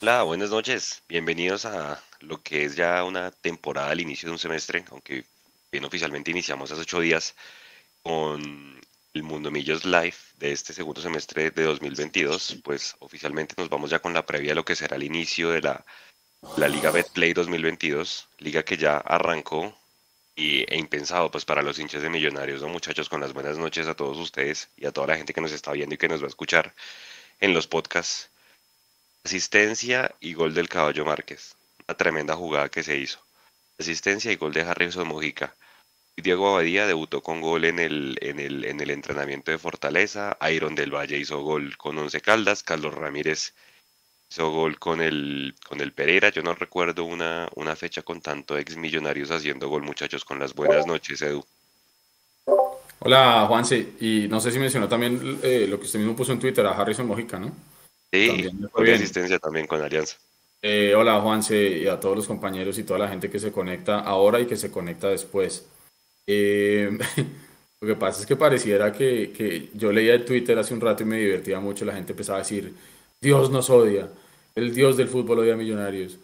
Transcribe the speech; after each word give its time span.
Hola, 0.00 0.22
buenas 0.22 0.50
noches. 0.50 1.02
Bienvenidos 1.08 1.64
a 1.64 2.02
lo 2.20 2.42
que 2.42 2.64
es 2.64 2.76
ya 2.76 3.02
una 3.04 3.30
temporada 3.30 3.90
al 3.90 4.00
inicio 4.00 4.28
de 4.28 4.32
un 4.32 4.38
semestre, 4.38 4.84
aunque 4.90 5.24
bien 5.72 5.84
oficialmente 5.84 6.30
iniciamos 6.30 6.70
hace 6.70 6.82
ocho 6.82 7.00
días 7.00 7.34
con 8.02 8.80
el 9.14 9.22
Mundo 9.22 9.50
Millos 9.50 9.84
Live 9.84 10.16
de 10.36 10.52
este 10.52 10.74
segundo 10.74 11.00
semestre 11.00 11.50
de 11.50 11.62
2022. 11.62 12.58
Pues 12.64 12.96
oficialmente 12.98 13.54
nos 13.56 13.68
vamos 13.70 13.90
ya 13.90 14.00
con 14.00 14.12
la 14.12 14.26
previa 14.26 14.50
de 14.50 14.56
lo 14.56 14.64
que 14.64 14.76
será 14.76 14.96
el 14.96 15.04
inicio 15.04 15.50
de 15.50 15.62
la, 15.62 15.84
la 16.56 16.68
Liga 16.68 16.90
Betplay 16.90 17.32
2022, 17.32 18.28
liga 18.38 18.62
que 18.64 18.76
ya 18.76 18.98
arrancó 18.98 19.74
y, 20.36 20.64
e 20.70 20.76
impensado 20.76 21.30
pues 21.30 21.44
para 21.44 21.62
los 21.62 21.78
hinchas 21.78 22.02
de 22.02 22.10
Millonarios, 22.10 22.60
¿no 22.62 22.68
muchachos? 22.68 23.08
Con 23.08 23.20
las 23.20 23.32
buenas 23.32 23.58
noches 23.58 23.86
a 23.86 23.94
todos 23.94 24.18
ustedes 24.18 24.68
y 24.76 24.86
a 24.86 24.92
toda 24.92 25.06
la 25.06 25.16
gente 25.16 25.32
que 25.32 25.40
nos 25.40 25.52
está 25.52 25.72
viendo 25.72 25.94
y 25.94 25.98
que 25.98 26.08
nos 26.08 26.20
va 26.20 26.26
a 26.26 26.28
escuchar 26.28 26.74
en 27.40 27.54
los 27.54 27.66
podcasts. 27.66 28.30
Asistencia 29.24 30.14
y 30.20 30.34
gol 30.34 30.52
del 30.52 30.68
Caballo 30.68 31.06
Márquez. 31.06 31.56
Una 31.88 31.96
tremenda 31.96 32.36
jugada 32.36 32.68
que 32.68 32.82
se 32.82 32.98
hizo. 32.98 33.18
Asistencia 33.78 34.30
y 34.30 34.36
gol 34.36 34.52
de 34.52 34.60
Harrison 34.60 35.08
Mojica. 35.08 35.54
Diego 36.14 36.50
Abadía 36.50 36.86
debutó 36.86 37.22
con 37.22 37.40
gol 37.40 37.64
en 37.64 37.78
el, 37.78 38.18
en 38.20 38.38
el, 38.38 38.66
en 38.66 38.80
el 38.80 38.90
entrenamiento 38.90 39.50
de 39.50 39.56
Fortaleza. 39.56 40.36
Iron 40.52 40.74
del 40.74 40.94
Valle 40.94 41.16
hizo 41.16 41.40
gol 41.40 41.74
con 41.78 41.96
Once 41.96 42.20
Caldas. 42.20 42.62
Carlos 42.62 42.92
Ramírez 42.92 43.54
hizo 44.30 44.50
gol 44.50 44.78
con 44.78 45.00
el, 45.00 45.54
con 45.66 45.80
el 45.80 45.92
Pereira. 45.92 46.28
Yo 46.28 46.42
no 46.42 46.54
recuerdo 46.54 47.04
una, 47.04 47.48
una 47.54 47.74
fecha 47.76 48.02
con 48.02 48.20
tanto 48.20 48.58
ex 48.58 48.76
millonarios 48.76 49.30
haciendo 49.30 49.68
gol, 49.70 49.82
muchachos. 49.82 50.24
Con 50.26 50.38
las 50.38 50.54
buenas 50.54 50.86
noches, 50.86 51.22
Edu. 51.22 51.44
Hola, 52.98 53.46
Juanse. 53.48 53.94
Y 54.00 54.28
no 54.28 54.38
sé 54.38 54.50
si 54.50 54.58
mencionó 54.58 54.86
también 54.86 55.40
eh, 55.42 55.66
lo 55.66 55.80
que 55.80 55.86
usted 55.86 55.98
mismo 55.98 56.14
puso 56.14 56.32
en 56.32 56.40
Twitter 56.40 56.66
a 56.66 56.72
Harrison 56.72 57.06
Mojica, 57.06 57.38
¿no? 57.38 57.73
Sí, 58.14 58.50
con 58.70 58.88
asistencia 58.88 59.38
también 59.38 59.66
con 59.66 59.80
Alianza. 59.80 60.16
Eh, 60.62 60.94
hola, 60.96 61.20
Juanse, 61.20 61.68
y 61.78 61.86
a 61.88 61.98
todos 61.98 62.16
los 62.16 62.26
compañeros 62.26 62.78
y 62.78 62.84
toda 62.84 63.00
la 63.00 63.08
gente 63.08 63.28
que 63.28 63.38
se 63.38 63.52
conecta 63.52 64.00
ahora 64.00 64.40
y 64.40 64.46
que 64.46 64.56
se 64.56 64.70
conecta 64.70 65.08
después. 65.08 65.66
Eh, 66.26 66.90
lo 67.80 67.88
que 67.88 67.96
pasa 67.96 68.20
es 68.20 68.26
que 68.26 68.36
pareciera 68.36 68.92
que, 68.92 69.32
que, 69.32 69.68
yo 69.74 69.92
leía 69.92 70.14
el 70.14 70.24
Twitter 70.24 70.58
hace 70.58 70.72
un 70.72 70.80
rato 70.80 71.02
y 71.02 71.06
me 71.06 71.18
divertía 71.18 71.60
mucho. 71.60 71.84
La 71.84 71.94
gente 71.94 72.12
empezaba 72.12 72.38
a 72.38 72.42
decir, 72.42 72.72
Dios 73.20 73.50
nos 73.50 73.68
odia, 73.68 74.08
el 74.54 74.72
Dios 74.74 74.96
del 74.96 75.08
fútbol 75.08 75.40
odia 75.40 75.54
a 75.54 75.56
millonarios. 75.56 76.18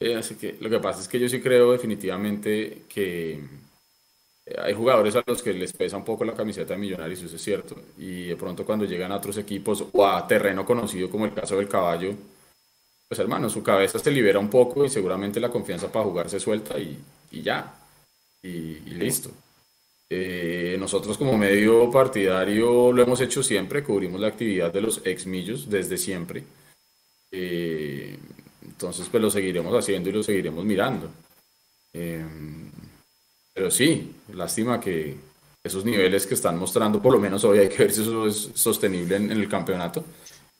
Eh, 0.00 0.14
así 0.16 0.34
que 0.34 0.56
lo 0.60 0.68
que 0.68 0.78
pasa 0.78 1.00
es 1.00 1.08
que 1.08 1.18
yo 1.18 1.28
sí 1.28 1.40
creo 1.40 1.72
definitivamente 1.72 2.82
que 2.88 3.40
hay 4.58 4.74
jugadores 4.74 5.16
a 5.16 5.24
los 5.26 5.42
que 5.42 5.52
les 5.52 5.72
pesa 5.72 5.96
un 5.96 6.04
poco 6.04 6.24
la 6.24 6.34
camiseta 6.34 6.74
de 6.74 6.78
Millonarios, 6.78 7.22
eso 7.22 7.36
es 7.36 7.42
cierto. 7.42 7.76
Y 7.98 8.28
de 8.28 8.36
pronto 8.36 8.64
cuando 8.64 8.84
llegan 8.84 9.10
a 9.10 9.16
otros 9.16 9.38
equipos 9.38 9.84
o 9.92 10.06
a 10.06 10.26
terreno 10.26 10.64
conocido 10.64 11.10
como 11.10 11.24
el 11.24 11.34
caso 11.34 11.56
del 11.56 11.68
caballo, 11.68 12.14
pues 13.08 13.18
hermano, 13.20 13.50
su 13.50 13.62
cabeza 13.62 13.98
se 13.98 14.10
libera 14.10 14.38
un 14.38 14.50
poco 14.50 14.84
y 14.84 14.88
seguramente 14.88 15.40
la 15.40 15.50
confianza 15.50 15.90
para 15.90 16.04
jugar 16.04 16.28
se 16.30 16.40
suelta 16.40 16.78
y, 16.78 16.98
y 17.30 17.42
ya. 17.42 17.74
Y, 18.42 18.78
listo. 18.90 19.30
Eh, 20.08 20.76
nosotros 20.78 21.18
como 21.18 21.36
medio 21.36 21.90
partidario 21.90 22.92
lo 22.92 23.02
hemos 23.02 23.20
hecho 23.20 23.42
siempre, 23.42 23.82
cubrimos 23.82 24.20
la 24.20 24.28
actividad 24.28 24.72
de 24.72 24.80
los 24.80 25.02
ex 25.04 25.26
millos 25.26 25.68
desde 25.68 25.98
siempre. 25.98 26.44
Eh, 27.32 28.16
entonces 28.62 29.08
pues 29.08 29.20
lo 29.20 29.30
seguiremos 29.30 29.74
haciendo 29.74 30.08
y 30.10 30.12
lo 30.12 30.22
seguiremos 30.22 30.64
mirando. 30.64 31.10
Eh, 31.92 32.24
pero 33.56 33.70
sí, 33.70 34.14
lástima 34.34 34.78
que 34.78 35.16
esos 35.64 35.82
niveles 35.82 36.26
que 36.26 36.34
están 36.34 36.58
mostrando, 36.58 37.00
por 37.00 37.14
lo 37.14 37.18
menos 37.18 37.42
hoy 37.42 37.60
hay 37.60 37.70
que 37.70 37.84
ver 37.84 37.90
si 37.90 38.02
eso 38.02 38.26
es 38.26 38.50
sostenible 38.52 39.16
en, 39.16 39.30
el 39.30 39.48
campeonato, 39.48 40.04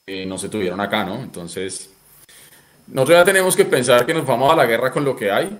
eh, 0.06 0.24
no 0.24 0.38
se 0.38 0.48
tuvieron 0.48 0.80
acá, 0.80 1.04
¿no? 1.04 1.16
Entonces, 1.22 1.90
nosotros 2.86 3.18
ya 3.18 3.24
tenemos 3.26 3.54
que 3.54 3.66
pensar 3.66 4.06
que 4.06 4.14
nos 4.14 4.24
vamos 4.24 4.50
a 4.50 4.56
la 4.56 4.64
guerra 4.64 4.90
con 4.90 5.04
lo 5.04 5.14
que 5.14 5.30
hay. 5.30 5.58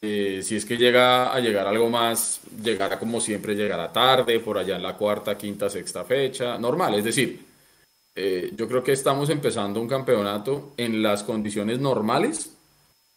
Eh, 0.00 0.40
si 0.44 0.54
es 0.54 0.64
que 0.64 0.76
llega 0.76 1.34
a 1.34 1.40
llegar 1.40 1.66
algo 1.66 1.90
más, 1.90 2.40
llegará 2.62 2.96
como 2.96 3.20
siempre, 3.20 3.56
llegará 3.56 3.92
tarde, 3.92 4.38
por 4.38 4.56
allá 4.56 4.76
en 4.76 4.84
la 4.84 4.96
cuarta, 4.96 5.36
quinta, 5.36 5.68
sexta 5.68 6.04
fecha, 6.04 6.56
normal. 6.58 6.94
Es 6.94 7.04
decir, 7.06 7.44
eh, 8.14 8.52
yo 8.54 8.68
creo 8.68 8.84
que 8.84 8.92
estamos 8.92 9.30
empezando 9.30 9.80
un 9.80 9.88
campeonato 9.88 10.74
en 10.76 11.02
las 11.02 11.24
condiciones 11.24 11.80
normales 11.80 12.52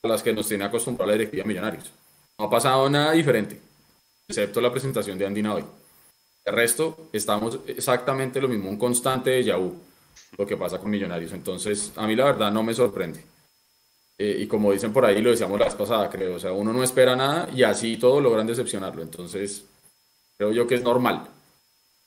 a 0.02 0.08
las 0.08 0.24
que 0.24 0.34
nos 0.34 0.48
tiene 0.48 0.64
acostumbrado 0.64 1.12
la 1.12 1.18
directiva 1.18 1.46
Millonarios. 1.46 1.99
No 2.40 2.46
ha 2.46 2.50
pasado 2.50 2.90
nada 2.90 3.12
diferente, 3.12 3.60
excepto 4.26 4.62
la 4.62 4.72
presentación 4.72 5.18
de 5.18 5.26
Andina 5.26 5.56
hoy. 5.56 5.66
El 6.46 6.56
resto, 6.56 7.10
estamos 7.12 7.60
exactamente 7.68 8.40
lo 8.40 8.48
mismo, 8.48 8.70
un 8.70 8.78
constante 8.78 9.32
de 9.32 9.44
Yahoo, 9.44 9.76
lo 10.38 10.48
que 10.48 10.56
pasa 10.56 10.80
con 10.80 10.90
Millonarios. 10.90 11.34
Entonces, 11.34 11.92
a 11.98 12.08
mí 12.08 12.16
la 12.16 12.24
verdad 12.24 12.50
no 12.50 12.64
me 12.64 12.74
sorprende. 12.74 13.22
Eh, 14.18 14.38
y 14.40 14.48
como 14.48 14.72
dicen 14.72 14.94
por 14.94 15.04
ahí, 15.04 15.22
lo 15.22 15.32
decíamos 15.32 15.60
la 15.60 15.66
vez 15.66 15.76
pasada, 15.76 16.10
creo, 16.10 16.36
o 16.36 16.40
sea, 16.40 16.54
uno 16.54 16.72
no 16.72 16.82
espera 16.82 17.14
nada 17.14 17.50
y 17.54 17.64
así 17.64 17.98
todo 17.98 18.22
logran 18.22 18.48
decepcionarlo. 18.48 19.02
Entonces, 19.02 19.66
creo 20.38 20.54
yo 20.54 20.66
que 20.66 20.76
es 20.76 20.82
normal. 20.82 21.28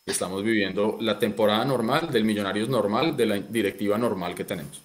Estamos 0.06 0.43
viviendo 0.43 0.97
la 1.00 1.19
temporada 1.19 1.62
normal, 1.66 2.10
del 2.10 2.25
Millonarios 2.25 2.70
normal, 2.70 3.19
de 3.19 3.26
la 3.26 3.37
directiva 3.37 3.99
normal 3.99 4.34
que 4.34 4.44
tenemos. 4.44 4.81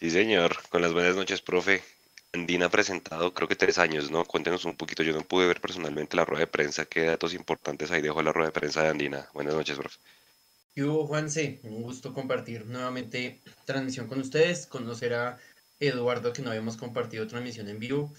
Sí, 0.00 0.10
señor. 0.10 0.56
Con 0.70 0.80
las 0.80 0.94
buenas 0.94 1.14
noches, 1.14 1.42
profe. 1.42 1.82
Andina 2.34 2.66
ha 2.66 2.70
presentado 2.70 3.34
creo 3.34 3.46
que 3.46 3.56
tres 3.56 3.76
años, 3.76 4.10
¿no? 4.10 4.24
Cuéntenos 4.24 4.64
un 4.64 4.74
poquito, 4.74 5.02
yo 5.02 5.12
no 5.12 5.20
pude 5.20 5.46
ver 5.46 5.60
personalmente 5.60 6.16
la 6.16 6.24
rueda 6.24 6.40
de 6.40 6.46
prensa, 6.46 6.86
qué 6.86 7.04
datos 7.04 7.34
importantes 7.34 7.90
ahí 7.90 8.00
dejó 8.00 8.22
la 8.22 8.32
rueda 8.32 8.48
de 8.48 8.58
prensa 8.58 8.82
de 8.82 8.88
Andina. 8.88 9.28
Buenas 9.34 9.54
noches, 9.54 9.76
profe. 9.76 9.98
Yo, 10.74 11.06
Juanse, 11.06 11.60
un 11.64 11.82
gusto 11.82 12.14
compartir 12.14 12.64
nuevamente 12.64 13.42
transmisión 13.66 14.08
con 14.08 14.18
ustedes, 14.18 14.66
conocer 14.66 15.12
a 15.12 15.38
Eduardo 15.78 16.32
que 16.32 16.40
no 16.40 16.48
habíamos 16.48 16.78
compartido 16.78 17.26
transmisión 17.26 17.68
en 17.68 17.78
vivo. 17.78 18.10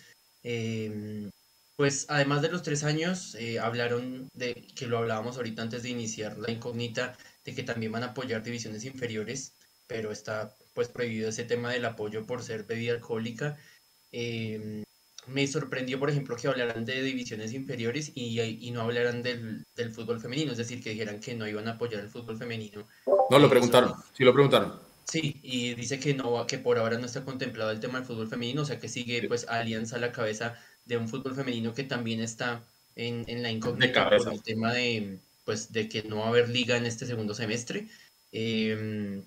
Em, 0.44 1.32
pues 1.76 2.06
además 2.10 2.44
de 2.44 2.50
los 2.50 2.62
tres 2.62 2.84
años, 2.84 3.34
eh, 3.34 3.58
hablaron 3.60 4.30
de 4.36 4.54
que 4.76 4.86
lo 4.86 5.00
hablábamos 5.00 5.38
ahorita 5.38 5.64
antes 5.64 5.82
de 5.82 5.90
iniciar 5.90 6.38
la 6.38 6.52
incógnita, 6.52 7.18
de 7.44 7.56
que 7.56 7.64
también 7.64 7.92
van 7.92 8.04
a 8.04 8.08
apoyar 8.08 8.44
divisiones 8.44 8.86
inferiores, 8.86 9.54
pero 9.88 10.12
está 10.12 10.54
pues 10.76 10.88
prohibido 10.88 11.30
ese 11.30 11.46
tema 11.46 11.72
del 11.72 11.86
apoyo 11.86 12.28
por 12.28 12.44
ser 12.44 12.64
bebida 12.66 12.94
alcohólica 12.94 13.58
Em, 14.14 14.84
me 15.26 15.48
sorprendió, 15.48 16.00
por 16.00 16.10
ejemplo, 16.10 16.36
que 16.36 16.48
hablaran 16.48 16.86
de 16.86 17.02
divisiones 17.02 17.52
inferiores 17.52 18.12
y, 18.14 18.70
no 18.72 18.82
hablaran 18.82 19.24
del, 19.24 19.66
fútbol 19.92 20.22
femenino, 20.22 20.52
es 20.52 20.58
decir, 20.58 20.84
que 20.84 20.92
dijeran 20.92 21.20
que 21.20 21.34
no 21.34 21.48
iban 21.48 21.68
a 21.68 21.72
apoyar 21.72 22.02
el 22.02 22.10
fútbol 22.10 22.38
femenino. 22.38 22.88
No, 23.30 23.40
lo 23.40 23.50
preguntaron, 23.50 23.94
sí 24.16 24.24
lo 24.24 24.34
preguntaron. 24.34 24.80
Sí, 25.06 25.40
y 25.42 25.74
dice 25.74 26.00
que 26.00 26.14
no, 26.14 26.46
que 26.48 26.60
por 26.60 26.78
ahora 26.78 26.98
no 26.98 27.06
está 27.06 27.26
contemplado 27.26 27.72
el 27.72 27.80
tema 27.80 27.98
del 27.98 28.08
fútbol 28.08 28.30
femenino, 28.30 28.62
o 28.62 28.66
sea 28.66 28.80
que 28.80 28.88
sigue 28.88 29.28
pues 29.28 29.48
Alianza 29.48 29.96
a 29.96 30.00
la 30.00 30.12
cabeza 30.12 30.56
de 30.86 30.98
un 30.98 31.10
fútbol 31.10 31.36
femenino 31.36 31.74
que 31.74 31.84
también 31.84 32.22
está 32.22 32.64
en, 32.96 33.26
la 33.42 33.52
incógnita 33.52 34.10
por 34.10 34.34
el 34.34 34.44
tema 34.44 34.74
de 34.74 35.20
pues 35.46 35.74
de 35.74 35.90
que 35.90 36.04
no 36.04 36.18
va 36.18 36.26
a 36.26 36.30
haber 36.30 36.50
liga 36.50 36.78
en 36.78 36.86
este 36.86 37.06
segundo 37.06 37.34
semestre. 37.34 37.88
Eh, 38.32 39.24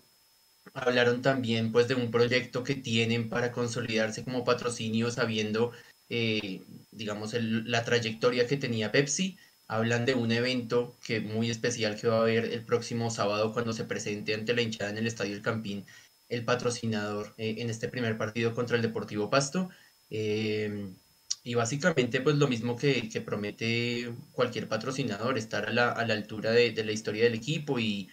Hablaron 0.75 1.23
también 1.23 1.73
pues 1.73 1.89
de 1.89 1.95
un 1.95 2.11
proyecto 2.11 2.63
que 2.65 2.75
tienen 2.75 3.29
para 3.29 3.53
consolidarse 3.53 4.25
como 4.25 4.45
patrocinio 4.45 5.11
sabiendo, 5.11 5.73
eh, 6.09 6.63
digamos, 6.91 7.35
la 7.35 7.85
trayectoria 7.85 8.47
que 8.47 8.57
tenía 8.57 8.93
Pepsi. 8.93 9.39
Hablan 9.69 10.05
de 10.05 10.15
un 10.15 10.31
evento 10.33 10.97
que 11.05 11.21
muy 11.21 11.51
especial 11.51 11.97
que 12.01 12.09
va 12.09 12.19
a 12.19 12.23
haber 12.23 12.45
el 12.47 12.65
próximo 12.65 13.11
sábado 13.11 13.53
cuando 13.53 13.73
se 13.73 13.85
presente 13.85 14.35
ante 14.35 14.55
la 14.55 14.63
hinchada 14.63 14.91
en 14.91 14.99
el 14.99 15.07
Estadio 15.07 15.35
El 15.35 15.43
Campín 15.43 15.85
el 16.29 16.45
patrocinador 16.45 17.35
eh, 17.39 17.57
en 17.59 17.71
este 17.71 17.89
primer 17.89 18.19
partido 18.19 18.55
contra 18.55 18.77
el 18.77 18.83
Deportivo 18.83 19.31
Pasto. 19.31 19.71
Eh, 20.11 20.93
y 21.45 21.55
básicamente 21.55 22.21
pues 22.21 22.37
lo 22.37 22.49
mismo 22.49 22.77
que, 22.77 23.09
promete 23.25 24.13
cualquier 24.33 24.69
patrocinador, 24.69 25.39
estar 25.39 25.67
a 25.67 25.73
la, 25.73 25.91
altura 25.93 26.51
de 26.51 26.85
la 26.85 26.93
historia 26.93 27.25
del 27.25 27.35
equipo 27.35 27.79
y 27.79 28.09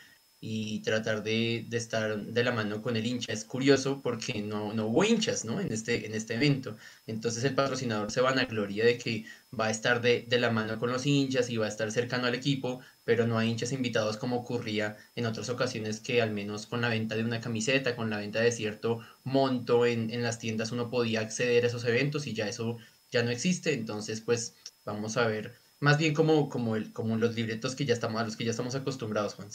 y 0.45 0.81
tratar 0.81 1.23
de, 1.23 1.65
estar 1.71 2.21
de 2.21 2.43
la 2.43 2.51
mano 2.51 2.81
con 2.81 2.97
el 2.97 3.05
hincha. 3.05 3.31
Es 3.31 3.45
curioso 3.45 4.01
porque 4.03 4.41
no, 4.41 4.73
no 4.73 4.87
hubo 4.87 5.05
hinchas 5.05 5.45
¿no? 5.45 5.61
En, 5.61 5.71
este, 5.71 6.05
en 6.05 6.13
este 6.13 6.33
evento. 6.33 6.75
Entonces 7.07 7.45
el 7.45 7.55
patrocinador 7.55 8.11
se 8.11 8.19
van 8.19 8.37
a 8.39 8.43
gloria 8.43 8.83
de 8.83 8.97
que 8.97 9.23
va 9.57 9.67
a 9.67 9.71
estar 9.71 10.01
de, 10.01 10.25
de, 10.27 10.39
la 10.39 10.51
mano 10.51 10.77
con 10.79 10.91
los 10.91 11.05
hinchas 11.05 11.49
y 11.49 11.55
va 11.55 11.67
a 11.67 11.69
estar 11.69 11.89
cercano 11.93 12.27
al 12.27 12.35
equipo, 12.35 12.81
pero 13.05 13.25
no 13.25 13.37
hay 13.37 13.51
hinchas 13.51 13.71
invitados 13.71 14.17
como 14.17 14.35
ocurría 14.35 14.97
en 15.15 15.27
otras 15.27 15.47
ocasiones 15.47 16.01
que 16.01 16.21
al 16.21 16.31
menos 16.31 16.67
con 16.67 16.81
la 16.81 16.89
venta 16.89 17.15
de 17.15 17.23
una 17.23 17.39
camiseta, 17.39 17.95
con 17.95 18.09
la 18.09 18.17
venta 18.17 18.41
de 18.41 18.51
cierto 18.51 18.99
monto 19.23 19.85
en, 19.85 20.09
en 20.09 20.23
las 20.23 20.39
tiendas 20.39 20.73
uno 20.73 20.89
podía 20.89 21.21
acceder 21.21 21.63
a 21.63 21.67
esos 21.67 21.85
eventos 21.85 22.27
y 22.27 22.33
ya 22.33 22.49
eso 22.49 22.77
ya 23.11 23.23
no 23.23 23.31
existe. 23.31 23.73
Entonces 23.73 24.19
pues 24.19 24.55
vamos 24.83 25.15
a 25.15 25.25
ver 25.25 25.53
más 25.79 25.97
bien 25.97 26.13
como, 26.13 26.49
como, 26.49 26.75
el, 26.75 26.91
como 26.91 27.15
los 27.15 27.33
libretos 27.35 27.75
que 27.75 27.85
ya 27.85 27.93
estamos, 27.93 28.21
a 28.21 28.25
los 28.25 28.35
que 28.35 28.43
ya 28.43 28.51
estamos 28.51 28.75
acostumbrados, 28.75 29.35
Juan. 29.35 29.47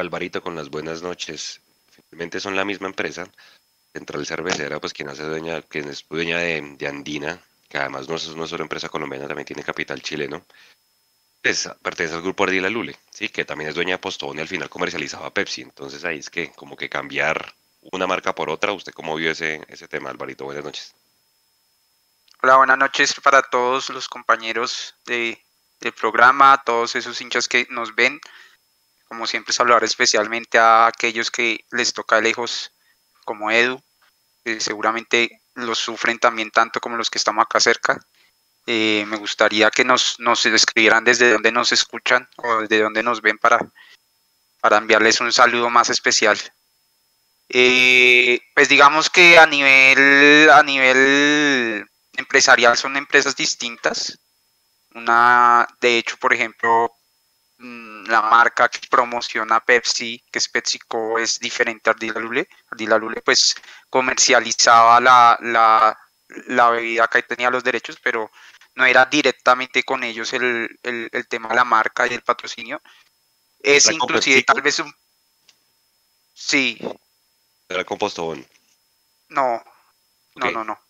Alvarito 0.00 0.42
con 0.42 0.56
las 0.56 0.70
buenas 0.70 1.02
noches. 1.02 1.60
Finalmente 2.10 2.40
son 2.40 2.56
la 2.56 2.64
misma 2.64 2.88
empresa, 2.88 3.26
Central 3.92 4.26
Cervecera, 4.26 4.80
pues 4.80 4.92
quien 4.92 5.08
hace 5.08 5.22
dueña, 5.22 5.62
quien 5.62 5.88
es 5.88 6.04
dueña 6.08 6.38
de, 6.38 6.86
Andina, 6.88 7.40
que 7.68 7.78
además 7.78 8.08
no 8.08 8.16
es 8.16 8.26
una 8.26 8.46
solo 8.46 8.64
empresa 8.64 8.88
colombiana, 8.88 9.28
también 9.28 9.46
tiene 9.46 9.62
capital 9.62 10.02
chileno. 10.02 10.44
Pues 11.40 11.68
pertenece 11.82 12.16
al 12.16 12.22
grupo 12.22 12.44
Ardila 12.44 12.70
Lule, 12.70 12.98
sí, 13.10 13.28
que 13.28 13.44
también 13.44 13.68
es 13.68 13.76
dueña 13.76 13.94
de 13.94 13.98
Postón 13.98 14.38
y 14.38 14.40
al 14.40 14.48
final 14.48 14.68
comercializaba 14.68 15.32
Pepsi. 15.32 15.62
Entonces 15.62 16.04
ahí 16.04 16.18
es 16.18 16.30
que 16.30 16.50
como 16.52 16.76
que 16.76 16.88
cambiar 16.88 17.54
una 17.92 18.06
marca 18.06 18.34
por 18.34 18.50
otra. 18.50 18.72
¿Usted 18.72 18.92
cómo 18.92 19.14
vio 19.14 19.30
ese, 19.30 19.60
ese 19.68 19.86
tema, 19.86 20.10
Alvarito? 20.10 20.44
Buenas 20.44 20.64
noches. 20.64 20.94
Hola, 22.42 22.56
buenas 22.56 22.78
noches 22.78 23.14
para 23.22 23.42
todos 23.42 23.90
los 23.90 24.08
compañeros 24.08 24.94
de, 25.06 25.42
del 25.80 25.92
programa, 25.92 26.62
todos 26.64 26.96
esos 26.96 27.20
hinchas 27.20 27.46
que 27.46 27.66
nos 27.70 27.94
ven. 27.94 28.20
Como 29.14 29.28
siempre, 29.28 29.52
saludar 29.52 29.84
especialmente 29.84 30.58
a 30.58 30.88
aquellos 30.88 31.30
que 31.30 31.64
les 31.70 31.92
toca 31.92 32.20
lejos, 32.20 32.72
como 33.24 33.48
Edu, 33.52 33.80
que 34.44 34.58
seguramente 34.58 35.40
los 35.54 35.78
sufren 35.78 36.18
también 36.18 36.50
tanto 36.50 36.80
como 36.80 36.96
los 36.96 37.10
que 37.10 37.18
estamos 37.18 37.44
acá 37.44 37.60
cerca. 37.60 38.04
Eh, 38.66 39.04
me 39.06 39.16
gustaría 39.16 39.70
que 39.70 39.84
nos, 39.84 40.18
nos 40.18 40.44
escribieran 40.46 41.04
desde 41.04 41.30
donde 41.30 41.52
nos 41.52 41.70
escuchan 41.70 42.28
o 42.38 42.62
desde 42.62 42.82
donde 42.82 43.04
nos 43.04 43.22
ven 43.22 43.38
para, 43.38 43.60
para 44.60 44.78
enviarles 44.78 45.20
un 45.20 45.32
saludo 45.32 45.70
más 45.70 45.90
especial. 45.90 46.36
Eh, 47.50 48.40
pues 48.52 48.68
digamos 48.68 49.10
que 49.10 49.38
a 49.38 49.46
nivel, 49.46 50.50
a 50.50 50.64
nivel 50.64 51.86
empresarial 52.16 52.76
son 52.76 52.96
empresas 52.96 53.36
distintas. 53.36 54.18
Una, 54.92 55.68
de 55.80 55.98
hecho, 55.98 56.16
por 56.16 56.34
ejemplo, 56.34 56.90
la 58.06 58.22
marca 58.22 58.68
que 58.68 58.86
promociona 58.88 59.60
Pepsi, 59.60 60.22
que 60.30 60.38
es 60.38 60.48
PepsiCo, 60.48 61.18
es 61.18 61.38
diferente 61.38 61.88
a 61.88 61.92
Ardila 61.92 62.20
Lule. 62.20 62.48
Ardila 62.70 62.98
Lule 62.98 63.22
pues 63.22 63.54
comercializaba 63.88 65.00
la, 65.00 65.38
la, 65.40 65.98
la 66.46 66.70
bebida 66.70 67.08
que 67.08 67.22
tenía 67.22 67.50
los 67.50 67.64
derechos, 67.64 67.98
pero 68.02 68.30
no 68.74 68.84
era 68.84 69.04
directamente 69.06 69.82
con 69.82 70.02
ellos 70.02 70.32
el, 70.32 70.68
tema 71.28 71.48
de 71.48 71.54
la 71.54 71.64
marca 71.64 72.06
y 72.06 72.14
el 72.14 72.22
patrocinio. 72.22 72.82
Es 73.60 73.90
inclusive 73.90 74.42
tal 74.42 74.62
vez 74.62 74.78
un... 74.80 74.92
Sí. 76.34 76.78
¿Era 77.68 77.84
compostón? 77.84 78.46
No, 79.28 79.62
no, 80.34 80.50
no, 80.50 80.64
no. 80.64 80.80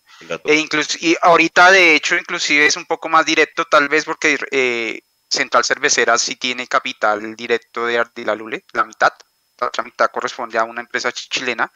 E 0.45 0.55
incluso, 0.55 0.97
y 0.99 1.15
ahorita 1.21 1.71
de 1.71 1.95
hecho 1.95 2.15
inclusive 2.15 2.65
es 2.65 2.77
un 2.77 2.85
poco 2.85 3.09
más 3.09 3.25
directo 3.25 3.65
tal 3.65 3.89
vez 3.89 4.05
porque 4.05 4.39
eh, 4.51 5.01
Central 5.29 5.63
Cervecera 5.63 6.17
sí 6.17 6.35
tiene 6.35 6.67
capital 6.67 7.35
directo 7.35 7.85
de 7.85 7.97
Ardila 7.97 8.35
Lule, 8.35 8.63
la 8.73 8.85
mitad, 8.85 9.13
la 9.59 9.67
otra 9.67 9.83
mitad 9.83 10.11
corresponde 10.11 10.57
a 10.57 10.63
una 10.63 10.81
empresa 10.81 11.11
chilena. 11.11 11.71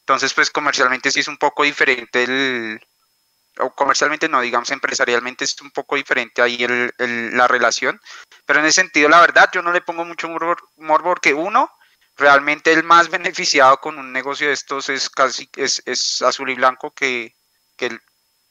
Entonces 0.00 0.32
pues 0.34 0.50
comercialmente 0.50 1.10
sí 1.10 1.20
es 1.20 1.28
un 1.28 1.36
poco 1.36 1.64
diferente 1.64 2.78
o 3.58 3.70
comercialmente 3.74 4.28
no, 4.28 4.40
digamos 4.40 4.70
empresarialmente 4.70 5.44
es 5.44 5.60
un 5.60 5.70
poco 5.70 5.96
diferente 5.96 6.42
ahí 6.42 6.66
la 6.98 7.48
relación, 7.48 8.00
pero 8.44 8.60
en 8.60 8.66
ese 8.66 8.82
sentido 8.82 9.08
la 9.08 9.20
verdad 9.20 9.48
yo 9.52 9.62
no 9.62 9.72
le 9.72 9.80
pongo 9.80 10.04
mucho 10.04 10.28
morbo, 10.28 10.56
porque 11.02 11.32
uno, 11.32 11.70
realmente 12.16 12.72
el 12.72 12.84
más 12.84 13.08
beneficiado 13.08 13.78
con 13.78 13.98
un 13.98 14.12
negocio 14.12 14.48
de 14.48 14.54
estos 14.54 14.88
es 14.88 15.10
casi 15.10 15.48
es, 15.56 16.22
azul 16.22 16.50
y 16.50 16.54
blanco 16.54 16.92
que, 16.92 17.34
que 17.76 17.98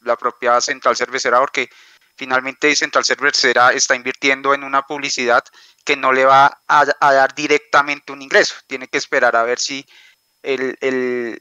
la 0.02 0.16
propia 0.18 0.60
central 0.62 0.96
cervecera, 0.96 1.40
porque 1.40 1.70
finalmente 2.16 2.76
Central 2.76 3.06
Cervecera 3.06 3.72
está 3.72 3.96
invirtiendo 3.96 4.54
en 4.54 4.64
una 4.64 4.84
publicidad 4.84 5.44
que 5.84 5.96
no 5.96 6.12
le 6.12 6.26
va 6.26 6.62
a, 6.68 6.86
dar 6.86 7.36
directamente 7.36 8.12
un 8.12 8.22
ingreso, 8.22 8.56
tiene 8.68 8.88
que 8.88 8.98
esperar 8.98 9.36
a 9.36 9.44
ver 9.44 9.60
si 9.60 9.86
el, 10.42 11.38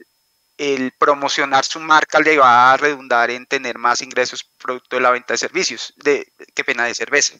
promocionar 0.99 1.65
su 1.65 1.79
marca 1.79 2.19
le 2.19 2.37
va 2.37 2.71
a 2.71 2.77
redundar 2.77 3.31
en 3.31 3.45
tener 3.45 3.77
más 3.77 4.01
ingresos 4.01 4.43
producto 4.57 4.95
de 4.95 5.01
la 5.01 5.11
venta 5.11 5.33
de 5.33 5.37
servicios, 5.37 5.93
de 5.97 6.31
qué 6.53 6.63
pena 6.63 6.85
de 6.85 6.95
cerveza. 6.95 7.35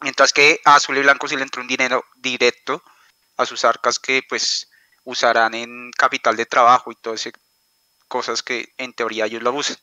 Mientras 0.00 0.32
que 0.32 0.60
a 0.64 0.76
Azul 0.76 0.96
y 0.96 1.02
Blanco 1.02 1.28
sí 1.28 1.36
le 1.36 1.42
entró 1.42 1.60
un 1.60 1.68
dinero 1.68 2.04
directo 2.16 2.82
a 3.36 3.44
sus 3.44 3.64
arcas 3.64 3.98
que 3.98 4.22
pues 4.28 4.68
usarán 5.04 5.54
en 5.54 5.90
capital 5.92 6.36
de 6.36 6.46
trabajo 6.46 6.92
y 6.92 6.96
todas 6.96 7.26
esas 7.26 7.40
cosas 8.08 8.42
que 8.42 8.72
en 8.76 8.92
teoría 8.92 9.26
ellos 9.26 9.42
lo 9.42 9.52
usan. 9.52 9.76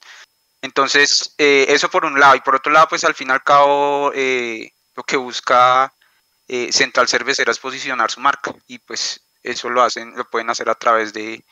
Entonces, 0.62 1.33
eh, 1.38 1.65
eso 1.69 1.89
por 1.89 2.06
un 2.06 2.19
lado. 2.19 2.36
Y 2.36 2.42
por 2.42 2.56
otro 2.56 2.71
lado, 2.71 2.88
pues 2.89 3.04
al 3.04 3.15
fin 3.15 3.30
y 3.30 3.31
al 3.31 3.44
cabo, 3.44 4.12
eh, 4.15 4.71
lo 4.95 5.04
que 5.04 5.18
busca 5.18 5.94
eh, 6.48 6.71
Central 6.71 7.07
Cervecera 7.07 7.51
es 7.51 7.59
posicionar 7.59 8.12
su 8.12 8.19
marca. 8.19 8.54
Y 8.68 8.80
pues 8.80 9.21
eso 9.44 9.69
lo 9.69 9.81
hacen, 9.83 10.15
lo 10.15 10.30
pueden 10.30 10.50
hacer 10.50 10.69
a 10.69 10.75
través 10.75 11.13
de, 11.13 11.44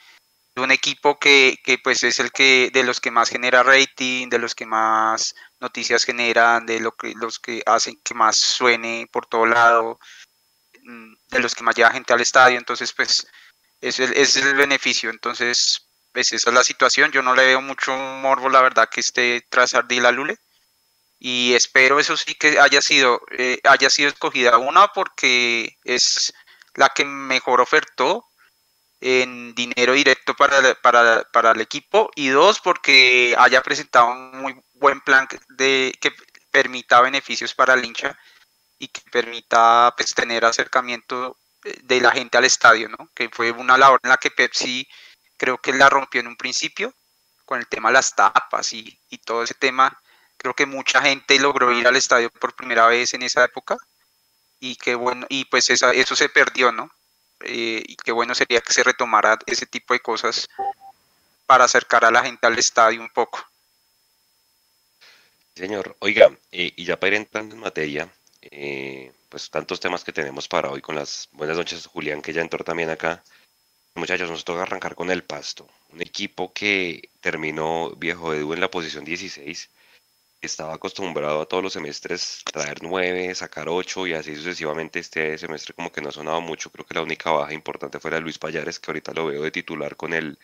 un 0.57 0.71
equipo 0.71 1.19
que, 1.19 1.57
pues 1.83 2.03
es 2.03 2.19
el 2.19 2.31
que 2.31 2.69
de 2.73 2.83
los 2.83 3.01
que 3.01 3.11
más 3.11 3.29
genera 3.29 3.63
rating, 3.63 4.29
de 4.29 4.39
los 4.39 4.55
que 4.55 4.65
más 4.65 5.35
noticias 5.59 6.05
generan, 6.05 6.65
de 6.65 6.79
lo 6.79 6.93
que, 6.93 7.13
los 7.15 7.39
que 7.39 7.61
hacen 7.65 7.99
que 8.03 8.13
más 8.13 8.37
suene 8.37 9.07
por 9.11 9.25
todo 9.25 9.45
lado, 9.45 9.99
mm, 10.83 11.13
de 11.27 11.39
los 11.39 11.55
que 11.55 11.63
más 11.63 11.75
lleva 11.75 11.91
gente 11.91 12.13
al 12.13 12.21
estadio, 12.21 12.57
entonces 12.57 12.93
pues 12.93 13.27
ese, 13.81 14.05
es 14.19 14.37
el 14.37 14.55
beneficio, 14.55 15.09
entonces 15.09 15.84
pues 16.15 16.31
esa 16.31 16.49
es 16.49 16.53
la 16.55 16.63
situación, 16.63 17.11
yo 17.11 17.21
no 17.21 17.35
le 17.35 17.45
veo 17.45 17.61
mucho 17.61 17.93
morbo 17.93 18.49
la 18.49 18.61
verdad 18.61 18.87
que 18.89 19.01
esté 19.01 19.45
tras 19.49 19.73
Ardila 19.73 20.13
Lule. 20.13 20.37
Y 21.19 21.53
espero 21.55 21.99
eso 21.99 22.15
sí 22.15 22.35
que 22.35 22.57
haya 22.57 22.81
sido, 22.81 23.21
eh, 23.37 23.59
haya 23.65 23.89
sido 23.89 24.07
escogida 24.07 24.57
una 24.57 24.87
porque 24.93 25.77
es 25.83 26.33
la 26.75 26.89
que 26.89 27.03
mejor 27.03 27.59
ofertó 27.59 28.25
en 29.01 29.53
dinero 29.55 29.91
directo 29.91 30.35
para, 30.35 30.75
para, 30.75 31.25
para, 31.33 31.51
el 31.51 31.59
equipo. 31.59 32.09
Y 32.15 32.29
dos 32.29 32.61
porque 32.61 33.35
haya 33.37 33.61
presentado 33.61 34.07
un 34.07 34.39
muy 34.39 34.55
buen 34.73 35.01
plan 35.01 35.27
de 35.49 35.93
que 35.99 36.13
permita 36.49 37.01
beneficios 37.01 37.53
para 37.53 37.73
el 37.73 37.83
hincha 37.83 38.17
y 38.79 38.87
que 38.87 39.01
permita 39.11 39.93
pues, 39.97 40.13
tener 40.13 40.45
acercamiento 40.45 41.37
de 41.83 41.99
la 41.99 42.11
gente 42.11 42.37
al 42.37 42.45
estadio, 42.45 42.87
¿no? 42.87 43.09
Que 43.13 43.29
fue 43.29 43.51
una 43.51 43.77
labor 43.77 43.99
en 44.03 44.11
la 44.11 44.17
que 44.17 44.31
Pepsi 44.31 44.87
creo 45.37 45.57
que 45.57 45.73
la 45.73 45.89
rompió 45.89 46.21
en 46.21 46.27
un 46.27 46.35
principio 46.35 46.93
con 47.45 47.59
el 47.59 47.67
tema 47.67 47.89
de 47.89 47.93
las 47.93 48.15
tapas 48.15 48.73
y, 48.73 48.99
y 49.09 49.17
todo 49.19 49.43
ese 49.43 49.53
tema. 49.53 49.99
Creo 50.37 50.53
que 50.53 50.65
mucha 50.65 51.01
gente 51.01 51.39
logró 51.39 51.71
ir 51.71 51.87
al 51.87 51.95
estadio 51.95 52.29
por 52.29 52.55
primera 52.55 52.87
vez 52.87 53.13
en 53.13 53.23
esa 53.23 53.43
época 53.43 53.77
y 54.59 54.75
que 54.75 54.95
bueno, 54.95 55.25
y 55.29 55.45
pues 55.45 55.69
esa, 55.69 55.91
eso 55.91 56.15
se 56.15 56.29
perdió, 56.29 56.71
¿no? 56.71 56.89
Eh, 57.41 57.83
y 57.85 57.95
qué 57.97 58.11
bueno 58.11 58.33
sería 58.33 58.61
que 58.61 58.73
se 58.73 58.83
retomara 58.83 59.37
ese 59.45 59.65
tipo 59.65 59.93
de 59.93 59.99
cosas 59.99 60.47
para 61.45 61.65
acercar 61.65 62.05
a 62.05 62.11
la 62.11 62.23
gente 62.23 62.47
al 62.47 62.57
estadio 62.57 63.01
un 63.01 63.09
poco. 63.09 63.45
Señor, 65.55 65.95
oiga, 65.99 66.31
eh, 66.51 66.73
y 66.75 66.85
ya 66.85 66.99
para 66.99 67.15
ir 67.15 67.21
entrando 67.21 67.55
en 67.55 67.61
materia, 67.61 68.09
eh, 68.41 69.13
pues 69.29 69.49
tantos 69.49 69.79
temas 69.79 70.03
que 70.03 70.11
tenemos 70.11 70.47
para 70.47 70.69
hoy 70.69 70.81
con 70.81 70.95
las 70.95 71.29
buenas 71.31 71.57
noches, 71.57 71.85
Julián, 71.85 72.21
que 72.21 72.33
ya 72.33 72.41
entró 72.41 72.63
también 72.63 72.89
acá. 72.89 73.23
Muchachos, 73.95 74.29
nos 74.29 74.43
toca 74.45 74.63
arrancar 74.63 74.95
con 74.95 75.09
el 75.09 75.23
Pasto, 75.23 75.67
un 75.91 76.01
equipo 76.01 76.53
que 76.53 77.09
terminó 77.21 77.91
viejo 77.95 78.33
Edu 78.33 78.53
en 78.53 78.59
la 78.59 78.69
posición 78.69 79.05
16 79.05 79.69
estaba 80.45 80.75
acostumbrado 80.75 81.41
a 81.41 81.45
todos 81.47 81.63
los 81.63 81.73
semestres 81.73 82.43
traer 82.45 82.81
nueve, 82.83 83.33
sacar 83.35 83.67
ocho 83.69 84.07
y 84.07 84.13
así 84.13 84.35
sucesivamente. 84.35 84.99
Este 84.99 85.37
semestre 85.37 85.73
como 85.73 85.91
que 85.91 86.01
no 86.01 86.09
ha 86.09 86.11
sonado 86.11 86.41
mucho. 86.41 86.71
Creo 86.71 86.85
que 86.85 86.93
la 86.93 87.01
única 87.01 87.31
baja 87.31 87.53
importante 87.53 87.99
fue 87.99 88.11
la 88.11 88.19
Luis 88.19 88.37
Payares, 88.37 88.79
que 88.79 88.91
ahorita 88.91 89.13
lo 89.13 89.27
veo 89.27 89.41
de 89.41 89.51
titular 89.51 89.95
con 89.95 90.13
el 90.13 90.37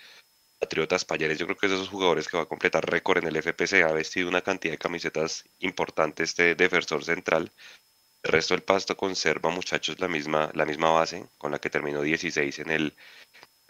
Patriotas 0.59 1.05
Payares. 1.05 1.37
Yo 1.37 1.45
creo 1.45 1.57
que 1.57 1.67
es 1.67 1.71
de 1.71 1.77
esos 1.77 1.89
jugadores 1.89 2.27
que 2.27 2.37
va 2.37 2.43
a 2.43 2.47
completar 2.47 2.85
récord 2.89 3.19
en 3.19 3.27
el 3.27 3.37
FPC. 3.37 3.83
Ha 3.83 3.93
vestido 3.93 4.29
una 4.29 4.41
cantidad 4.41 4.73
de 4.73 4.77
camisetas 4.77 5.45
importantes 5.59 6.35
de 6.35 6.55
defensor 6.55 7.03
central. 7.03 7.51
El 8.23 8.31
resto 8.31 8.53
del 8.53 8.63
pasto 8.63 8.95
conserva, 8.95 9.49
muchachos, 9.49 9.99
la 9.99 10.07
misma, 10.07 10.51
la 10.53 10.65
misma 10.65 10.91
base 10.91 11.25
con 11.37 11.51
la 11.51 11.59
que 11.59 11.71
terminó 11.71 12.01
16 12.01 12.59
en 12.59 12.69
el, 12.71 12.95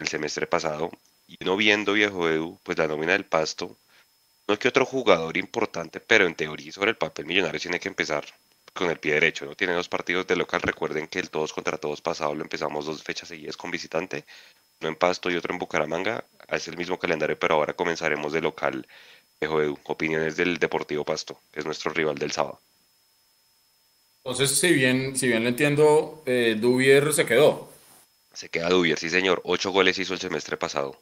el 0.02 0.08
semestre 0.08 0.46
pasado. 0.46 0.90
Y 1.26 1.36
no 1.44 1.56
viendo, 1.56 1.94
viejo 1.94 2.28
Edu, 2.28 2.58
pues 2.62 2.78
la 2.78 2.86
nómina 2.86 3.12
del 3.12 3.24
pasto 3.24 3.76
no 4.48 4.58
que 4.58 4.68
otro 4.68 4.84
jugador 4.84 5.36
importante, 5.36 6.00
pero 6.00 6.26
en 6.26 6.34
teoría 6.34 6.72
sobre 6.72 6.90
el 6.90 6.96
papel 6.96 7.26
millonario 7.26 7.60
tiene 7.60 7.80
que 7.80 7.88
empezar 7.88 8.24
con 8.74 8.90
el 8.90 8.98
pie 8.98 9.14
derecho, 9.14 9.44
¿no? 9.44 9.54
Tiene 9.54 9.74
dos 9.74 9.88
partidos 9.88 10.26
de 10.26 10.36
local, 10.36 10.62
recuerden 10.62 11.06
que 11.08 11.18
el 11.18 11.30
todos 11.30 11.52
contra 11.52 11.78
todos 11.78 12.00
pasado 12.00 12.34
lo 12.34 12.42
empezamos 12.42 12.86
dos 12.86 13.02
fechas 13.02 13.28
seguidas 13.28 13.56
con 13.56 13.70
visitante, 13.70 14.24
uno 14.80 14.88
en 14.88 14.96
Pasto 14.96 15.30
y 15.30 15.36
otro 15.36 15.52
en 15.52 15.58
Bucaramanga, 15.58 16.24
es 16.48 16.68
el 16.68 16.76
mismo 16.76 16.98
calendario, 16.98 17.38
pero 17.38 17.54
ahora 17.54 17.74
comenzaremos 17.74 18.32
de 18.32 18.40
local. 18.40 18.86
Dejo 19.40 19.60
Edu, 19.60 19.78
opiniones 19.84 20.36
del 20.36 20.58
Deportivo 20.58 21.04
Pasto, 21.04 21.40
que 21.52 21.60
es 21.60 21.66
nuestro 21.66 21.92
rival 21.92 22.16
del 22.16 22.32
sábado. 22.32 22.60
Entonces, 24.24 24.56
si 24.56 24.72
bien, 24.72 25.16
si 25.16 25.28
bien 25.28 25.42
lo 25.42 25.48
entiendo, 25.48 26.22
eh, 26.26 26.56
Dubier 26.58 27.12
se 27.12 27.26
quedó. 27.26 27.71
Se 28.32 28.48
queda 28.48 28.68
Dubier, 28.68 28.98
sí 28.98 29.10
señor, 29.10 29.40
ocho 29.44 29.70
goles 29.70 29.98
hizo 29.98 30.14
el 30.14 30.20
semestre 30.20 30.56
pasado. 30.56 30.96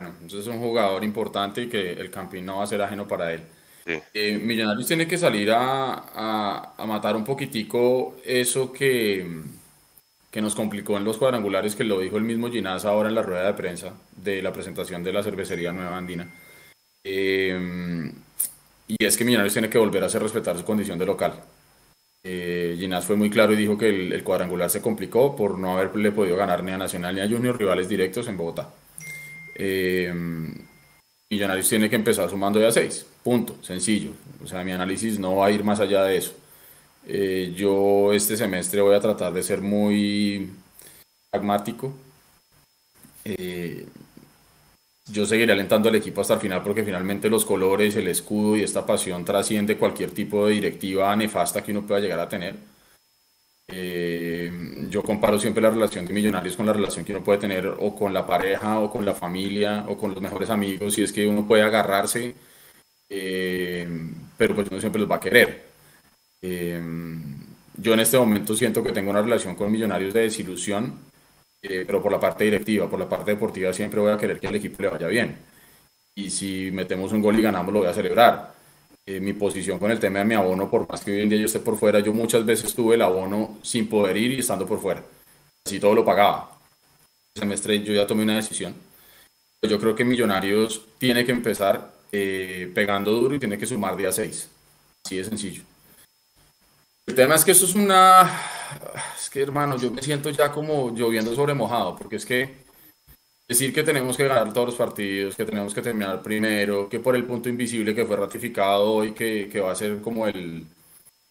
Entonces 0.00 0.40
es 0.40 0.46
un 0.46 0.58
jugador 0.58 1.04
importante 1.04 1.62
y 1.62 1.68
que 1.68 1.92
el 1.92 2.10
Campín 2.10 2.46
no 2.46 2.58
va 2.58 2.64
a 2.64 2.66
ser 2.66 2.82
ajeno 2.82 3.06
para 3.06 3.32
él. 3.32 3.42
Eh, 3.86 4.38
Millonarios 4.38 4.86
tiene 4.86 5.06
que 5.06 5.18
salir 5.18 5.50
a, 5.50 6.72
a, 6.76 6.86
matar 6.86 7.16
un 7.16 7.24
poquitico 7.24 8.16
eso 8.24 8.72
que, 8.72 9.42
que 10.30 10.40
nos 10.40 10.54
complicó 10.54 10.96
en 10.96 11.04
los 11.04 11.18
cuadrangulares, 11.18 11.76
que 11.76 11.84
lo 11.84 12.00
dijo 12.00 12.16
el 12.16 12.24
mismo 12.24 12.50
Ginás 12.50 12.86
ahora 12.86 13.10
en 13.10 13.14
la 13.14 13.22
rueda 13.22 13.44
de 13.44 13.52
prensa 13.52 13.92
de 14.16 14.40
la 14.40 14.52
presentación 14.52 15.04
de 15.04 15.12
la 15.12 15.22
cervecería 15.22 15.72
Nueva 15.72 15.98
Andina. 15.98 16.32
Eh, 17.04 18.10
y 18.88 19.04
es 19.04 19.16
que 19.18 19.24
Millonarios 19.24 19.52
tiene 19.52 19.68
que 19.68 19.78
volver 19.78 20.02
a 20.02 20.06
hacer 20.06 20.22
respetar 20.22 20.56
su 20.56 20.64
condición 20.64 20.98
de 20.98 21.06
local. 21.06 21.42
Eh, 22.26 22.76
Ginás 22.78 23.04
fue 23.04 23.16
muy 23.16 23.28
claro 23.28 23.52
y 23.52 23.56
dijo 23.56 23.76
que 23.76 23.88
el, 23.90 24.24
cuadrangular 24.24 24.70
se 24.70 24.80
complicó 24.80 25.36
por 25.36 25.58
no 25.58 25.74
haberle 25.78 26.10
podido 26.10 26.36
ganar 26.36 26.64
ni 26.64 26.72
a 26.72 26.78
Nacional 26.78 27.14
ni 27.14 27.20
a 27.20 27.28
Junior, 27.28 27.58
rivales 27.58 27.88
directos 27.88 28.26
en 28.28 28.36
Bogotá. 28.38 28.70
em, 29.56 30.52
Millonarios 31.30 31.68
tiene 31.68 31.90
que 31.90 31.96
empezar 31.96 32.28
sumando 32.30 32.60
ya 32.60 32.70
6. 32.70 33.06
Punto, 33.22 33.56
sencillo. 33.62 34.12
O 34.42 34.46
sea, 34.46 34.64
mi 34.64 34.72
análisis 34.72 35.18
no 35.18 35.36
va 35.36 35.46
a 35.46 35.50
ir 35.50 35.64
más 35.64 35.80
allá 35.80 36.04
de 36.04 36.16
eso. 36.18 36.34
Eh, 37.06 37.52
yo 37.56 38.12
este 38.12 38.36
semestre 38.36 38.80
voy 38.80 38.94
a 38.94 39.00
tratar 39.00 39.32
de 39.32 39.42
ser 39.42 39.60
muy 39.60 40.50
pragmático. 41.30 41.94
Eh, 43.24 43.86
yo 45.06 45.26
seguiré 45.26 45.52
alentando 45.52 45.88
al 45.88 45.96
equipo 45.96 46.20
hasta 46.20 46.34
el 46.34 46.40
final 46.40 46.62
porque 46.62 46.82
finalmente 46.82 47.28
los 47.28 47.44
colores, 47.44 47.96
el 47.96 48.08
escudo 48.08 48.56
y 48.56 48.62
esta 48.62 48.86
pasión 48.86 49.24
trasciende 49.24 49.76
cualquier 49.76 50.10
tipo 50.12 50.46
de 50.46 50.54
directiva 50.54 51.14
nefasta 51.16 51.62
que 51.62 51.72
uno 51.72 51.86
pueda 51.86 52.00
llegar 52.00 52.20
a 52.20 52.28
tener. 52.28 52.56
Eh, 53.66 54.50
yo 54.90 55.02
comparo 55.02 55.38
siempre 55.38 55.62
la 55.62 55.70
relación 55.70 56.06
de 56.06 56.12
millonarios 56.12 56.56
con 56.56 56.66
la 56.66 56.72
relación 56.72 57.04
que 57.04 57.12
uno 57.12 57.24
puede 57.24 57.38
tener 57.38 57.66
o 57.66 57.94
con 57.96 58.12
la 58.12 58.26
pareja 58.26 58.78
o 58.78 58.90
con 58.90 59.04
la 59.04 59.14
familia 59.14 59.84
o 59.88 59.96
con 59.96 60.12
los 60.12 60.22
mejores 60.22 60.50
amigos, 60.50 60.94
si 60.94 61.02
es 61.02 61.12
que 61.12 61.26
uno 61.26 61.46
puede 61.46 61.62
agarrarse, 61.62 62.34
eh, 63.08 63.88
pero 64.36 64.54
pues 64.54 64.68
uno 64.70 64.80
siempre 64.80 65.00
los 65.00 65.10
va 65.10 65.16
a 65.16 65.20
querer. 65.20 65.64
Eh, 66.42 66.80
yo 67.76 67.94
en 67.94 68.00
este 68.00 68.18
momento 68.18 68.54
siento 68.54 68.82
que 68.82 68.92
tengo 68.92 69.10
una 69.10 69.22
relación 69.22 69.54
con 69.54 69.72
millonarios 69.72 70.14
de 70.14 70.22
desilusión, 70.22 70.98
pero 71.68 72.02
por 72.02 72.12
la 72.12 72.20
parte 72.20 72.44
directiva, 72.44 72.88
por 72.88 72.98
la 72.98 73.08
parte 73.08 73.32
deportiva 73.32 73.72
siempre 73.72 74.00
voy 74.00 74.12
a 74.12 74.18
querer 74.18 74.38
que 74.38 74.46
al 74.46 74.54
equipo 74.54 74.82
le 74.82 74.88
vaya 74.88 75.06
bien. 75.08 75.36
Y 76.14 76.30
si 76.30 76.70
metemos 76.70 77.12
un 77.12 77.22
gol 77.22 77.38
y 77.38 77.42
ganamos, 77.42 77.72
lo 77.72 77.80
voy 77.80 77.88
a 77.88 77.94
celebrar 77.94 78.54
eh, 79.06 79.20
mi 79.20 79.34
posición 79.34 79.78
con 79.78 79.90
el 79.90 79.98
tema 80.00 80.20
de 80.20 80.24
mi 80.24 80.34
abono, 80.34 80.70
por 80.70 80.88
más 80.88 81.04
que 81.04 81.12
hoy 81.12 81.20
en 81.22 81.28
día 81.28 81.38
yo 81.38 81.46
esté 81.46 81.60
por 81.60 81.76
fuera, 81.76 82.00
yo 82.00 82.12
muchas 82.14 82.44
veces 82.44 82.74
tuve 82.74 82.94
el 82.94 83.02
abono 83.02 83.58
sin 83.62 83.88
poder 83.88 84.16
ir 84.16 84.32
y 84.32 84.40
estando 84.40 84.66
por 84.66 84.80
fuera. 84.80 85.02
Así 85.66 85.80
todo 85.80 85.94
lo 85.94 86.04
pagaba. 86.04 86.58
El 87.34 87.40
semestre 87.40 87.82
yo 87.82 87.92
ya 87.92 88.06
tomé 88.06 88.22
una 88.22 88.36
decisión. 88.36 88.74
Yo 89.62 89.80
creo 89.80 89.94
que 89.94 90.04
Millonarios 90.04 90.86
tiene 90.98 91.24
que 91.24 91.32
empezar 91.32 91.92
eh, 92.12 92.70
pegando 92.74 93.12
duro 93.12 93.34
y 93.34 93.38
tiene 93.38 93.58
que 93.58 93.66
sumar 93.66 93.96
día 93.96 94.12
6. 94.12 94.50
Así 95.04 95.16
de 95.16 95.24
sencillo. 95.24 95.62
El 97.06 97.14
tema 97.14 97.34
es 97.34 97.44
que 97.44 97.52
eso 97.52 97.66
es 97.66 97.74
una... 97.74 98.30
Es 99.16 99.28
que 99.30 99.42
hermano, 99.42 99.76
yo 99.76 99.90
me 99.90 100.02
siento 100.02 100.30
ya 100.30 100.50
como 100.50 100.94
lloviendo 100.94 101.34
sobre 101.34 101.54
mojado, 101.54 101.96
porque 101.96 102.16
es 102.16 102.26
que 102.26 102.64
decir 103.46 103.74
que 103.74 103.82
tenemos 103.82 104.16
que 104.16 104.26
ganar 104.26 104.52
todos 104.52 104.68
los 104.68 104.76
partidos, 104.76 105.36
que 105.36 105.44
tenemos 105.44 105.74
que 105.74 105.82
terminar 105.82 106.22
primero, 106.22 106.88
que 106.88 107.00
por 107.00 107.14
el 107.14 107.24
punto 107.24 107.48
invisible 107.48 107.94
que 107.94 108.06
fue 108.06 108.16
ratificado 108.16 109.04
y 109.04 109.12
que, 109.12 109.48
que 109.50 109.60
va 109.60 109.72
a 109.72 109.76
ser 109.76 110.00
como 110.00 110.26
el, 110.26 110.66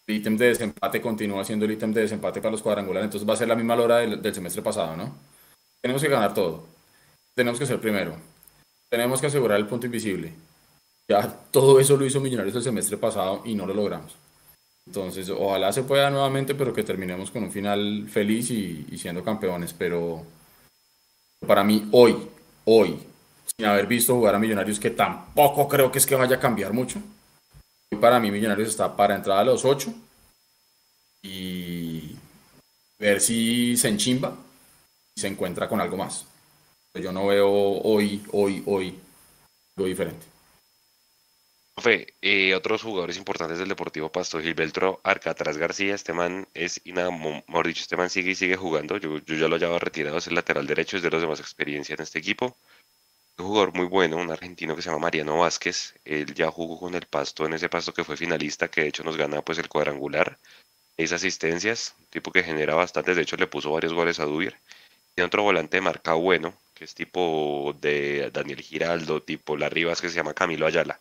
ítem 0.07 0.37
de 0.37 0.47
desempate, 0.47 1.01
continúa 1.01 1.43
siendo 1.43 1.65
el 1.65 1.71
ítem 1.71 1.91
de 1.93 2.01
desempate 2.01 2.39
para 2.41 2.51
los 2.51 2.61
cuadrangulares, 2.61 3.05
entonces 3.05 3.27
va 3.27 3.33
a 3.33 3.37
ser 3.37 3.47
la 3.47 3.55
misma 3.55 3.75
hora 3.75 3.97
del, 3.97 4.21
del 4.21 4.35
semestre 4.35 4.61
pasado, 4.61 4.95
¿no? 4.95 5.15
Tenemos 5.81 6.01
que 6.01 6.09
ganar 6.09 6.33
todo, 6.33 6.67
tenemos 7.33 7.59
que 7.59 7.65
ser 7.65 7.79
primero, 7.79 8.15
tenemos 8.89 9.19
que 9.19 9.27
asegurar 9.27 9.59
el 9.59 9.67
punto 9.67 9.87
invisible. 9.87 10.33
Ya 11.07 11.27
todo 11.51 11.79
eso 11.79 11.97
lo 11.97 12.05
hizo 12.05 12.21
Millonarios 12.21 12.55
el 12.55 12.63
semestre 12.63 12.97
pasado 12.97 13.41
y 13.43 13.55
no 13.55 13.65
lo 13.65 13.73
logramos. 13.73 14.15
Entonces, 14.85 15.29
ojalá 15.29 15.71
se 15.71 15.83
pueda 15.83 16.09
nuevamente, 16.09 16.55
pero 16.55 16.73
que 16.73 16.83
terminemos 16.83 17.31
con 17.31 17.43
un 17.43 17.51
final 17.51 18.07
feliz 18.09 18.51
y, 18.51 18.97
siendo 18.97 19.23
campeones, 19.23 19.73
pero 19.73 20.25
para 21.47 21.63
mí, 21.63 21.87
hoy, 21.91 22.15
hoy, 22.65 22.99
sin 23.55 23.65
haber 23.65 23.87
visto 23.87 24.15
jugar 24.15 24.35
a 24.35 24.39
Millonarios, 24.39 24.79
que 24.79 24.91
tampoco 24.91 25.67
creo 25.67 25.91
que 25.91 25.99
es 25.99 26.05
que 26.05 26.15
vaya 26.15 26.35
a 26.35 26.39
cambiar 26.39 26.73
mucho. 26.73 26.99
Hoy 27.91 27.99
para 27.99 28.19
mí 28.19 28.31
Millonarios 28.31 28.69
está 28.69 28.95
para 28.95 29.15
entrar 29.15 29.39
a 29.39 29.43
los 29.43 29.63
8 29.65 29.93
y 31.21 32.15
ver 32.99 33.21
si 33.21 33.77
se 33.77 33.87
enchimba 33.87 34.35
y 35.15 35.21
se 35.21 35.27
encuentra 35.27 35.69
con 35.69 35.79
algo 35.79 35.97
más. 35.97 36.25
Yo 36.93 37.11
no 37.11 37.27
veo 37.27 37.49
hoy, 37.49 38.23
hoy, 38.31 38.63
hoy 38.65 38.99
algo 39.75 39.87
diferente. 39.87 40.32
Profe, 41.75 42.13
eh, 42.21 42.53
otros 42.53 42.83
jugadores 42.83 43.17
importantes 43.17 43.57
del 43.57 43.67
Deportivo 43.67 44.11
Pasto, 44.11 44.39
Gilberto 44.39 45.01
Arcatraz 45.03 45.57
García, 45.57 45.95
este 45.95 46.13
man 46.13 46.47
es, 46.53 46.79
y 46.83 46.91
nada, 46.93 47.09
mejor 47.09 47.65
dicho, 47.65 47.81
este 47.81 47.97
man 47.97 48.11
sigue 48.11 48.31
y 48.31 48.35
sigue 48.35 48.55
jugando, 48.55 48.97
yo, 48.97 49.17
ya 49.17 49.47
lo 49.47 49.57
llevaba 49.57 49.79
retirado, 49.79 50.17
es 50.19 50.27
el 50.27 50.35
lateral 50.35 50.67
derecho, 50.67 50.97
es 50.97 51.03
de 51.03 51.09
los 51.09 51.21
de 51.21 51.27
más 51.27 51.39
experiencia 51.39 51.95
en 51.95 52.01
este 52.01 52.19
equipo. 52.19 52.55
Un 53.37 53.47
jugador 53.47 53.73
muy 53.73 53.87
bueno, 53.87 54.17
un 54.17 54.29
argentino 54.31 54.75
que 54.75 54.83
se 54.83 54.89
llama 54.89 55.01
Mariano 55.01 55.39
Vázquez, 55.39 55.95
él 56.05 56.33
ya 56.35 56.51
jugó 56.51 56.79
con 56.79 56.93
el 56.95 57.07
Pasto 57.07 57.45
en 57.47 57.53
ese 57.53 57.69
Pasto 57.69 57.93
que 57.93 58.03
fue 58.03 58.17
finalista, 58.17 58.69
que 58.69 58.81
de 58.81 58.89
hecho 58.89 59.03
nos 59.03 59.17
gana 59.17 59.41
pues 59.41 59.57
el 59.57 59.67
cuadrangular, 59.67 60.37
seis 60.95 61.11
asistencias, 61.11 61.95
tipo 62.11 62.31
que 62.31 62.43
genera 62.43 62.75
bastantes, 62.75 63.15
de 63.15 63.23
hecho 63.23 63.37
le 63.37 63.47
puso 63.47 63.71
varios 63.71 63.93
goles 63.93 64.19
a 64.19 64.25
Dubir. 64.25 64.55
Tiene 65.15 65.27
otro 65.27 65.43
volante 65.43 65.77
de 65.77 65.81
marca 65.81 66.13
bueno, 66.13 66.53
que 66.75 66.85
es 66.85 66.93
tipo 66.93 67.75
de 67.81 68.29
Daniel 68.31 68.61
Giraldo, 68.61 69.23
tipo 69.23 69.57
Larribas, 69.57 70.01
que 70.01 70.09
se 70.09 70.15
llama 70.15 70.35
Camilo 70.35 70.67
Ayala 70.67 70.99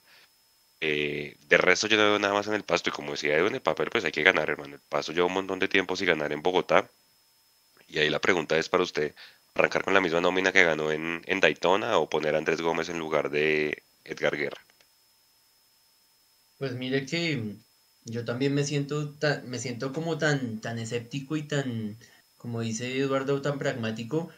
eh, 0.84 1.36
de 1.48 1.56
resto 1.58 1.86
yo 1.86 1.96
no 1.96 2.02
veo 2.02 2.18
nada 2.18 2.34
más 2.34 2.48
en 2.48 2.54
el 2.54 2.64
pasto 2.64 2.90
y 2.90 2.92
como 2.92 3.12
decía 3.12 3.38
en 3.38 3.54
el 3.54 3.62
papel 3.62 3.88
pues 3.88 4.04
hay 4.04 4.10
que 4.10 4.24
ganar 4.24 4.50
hermano. 4.50 4.74
El 4.74 4.80
pasto 4.80 5.12
lleva 5.12 5.28
un 5.28 5.34
montón 5.34 5.60
de 5.60 5.68
tiempo 5.68 5.94
sin 5.94 6.08
ganar 6.08 6.32
en 6.32 6.42
Bogotá 6.42 6.90
y 7.86 8.00
ahí 8.00 8.10
la 8.10 8.20
pregunta 8.20 8.58
es 8.58 8.68
para 8.68 8.82
usted, 8.82 9.14
arrancar 9.54 9.84
con 9.84 9.94
la 9.94 10.00
misma 10.00 10.20
nómina 10.20 10.50
que 10.50 10.64
ganó 10.64 10.90
en, 10.90 11.22
en 11.26 11.38
Daytona 11.38 11.98
o 11.98 12.10
poner 12.10 12.34
a 12.34 12.38
Andrés 12.38 12.60
Gómez 12.60 12.88
en 12.88 12.98
lugar 12.98 13.30
de 13.30 13.80
Edgar 14.04 14.36
Guerra. 14.36 14.60
Pues 16.58 16.72
mire 16.72 17.06
que 17.06 17.54
yo 18.04 18.24
también 18.24 18.52
me 18.52 18.64
siento 18.64 19.14
me 19.46 19.60
siento 19.60 19.92
como 19.92 20.18
tan 20.18 20.60
tan 20.60 20.80
escéptico 20.80 21.36
y 21.36 21.44
tan 21.44 21.96
como 22.38 22.60
dice 22.60 22.98
Eduardo 22.98 23.40
tan 23.40 23.60
pragmático 23.60 24.30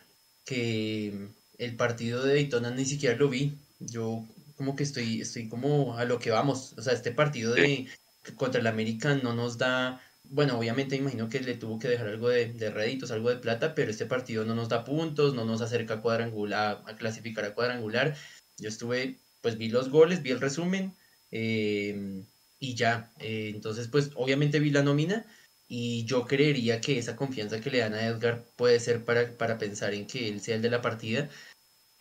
que 0.44 1.30
el 1.56 1.76
partido 1.76 2.22
de 2.22 2.34
Daytona 2.34 2.70
ni 2.70 2.84
siquiera 2.84 3.16
lo 3.16 3.30
vi. 3.30 3.56
Yo 3.78 4.26
como 4.56 4.76
que 4.76 4.82
estoy, 4.82 5.20
estoy 5.20 5.48
como 5.48 5.96
a 5.96 6.04
lo 6.04 6.18
que 6.18 6.30
vamos. 6.30 6.74
O 6.76 6.82
sea, 6.82 6.92
este 6.92 7.12
partido 7.12 7.54
de 7.54 7.88
contra 8.36 8.60
el 8.60 8.66
América 8.66 9.14
no 9.14 9.34
nos 9.34 9.58
da, 9.58 10.00
bueno, 10.24 10.58
obviamente 10.58 10.96
imagino 10.96 11.28
que 11.28 11.40
le 11.40 11.54
tuvo 11.54 11.78
que 11.78 11.88
dejar 11.88 12.08
algo 12.08 12.28
de, 12.28 12.52
de 12.52 12.70
réditos, 12.70 13.10
algo 13.10 13.30
de 13.30 13.36
plata, 13.36 13.74
pero 13.74 13.90
este 13.90 14.06
partido 14.06 14.44
no 14.44 14.54
nos 14.54 14.68
da 14.68 14.84
puntos, 14.84 15.34
no 15.34 15.44
nos 15.44 15.60
acerca 15.60 15.94
a 15.94 16.02
cuadrangular, 16.02 16.82
a 16.86 16.96
clasificar 16.96 17.44
a 17.44 17.54
cuadrangular. 17.54 18.16
Yo 18.58 18.68
estuve, 18.68 19.18
pues 19.42 19.58
vi 19.58 19.68
los 19.68 19.90
goles, 19.90 20.22
vi 20.22 20.30
el 20.30 20.40
resumen 20.40 20.94
em, 21.30 22.24
y 22.58 22.74
ya. 22.74 23.12
Eh, 23.18 23.50
entonces, 23.54 23.88
pues 23.88 24.10
obviamente 24.14 24.60
vi 24.60 24.70
la 24.70 24.82
nómina 24.82 25.26
y 25.68 26.04
yo 26.04 26.26
creería 26.26 26.80
que 26.80 26.98
esa 26.98 27.16
confianza 27.16 27.60
que 27.60 27.70
le 27.70 27.78
dan 27.78 27.94
a 27.94 28.06
Edgar 28.06 28.44
puede 28.56 28.80
ser 28.80 29.04
para, 29.04 29.36
para 29.36 29.58
pensar 29.58 29.94
en 29.94 30.06
que 30.06 30.28
él 30.28 30.40
sea 30.40 30.56
el 30.56 30.62
de 30.62 30.70
la 30.70 30.82
partida 30.82 31.28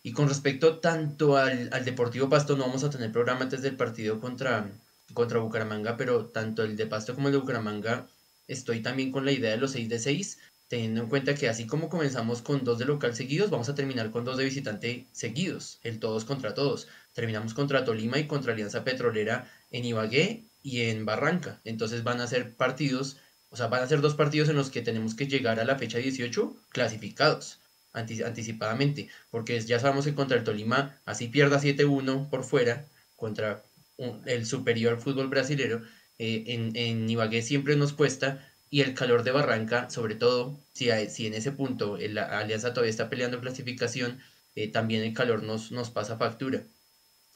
y 0.06 0.12
con 0.12 0.28
respecto 0.28 0.80
tanto 0.80 1.38
al, 1.38 1.70
Deportivo 1.82 2.28
Pasto, 2.28 2.56
no 2.56 2.66
vamos 2.66 2.84
a 2.84 2.90
tener 2.90 3.10
programa 3.10 3.40
antes 3.40 3.62
del 3.62 3.74
partido 3.74 4.20
contra, 4.20 4.70
contra 5.14 5.38
Bucaramanga, 5.38 5.96
pero 5.96 6.26
tanto 6.26 6.62
el 6.62 6.76
de 6.76 6.86
Pasto 6.86 7.14
como 7.14 7.28
el 7.28 7.32
de 7.32 7.38
Bucaramanga, 7.38 8.06
estoy 8.46 8.82
también 8.82 9.10
con 9.10 9.24
la 9.24 9.32
idea 9.32 9.52
de 9.52 9.56
los 9.56 9.72
6 9.72 9.88
de 9.88 9.98
6, 9.98 10.38
teniendo 10.68 11.00
en 11.00 11.08
cuenta 11.08 11.34
que 11.34 11.48
así 11.48 11.66
como 11.66 11.88
comenzamos 11.88 12.42
con 12.42 12.64
dos 12.64 12.78
de 12.78 12.84
local 12.84 13.16
seguidos, 13.16 13.48
vamos 13.48 13.70
a 13.70 13.74
terminar 13.74 14.10
con 14.10 14.26
dos 14.26 14.36
de 14.36 14.44
visitante 14.44 15.06
seguidos, 15.12 15.78
el 15.82 15.98
todos 16.00 16.26
contra 16.26 16.52
todos. 16.52 16.86
Terminamos 17.14 17.54
contra 17.54 17.86
Tolima 17.86 18.18
y 18.18 18.26
contra 18.26 18.52
Alianza 18.52 18.84
Petrolera 18.84 19.50
en 19.70 19.86
Ibagué 19.86 20.44
y 20.62 20.82
en 20.82 21.06
Barranca. 21.06 21.62
Entonces 21.64 22.04
van 22.04 22.20
a 22.20 22.26
ser 22.26 22.52
partidos, 22.52 23.16
o 23.48 23.56
sea, 23.56 23.68
van 23.68 23.82
a 23.82 23.88
ser 23.88 24.02
dos 24.02 24.14
partidos 24.14 24.50
en 24.50 24.56
los 24.56 24.68
que 24.68 24.82
tenemos 24.82 25.14
que 25.14 25.28
llegar 25.28 25.60
a 25.60 25.64
la 25.64 25.78
fecha 25.78 25.96
18 25.96 26.54
clasificados 26.68 27.58
anticipadamente, 27.94 29.08
porque 29.30 29.58
ya 29.60 29.78
sabemos 29.78 30.04
que 30.04 30.14
contra 30.14 30.36
el 30.36 30.44
Tolima, 30.44 31.00
así 31.06 31.28
pierda 31.28 31.60
7-1 31.60 32.28
por 32.28 32.44
fuera, 32.44 32.86
contra 33.16 33.62
el 34.26 34.44
superior 34.46 35.00
fútbol 35.00 35.28
brasilero, 35.28 35.82
eh, 36.18 36.44
en, 36.48 36.76
en, 36.76 37.08
Ibagué 37.08 37.42
siempre 37.42 37.76
nos 37.76 37.92
cuesta, 37.92 38.46
y 38.70 38.80
el 38.80 38.94
calor 38.94 39.22
de 39.22 39.30
Barranca, 39.30 39.88
sobre 39.90 40.16
todo, 40.16 40.58
si, 40.72 40.88
si 41.08 41.26
en 41.28 41.34
ese 41.34 41.52
punto 41.52 41.96
la 41.96 42.38
Alianza 42.38 42.74
todavía 42.74 42.90
está 42.90 43.08
peleando 43.08 43.40
clasificación, 43.40 44.20
eh, 44.56 44.68
también 44.68 45.02
el 45.02 45.14
calor 45.14 45.42
nos, 45.42 45.70
nos 45.72 45.90
pasa 45.90 46.16
factura. 46.16 46.64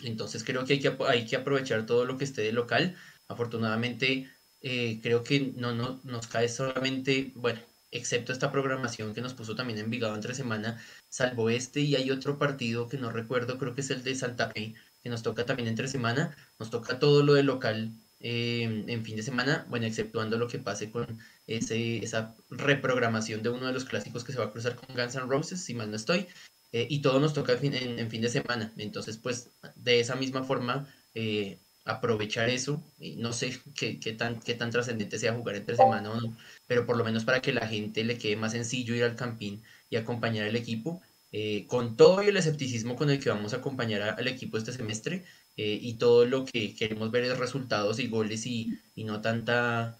Entonces 0.02 0.44
creo 0.44 0.64
que 0.64 0.74
hay, 0.74 0.80
que 0.80 0.96
hay 1.06 1.26
que 1.26 1.36
aprovechar 1.36 1.86
todo 1.86 2.04
lo 2.04 2.18
que 2.18 2.24
esté 2.24 2.42
de 2.42 2.52
local. 2.52 2.96
Afortunadamente, 3.28 4.28
eh, 4.62 5.00
creo 5.02 5.22
que 5.24 5.52
no, 5.56 5.74
no 5.74 6.00
nos 6.04 6.26
cae 6.26 6.48
solamente, 6.48 7.32
bueno, 7.34 7.60
excepto 7.90 8.32
esta 8.32 8.52
programación 8.52 9.14
que 9.14 9.20
nos 9.20 9.34
puso 9.34 9.54
también 9.54 9.78
en 9.78 9.90
Vigado 9.90 10.14
entre 10.14 10.34
semana, 10.34 10.82
salvo 11.08 11.50
este 11.50 11.80
y 11.80 11.96
hay 11.96 12.10
otro 12.10 12.38
partido 12.38 12.88
que 12.88 12.98
no 12.98 13.10
recuerdo, 13.10 13.58
creo 13.58 13.74
que 13.74 13.80
es 13.80 13.90
el 13.90 14.02
de 14.02 14.14
Santa 14.14 14.50
Fe, 14.50 14.74
que 15.02 15.08
nos 15.08 15.22
toca 15.22 15.46
también 15.46 15.68
entre 15.68 15.88
semana, 15.88 16.36
nos 16.58 16.70
toca 16.70 16.98
todo 16.98 17.22
lo 17.22 17.34
de 17.34 17.42
local 17.42 17.92
em, 18.20 18.88
en 18.88 19.04
fin 19.04 19.16
de 19.16 19.22
semana, 19.22 19.66
bueno, 19.70 19.86
exceptuando 19.86 20.38
lo 20.38 20.48
que 20.48 20.58
pase 20.58 20.90
con 20.90 21.18
ese, 21.46 21.98
esa 22.04 22.34
reprogramación 22.50 23.42
de 23.42 23.50
uno 23.50 23.66
de 23.66 23.72
los 23.72 23.84
clásicos 23.84 24.24
que 24.24 24.32
se 24.32 24.38
va 24.38 24.46
a 24.46 24.52
cruzar 24.52 24.76
con 24.76 24.94
Guns 24.94 25.14
N' 25.14 25.26
Roses, 25.26 25.62
si 25.62 25.74
mal 25.74 25.90
no 25.90 25.96
estoy, 25.96 26.26
eh, 26.72 26.86
y 26.90 27.00
todo 27.00 27.20
nos 27.20 27.32
toca 27.32 27.52
en 27.54 27.58
fin, 27.60 27.74
en, 27.74 28.10
fin, 28.10 28.20
de 28.20 28.28
semana, 28.28 28.72
entonces 28.76 29.16
pues 29.18 29.50
de 29.76 30.00
esa 30.00 30.16
misma 30.16 30.44
forma... 30.44 30.86
Eh, 31.14 31.58
aprovechar 31.88 32.48
eso. 32.50 32.82
Y 32.98 33.16
no 33.16 33.32
sé 33.32 33.58
qué, 33.74 33.98
qué 33.98 34.12
tan, 34.12 34.40
qué 34.40 34.54
tan 34.54 34.70
trascendente 34.70 35.18
sea 35.18 35.34
jugar 35.34 35.56
entre 35.56 35.76
semana 35.76 36.10
o 36.12 36.20
no, 36.20 36.36
pero 36.68 36.86
por 36.86 36.96
lo 36.98 37.04
menos 37.04 37.24
para 37.26 37.42
que 37.42 37.52
la 37.52 37.68
gente 37.68 38.04
le 38.04 38.18
quede 38.18 38.36
más 38.36 38.52
sencillo 38.52 38.94
ir 38.94 39.04
al 39.04 39.16
campín 39.16 39.64
y 39.90 39.96
acompañar 39.96 40.46
al 40.48 40.56
equipo. 40.56 41.02
eh, 41.32 41.66
con 41.68 41.96
todo 41.96 42.22
el 42.22 42.36
escepticismo 42.38 42.96
con 42.96 43.10
el 43.10 43.20
que 43.20 43.30
vamos 43.30 43.52
a 43.54 43.58
acompañar 43.58 44.02
al 44.02 44.28
equipo 44.28 44.56
este 44.58 44.72
semestre 44.72 45.26
eh, 45.56 45.78
y 45.82 45.98
todo 45.98 46.24
lo 46.26 46.44
que 46.46 46.74
queremos 46.74 47.10
ver 47.10 47.24
es 47.24 47.38
resultados 47.38 47.98
y 47.98 48.08
goles 48.08 48.46
y, 48.46 48.78
no 48.96 49.20
tanta, 49.20 49.98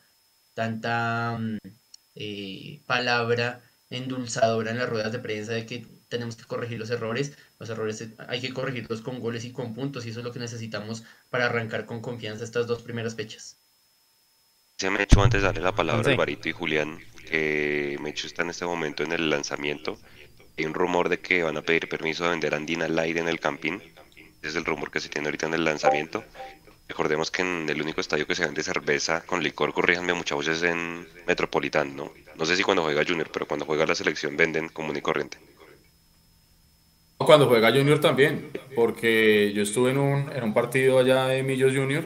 tanta 0.54 1.38
mm, 1.38 1.58
eh, 2.16 2.82
palabra 2.86 3.62
endulzadora 3.90 4.70
en 4.70 4.78
las 4.78 4.88
ruedas 4.88 5.12
de 5.12 5.18
prensa 5.20 5.52
de 5.52 5.66
que 5.66 5.86
tenemos 6.08 6.36
que 6.36 6.44
corregir 6.44 6.78
los 6.78 6.90
errores. 6.90 7.36
Los 7.58 7.70
errores 7.70 8.04
hay 8.28 8.40
que 8.40 8.52
corregirlos 8.54 9.00
con 9.02 9.20
goles 9.20 9.44
y 9.44 9.52
con 9.52 9.74
puntos 9.74 10.06
y 10.06 10.10
eso 10.10 10.20
es 10.20 10.24
lo 10.24 10.32
que 10.32 10.38
necesitamos 10.40 11.04
para 11.30 11.46
arrancar 11.46 11.86
con 11.86 12.00
confianza 12.02 12.44
estas 12.44 12.66
dos 12.66 12.82
primeras 12.82 13.14
fechas. 13.16 13.58
Se 14.78 14.90
me 14.90 15.02
echó 15.02 15.22
antes 15.24 15.40
de 15.40 15.46
darle 15.46 15.60
la 15.60 15.74
palabra 15.74 16.08
a 16.08 16.12
Alvarito 16.12 16.48
y 16.48 16.52
Julián, 16.52 17.00
que 17.28 17.98
Mecho 18.00 18.28
está 18.28 18.42
en 18.42 18.50
este 18.50 18.64
momento 18.64 19.02
en 19.02 19.10
el 19.10 19.28
lanzamiento 19.28 19.98
hay 20.56 20.66
un 20.66 20.74
rumor 20.74 21.08
de 21.08 21.18
que 21.18 21.42
van 21.42 21.56
a 21.56 21.62
pedir 21.62 21.88
permiso 21.88 22.22
de 22.22 22.30
vender 22.30 22.54
Andina 22.54 22.86
Light 22.86 23.16
en 23.16 23.28
el 23.28 23.40
Campín. 23.40 23.82
Ese 24.40 24.48
es 24.48 24.56
el 24.56 24.64
rumor 24.64 24.92
que 24.92 25.00
se 25.00 25.08
tiene 25.08 25.26
ahorita 25.28 25.46
en 25.46 25.54
el 25.54 25.64
lanzamiento. 25.64 26.22
Recordemos 26.88 27.32
que 27.32 27.42
en 27.42 27.68
el 27.68 27.82
único 27.82 28.00
estadio 28.00 28.26
que 28.26 28.36
se 28.36 28.44
vende 28.44 28.62
cerveza 28.62 29.24
con 29.26 29.42
licor, 29.42 29.72
corríjanme 29.72 30.14
muchas 30.14 30.38
veces 30.38 30.62
en 30.62 31.06
Metropolitano, 31.26 31.92
¿no? 31.92 32.12
No 32.36 32.46
sé 32.46 32.54
si 32.54 32.62
cuando 32.62 32.82
juega 32.84 33.04
Junior, 33.04 33.30
pero 33.32 33.46
cuando 33.46 33.66
juega 33.66 33.84
la 33.84 33.96
selección 33.96 34.36
venden 34.36 34.68
común 34.68 34.96
y 34.96 35.00
corriente. 35.00 35.38
Cuando 37.18 37.48
juega 37.48 37.72
Junior 37.72 38.00
también, 38.00 38.50
porque 38.76 39.52
yo 39.52 39.62
estuve 39.62 39.90
en 39.90 39.98
un, 39.98 40.32
en 40.32 40.44
un 40.44 40.54
partido 40.54 41.00
allá 41.00 41.26
de 41.26 41.42
Millos 41.42 41.74
Junior 41.74 42.04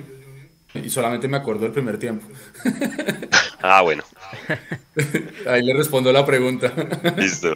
y 0.75 0.89
solamente 0.91 1.29
me 1.29 1.37
acuerdo 1.37 1.63
del 1.63 1.73
primer 1.73 1.99
tiempo. 1.99 2.27
ah, 3.61 3.83
bueno. 3.83 4.05
Ahí 5.47 5.63
le 5.63 5.75
respondo 5.75 6.13
la 6.13 6.25
pregunta. 6.25 6.73
Listo. 7.17 7.55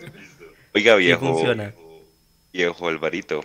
Oiga, 0.75 0.97
viejo. 0.97 1.43
Viejo 2.53 2.89
Alvarito. 2.89 3.45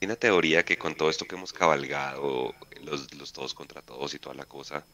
Hay 0.00 0.06
una 0.06 0.16
teoría 0.16 0.64
que 0.64 0.78
con 0.78 0.94
todo 0.94 1.10
esto 1.10 1.26
que 1.26 1.34
hemos 1.34 1.52
cabalgado, 1.52 2.54
los, 2.82 3.32
todos 3.32 3.52
contra 3.52 3.82
todos 3.82 4.14
y 4.14 4.18
toda 4.18 4.34
la 4.34 4.46
cosa, 4.46 4.84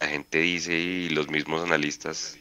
la 0.00 0.08
gente 0.08 0.38
dice 0.38 0.74
y 0.74 1.08
los 1.10 1.28
mismos 1.28 1.62
analistas, 1.62 2.38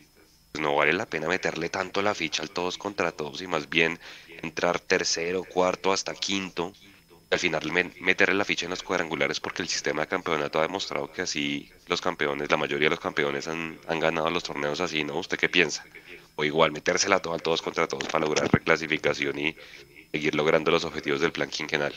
pues 0.51 0.61
no 0.61 0.75
vale 0.75 0.93
la 0.93 1.05
pena 1.05 1.27
meterle 1.27 1.69
tanto 1.69 2.01
la 2.01 2.15
ficha 2.15 2.41
al 2.41 2.51
todos 2.51 2.77
contra 2.77 3.11
todos 3.11 3.41
y 3.41 3.47
más 3.47 3.69
bien 3.69 3.99
entrar 4.41 4.79
tercero, 4.79 5.43
cuarto, 5.43 5.91
hasta 5.91 6.13
quinto. 6.13 6.73
Al 7.33 7.39
final 7.39 7.71
meterle 7.99 8.35
la 8.35 8.45
ficha 8.45 8.65
en 8.65 8.69
los 8.69 8.83
cuadrangulares 8.83 9.39
porque 9.39 9.61
el 9.61 9.67
sistema 9.67 10.01
de 10.01 10.07
campeonato 10.07 10.59
ha 10.59 10.63
demostrado 10.63 11.11
que 11.11 11.23
así 11.23 11.71
los 11.87 12.01
campeones, 12.01 12.49
la 12.49 12.57
mayoría 12.57 12.85
de 12.85 12.91
los 12.91 12.99
campeones 12.99 13.47
han, 13.47 13.79
ganado 13.99 14.29
los 14.29 14.43
torneos 14.43 14.79
así, 14.81 15.03
¿no? 15.03 15.15
¿Usted 15.17 15.37
qué 15.37 15.49
piensa? 15.49 15.83
o 16.35 16.43
igual 16.43 16.71
metérsela 16.71 17.19
toda 17.19 17.37
todos 17.37 17.61
contra 17.61 17.87
todos 17.87 18.05
para 18.05 18.25
lograr 18.25 18.51
reclasificación 18.51 19.37
y 19.37 19.55
seguir 20.11 20.33
logrando 20.35 20.71
los 20.71 20.83
objetivos 20.83 21.21
del 21.21 21.31
plan 21.31 21.49
quinquenal. 21.49 21.93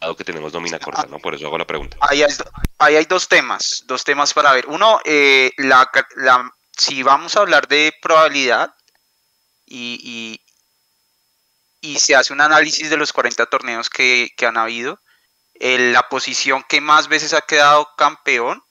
Dado 0.00 0.16
que 0.16 0.24
tenemos 0.24 0.52
nómina 0.52 0.78
corta, 0.78 1.06
¿no? 1.10 1.18
Por 1.18 1.34
eso 1.34 1.46
hago 1.46 1.58
la 1.58 1.66
pregunta. 1.66 1.96
Ahí 2.00 2.22
hay, 2.78 3.04
dos 3.06 3.28
temas, 3.28 3.82
dos 3.86 4.04
temas 4.04 4.34
para 4.34 4.52
ver. 4.52 4.66
Uno, 4.68 5.00
eh, 5.04 5.50
la, 5.56 5.90
si 6.76 7.02
vamos 7.02 7.36
a 7.36 7.40
hablar 7.40 7.66
de 7.66 7.92
probabilidad 8.02 8.74
y, 9.66 10.40
y, 11.92 11.98
se 11.98 12.14
hace 12.14 12.32
un 12.32 12.40
análisis 12.40 12.90
de 12.90 12.96
los 12.96 13.12
40 13.12 13.46
torneos 13.46 13.90
que, 13.90 14.32
han 14.46 14.56
habido, 14.56 15.00
la 15.54 16.08
posición 16.08 16.64
que 16.68 16.80
más 16.80 17.08
veces 17.08 17.32
ha 17.32 17.40
quedado 17.40 17.88
campeón 17.96 18.62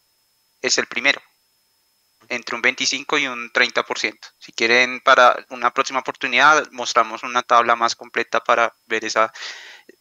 es 0.62 0.78
el 0.78 0.88
primero 0.88 1.22
entre 2.30 2.56
un 2.56 2.62
25 2.62 3.20
y 3.20 3.28
un 3.28 3.52
30%. 3.52 4.18
Si 4.40 4.52
quieren 4.52 5.00
para 5.02 5.46
una 5.50 5.72
próxima 5.72 6.00
oportunidad, 6.00 6.68
mostramos 6.72 7.22
una 7.22 7.44
tabla 7.44 7.76
más 7.76 7.96
completa 7.96 8.44
para 8.44 8.74
ver 8.88 9.06
esa 9.06 9.32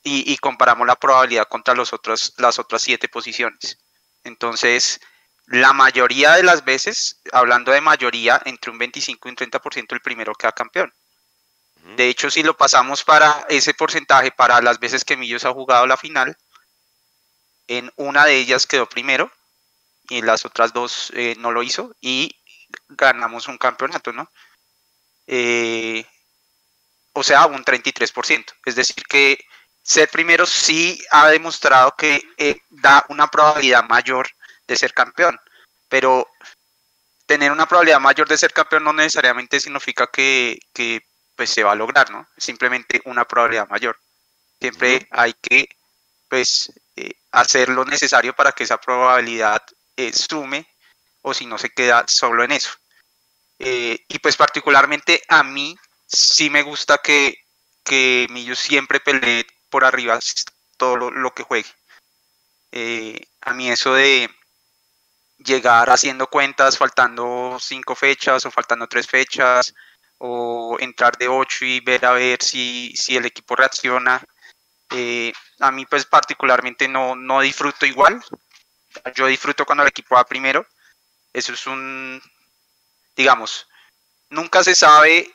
y, 0.03 0.37
comparamos 0.39 0.87
la 0.87 0.97
probabilidad 0.97 1.49
contra 1.49 1.75
las 1.75 1.93
otras 1.93 2.83
siete 2.83 3.09
posiciones. 3.09 3.79
Entonces, 4.23 5.01
la 5.47 5.73
mayoría 5.75 6.33
de 6.33 6.43
las 6.43 6.65
veces, 6.65 7.21
hablando 7.33 7.73
de 7.73 7.81
mayoría, 7.81 8.41
entre 8.47 8.71
un 8.71 8.79
25 8.79 9.29
y 9.29 9.31
un 9.31 9.37
30% 9.37 9.93
el 9.93 10.01
primero 10.01 10.35
queda 10.35 10.53
campeón. 10.53 10.93
De 11.97 12.09
hecho, 12.09 12.31
si 12.31 12.43
lo 12.43 12.57
pasamos 12.57 13.05
para 13.05 13.47
ese 13.49 13.75
porcentaje, 13.75 14.33
para 14.33 14.61
las 14.63 14.81
veces 14.81 15.05
que 15.05 15.17
Millos 15.17 15.45
ha 15.45 15.53
jugado 15.53 15.87
la 15.87 15.99
final, 15.99 16.37
en 17.69 17.93
una 17.97 18.25
de 18.25 18.37
ellas 18.39 18.67
quedó 18.67 18.89
primero 18.89 19.31
y 20.09 20.23
las 20.23 20.45
otras 20.45 20.73
dos 20.73 21.13
eh, 21.15 21.35
no 21.39 21.53
lo 21.53 21.63
hizo 21.63 21.95
y 22.01 22.35
ganamos 22.89 23.49
un 23.49 23.59
campeonato, 23.59 24.13
¿no? 24.13 24.31
Eh, 25.27 26.07
o 27.13 27.23
sea, 27.23 27.47
un 27.47 27.65
33%. 27.65 28.45
Es 28.65 28.77
decir, 28.77 29.05
que 29.07 29.39
ser 29.83 30.09
primero 30.09 30.47
sí 30.47 31.01
ha 31.11 31.29
demostrado 31.29 31.95
que 31.97 32.23
eh, 32.39 32.61
da 32.71 33.05
una 33.09 33.29
probabilidad 33.29 33.85
mayor 33.85 34.29
de 34.67 34.77
ser 34.77 34.93
campeón, 34.95 35.39
pero 35.89 36.29
tener 37.27 37.53
una 37.53 37.67
probabilidad 37.67 38.01
mayor 38.01 38.29
de 38.29 38.39
ser 38.39 38.53
campeón 38.53 38.85
no 38.85 38.93
necesariamente 38.93 39.61
significa 39.61 40.07
que, 40.07 40.59
pues, 41.37 41.51
se 41.51 41.65
va 41.65 41.73
a 41.73 41.77
lograr, 41.77 42.11
¿no? 42.11 42.27
Simplemente 42.37 43.01
una 43.05 43.25
probabilidad 43.25 43.69
mayor. 43.69 43.99
Siempre 44.61 45.07
hay 45.11 45.35
que 45.35 45.69
pues 46.29 46.73
hacer 47.31 47.69
lo 47.69 47.85
necesario 47.85 48.35
para 48.35 48.53
que 48.53 48.65
esa 48.65 48.81
probabilidad 48.81 49.63
eh, 49.97 50.13
sume 50.13 50.67
o 51.23 51.35
si 51.35 51.47
no 51.47 51.59
se 51.59 51.71
queda 51.71 52.05
solo 52.07 52.45
en 52.45 52.53
eso. 52.53 52.71
Eh, 53.59 54.05
y 54.09 54.19
pues 54.19 54.37
particularmente 54.37 55.23
a 55.29 55.43
mí 55.43 55.77
sí 56.07 56.51
me 56.51 56.63
gusta 56.63 56.99
que, 56.99 57.37
que 57.85 58.27
Millo 58.31 58.57
siempre 58.57 59.01
pelee 59.01 59.47
por 59.71 59.85
arriba 59.85 60.19
todo 60.77 60.97
lo, 60.97 61.35
que 61.35 61.43
juegue. 61.43 61.71
Eh, 62.73 63.21
a 63.41 63.55
mí 63.55 63.71
eso 63.71 63.95
de 63.95 64.29
llegar 65.39 65.91
haciendo 65.91 66.29
cuentas 66.29 66.79
faltando 66.79 67.59
cinco 67.61 67.95
fechas 67.95 68.45
o 68.47 68.51
faltando 68.51 68.87
tres 68.89 69.07
fechas 69.07 69.75
o 70.19 70.77
entrar 70.81 71.17
de 71.19 71.29
ocho 71.29 71.65
y 71.65 71.81
ver 71.81 72.05
a 72.07 72.13
ver 72.13 72.43
si, 72.43 72.93
si 72.97 73.17
el 73.17 73.27
equipo 73.27 73.57
reacciona. 73.57 74.23
a 75.61 75.71
mí 75.71 75.87
pues 75.87 76.07
particularmente 76.07 76.89
no, 76.89 77.17
no 77.17 77.41
disfruto 77.41 77.87
igual, 77.87 78.23
yo 79.15 79.27
disfruto 79.27 79.67
cuando 79.67 79.83
el 79.83 79.89
equipo 79.89 80.15
va 80.15 80.25
primero. 80.25 80.67
Eso 81.33 81.53
es 81.53 81.67
un, 81.67 82.23
digamos, 83.17 83.67
nunca 84.31 84.63
se 84.63 84.75
sabe 84.75 85.33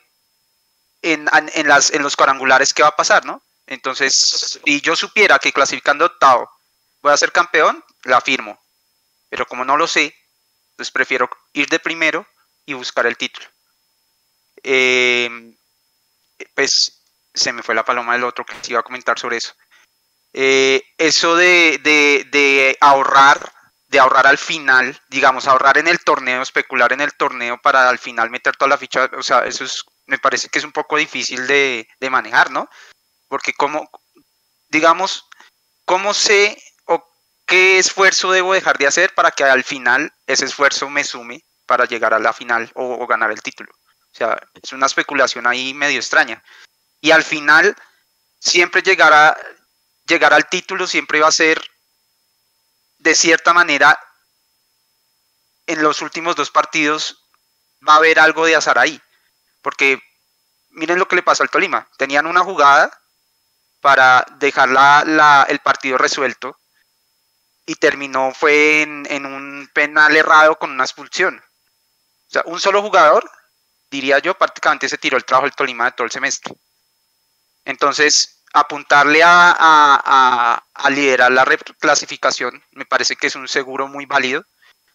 en, 1.02 1.26
las, 1.66 1.92
en 1.92 2.04
los 2.04 2.16
cuadrangulares 2.16 2.74
qué 2.74 2.84
va 2.84 2.90
a 2.90 2.96
pasar, 2.96 3.26
¿no? 3.26 3.44
Entonces, 3.68 4.60
si 4.64 4.82
yo 4.82 4.96
supiera 4.96 5.40
que 5.40 5.54
clasificando 5.54 6.06
octavo 6.06 6.50
voy 7.02 7.14
a 7.14 7.18
ser 7.18 7.32
campeón, 7.32 7.84
la 8.04 8.22
firmo. 8.22 8.60
Pero 9.30 9.46
como 9.46 9.64
no 9.64 9.78
lo 9.78 9.88
sé, 9.88 10.16
pues 10.76 10.92
prefiero 10.92 11.30
ir 11.54 11.68
de 11.70 11.80
primero 11.80 12.26
y 12.66 12.74
buscar 12.74 13.06
el 13.06 13.18
título. 13.18 13.48
Em, 14.64 15.56
pues 16.56 17.00
se 17.34 17.54
me 17.54 17.64
fue 17.64 17.76
la 17.76 17.86
paloma 17.86 18.14
del 18.14 18.24
otro 18.24 18.46
que 18.46 18.56
se 18.62 18.72
iba 18.72 18.80
a 18.80 18.84
comentar 18.84 19.18
sobre 19.18 19.38
eso. 19.38 19.54
Eh, 20.34 20.84
eso 20.98 21.36
de, 21.36 22.78
ahorrar, 22.82 23.52
de 23.88 24.00
ahorrar 24.00 24.28
al 24.28 24.38
final, 24.38 25.00
digamos, 25.10 25.48
ahorrar 25.48 25.78
en 25.78 25.88
el 25.88 26.00
torneo, 26.04 26.42
especular 26.42 26.94
en 26.94 27.02
el 27.02 27.14
torneo 27.14 27.60
para 27.62 27.90
al 27.90 28.00
final 28.00 28.30
meter 28.30 28.56
toda 28.56 28.70
la 28.70 28.78
ficha, 28.78 29.10
o 29.18 29.24
sea, 29.24 29.46
eso 29.46 29.64
es, 29.64 29.84
me 30.06 30.20
parece 30.20 30.50
que 30.50 30.60
es 30.60 30.66
un 30.66 30.72
poco 30.72 30.98
difícil 30.98 31.48
de, 31.48 31.88
manejar, 32.12 32.52
¿no? 32.52 32.70
Porque 33.28 33.54
como, 33.54 33.90
digamos, 34.70 35.26
¿cómo 35.86 36.14
sé 36.14 36.62
o 36.86 37.04
qué 37.46 37.80
esfuerzo 37.80 38.32
debo 38.32 38.54
dejar 38.54 38.78
de 38.78 38.88
hacer 38.88 39.14
para 39.16 39.32
que 39.32 39.44
al 39.44 39.64
final 39.64 40.14
ese 40.28 40.46
esfuerzo 40.46 40.90
me 40.90 41.04
sume 41.04 41.44
para 41.66 41.86
llegar 41.86 42.14
a 42.14 42.20
la 42.20 42.34
final 42.34 42.72
o, 42.76 43.04
o 43.04 43.08
ganar 43.08 43.32
el 43.32 43.42
título? 43.42 43.72
O 44.14 44.18
sea, 44.18 44.40
es 44.62 44.74
una 44.74 44.86
especulación 44.86 45.48
ahí 45.48 45.74
medio 45.74 46.00
extraña. 46.00 46.44
Y 47.02 47.12
al 47.12 47.24
final 47.24 47.76
siempre 48.40 48.82
llegará, 48.82 49.38
llegar 50.06 50.34
al 50.34 50.48
título 50.50 50.88
siempre 50.88 51.20
va 51.20 51.28
a 51.28 51.32
ser, 51.32 51.62
de 52.98 53.16
cierta 53.16 53.54
manera, 53.54 54.00
en 55.68 55.84
los 55.84 56.02
últimos 56.02 56.36
dos 56.36 56.52
partidos 56.52 57.24
va 57.88 57.94
a 57.94 57.98
haber 57.98 58.20
algo 58.20 58.46
de 58.46 58.56
azar 58.56 58.80
ahí. 58.80 59.02
Porque 59.62 60.02
miren 60.70 61.00
lo 61.00 61.08
que 61.08 61.16
le 61.16 61.24
pasó 61.24 61.44
al 61.44 61.50
Tolima. 61.50 61.88
Tenían 61.98 62.26
una 62.26 62.44
jugada 62.44 62.92
para 63.82 64.26
dejar 64.40 64.70
el 65.50 65.60
partido 65.60 65.98
resuelto 65.98 66.60
y 67.66 67.76
terminó 67.76 68.34
fue 68.34 68.82
en, 68.82 69.06
en, 69.10 69.26
un 69.26 69.70
penal 69.74 70.16
errado 70.18 70.58
con 70.58 70.72
una 70.72 70.84
expulsión. 70.84 71.38
O 71.38 72.32
sea, 72.32 72.42
un 72.46 72.60
solo 72.60 72.82
jugador, 72.82 73.30
diría 73.90 74.20
yo, 74.20 74.38
prácticamente 74.38 74.90
se 74.90 74.98
tiró 74.98 75.18
el 75.18 75.26
trabajo 75.26 75.46
del 75.46 75.56
Tolima 75.56 75.86
de 75.86 75.92
todo 75.92 76.06
el 76.06 76.12
semestre. 76.12 76.54
Entonces, 77.66 78.44
apuntarle 78.54 79.22
a, 79.24 80.64
liderar 80.90 81.32
la 81.32 81.46
reclasificación 81.46 82.64
me 82.72 82.86
parece 82.86 83.16
que 83.16 83.28
es 83.28 83.36
un 83.36 83.48
seguro 83.48 83.88
muy 83.88 84.06
válido 84.06 84.44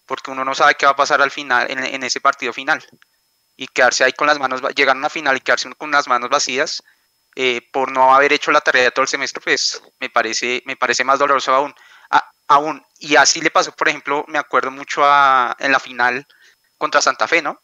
porque 0.06 0.30
uno 0.32 0.44
no 0.44 0.54
sabe 0.54 0.74
qué 0.74 0.86
va 0.86 0.92
a 0.92 0.96
pasar 0.96 1.22
al 1.22 1.30
final 1.30 1.70
en, 1.70 2.02
ese 2.02 2.20
partido 2.20 2.52
final 2.52 2.84
y 3.56 3.68
quedarse 3.68 4.02
ahí 4.02 4.12
con 4.12 4.26
las 4.26 4.40
manos 4.40 4.60
llegar 4.74 4.96
a 4.96 4.98
una 4.98 5.08
final 5.08 5.36
y 5.36 5.40
quedarse 5.40 5.72
con 5.76 5.92
las 5.92 6.08
manos 6.08 6.30
vacías 6.30 6.82
eh, 7.36 7.60
por 7.72 7.90
no 7.90 8.14
haber 8.14 8.32
hecho 8.32 8.52
la 8.52 8.60
tarea 8.60 8.92
todo 8.92 9.02
el 9.02 9.08
semestre, 9.08 9.40
pues 9.42 9.82
me 9.98 10.08
parece, 10.08 10.62
me 10.66 10.76
parece 10.76 11.02
más 11.02 11.18
doloroso 11.18 11.52
aún. 11.52 11.74
aún. 12.46 12.84
Y 12.98 13.16
así 13.16 13.40
le 13.40 13.50
pasó, 13.50 13.72
por 13.72 13.88
ejemplo, 13.88 14.24
me 14.28 14.38
acuerdo 14.38 14.70
mucho 14.70 15.04
a, 15.04 15.56
en 15.58 15.72
la 15.72 15.80
final 15.80 16.26
contra 16.78 17.00
Santa 17.02 17.26
Fe, 17.26 17.42
¿no? 17.42 17.60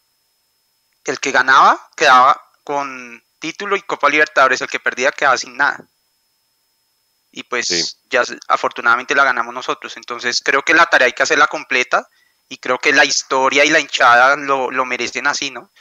El 1.05 1.19
que 1.19 1.31
ganaba 1.31 1.89
quedaba 1.95 2.41
con 2.63 3.23
título 3.39 3.75
y 3.75 3.81
Copa 3.81 4.09
Libertadores, 4.09 4.61
el 4.61 4.69
que 4.69 4.79
perdía 4.79 5.11
quedaba 5.11 5.37
sin 5.37 5.57
nada. 5.57 5.83
Y 7.31 7.43
pues 7.43 7.97
ya 8.09 8.23
afortunadamente 8.47 9.15
la 9.15 9.23
ganamos 9.23 9.53
nosotros. 9.53 9.95
Entonces 9.97 10.41
creo 10.43 10.63
que 10.63 10.73
la 10.73 10.85
tarea 10.85 11.07
hay 11.07 11.13
que 11.13 11.23
hacerla 11.23 11.47
completa 11.47 12.07
y 12.49 12.57
creo 12.57 12.77
que 12.77 12.91
la 12.91 13.05
historia 13.05 13.63
y 13.63 13.69
la 13.69 13.79
hinchada 13.79 14.35
lo, 14.35 14.69
lo 14.69 14.85
merecen 14.85 15.27
así, 15.27 15.49
¿no? 15.49 15.71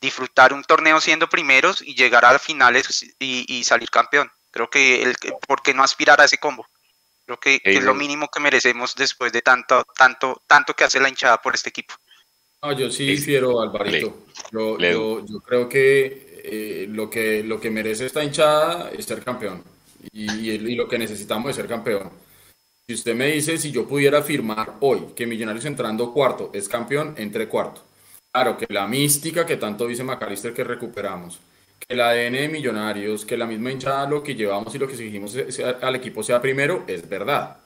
disfrutar 0.00 0.52
un 0.52 0.64
torneo 0.64 1.00
siendo 1.00 1.28
primeros 1.28 1.82
y 1.82 1.94
llegar 1.94 2.24
a 2.24 2.32
las 2.32 2.42
finales 2.42 3.04
y, 3.18 3.64
salir 3.64 3.90
campeón. 3.90 4.30
Creo 4.50 4.70
que, 4.70 5.02
el, 5.02 5.16
¿por 5.46 5.62
qué 5.62 5.74
no 5.74 5.82
aspirar 5.84 6.20
a 6.20 6.24
ese 6.24 6.38
combo? 6.38 6.66
Creo 7.26 7.38
que, 7.38 7.60
es 7.62 7.84
lo 7.84 7.94
mínimo 7.94 8.28
que 8.28 8.40
merecemos 8.40 8.94
después 8.96 9.32
de 9.32 9.42
tanto, 9.42 9.84
tanto, 9.96 10.42
tanto 10.46 10.74
que 10.74 10.84
hace 10.84 10.98
la 10.98 11.08
hinchada 11.08 11.40
por 11.40 11.54
este 11.54 11.68
equipo. 11.68 11.94
No, 12.62 12.72
yo 12.72 12.90
sí 12.90 13.06
difiero, 13.06 13.60
Alvarito. 13.60 14.26
Yo, 14.52 14.78
yo, 14.78 15.40
creo 15.40 15.68
que, 15.68 16.42
eh, 16.44 16.86
lo 16.90 17.08
que 17.08 17.42
lo 17.42 17.58
que 17.58 17.70
merece 17.70 18.06
esta 18.06 18.22
hinchada 18.22 18.90
es 18.90 19.06
ser 19.06 19.22
campeón. 19.22 19.64
Y, 20.12 20.50
y, 20.50 20.74
lo 20.74 20.86
que 20.86 20.98
necesitamos 20.98 21.50
es 21.50 21.56
ser 21.56 21.66
campeón. 21.66 22.10
Si 22.86 22.94
usted 22.94 23.14
me 23.14 23.28
dice, 23.28 23.56
si 23.56 23.70
yo 23.70 23.86
pudiera 23.86 24.22
firmar 24.22 24.74
hoy 24.80 25.12
que 25.14 25.26
Millonarios 25.26 25.64
entrando 25.64 26.12
cuarto 26.12 26.50
es 26.52 26.68
campeón, 26.68 27.14
entre 27.16 27.48
cuarto. 27.48 27.82
Claro, 28.32 28.56
que 28.58 28.66
la 28.68 28.86
mística 28.86 29.46
que 29.46 29.56
tanto 29.56 29.86
dice 29.86 30.04
Macalister 30.04 30.52
que 30.52 30.64
recuperamos, 30.64 31.40
que 31.78 31.94
el 31.94 32.00
ADN 32.00 32.32
de 32.32 32.48
Millonarios, 32.48 33.24
que 33.24 33.36
la 33.36 33.46
misma 33.46 33.72
hinchada 33.72 34.08
lo 34.08 34.22
que 34.22 34.34
llevamos 34.34 34.74
y 34.74 34.78
lo 34.78 34.86
que 34.86 34.94
exigimos 34.94 35.36
al 35.80 35.96
equipo 35.96 36.22
sea 36.22 36.42
primero, 36.42 36.84
es 36.86 37.08
verdad. 37.08 37.56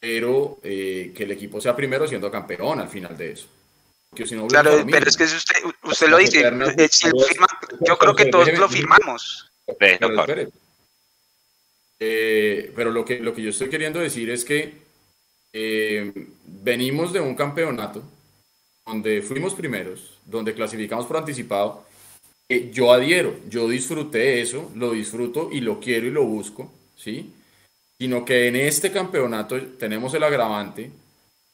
Pero 0.00 0.58
eh, 0.62 1.12
que 1.14 1.24
el 1.24 1.32
equipo 1.32 1.60
sea 1.60 1.76
primero 1.76 2.06
siendo 2.06 2.30
campeón 2.30 2.80
al 2.80 2.88
final 2.88 3.16
de 3.16 3.32
eso. 3.32 3.48
Claro, 4.48 4.84
pero 4.90 5.08
es 5.08 5.16
que 5.16 5.26
si 5.26 5.36
usted, 5.36 5.54
usted 5.82 6.08
lo 6.08 6.18
dice, 6.18 6.40
eh, 6.40 6.88
yo 7.80 7.98
creo 7.98 8.14
que 8.14 8.26
todos 8.26 8.52
lo 8.58 8.68
firmamos. 8.68 9.50
Eh, 12.02 12.72
pero 12.74 12.90
lo 12.90 13.04
que, 13.04 13.20
lo 13.20 13.34
que 13.34 13.42
yo 13.42 13.50
estoy 13.50 13.68
queriendo 13.68 14.00
decir 14.00 14.30
es 14.30 14.44
que 14.44 14.90
venimos 16.44 17.12
de 17.12 17.20
un 17.20 17.34
campeonato 17.34 18.02
donde 18.86 19.22
fuimos 19.22 19.54
primeros, 19.54 20.18
donde 20.24 20.54
clasificamos 20.54 21.06
por 21.06 21.18
anticipado, 21.18 21.86
yo 22.72 22.92
adhiero, 22.92 23.36
yo 23.48 23.68
disfruté 23.68 24.40
eso, 24.40 24.72
lo 24.74 24.92
disfruto 24.92 25.50
y 25.52 25.60
lo 25.60 25.78
quiero 25.78 26.08
y 26.08 26.10
lo 26.10 26.24
busco, 26.24 26.72
¿sí? 26.96 27.32
Sino 27.96 28.24
que 28.24 28.48
en 28.48 28.56
este 28.56 28.90
campeonato 28.90 29.60
tenemos 29.78 30.12
el 30.14 30.24
agravante 30.24 30.90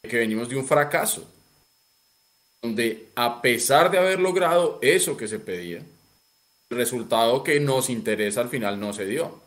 de 0.02 0.08
que 0.08 0.16
venimos 0.16 0.48
de 0.48 0.56
un 0.56 0.64
fracaso, 0.64 1.30
donde 2.66 3.08
a 3.14 3.40
pesar 3.40 3.90
de 3.90 3.98
haber 3.98 4.18
logrado 4.18 4.78
eso 4.82 5.16
que 5.16 5.28
se 5.28 5.38
pedía, 5.38 5.78
el 6.68 6.76
resultado 6.76 7.44
que 7.44 7.60
nos 7.60 7.90
interesa 7.90 8.40
al 8.40 8.48
final 8.48 8.80
no 8.80 8.92
se 8.92 9.06
dio. 9.06 9.40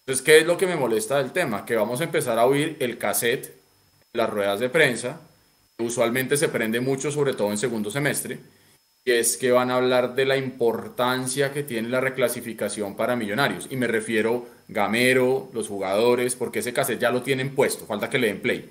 Entonces, 0.00 0.24
¿qué 0.24 0.38
es 0.38 0.46
lo 0.46 0.56
que 0.56 0.66
me 0.66 0.76
molesta 0.76 1.18
del 1.18 1.32
tema? 1.32 1.66
Que 1.66 1.76
vamos 1.76 2.00
a 2.00 2.04
empezar 2.04 2.38
a 2.38 2.46
oír 2.46 2.76
el 2.80 2.96
cassette, 2.96 3.54
las 4.12 4.30
ruedas 4.30 4.60
de 4.60 4.70
prensa, 4.70 5.20
usualmente 5.78 6.36
se 6.36 6.48
prende 6.48 6.80
mucho, 6.80 7.10
sobre 7.10 7.34
todo 7.34 7.50
en 7.50 7.58
segundo 7.58 7.90
semestre, 7.90 8.38
y 9.04 9.12
es 9.12 9.36
que 9.36 9.52
van 9.52 9.70
a 9.70 9.76
hablar 9.76 10.14
de 10.14 10.24
la 10.24 10.36
importancia 10.36 11.52
que 11.52 11.62
tiene 11.62 11.90
la 11.90 12.00
reclasificación 12.00 12.96
para 12.96 13.16
millonarios. 13.16 13.68
Y 13.70 13.76
me 13.76 13.86
refiero 13.86 14.46
Gamero, 14.68 15.50
los 15.52 15.68
jugadores, 15.68 16.34
porque 16.34 16.60
ese 16.60 16.72
cassette 16.72 17.00
ya 17.00 17.10
lo 17.10 17.22
tienen 17.22 17.54
puesto, 17.54 17.84
falta 17.84 18.08
que 18.08 18.18
le 18.18 18.28
den 18.28 18.40
play. 18.40 18.70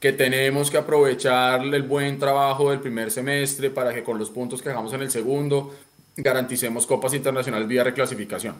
Que 0.00 0.12
tenemos 0.12 0.70
que 0.70 0.76
aprovechar 0.76 1.62
el 1.62 1.82
buen 1.82 2.18
trabajo 2.18 2.70
del 2.70 2.80
primer 2.80 3.10
semestre 3.10 3.70
para 3.70 3.94
que 3.94 4.02
con 4.02 4.18
los 4.18 4.30
puntos 4.30 4.62
que 4.62 4.68
dejamos 4.68 4.92
en 4.92 5.02
el 5.02 5.10
segundo 5.10 5.74
garanticemos 6.16 6.86
copas 6.86 7.14
internacionales 7.14 7.68
vía 7.68 7.84
reclasificación. 7.84 8.56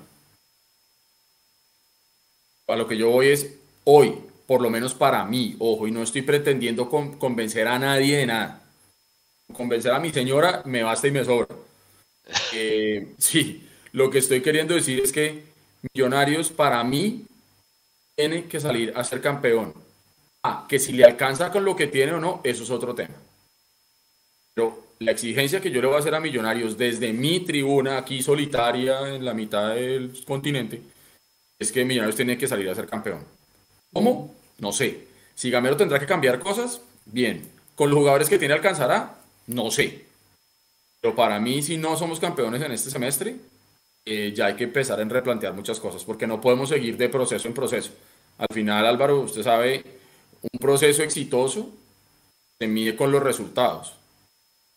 A 2.68 2.76
lo 2.76 2.86
que 2.86 2.96
yo 2.96 3.10
voy 3.10 3.28
es, 3.28 3.54
hoy, 3.84 4.14
por 4.46 4.60
lo 4.60 4.70
menos 4.70 4.94
para 4.94 5.24
mí, 5.24 5.56
ojo, 5.58 5.86
y 5.86 5.90
no 5.90 6.02
estoy 6.02 6.22
pretendiendo 6.22 6.88
convencer 6.88 7.68
a 7.68 7.78
nadie 7.78 8.18
de 8.18 8.26
nada. 8.26 8.62
Convencer 9.52 9.92
a 9.92 10.00
mi 10.00 10.10
señora 10.10 10.62
me 10.64 10.82
basta 10.82 11.06
y 11.06 11.12
me 11.12 11.24
sobra. 11.24 11.54
Eh, 12.52 13.14
sí, 13.18 13.68
lo 13.92 14.10
que 14.10 14.18
estoy 14.18 14.42
queriendo 14.42 14.74
decir 14.74 15.00
es 15.00 15.12
que 15.12 15.56
Millonarios 15.94 16.50
para 16.50 16.82
mí 16.84 17.26
tiene 18.16 18.46
que 18.46 18.60
salir 18.60 18.92
a 18.96 19.04
ser 19.04 19.20
campeón. 19.20 19.74
Ah, 20.48 20.64
que 20.68 20.78
si 20.78 20.92
le 20.92 21.04
alcanza 21.04 21.50
con 21.50 21.64
lo 21.64 21.74
que 21.74 21.88
tiene 21.88 22.12
o 22.12 22.20
no, 22.20 22.40
eso 22.44 22.62
es 22.62 22.70
otro 22.70 22.94
tema. 22.94 23.16
Pero 24.54 24.84
la 25.00 25.10
exigencia 25.10 25.60
que 25.60 25.72
yo 25.72 25.80
le 25.80 25.88
voy 25.88 25.96
a 25.96 25.98
hacer 25.98 26.14
a 26.14 26.20
Millonarios 26.20 26.78
desde 26.78 27.12
mi 27.12 27.40
tribuna 27.40 27.98
aquí 27.98 28.22
solitaria 28.22 29.12
en 29.12 29.24
la 29.24 29.34
mitad 29.34 29.74
del 29.74 30.24
continente 30.24 30.80
es 31.58 31.72
que 31.72 31.84
Millonarios 31.84 32.14
tiene 32.14 32.38
que 32.38 32.46
salir 32.46 32.70
a 32.70 32.76
ser 32.76 32.86
campeón. 32.86 33.24
¿Cómo? 33.92 34.36
No 34.58 34.70
sé. 34.70 35.08
Si 35.34 35.50
Gamero 35.50 35.76
tendrá 35.76 35.98
que 35.98 36.06
cambiar 36.06 36.38
cosas, 36.38 36.80
bien. 37.06 37.50
Con 37.74 37.90
los 37.90 37.98
jugadores 37.98 38.28
que 38.28 38.38
tiene 38.38 38.54
alcanzará, 38.54 39.18
no 39.48 39.72
sé. 39.72 40.04
Pero 41.00 41.16
para 41.16 41.40
mí, 41.40 41.60
si 41.60 41.76
no 41.76 41.96
somos 41.96 42.20
campeones 42.20 42.62
en 42.62 42.70
este 42.70 42.90
semestre, 42.90 43.34
eh, 44.04 44.32
ya 44.32 44.46
hay 44.46 44.54
que 44.54 44.64
empezar 44.64 45.00
a 45.00 45.04
replantear 45.04 45.54
muchas 45.54 45.80
cosas, 45.80 46.04
porque 46.04 46.28
no 46.28 46.40
podemos 46.40 46.68
seguir 46.68 46.96
de 46.96 47.08
proceso 47.08 47.48
en 47.48 47.54
proceso. 47.54 47.90
Al 48.38 48.54
final, 48.54 48.86
Álvaro, 48.86 49.22
usted 49.22 49.42
sabe, 49.42 49.95
un 50.42 50.58
proceso 50.58 51.02
exitoso 51.02 51.70
se 52.58 52.66
mide 52.66 52.96
con 52.96 53.12
los 53.12 53.22
resultados. 53.22 53.94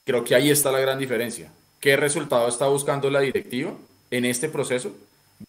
Creo 0.06 0.24
que 0.24 0.36
ahí 0.36 0.50
está 0.50 0.72
la 0.72 0.80
gran 0.80 1.00
diferencia. 1.00 1.52
¿Qué 1.80 1.96
resultado 1.96 2.48
está 2.48 2.68
buscando 2.68 3.10
la 3.10 3.22
directiva 3.22 3.74
en 4.12 4.26
este 4.26 4.50
proceso 4.50 4.94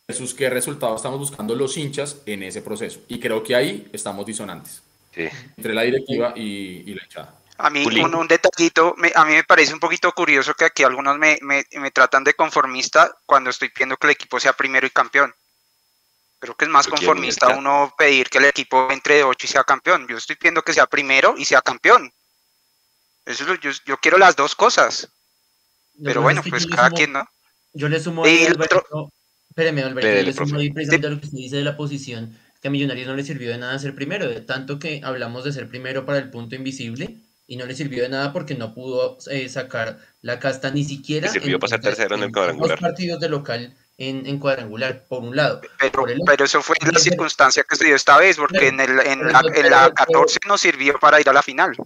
versus 0.06 0.34
qué 0.34 0.50
resultado 0.50 0.96
estamos 0.96 1.18
buscando 1.18 1.54
los 1.54 1.76
hinchas 1.76 2.18
en 2.26 2.42
ese 2.42 2.62
proceso. 2.62 3.00
Y 3.08 3.18
creo 3.18 3.42
que 3.42 3.54
ahí 3.54 3.88
estamos 3.92 4.26
disonantes 4.26 4.82
entre 5.14 5.74
la 5.74 5.82
directiva 5.82 6.32
y, 6.36 6.94
la 6.94 7.02
hinchada. 7.02 7.34
A 7.58 7.68
mí, 7.68 7.84
un, 7.84 8.28
detallito, 8.28 8.94
a 9.14 9.24
mí 9.26 9.34
me 9.34 9.44
parece 9.44 9.74
un 9.74 9.80
poquito 9.80 10.10
curioso 10.12 10.54
que 10.54 10.64
aquí 10.64 10.82
algunos 10.82 11.18
me, 11.18 11.36
tratan 11.92 12.24
de 12.24 12.34
conformista 12.34 13.14
cuando 13.26 13.50
estoy 13.50 13.68
pidiendo 13.68 13.96
que 13.96 14.06
el 14.06 14.12
equipo 14.12 14.40
sea 14.40 14.54
primero 14.54 14.86
y 14.86 14.90
campeón. 14.90 15.34
Creo 16.40 16.56
que 16.56 16.64
es 16.64 16.70
más 16.70 16.88
conformista 16.88 17.48
uno 17.48 17.94
pedir 17.98 18.30
que 18.30 18.38
el 18.38 18.46
equipo 18.46 18.88
entre 18.90 19.16
de 19.16 19.24
8 19.24 19.46
y 19.46 19.48
sea 19.48 19.62
campeón. 19.62 20.06
Yo 20.08 20.16
estoy 20.16 20.36
pidiendo 20.36 20.62
que 20.62 20.72
sea 20.72 20.86
primero 20.86 21.34
y 21.36 21.44
sea 21.44 21.60
campeón. 21.60 22.10
Eso 23.26 23.44
yo, 23.54 23.96
quiero 23.98 24.16
las 24.16 24.36
dos 24.36 24.54
cosas. 24.54 25.08
Pero 26.02 26.22
bueno, 26.22 26.42
pues 26.48 26.66
cada 26.66 26.90
quien, 26.90 27.12
¿no? 27.12 27.28
Yo 27.74 27.88
le 27.88 28.00
sumo 28.00 28.26
y 28.26 28.48
Espéreme, 29.50 29.82
Alberto, 29.82 30.08
yo 30.08 30.58
le 30.58 30.72
precisamente 30.72 31.06
a 31.06 31.10
lo 31.10 31.20
que 31.20 31.26
se 31.26 31.36
dice 31.36 31.56
de 31.56 31.64
la 31.64 31.76
posición, 31.76 32.38
que 32.62 32.68
a 32.68 32.70
Millonarios 32.70 33.08
no 33.08 33.16
le 33.16 33.24
sirvió 33.24 33.50
de 33.50 33.58
nada 33.58 33.78
ser 33.80 33.94
primero, 33.96 34.28
de 34.28 34.40
tanto 34.40 34.78
que 34.78 35.00
hablamos 35.04 35.44
de 35.44 35.52
ser 35.52 35.68
primero 35.68 36.06
para 36.06 36.18
el 36.18 36.30
punto 36.30 36.54
invisible, 36.54 37.18
y 37.48 37.56
no 37.56 37.66
le 37.66 37.74
sirvió 37.74 38.04
de 38.04 38.08
nada 38.10 38.32
porque 38.32 38.54
no 38.54 38.72
pudo 38.74 39.18
eh, 39.28 39.48
sacar 39.48 39.98
la 40.22 40.38
casta 40.38 40.70
ni 40.70 40.84
siquiera. 40.84 41.26
Le 41.26 41.32
sirvió 41.32 41.58
para 41.58 41.70
ser 41.70 41.80
tercero 41.80 42.14
en 42.14 42.22
el 42.22 42.32
cuadrangular. 42.32 42.78
Dos 42.78 42.88
partidos 42.88 43.20
de 43.20 43.28
local 43.28 43.76
en, 44.00 44.26
en, 44.26 44.38
cuadrangular, 44.38 45.04
por 45.08 45.22
un 45.22 45.36
lado. 45.36 45.60
Pero, 45.78 46.04
pero 46.24 46.44
eso 46.44 46.62
fue 46.62 46.74
la 46.90 46.98
circunstancia 46.98 47.62
que 47.68 47.76
se 47.76 47.84
dio 47.84 47.94
esta 47.94 48.16
vez, 48.16 48.38
porque 48.38 48.68
en, 48.68 48.80
el, 48.80 48.98
en, 49.00 49.30
la, 49.30 49.42
en 49.54 49.70
la 49.70 49.92
14 49.92 50.40
no 50.48 50.56
sirvió 50.56 50.98
para 50.98 51.20
ir 51.20 51.28
a 51.28 51.34
la 51.34 51.42
final. 51.42 51.76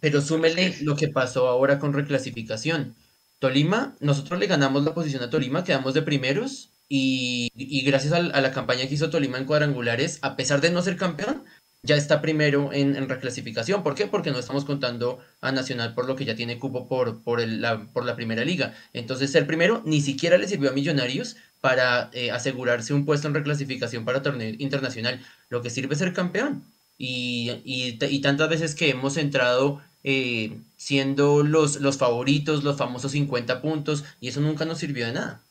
Pero 0.00 0.22
súmele 0.22 0.76
lo 0.80 0.96
que 0.96 1.08
pasó 1.08 1.46
ahora 1.48 1.78
con 1.78 1.92
reclasificación. 1.92 2.96
Tolima, 3.38 3.96
nosotros 4.00 4.40
le 4.40 4.46
ganamos 4.46 4.84
la 4.84 4.94
posición 4.94 5.22
a 5.22 5.28
Tolima, 5.28 5.62
quedamos 5.62 5.92
de 5.92 6.00
primeros 6.00 6.70
y, 6.88 7.82
gracias 7.84 8.14
a, 8.14 8.20
la 8.20 8.52
campaña 8.52 8.86
que 8.86 8.94
hizo 8.94 9.10
Tolima 9.10 9.36
en 9.36 9.44
cuadrangulares, 9.44 10.18
a 10.22 10.36
pesar 10.36 10.62
de 10.62 10.70
no 10.70 10.80
ser 10.80 10.96
campeón, 10.96 11.44
ya 11.86 11.96
está 11.96 12.20
primero 12.20 12.70
en, 12.72 13.08
reclasificación. 13.08 13.82
¿Por 13.82 13.94
qué? 13.94 14.06
Porque 14.06 14.30
no 14.30 14.38
estamos 14.38 14.64
contando 14.64 15.20
a 15.40 15.52
Nacional 15.52 15.94
por 15.94 16.06
lo 16.06 16.16
que 16.16 16.24
ya 16.24 16.34
tiene 16.34 16.58
cupo 16.58 16.88
por, 16.88 17.22
por, 17.22 17.40
la, 17.46 17.86
por 17.92 18.04
la 18.04 18.16
primera 18.16 18.44
liga. 18.44 18.74
Entonces, 18.92 19.30
ser 19.30 19.46
primero 19.46 19.82
ni 19.84 20.00
siquiera 20.00 20.36
le 20.36 20.48
sirvió 20.48 20.70
a 20.70 20.72
Millonarios 20.72 21.36
para 21.60 22.10
eh, 22.12 22.30
asegurarse 22.30 22.92
un 22.92 23.06
puesto 23.06 23.28
en 23.28 23.34
reclasificación 23.34 24.04
para 24.04 24.22
torneo 24.22 24.54
internacional. 24.58 25.24
Lo 25.48 25.62
que 25.62 25.70
sirve 25.70 25.94
es 25.94 26.00
ser 26.00 26.12
campeón. 26.12 26.64
Y, 26.98 27.52
y, 27.64 28.20
tantas 28.20 28.48
veces 28.48 28.74
que 28.74 28.90
hemos 28.90 29.16
entrado 29.16 29.82
eh, 30.02 30.58
siendo 30.76 31.42
los, 31.42 31.76
los 31.76 31.98
favoritos, 31.98 32.64
los 32.64 32.78
famosos 32.78 33.12
50 33.12 33.60
puntos, 33.60 34.04
y 34.20 34.28
eso 34.28 34.40
nunca 34.40 34.64
nos 34.64 34.78
sirvió 34.78 35.06
de 35.06 35.12
nada. 35.12 35.42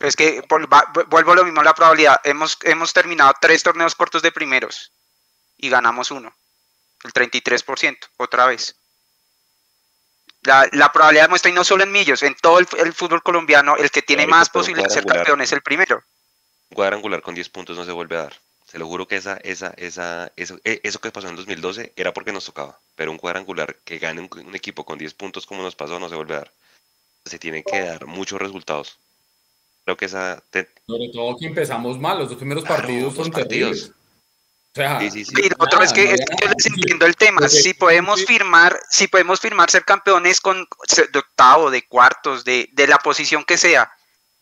Es 0.00 0.14
que 0.14 0.42
vuelvo 0.48 1.32
a 1.32 1.34
lo 1.34 1.44
mismo 1.44 1.62
la 1.62 1.74
probabilidad. 1.74 2.20
Hemos, 2.24 2.58
hemos 2.62 2.92
terminado 2.92 3.32
tres 3.40 3.62
torneos 3.64 3.96
cortos 3.96 4.22
de 4.22 4.30
primeros 4.30 4.92
y 5.58 5.68
ganamos 5.68 6.10
uno. 6.10 6.34
El 7.04 7.12
33%, 7.12 7.98
otra 8.16 8.46
vez. 8.46 8.76
La, 10.42 10.92
probabilidad 10.92 11.24
de 11.24 11.28
muestra, 11.28 11.50
y 11.50 11.54
no 11.54 11.64
solo 11.64 11.82
en 11.82 11.92
Millos, 11.92 12.22
en 12.22 12.34
todo 12.36 12.58
el, 12.58 12.66
fútbol 12.94 13.22
colombiano, 13.22 13.76
el 13.76 13.90
que 13.90 14.02
tiene 14.02 14.26
más 14.26 14.48
posibilidades 14.48 14.94
de 14.94 15.02
ser 15.02 15.12
campeón 15.12 15.40
es 15.42 15.52
el 15.52 15.62
primero. 15.62 16.02
Un 16.70 16.76
cuadrangular 16.76 17.20
con 17.22 17.34
10 17.34 17.48
puntos 17.50 17.76
no 17.76 17.84
se 17.84 17.92
vuelve 17.92 18.16
a 18.16 18.22
dar. 18.22 18.34
Se 18.64 18.78
lo 18.78 18.86
juro 18.86 19.08
que 19.08 19.16
esa, 19.16 19.38
esa, 19.38 19.72
esa, 19.76 20.30
eso, 20.36 20.58
e, 20.62 20.80
eso 20.84 21.00
que 21.00 21.10
pasó 21.10 21.28
en 21.28 21.36
2012 21.36 21.92
era 21.96 22.12
porque 22.12 22.32
nos 22.32 22.44
tocaba. 22.44 22.78
Pero 22.94 23.10
un 23.10 23.18
cuadrangular 23.18 23.76
que 23.84 23.98
gane 23.98 24.20
un, 24.20 24.54
equipo 24.54 24.84
con 24.84 24.98
10 24.98 25.14
puntos 25.14 25.46
como 25.46 25.62
nos 25.62 25.74
pasó 25.74 25.98
no 25.98 26.08
se 26.08 26.14
vuelve 26.14 26.34
a 26.34 26.38
dar. 26.38 26.52
Se 27.24 27.38
tienen 27.38 27.64
que 27.64 27.80
dar 27.80 28.06
muchos 28.06 28.40
resultados. 28.40 28.98
Creo 29.84 29.96
que 29.96 30.04
esa... 30.04 30.42
Sobre 30.86 31.08
todo 31.12 31.36
que 31.38 31.46
empezamos 31.46 31.98
mal, 31.98 32.18
los 32.18 32.28
dos 32.28 32.38
primeros 32.38 32.64
partidos 32.64 33.14
son 33.14 33.30
partidos. 33.30 33.90
O 33.90 33.97
sea, 34.78 35.10
sí, 35.10 35.24
y 35.36 35.50
otro 35.58 35.82
es 35.82 35.92
que, 35.92 36.16
yo 36.16 36.48
les 36.48 36.66
entiendo 36.66 37.06
el 37.06 37.16
tema. 37.16 37.48
Si 37.48 37.74
podemos 37.74 38.24
firmar, 38.24 38.78
si 38.90 39.08
podemos 39.08 39.40
firmar 39.40 39.70
ser 39.70 39.84
campeones 39.84 40.40
con 40.40 40.66
de 41.12 41.18
octavo, 41.18 41.70
de 41.70 41.86
cuartos, 41.86 42.44
de, 42.44 42.68
de 42.72 42.86
la 42.86 42.98
posición 42.98 43.44
que 43.44 43.58
sea, 43.58 43.92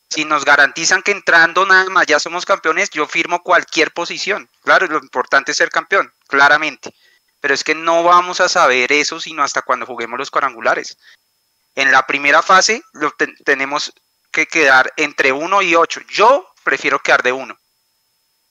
si 0.08 0.24
nos 0.24 0.44
garantizan 0.44 1.02
que 1.02 1.10
entrando 1.10 1.66
nada 1.66 1.90
más 1.90 2.06
ya 2.06 2.20
somos 2.20 2.46
campeones, 2.46 2.90
yo 2.90 3.06
firmo 3.06 3.42
cualquier 3.42 3.92
posición. 3.92 4.48
Claro, 4.62 4.86
lo 4.86 4.98
importante 4.98 5.50
es 5.50 5.56
ser 5.56 5.70
campeón, 5.70 6.12
claramente. 6.28 6.94
Pero 7.40 7.54
es 7.54 7.64
que 7.64 7.74
no 7.74 8.02
vamos 8.02 8.40
a 8.40 8.48
saber 8.48 8.92
eso 8.92 9.20
sino 9.20 9.42
hasta 9.42 9.62
cuando 9.62 9.86
juguemos 9.86 10.18
los 10.18 10.30
cuadrangulares. 10.30 10.96
En 11.74 11.92
la 11.92 12.06
primera 12.06 12.42
fase 12.42 12.82
lo 12.92 13.12
tenemos 13.44 13.92
que 14.30 14.46
quedar 14.46 14.92
entre 14.96 15.32
1 15.32 15.62
y 15.62 15.74
8. 15.74 16.00
Yo 16.08 16.48
prefiero 16.64 16.98
quedar 17.00 17.22
de 17.22 17.32
1. 17.32 17.58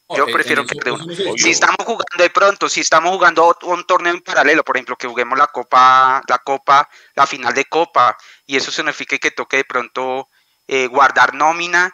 Yo 0.09 0.25
prefiero 0.27 0.65
quedar 0.65 0.83
de 0.83 0.91
1. 0.91 1.37
Si 1.37 1.49
estamos 1.49 1.77
jugando 1.79 2.23
de 2.23 2.29
pronto, 2.29 2.69
si 2.69 2.81
estamos 2.81 3.11
jugando 3.11 3.57
un 3.63 3.85
torneo 3.85 4.13
en 4.13 4.21
paralelo, 4.21 4.63
por 4.63 4.77
ejemplo, 4.77 4.95
que 4.95 5.07
juguemos 5.07 5.37
la 5.37 5.47
Copa, 5.47 6.21
la 6.27 6.37
Copa, 6.39 6.87
la 7.15 7.25
final 7.25 7.53
de 7.53 7.65
Copa, 7.65 8.15
y 8.45 8.55
eso 8.55 8.71
significa 8.71 9.17
que 9.17 9.31
toque 9.31 9.57
de 9.57 9.65
pronto 9.65 10.29
eh, 10.67 10.85
guardar 10.87 11.33
nómina 11.33 11.93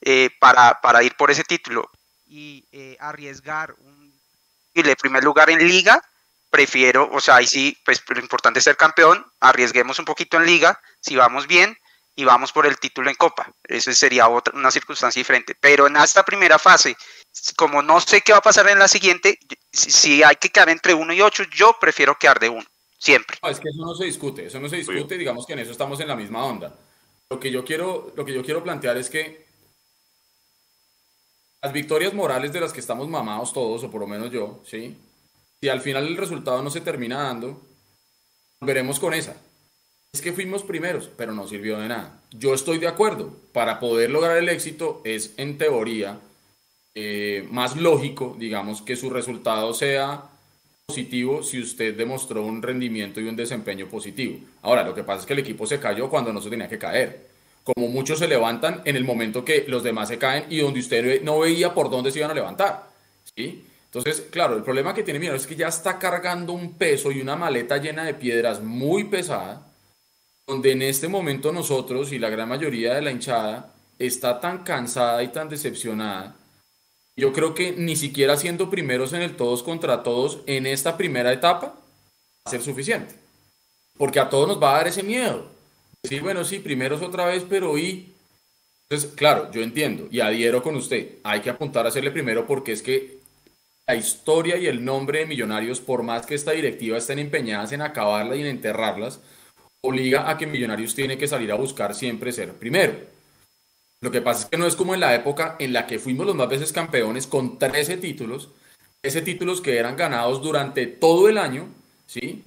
eh, 0.00 0.30
para, 0.40 0.80
para, 0.80 1.04
ir 1.04 1.14
por 1.16 1.30
ese 1.30 1.44
título 1.44 1.88
y 2.26 2.66
eh, 2.72 2.96
arriesgar 2.98 3.74
un 3.78 4.02
el 4.74 4.96
primer 4.96 5.22
lugar 5.22 5.50
en 5.50 5.66
liga, 5.68 6.02
prefiero, 6.50 7.08
o 7.12 7.20
sea, 7.20 7.36
ahí 7.36 7.46
sí, 7.46 7.78
pues 7.84 8.02
lo 8.08 8.20
importante 8.20 8.58
es 8.58 8.64
ser 8.64 8.76
campeón, 8.76 9.24
arriesguemos 9.40 9.98
un 9.98 10.04
poquito 10.04 10.38
en 10.38 10.46
liga, 10.46 10.80
si 11.00 11.14
vamos 11.14 11.46
bien, 11.46 11.76
y 12.14 12.24
vamos 12.24 12.52
por 12.52 12.66
el 12.66 12.78
título 12.78 13.10
en 13.10 13.16
Copa. 13.16 13.50
Eso 13.64 13.92
sería 13.92 14.28
otra, 14.28 14.54
una 14.56 14.70
circunstancia 14.70 15.20
diferente. 15.20 15.56
Pero 15.58 15.86
en 15.86 15.96
esta 15.96 16.22
primera 16.22 16.58
fase, 16.58 16.96
como 17.56 17.82
no 17.82 18.00
sé 18.00 18.20
qué 18.20 18.32
va 18.32 18.38
a 18.38 18.42
pasar 18.42 18.68
en 18.68 18.78
la 18.78 18.88
siguiente, 18.88 19.38
si, 19.72 20.22
hay 20.22 20.36
que 20.36 20.50
quedar 20.50 20.68
entre 20.68 20.94
1 20.94 21.12
y 21.12 21.20
8, 21.20 21.44
yo 21.54 21.76
prefiero 21.80 22.18
quedar 22.18 22.38
de 22.38 22.48
1, 22.48 22.64
siempre. 22.98 23.38
es 23.48 23.60
que 23.60 23.68
eso 23.68 23.84
no 23.84 23.94
se 23.94 24.04
discute, 24.04 24.46
eso 24.46 24.60
no 24.60 24.68
se 24.68 24.76
discute, 24.76 25.18
digamos 25.18 25.46
que 25.46 25.54
en 25.54 25.60
eso 25.60 25.72
estamos 25.72 25.98
en 26.00 26.08
la 26.08 26.16
misma 26.16 26.44
onda. 26.44 26.74
Lo 27.30 27.40
que 27.40 27.50
yo 27.50 27.64
quiero, 27.64 28.12
lo 28.14 28.24
que 28.24 28.34
yo 28.34 28.44
quiero 28.44 28.62
plantear 28.62 28.96
es 28.98 29.08
que 29.08 29.46
las 31.62 31.72
victorias 31.72 32.12
morales 32.12 32.52
de 32.52 32.60
las 32.60 32.72
que 32.72 32.80
estamos 32.80 33.08
mamados 33.08 33.52
todos, 33.52 33.84
o 33.84 33.90
por 33.90 34.00
lo 34.00 34.06
menos 34.06 34.30
yo, 34.30 34.60
¿sí? 34.66 34.96
Si 35.60 35.68
al 35.68 35.80
final 35.80 36.06
el 36.06 36.16
resultado 36.16 36.60
no 36.62 36.70
se 36.70 36.80
termina 36.80 37.22
dando, 37.22 37.62
veremos 38.60 38.98
con 38.98 39.14
esa. 39.14 39.36
Es 40.12 40.20
que 40.20 40.32
fuimos 40.32 40.62
primeros, 40.62 41.08
pero 41.16 41.32
no 41.32 41.48
sirvió 41.48 41.78
de 41.78 41.88
nada. 41.88 42.20
Yo 42.32 42.52
estoy 42.52 42.78
de 42.78 42.88
acuerdo. 42.88 43.34
Para 43.52 43.80
poder 43.80 44.10
lograr 44.10 44.36
el 44.36 44.48
éxito 44.48 45.00
es, 45.04 45.32
en 45.38 45.56
teoría, 45.56 46.18
eh, 46.94 47.46
más 47.50 47.76
lógico, 47.76 48.36
digamos, 48.38 48.82
que 48.82 48.96
su 48.96 49.08
resultado 49.10 49.72
sea 49.72 50.24
positivo 50.86 51.42
si 51.42 51.60
usted 51.60 51.96
demostró 51.96 52.44
un 52.44 52.60
rendimiento 52.60 53.20
y 53.20 53.28
un 53.28 53.36
desempeño 53.36 53.86
positivo. 53.88 54.38
Ahora, 54.62 54.82
lo 54.82 54.94
que 54.94 55.04
pasa 55.04 55.20
es 55.20 55.26
que 55.26 55.32
el 55.32 55.38
equipo 55.38 55.66
se 55.66 55.80
cayó 55.80 56.10
cuando 56.10 56.32
no 56.32 56.40
se 56.40 56.50
tenía 56.50 56.68
que 56.68 56.78
caer. 56.78 57.30
Como 57.64 57.88
muchos 57.88 58.18
se 58.18 58.28
levantan 58.28 58.82
en 58.84 58.96
el 58.96 59.04
momento 59.04 59.44
que 59.44 59.64
los 59.68 59.82
demás 59.82 60.08
se 60.08 60.18
caen 60.18 60.44
y 60.50 60.58
donde 60.58 60.80
usted 60.80 61.22
no 61.22 61.38
veía 61.38 61.72
por 61.72 61.88
dónde 61.88 62.10
se 62.10 62.18
iban 62.18 62.32
a 62.32 62.34
levantar. 62.34 62.90
¿sí? 63.34 63.64
Entonces, 63.86 64.26
claro, 64.30 64.56
el 64.56 64.62
problema 64.62 64.92
que 64.94 65.02
tiene 65.02 65.20
Mira 65.20 65.36
es 65.36 65.46
que 65.46 65.56
ya 65.56 65.68
está 65.68 65.98
cargando 65.98 66.52
un 66.52 66.74
peso 66.74 67.12
y 67.12 67.20
una 67.20 67.36
maleta 67.36 67.76
llena 67.76 68.04
de 68.04 68.14
piedras 68.14 68.62
muy 68.62 69.04
pesada, 69.04 69.66
donde 70.46 70.72
en 70.72 70.82
este 70.82 71.08
momento 71.08 71.52
nosotros 71.52 72.12
y 72.12 72.18
la 72.18 72.30
gran 72.30 72.48
mayoría 72.48 72.94
de 72.94 73.02
la 73.02 73.12
hinchada 73.12 73.72
está 73.98 74.40
tan 74.40 74.64
cansada 74.64 75.22
y 75.22 75.28
tan 75.28 75.48
decepcionada 75.48 76.36
yo 77.22 77.32
creo 77.32 77.54
que 77.54 77.70
ni 77.70 77.94
siquiera 77.94 78.36
siendo 78.36 78.68
primeros 78.68 79.12
en 79.12 79.22
el 79.22 79.36
todos 79.36 79.62
contra 79.62 80.02
todos 80.02 80.40
en 80.46 80.66
esta 80.66 80.96
primera 80.96 81.32
etapa 81.32 81.66
va 81.68 82.42
a 82.44 82.50
ser 82.50 82.62
suficiente. 82.62 83.14
Porque 83.96 84.18
a 84.18 84.28
todos 84.28 84.48
nos 84.48 84.60
va 84.60 84.72
a 84.72 84.78
dar 84.78 84.88
ese 84.88 85.04
miedo. 85.04 85.46
Decir, 86.02 86.20
bueno, 86.20 86.42
sí, 86.42 86.58
primeros 86.58 87.00
otra 87.00 87.26
vez, 87.26 87.44
pero 87.48 87.78
y... 87.78 88.12
Entonces, 88.90 89.12
claro, 89.14 89.52
yo 89.52 89.62
entiendo 89.62 90.08
y 90.10 90.18
adhiero 90.18 90.64
con 90.64 90.74
usted. 90.74 91.18
Hay 91.22 91.42
que 91.42 91.50
apuntar 91.50 91.86
a 91.86 91.90
hacerle 91.90 92.10
primero 92.10 92.44
porque 92.44 92.72
es 92.72 92.82
que 92.82 93.20
la 93.86 93.94
historia 93.94 94.56
y 94.56 94.66
el 94.66 94.84
nombre 94.84 95.20
de 95.20 95.26
Millonarios, 95.26 95.78
por 95.78 96.02
más 96.02 96.26
que 96.26 96.34
esta 96.34 96.50
directiva 96.50 96.98
estén 96.98 97.20
empeñadas 97.20 97.70
en 97.70 97.82
acabarla 97.82 98.34
y 98.34 98.40
en 98.40 98.48
enterrarlas, 98.48 99.20
obliga 99.80 100.28
a 100.28 100.36
que 100.36 100.48
Millonarios 100.48 100.96
tiene 100.96 101.16
que 101.16 101.28
salir 101.28 101.52
a 101.52 101.54
buscar 101.54 101.94
siempre 101.94 102.32
ser 102.32 102.54
primero. 102.54 102.94
Lo 104.02 104.10
que 104.10 104.20
pasa 104.20 104.42
es 104.42 104.50
que 104.50 104.58
no 104.58 104.66
es 104.66 104.74
como 104.74 104.94
en 104.94 105.00
la 105.00 105.14
época 105.14 105.54
en 105.60 105.72
la 105.72 105.86
que 105.86 106.00
fuimos 106.00 106.26
los 106.26 106.34
más 106.34 106.48
veces 106.48 106.72
campeones 106.72 107.28
con 107.28 107.56
13 107.56 107.98
títulos, 107.98 108.48
13 109.00 109.22
títulos 109.22 109.60
que 109.60 109.78
eran 109.78 109.96
ganados 109.96 110.42
durante 110.42 110.88
todo 110.88 111.28
el 111.28 111.38
año, 111.38 111.68
¿sí? 112.08 112.42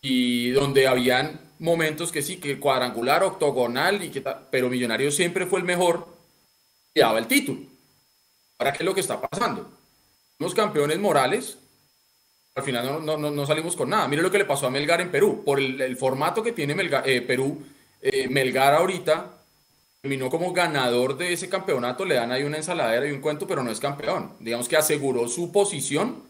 Y 0.00 0.50
donde 0.50 0.86
habían 0.86 1.40
momentos 1.58 2.12
que 2.12 2.22
sí, 2.22 2.36
que 2.36 2.60
cuadrangular, 2.60 3.24
octogonal, 3.24 4.04
y 4.04 4.10
que 4.10 4.22
pero 4.52 4.70
Millonarios 4.70 5.16
siempre 5.16 5.46
fue 5.46 5.58
el 5.58 5.66
mejor 5.66 6.06
y 6.94 7.00
daba 7.00 7.18
el 7.18 7.26
título. 7.26 7.58
Ahora, 8.58 8.72
¿qué 8.72 8.84
es 8.84 8.86
lo 8.86 8.94
que 8.94 9.00
está 9.00 9.20
pasando? 9.20 9.68
Somos 10.38 10.54
campeones 10.54 11.00
morales, 11.00 11.58
al 12.54 12.62
final 12.62 13.04
no, 13.04 13.16
no, 13.16 13.30
no, 13.32 13.46
salimos 13.46 13.74
con 13.74 13.90
nada. 13.90 14.06
Mire 14.06 14.22
lo 14.22 14.30
que 14.30 14.38
le 14.38 14.44
pasó 14.44 14.68
a 14.68 14.70
Melgar 14.70 15.00
en 15.00 15.10
Perú. 15.10 15.42
Por 15.44 15.58
el, 15.58 15.96
formato 15.96 16.40
que 16.40 16.52
tiene 16.52 16.76
eh, 17.04 17.20
Perú, 17.20 17.64
eh, 18.00 18.28
Melgar 18.28 18.74
ahorita 18.74 19.39
terminó 20.00 20.30
como 20.30 20.52
ganador 20.52 21.16
de 21.16 21.32
ese 21.32 21.48
campeonato, 21.48 22.04
le 22.04 22.14
dan 22.14 22.32
ahí 22.32 22.42
una 22.42 22.56
ensaladera 22.56 23.06
y 23.06 23.12
un 23.12 23.20
cuento, 23.20 23.46
pero 23.46 23.62
no 23.62 23.70
es 23.70 23.80
campeón. 23.80 24.32
Digamos 24.40 24.68
que 24.68 24.76
aseguró 24.76 25.28
su 25.28 25.52
posición 25.52 26.22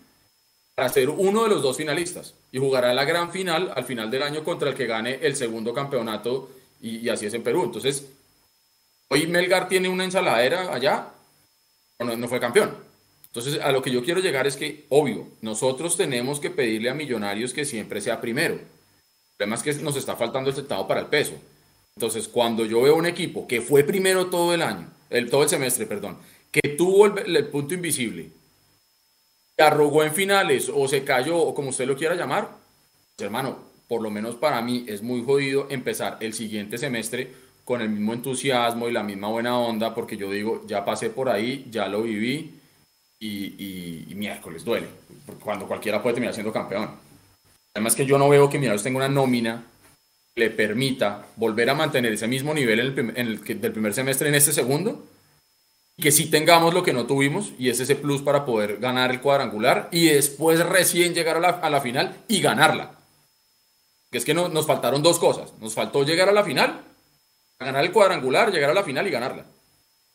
para 0.75 0.89
ser 0.89 1.09
uno 1.09 1.45
de 1.45 1.51
los 1.51 1.63
dos 1.63 1.77
finalistas 1.77 2.35
y 2.51 2.59
jugará 2.59 2.93
la 2.95 3.05
gran 3.05 3.31
final 3.31 3.73
al 3.75 3.85
final 3.85 4.11
del 4.11 4.23
año 4.23 4.43
contra 4.43 4.71
el 4.71 4.75
que 4.75 4.87
gane 4.87 5.21
el 5.23 5.37
segundo 5.37 5.73
campeonato 5.73 6.51
y, 6.81 7.09
así 7.09 7.27
es 7.27 7.35
en 7.35 7.43
Perú. 7.43 7.65
Entonces, 7.65 8.07
hoy 9.09 9.27
Melgar 9.27 9.69
tiene 9.69 9.89
una 9.89 10.05
ensaladera 10.05 10.75
allá, 10.75 11.09
no, 11.99 12.17
no 12.17 12.29
fue 12.29 12.41
campeón. 12.41 12.75
Entonces, 13.27 13.61
a 13.61 13.71
lo 13.71 13.81
que 13.81 13.93
yo 13.93 14.03
quiero 14.03 14.21
llegar 14.21 14.49
es 14.49 14.57
que, 14.57 14.87
obvio, 14.89 15.29
nosotros 15.41 15.97
tenemos 15.97 16.41
que 16.41 16.51
pedirle 16.51 16.91
a 16.91 16.95
Millonarios 16.95 17.53
que 17.53 17.65
siempre 17.65 18.01
sea 18.01 18.21
primero. 18.21 18.55
El 18.55 18.65
problema 19.37 19.57
es 19.57 19.63
que 19.63 19.75
nos 19.75 19.95
está 19.95 20.17
faltando 20.17 20.51
el 20.51 20.57
centavo 20.57 20.89
para 20.89 21.01
el 21.01 21.07
peso. 21.07 21.35
Entonces, 22.01 22.29
cuando 22.29 22.65
yo 22.65 22.81
veo 22.81 22.97
un 22.97 23.05
equipo 23.05 23.47
que 23.47 23.61
fue 23.61 23.85
primero 23.85 24.29
todo 24.29 24.55
el 24.55 24.63
año, 24.63 24.89
el, 25.11 25.29
todo 25.29 25.43
el 25.43 25.51
semestre, 25.51 25.85
perdón, 25.85 26.17
que 26.51 26.71
tuvo 26.71 27.05
el, 27.05 27.47
punto 27.49 27.75
invisible, 27.75 28.31
se 29.55 29.63
arrugó 29.63 30.03
en 30.03 30.15
finales 30.15 30.73
o 30.75 30.89
se 30.89 31.05
cayó 31.05 31.37
o 31.37 31.55
como 31.55 31.69
usted 31.69 31.87
lo 31.87 31.99
quiera 31.99 32.15
llamar, 32.15 32.49
pues, 33.17 33.27
hermano, 33.27 33.59
por 33.87 34.01
lo 34.01 34.11
menos 34.11 34.37
para 34.37 34.63
mí 34.63 34.87
es 34.89 35.03
muy 35.03 35.23
jodido 35.23 35.67
empezar 35.69 36.17
el 36.21 36.33
siguiente 36.33 36.79
semestre 36.79 37.35
con 37.67 37.83
el 37.83 37.91
mismo 37.91 38.15
entusiasmo 38.15 38.89
y 38.89 38.93
la 38.93 39.03
misma 39.03 39.29
buena 39.29 39.59
onda, 39.59 39.95
porque 39.95 40.17
yo 40.17 40.31
digo, 40.31 40.65
ya 40.67 40.87
pasé 40.87 41.11
por 41.11 41.29
ahí, 41.29 41.69
ya 41.71 41.87
lo 41.87 42.01
viví 42.05 42.59
y, 43.19 44.07
y, 44.09 44.15
miércoles 44.15 44.65
duele, 44.65 44.87
cuando 45.45 45.67
cualquiera 45.67 46.03
puede 46.03 46.15
terminar 46.15 46.33
siendo 46.33 46.51
campeón. 46.51 46.93
Además 47.75 47.95
que 47.95 48.07
yo 48.07 48.17
no 48.17 48.31
veo 48.31 48.49
que 48.49 48.57
Millonarios 48.57 48.85
tenga 48.85 48.97
una 48.97 49.09
nómina 49.11 49.67
le 50.37 50.51
permita 50.51 51.27
volver 51.37 51.71
a 51.71 51.75
mantener 51.75 52.13
ese 52.13 52.29
mismo 52.29 52.55
nivel 52.55 52.99
en 52.99 53.17
el, 53.17 53.43
del 53.43 53.73
primer 53.73 53.95
semestre 53.95 54.29
en 54.29 54.35
este 54.35 54.53
segundo, 54.53 55.07
y 55.97 56.03
que 56.03 56.13
sí 56.13 56.31
tengamos 56.31 56.73
lo 56.73 56.83
que 56.83 56.93
no 56.93 57.07
tuvimos, 57.07 57.53
y 57.59 57.69
es 57.69 57.81
ese 57.81 57.97
plus 57.97 58.23
para 58.23 58.45
poder 58.45 58.79
ganar 58.79 59.11
el 59.11 59.21
cuadrangular, 59.21 59.89
y 59.93 60.07
después 60.07 60.61
recién 60.61 61.15
llegar 61.15 61.37
a 61.37 61.41
la, 61.41 61.49
a 61.49 61.71
la 61.71 61.81
final 61.81 62.17
y 62.29 62.41
ganarla. 62.41 62.99
Que 64.11 64.19
es 64.19 64.25
que 64.25 64.35
no, 64.35 64.49
nos 64.49 64.67
faltaron 64.67 65.03
dos 65.03 65.19
cosas. 65.19 65.53
Nos 65.61 65.75
faltó 65.75 66.03
llegar 66.03 66.29
a 66.29 66.33
la 66.33 66.43
final, 66.43 66.85
ganar 67.59 67.85
el 67.85 67.93
cuadrangular, 67.93 68.51
llegar 68.51 68.71
a 68.71 68.75
la 68.75 68.83
final 68.83 69.07
y 69.07 69.11
ganarla. 69.11 69.47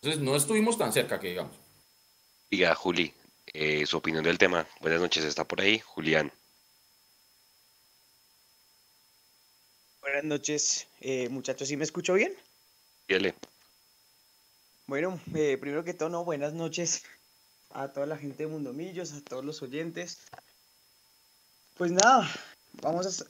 Entonces 0.01 0.21
no 0.21 0.35
estuvimos 0.35 0.77
tan 0.77 0.91
cerca 0.91 1.19
que 1.19 1.29
digamos. 1.29 1.53
Diga, 2.49 2.75
Juli, 2.75 3.13
eh, 3.53 3.85
su 3.85 3.97
opinión 3.97 4.23
del 4.23 4.37
tema. 4.37 4.67
Buenas 4.81 4.99
noches, 4.99 5.23
está 5.23 5.45
por 5.45 5.61
ahí, 5.61 5.79
Julián. 5.79 6.31
Buenas 10.15 10.29
noches, 10.29 10.87
eh, 11.01 11.27
muchachos. 11.27 11.67
¿Sí 11.67 11.75
me 11.75 11.83
escucho 11.83 12.13
bien? 12.13 12.33
Dale. 13.09 13.35
Bueno, 14.87 15.19
eh, 15.35 15.57
primero 15.59 15.83
que 15.83 15.93
todo, 15.93 16.07
no, 16.07 16.23
buenas 16.23 16.53
noches 16.53 17.03
a 17.71 17.89
toda 17.89 18.05
la 18.05 18.17
gente 18.17 18.43
de 18.43 18.47
Mundo 18.47 18.71
Millos, 18.71 19.11
a 19.11 19.19
todos 19.19 19.43
los 19.43 19.61
oyentes. 19.61 20.21
Pues 21.73 21.91
nada, 21.91 22.31
vamos 22.81 23.21
a... 23.21 23.25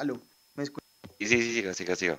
Aló, 0.00 0.18
¿me 0.54 0.62
escucho? 0.62 0.86
Sí, 1.18 1.26
sí, 1.28 1.42
sí, 1.42 1.52
siga, 1.56 1.74
siga, 1.74 1.94
siga. 1.94 2.18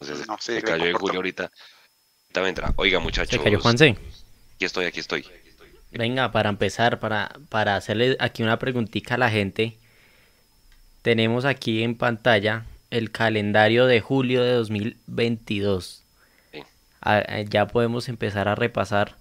Entonces, 0.00 0.26
no, 0.26 0.36
se 0.40 0.60
cayó 0.62 0.86
el 0.86 0.96
Julio 0.96 1.18
ahorita. 1.18 1.44
Ahorita 1.44 2.40
vendrá. 2.40 2.74
Oiga, 2.74 2.98
muchachos. 2.98 3.38
Se 3.38 3.40
cayó 3.40 3.60
Juanse. 3.60 3.96
Aquí 4.56 4.64
estoy, 4.64 4.86
aquí 4.86 4.98
estoy. 4.98 5.24
Venga, 5.92 6.32
para 6.32 6.48
empezar, 6.48 6.98
para, 6.98 7.38
para 7.50 7.76
hacerle 7.76 8.16
aquí 8.18 8.42
una 8.42 8.58
preguntita 8.58 9.14
a 9.14 9.18
la 9.18 9.30
gente. 9.30 9.78
Tenemos 11.04 11.44
aquí 11.44 11.82
en 11.82 11.96
pantalla 11.96 12.64
el 12.90 13.10
calendario 13.10 13.84
de 13.84 14.00
julio 14.00 14.42
de 14.42 14.52
2022. 14.52 16.02
ya 17.50 17.66
podemos 17.66 18.08
empezar 18.08 18.48
a 18.48 18.54
repasar 18.54 19.14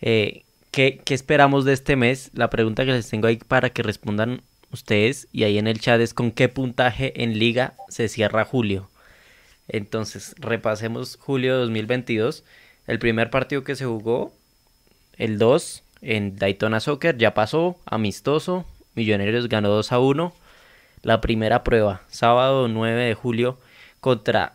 eh, 0.00 0.44
¿qué, 0.70 1.00
¿qué, 1.04 1.14
esperamos 1.14 1.64
de 1.64 1.72
este 1.72 1.96
mes. 1.96 2.30
La 2.34 2.50
pregunta 2.50 2.84
que 2.84 2.92
les 2.92 3.10
tengo 3.10 3.26
ahí 3.26 3.34
para 3.34 3.70
que 3.70 3.82
respondan 3.82 4.42
ustedes 4.70 5.26
y 5.32 5.42
ahí 5.42 5.58
en 5.58 5.66
el 5.66 5.80
chat 5.80 6.00
es 6.00 6.14
con 6.14 6.30
qué 6.30 6.48
puntaje 6.48 7.24
en 7.24 7.36
liga 7.36 7.74
se 7.88 8.06
cierra 8.06 8.44
julio. 8.44 8.88
Entonces, 9.66 10.36
repasemos 10.38 11.18
julio 11.20 11.54
de 11.54 11.60
2022. 11.62 12.44
El 12.86 13.00
primer 13.00 13.30
partido 13.30 13.64
que 13.64 13.74
se 13.74 13.86
jugó, 13.86 14.32
el 15.16 15.38
2, 15.38 15.82
en 16.00 16.36
Daytona 16.36 16.78
Soccer, 16.78 17.18
ya 17.18 17.34
pasó, 17.34 17.76
amistoso. 17.86 18.66
Millonarios 18.94 19.48
ganó 19.48 19.68
2 19.70 19.90
a 19.90 19.98
1. 19.98 20.32
La 21.02 21.20
primera 21.20 21.64
prueba, 21.64 22.02
sábado 22.08 22.68
9 22.68 23.04
de 23.04 23.14
julio, 23.14 23.58
contra 24.00 24.54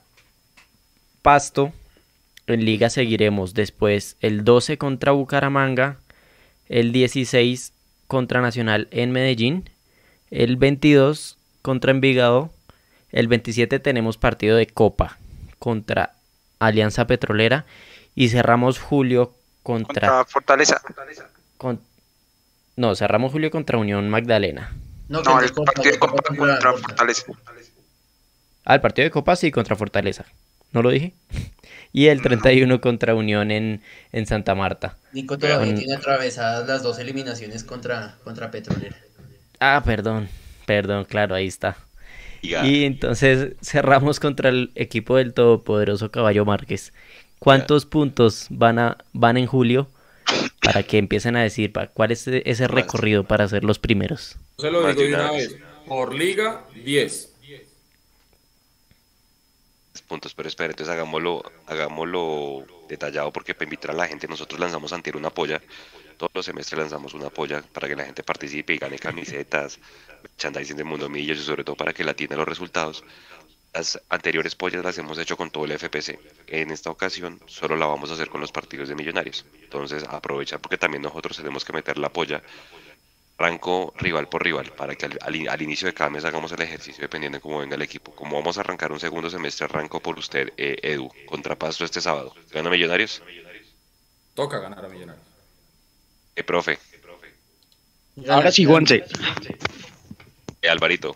Pasto. 1.21 1.71
En 2.47 2.65
liga 2.65 2.89
seguiremos 2.89 3.53
después 3.53 4.17
el 4.19 4.43
12 4.43 4.77
contra 4.77 5.13
Bucaramanga, 5.13 5.97
el 6.67 6.91
16 6.91 7.73
contra 8.07 8.41
Nacional 8.41 8.87
en 8.91 9.11
Medellín, 9.11 9.69
el 10.29 10.57
22 10.57 11.37
contra 11.61 11.91
Envigado, 11.91 12.51
el 13.11 13.27
27 13.27 13.79
tenemos 13.79 14.17
partido 14.17 14.57
de 14.57 14.67
Copa 14.67 15.17
contra 15.59 16.13
Alianza 16.59 17.07
Petrolera 17.07 17.65
y 18.15 18.29
cerramos 18.29 18.79
julio 18.79 19.33
contra, 19.63 20.25
Fortaleza. 20.25 20.81
no, 22.75 22.95
cerramos 22.95 23.31
julio 23.31 23.49
contra 23.49 23.77
Unión 23.77 24.09
Magdalena. 24.09 24.73
No, 25.07 25.19
el 25.19 25.53
partido 25.53 25.91
de 25.91 25.99
Copa 25.99 26.23
contra 26.23 26.73
Fortaleza. 26.73 27.25
Ah, 28.65 28.75
el 28.75 28.81
partido 28.81 29.03
de 29.05 29.11
Copa 29.11 29.35
sí 29.35 29.51
contra 29.51 29.75
Fortaleza. 29.75 30.25
¿No 30.71 30.81
lo 30.81 30.89
dije? 30.89 31.13
Y 31.95 32.07
el 32.07 32.23
31 32.23 32.81
contra 32.81 33.13
Unión 33.13 33.51
en, 33.51 33.83
en 34.11 34.25
Santa 34.25 34.55
Marta. 34.55 34.97
Nico 35.11 35.37
todavía 35.37 35.75
tiene 35.75 35.93
atravesadas 35.93 36.67
las 36.67 36.81
dos 36.81 36.97
eliminaciones 36.97 37.63
contra, 37.63 38.15
contra 38.23 38.49
Petrolera. 38.49 38.97
Ah, 39.59 39.79
perdón, 39.85 40.27
perdón, 40.65 41.05
claro, 41.05 41.35
ahí 41.35 41.45
está. 41.45 41.77
Y 42.41 42.85
entonces 42.85 43.53
cerramos 43.61 44.19
contra 44.19 44.49
el 44.49 44.71
equipo 44.73 45.17
del 45.17 45.35
todopoderoso 45.35 46.09
Caballo 46.09 46.45
Márquez. 46.45 46.93
¿Cuántos 47.37 47.85
puntos 47.85 48.47
van, 48.49 48.79
a, 48.79 48.97
van 49.13 49.37
en 49.37 49.45
julio 49.45 49.87
para 50.63 50.81
que 50.81 50.97
empiecen 50.97 51.35
a 51.35 51.43
decir 51.43 51.71
cuál 51.93 52.11
es 52.11 52.27
ese 52.27 52.67
recorrido 52.67 53.23
para 53.23 53.47
ser 53.47 53.63
los 53.63 53.77
primeros? 53.77 54.37
Se 54.57 54.71
lo 54.71 54.87
digo 54.87 55.01
de 55.01 55.13
una 55.13 55.31
vez. 55.31 55.55
Por 55.87 56.13
liga, 56.13 56.65
10 56.75 57.29
puntos, 60.07 60.33
pero 60.33 60.49
espera, 60.49 60.69
entonces 60.69 60.93
hagámoslo, 60.93 61.43
hagámoslo 61.65 62.65
detallado 62.89 63.31
porque 63.31 63.55
para 63.55 63.65
invitar 63.65 63.91
a 63.91 63.93
la 63.93 64.07
gente 64.07 64.27
nosotros 64.27 64.59
lanzamos 64.59 64.91
antier 64.91 65.15
una 65.15 65.29
polla 65.29 65.61
todos 66.17 66.31
los 66.35 66.45
semestres 66.45 66.79
lanzamos 66.79 67.13
una 67.13 67.29
polla 67.29 67.61
para 67.61 67.87
que 67.87 67.95
la 67.95 68.05
gente 68.05 68.23
participe 68.23 68.73
y 68.73 68.77
gane 68.77 68.99
camisetas, 68.99 69.79
merchandising 70.23 70.77
de 70.77 70.83
Mundo 70.83 71.09
Millos 71.09 71.37
y 71.37 71.43
sobre 71.43 71.63
todo 71.63 71.75
para 71.75 71.93
que 71.93 72.03
la 72.03 72.13
tiene 72.13 72.35
los 72.35 72.47
resultados. 72.47 73.03
Las 73.73 73.99
anteriores 74.09 74.55
pollas 74.55 74.85
las 74.85 74.97
hemos 74.99 75.17
hecho 75.17 75.35
con 75.35 75.49
todo 75.49 75.65
el 75.65 75.71
FPC. 75.71 76.19
En 76.47 76.71
esta 76.71 76.91
ocasión 76.91 77.41
solo 77.47 77.75
la 77.75 77.87
vamos 77.87 78.11
a 78.11 78.13
hacer 78.13 78.29
con 78.29 78.39
los 78.39 78.51
partidos 78.51 78.87
de 78.87 78.95
millonarios. 78.95 79.45
Entonces 79.63 80.03
aprovecha 80.03 80.59
porque 80.59 80.77
también 80.77 81.01
nosotros 81.01 81.35
tenemos 81.35 81.65
que 81.65 81.73
meter 81.73 81.97
la 81.97 82.09
polla 82.09 82.43
ranco 83.37 83.93
rival 83.97 84.29
por 84.29 84.43
rival 84.43 84.71
para 84.77 84.95
que 84.95 85.05
al, 85.05 85.61
inicio 85.61 85.87
de 85.87 85.93
cada 85.93 86.09
mes 86.09 86.23
hagamos 86.23 86.51
el 86.51 86.61
ejercicio 86.61 87.01
dependiendo 87.01 87.37
de 87.37 87.41
cómo 87.41 87.59
venga 87.59 87.75
el 87.75 87.81
equipo. 87.81 88.13
Como 88.15 88.37
vamos 88.37 88.57
a 88.57 88.61
arrancar 88.61 88.91
un 88.91 88.99
segundo 88.99 89.29
semestre, 89.29 89.65
arranco 89.65 89.99
por 89.99 90.17
usted, 90.17 90.53
eh, 90.57 90.77
Edu, 90.81 91.09
contra 91.25 91.55
Pasto 91.55 91.85
este 91.85 92.01
sábado. 92.01 92.33
¿Gana 92.51 92.69
Millonarios? 92.69 93.21
Toca 94.33 94.59
ganar 94.59 94.85
a 94.85 94.87
Millonarios. 94.87 95.25
Eh, 96.35 96.43
profe. 96.43 96.79
Ahora 98.29 98.51
sí, 98.51 98.65
Juanse. 98.65 99.03
Eh, 100.61 100.69
Alvarito. 100.69 101.15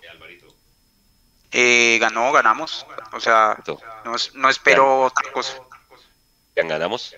Eh, 1.52 1.98
ganó, 2.00 2.32
ganamos. 2.32 2.86
O 3.14 3.20
sea, 3.20 3.58
no, 4.04 4.14
no 4.36 4.50
espero 4.50 5.04
otra 5.04 5.32
cosa. 5.32 5.62
¿Ganamos? 6.56 7.16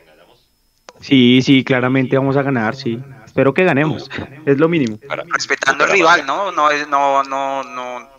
Sí, 1.02 1.42
sí, 1.42 1.64
claramente 1.64 2.18
vamos 2.18 2.36
a 2.36 2.44
ganar, 2.44 2.76
sí. 2.76 3.00
Espero 3.40 3.54
que 3.54 3.64
ganemos. 3.64 4.10
Es 4.46 4.58
lo 4.58 4.68
mínimo. 4.68 5.00
Respetando 5.32 5.86
al 5.86 5.92
rival, 5.92 6.26
¿no? 6.26 6.52
No 6.52 6.70
es, 6.70 6.86
no, 6.90 7.24
no, 7.24 7.64
no, 7.64 8.10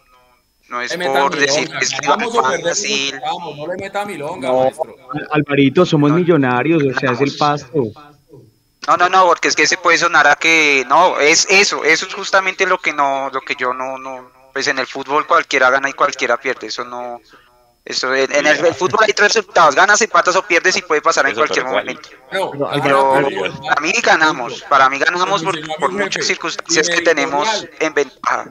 no 0.70 0.80
es 0.80 0.96
por 0.96 1.36
decir 1.36 1.68
que 1.68 1.84
es 1.84 1.94
fácil. 1.94 3.20
no 3.58 3.66
le 3.66 3.76
meta 3.76 4.06
milonga, 4.06 4.50
maestro. 4.50 4.96
Alvarito, 5.32 5.84
somos 5.84 6.10
millonarios, 6.12 6.82
o 6.82 6.98
sea, 6.98 7.12
es 7.12 7.20
el 7.20 7.36
pasto. 7.36 7.92
No, 8.88 8.96
no, 8.96 9.10
no, 9.10 9.26
porque 9.26 9.48
es 9.48 9.56
que 9.56 9.66
se 9.66 9.76
puede 9.76 9.98
sonar 9.98 10.26
a 10.26 10.36
que 10.36 10.86
no, 10.88 11.20
es 11.20 11.46
eso, 11.50 11.84
eso 11.84 12.06
es 12.06 12.14
justamente 12.14 12.64
lo 12.64 12.78
que 12.78 12.94
no, 12.94 13.28
lo 13.30 13.42
que 13.42 13.54
yo 13.56 13.74
no, 13.74 13.98
no, 13.98 14.30
pues 14.54 14.68
en 14.68 14.78
el 14.78 14.86
fútbol 14.86 15.26
cualquiera 15.26 15.68
gana 15.68 15.90
y 15.90 15.92
cualquiera 15.92 16.38
pierde, 16.38 16.68
eso 16.68 16.82
no, 16.86 17.20
eso 17.90 18.14
en, 18.14 18.46
el, 18.46 18.74
fútbol 18.74 19.00
hay 19.06 19.12
tres 19.12 19.34
resultados, 19.34 19.74
ganas, 19.74 20.00
empatas 20.00 20.36
o 20.36 20.42
pierdes 20.42 20.76
y 20.76 20.82
puede 20.82 21.02
pasar 21.02 21.28
en 21.28 21.34
cualquier 21.34 21.64
momento. 21.64 22.08
Pero 22.30 22.50
para 22.52 23.80
mí 23.80 23.92
ganamos, 24.02 24.62
para 24.62 24.88
mí 24.88 24.98
ganamos 24.98 25.42
por, 25.42 25.92
muchas 25.92 26.26
circunstancias 26.26 26.88
que 26.88 27.02
tenemos 27.02 27.66
en 27.78 27.94
ventaja. 27.94 28.48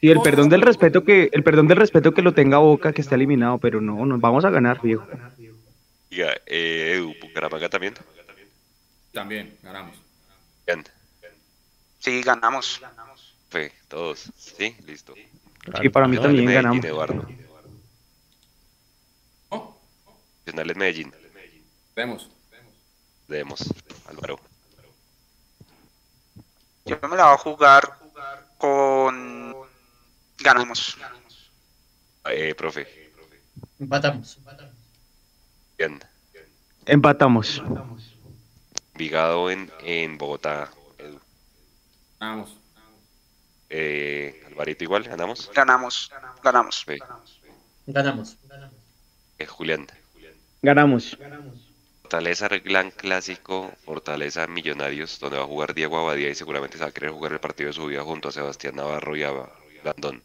Y 0.00 0.10
el 0.10 0.20
perdón 0.22 0.48
del 0.48 0.62
respeto 0.62 1.04
que, 1.04 1.28
el 1.32 1.42
perdón 1.42 1.68
del 1.68 1.76
respeto 1.76 2.12
que 2.12 2.22
lo 2.22 2.32
tenga 2.32 2.58
Boca, 2.58 2.92
que 2.92 3.02
está 3.02 3.16
eliminado, 3.16 3.58
pero 3.58 3.80
no, 3.80 4.06
nos 4.06 4.20
vamos 4.20 4.44
a 4.44 4.50
ganar, 4.50 4.80
viejo. 4.80 5.06
Diga, 6.08 6.32
eh, 6.46 6.94
Edu, 6.96 7.14
Bucaramanga 7.20 7.68
también. 7.68 7.94
También, 9.12 9.54
ganamos. 9.62 9.96
Bien. 10.66 10.84
Sí, 11.98 12.22
ganamos. 12.22 12.80
Fe, 13.50 13.72
todos. 13.88 14.30
Sí, 14.36 14.74
listo. 14.86 15.14
Sí, 15.80 15.88
para 15.90 16.08
mí 16.08 16.16
también 16.16 16.46
ganamos. 16.46 16.84
Nacional 20.52 20.76
Medellín. 20.76 21.14
Vemos. 21.94 22.30
Demos, 23.28 23.60
Álvaro. 24.08 24.40
Yo 26.84 26.98
me 27.02 27.16
la 27.16 27.26
voy 27.26 27.34
a 27.34 27.38
jugar 27.38 27.98
con. 28.58 29.54
Ganamos. 30.38 30.96
Eh, 32.24 32.54
profe. 32.56 33.12
Empatamos. 33.78 34.38
Bien. 35.78 36.00
Empatamos. 36.86 37.62
Vigado 38.94 39.50
en, 39.50 39.70
en 39.80 40.18
Bogotá. 40.18 40.70
Ganamos. 42.18 42.56
Eh, 43.68 44.42
Alvarito 44.48 44.82
igual, 44.82 45.04
¿ganamos? 45.04 45.50
Ganamos. 45.54 46.10
Ganamos. 46.42 46.84
Ganamos. 47.86 48.36
Eh, 49.38 49.46
Julián. 49.46 49.86
Ganamos. 50.62 51.16
Fortaleza 52.02 52.48
Gran 52.48 52.90
Clásico, 52.90 53.72
Fortaleza 53.84 54.46
Millonarios, 54.46 55.18
donde 55.20 55.38
va 55.38 55.44
a 55.44 55.46
jugar 55.46 55.74
Diego 55.74 55.98
Abadía 55.98 56.28
y 56.28 56.34
seguramente 56.34 56.76
se 56.76 56.82
va 56.82 56.90
a 56.90 56.92
querer 56.92 57.10
jugar 57.10 57.32
el 57.32 57.40
partido 57.40 57.68
de 57.68 57.72
su 57.72 57.86
vida 57.86 58.02
junto 58.02 58.28
a 58.28 58.32
Sebastián 58.32 58.76
Navarro 58.76 59.16
y 59.16 59.22
a 59.22 59.32
Landón. 59.84 60.22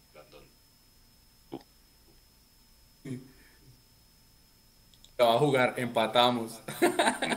La 5.17 5.25
va 5.25 5.35
a 5.35 5.39
jugar, 5.39 5.73
empatamos. 5.77 6.59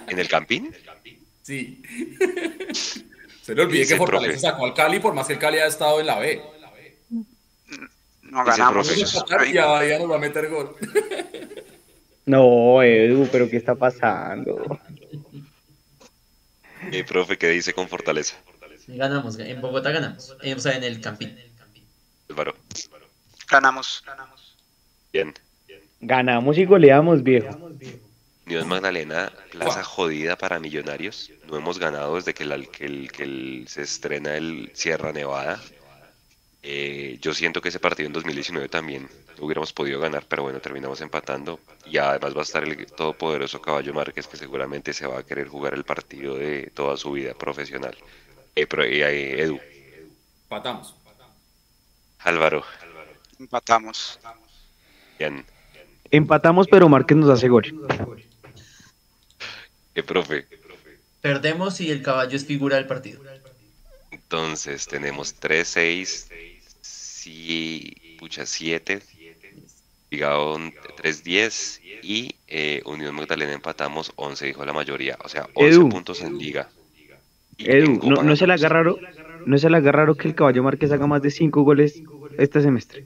¿En 0.08 0.18
el 0.18 0.28
Campín? 0.28 0.74
Sí. 1.42 1.82
Se 3.42 3.54
le 3.54 3.62
olvide 3.62 3.86
que 3.86 3.96
Fortaleza 3.96 4.50
sacó 4.50 4.64
al 4.64 4.74
Cali 4.74 4.98
por 4.98 5.14
más 5.14 5.26
que 5.26 5.34
el 5.34 5.38
Cali 5.38 5.58
ha 5.58 5.66
estado 5.66 6.00
en 6.00 6.06
la 6.06 6.18
B. 6.18 6.42
No 8.22 8.44
ganamos. 8.44 8.90
Y 9.46 9.58
Abadía 9.58 9.98
nos 9.98 10.10
va 10.10 10.16
a 10.16 10.18
meter 10.18 10.48
gol. 10.48 10.74
No, 12.28 12.82
Edu, 12.82 13.26
pero 13.32 13.48
¿qué 13.48 13.56
está 13.56 13.74
pasando? 13.74 14.78
Mi 16.92 17.02
profe, 17.02 17.38
¿qué 17.38 17.48
dice 17.48 17.72
con 17.72 17.88
Fortaleza? 17.88 18.36
Ganamos, 18.86 19.38
en 19.38 19.58
Bogotá 19.62 19.92
ganamos, 19.92 20.36
eh, 20.42 20.54
o 20.54 20.58
sea, 20.58 20.76
en 20.76 20.84
el 20.84 21.00
Campín. 21.00 21.34
Álvaro. 22.28 22.54
Ganamos. 23.50 24.04
Bien. 25.10 25.32
Ganamos 26.00 26.58
y 26.58 26.66
goleamos, 26.66 27.22
viejo. 27.22 27.70
Dios 28.44 28.66
Magdalena, 28.66 29.32
plaza 29.50 29.82
jodida 29.82 30.36
para 30.36 30.60
millonarios. 30.60 31.30
No 31.46 31.56
hemos 31.56 31.78
ganado 31.78 32.16
desde 32.16 32.34
que, 32.34 32.44
el, 32.44 32.68
que, 32.68 32.84
el, 32.84 33.10
que 33.10 33.22
el, 33.22 33.64
se 33.68 33.80
estrena 33.80 34.36
el 34.36 34.70
Sierra 34.74 35.14
Nevada. 35.14 35.62
Eh, 36.62 37.18
yo 37.20 37.32
siento 37.34 37.60
que 37.60 37.68
ese 37.68 37.78
partido 37.78 38.08
en 38.08 38.12
2019 38.12 38.68
también 38.68 39.08
hubiéramos 39.38 39.72
podido 39.72 40.00
ganar, 40.00 40.24
pero 40.28 40.42
bueno, 40.42 40.60
terminamos 40.60 41.00
empatando. 41.00 41.60
Y 41.86 41.98
además 41.98 42.34
va 42.34 42.40
a 42.40 42.42
estar 42.42 42.64
el 42.64 42.86
todopoderoso 42.86 43.62
Caballo 43.62 43.94
Márquez, 43.94 44.26
que 44.26 44.36
seguramente 44.36 44.92
se 44.92 45.06
va 45.06 45.20
a 45.20 45.22
querer 45.22 45.48
jugar 45.48 45.74
el 45.74 45.84
partido 45.84 46.36
de 46.36 46.70
toda 46.74 46.96
su 46.96 47.12
vida 47.12 47.34
profesional. 47.34 47.96
Eh, 48.54 48.66
pero, 48.66 48.82
eh, 48.84 49.40
Edu. 49.40 49.60
Empatamos. 50.44 50.94
Álvaro. 52.20 52.64
Empatamos. 53.38 54.18
Bien. 55.18 55.44
Empatamos, 56.10 56.66
pero 56.68 56.88
Márquez 56.88 57.16
nos 57.16 57.30
hace 57.30 57.48
gol. 57.48 57.72
¿Qué 59.94 60.02
profe? 60.02 60.46
Perdemos 61.20 61.80
y 61.80 61.90
el 61.90 62.02
caballo 62.02 62.36
es 62.36 62.46
figura 62.46 62.76
del 62.76 62.86
partido. 62.86 63.22
Entonces 64.10 64.86
tenemos 64.86 65.34
3, 65.34 65.66
6, 65.66 66.28
sí, 67.28 68.16
pucha, 68.18 68.46
7, 68.46 69.00
Vigao 70.10 70.58
3, 70.96 71.24
10 71.24 71.80
y 72.02 72.34
eh, 72.46 72.82
Unión 72.86 73.14
Magdalena 73.14 73.52
empatamos 73.52 74.12
11, 74.16 74.46
dijo 74.46 74.64
la 74.64 74.72
mayoría. 74.72 75.18
O 75.22 75.28
sea, 75.28 75.48
11 75.54 75.90
puntos 75.90 76.22
en 76.22 76.38
liga. 76.38 76.70
Edu, 77.58 78.00
¿no, 78.08 78.22
¿no, 78.22 78.36
se 78.36 78.46
le 78.46 78.54
haga 78.54 78.68
raro, 78.68 78.98
¿no 79.44 79.58
se 79.58 79.68
le 79.68 79.76
haga 79.76 79.92
raro 79.92 80.14
que 80.14 80.28
el 80.28 80.34
caballo 80.34 80.62
Márquez 80.62 80.92
haga 80.92 81.06
más 81.06 81.22
de 81.22 81.30
5 81.30 81.62
goles 81.62 82.00
este 82.38 82.62
semestre? 82.62 83.04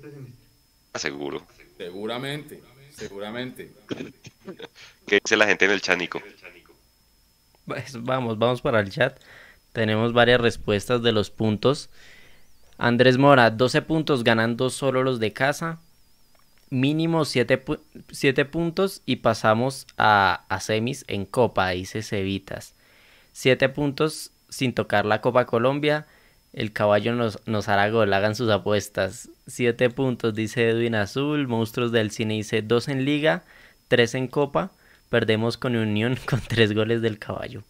Seguro. 0.94 1.42
Seguramente, 1.76 2.60
seguramente. 2.94 3.72
¿Qué 5.06 5.18
dice 5.24 5.36
la 5.36 5.46
gente 5.46 5.64
en 5.64 5.70
el 5.70 5.80
chánico? 5.80 6.22
Pues 7.64 8.00
vamos, 8.02 8.38
vamos 8.38 8.60
para 8.60 8.80
el 8.80 8.90
chat. 8.90 9.18
Tenemos 9.72 10.12
varias 10.12 10.40
respuestas 10.40 11.02
de 11.02 11.12
los 11.12 11.30
puntos. 11.30 11.88
Andrés 12.84 13.16
Mora, 13.16 13.52
12 13.52 13.82
puntos 13.82 14.24
ganando 14.24 14.68
solo 14.68 15.04
los 15.04 15.20
de 15.20 15.32
casa. 15.32 15.78
Mínimo 16.68 17.24
7, 17.24 17.56
puntos 18.46 19.02
y 19.06 19.16
pasamos 19.16 19.86
a, 19.98 20.44
semis 20.60 21.04
en 21.06 21.24
Copa, 21.24 21.68
dice 21.68 22.02
Cevitas. 22.02 22.74
7 23.34 23.68
puntos 23.68 24.32
sin 24.48 24.72
tocar 24.72 25.06
la 25.06 25.20
Copa 25.20 25.46
Colombia. 25.46 26.06
El 26.52 26.72
caballo 26.72 27.14
nos, 27.14 27.38
nos 27.46 27.68
hará 27.68 27.88
gol, 27.88 28.12
hagan 28.12 28.34
sus 28.34 28.50
apuestas. 28.50 29.28
7 29.46 29.88
puntos, 29.90 30.34
dice 30.34 30.70
Edwin 30.70 30.96
Azul. 30.96 31.46
Monstruos 31.46 31.92
del 31.92 32.10
Cine 32.10 32.34
dice 32.34 32.62
2 32.62 32.88
en 32.88 33.04
Liga, 33.04 33.44
3 33.86 34.16
en 34.16 34.26
Copa. 34.26 34.72
Perdemos 35.08 35.56
con 35.56 35.76
Unión 35.76 36.18
con 36.28 36.40
3 36.40 36.74
goles 36.74 37.00
del 37.00 37.20
caballo. 37.20 37.62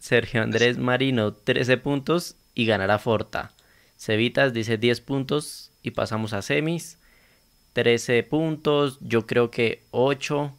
Sergio 0.00 0.42
Andrés 0.42 0.78
Marino, 0.78 1.32
13 1.32 1.76
puntos 1.76 2.34
y 2.56 2.66
ganará 2.66 2.98
Forta. 2.98 3.52
Cevitas 3.96 4.52
dice 4.52 4.78
10 4.78 5.00
puntos 5.00 5.70
y 5.82 5.92
pasamos 5.92 6.32
a 6.32 6.42
semis. 6.42 6.98
13 7.72 8.22
puntos, 8.22 8.98
yo 9.00 9.26
creo 9.26 9.50
que 9.50 9.82
8. 9.90 10.52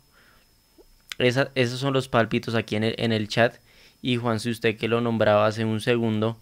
esos 1.20 1.80
son 1.80 1.94
los 1.94 2.08
palpitos 2.08 2.56
aquí 2.56 2.76
en 2.76 2.84
el, 2.84 2.96
en 2.98 3.12
el 3.12 3.28
chat. 3.28 3.56
Y 4.02 4.18
Juan, 4.18 4.40
si 4.40 4.52
usted 4.52 4.78
que 4.78 4.88
lo 4.88 5.02
nombraba 5.02 5.48
hace 5.48 5.66
un 5.66 5.82
segundo, 5.82 6.38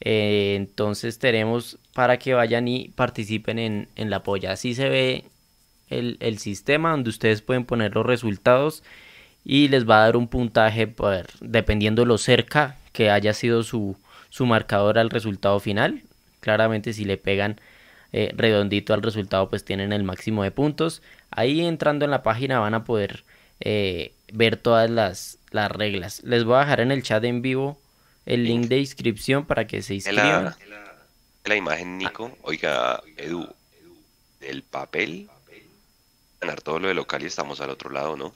eh, 0.00 0.54
entonces 0.56 1.18
tenemos 1.18 1.78
para 1.92 2.18
que 2.18 2.34
vayan 2.34 2.68
y 2.68 2.88
participen 2.88 3.58
en, 3.58 4.10
la 4.10 4.22
polla. 4.22 4.52
Así 4.52 4.74
se 4.74 4.88
ve 4.88 5.24
el, 5.88 6.16
el 6.20 6.38
sistema 6.38 6.92
donde 6.92 7.10
ustedes 7.10 7.42
pueden 7.42 7.64
poner 7.64 7.94
los 7.94 8.06
resultados 8.06 8.82
y 9.44 9.68
les 9.68 9.88
va 9.88 9.98
a 9.98 10.06
dar 10.06 10.16
un 10.16 10.28
puntaje 10.28 10.86
por, 10.86 11.26
dependiendo 11.40 12.04
lo 12.06 12.18
cerca 12.18 12.78
que 12.92 13.10
haya 13.10 13.34
sido 13.34 13.62
su, 13.62 13.96
su 14.30 14.46
marcador 14.46 14.98
al 14.98 15.10
resultado 15.10 15.60
final. 15.60 16.02
Claramente 16.44 16.92
si 16.92 17.06
le 17.06 17.16
pegan 17.16 17.58
eh, 18.12 18.34
redondito 18.36 18.92
al 18.92 19.00
resultado 19.00 19.48
pues 19.48 19.64
tienen 19.64 19.94
el 19.94 20.04
máximo 20.04 20.42
de 20.42 20.50
puntos. 20.50 21.00
Ahí 21.30 21.64
entrando 21.64 22.04
en 22.04 22.10
la 22.10 22.22
página 22.22 22.60
van 22.60 22.74
a 22.74 22.84
poder 22.84 23.24
eh, 23.60 24.12
ver 24.30 24.58
todas 24.58 24.90
las, 24.90 25.38
las, 25.52 25.72
reglas. 25.72 26.22
Les 26.22 26.44
voy 26.44 26.56
a 26.56 26.60
dejar 26.60 26.80
en 26.80 26.92
el 26.92 27.02
chat 27.02 27.24
en 27.24 27.40
vivo 27.40 27.80
el 28.26 28.44
link 28.44 28.66
de 28.66 28.78
inscripción 28.78 29.46
para 29.46 29.66
que 29.66 29.80
se 29.80 29.94
inscriban. 29.94 30.44
La, 30.44 30.56
la 31.46 31.56
imagen 31.56 31.96
Nico, 31.96 32.36
oiga 32.42 33.02
Edu, 33.16 33.48
el 34.42 34.62
papel, 34.64 35.30
ganar 36.42 36.60
todo 36.60 36.80
lo 36.80 36.88
de 36.88 36.94
local 36.94 37.22
y 37.22 37.26
estamos 37.26 37.62
al 37.62 37.70
otro 37.70 37.88
lado, 37.88 38.18
¿no? 38.18 38.34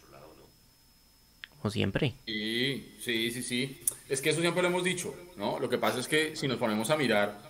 como 1.61 1.70
siempre. 1.70 2.14
Sí, 2.26 2.96
sí, 3.00 3.30
sí, 3.30 3.42
sí. 3.42 3.80
Es 4.09 4.20
que 4.20 4.30
eso 4.30 4.40
siempre 4.40 4.62
lo 4.62 4.68
hemos 4.68 4.84
dicho, 4.84 5.14
¿no? 5.36 5.59
Lo 5.59 5.68
que 5.68 5.78
pasa 5.78 5.98
es 5.98 6.06
que 6.06 6.36
si 6.36 6.46
nos 6.46 6.59
ponemos 6.59 6.90
a 6.90 6.96
mirar, 6.96 7.47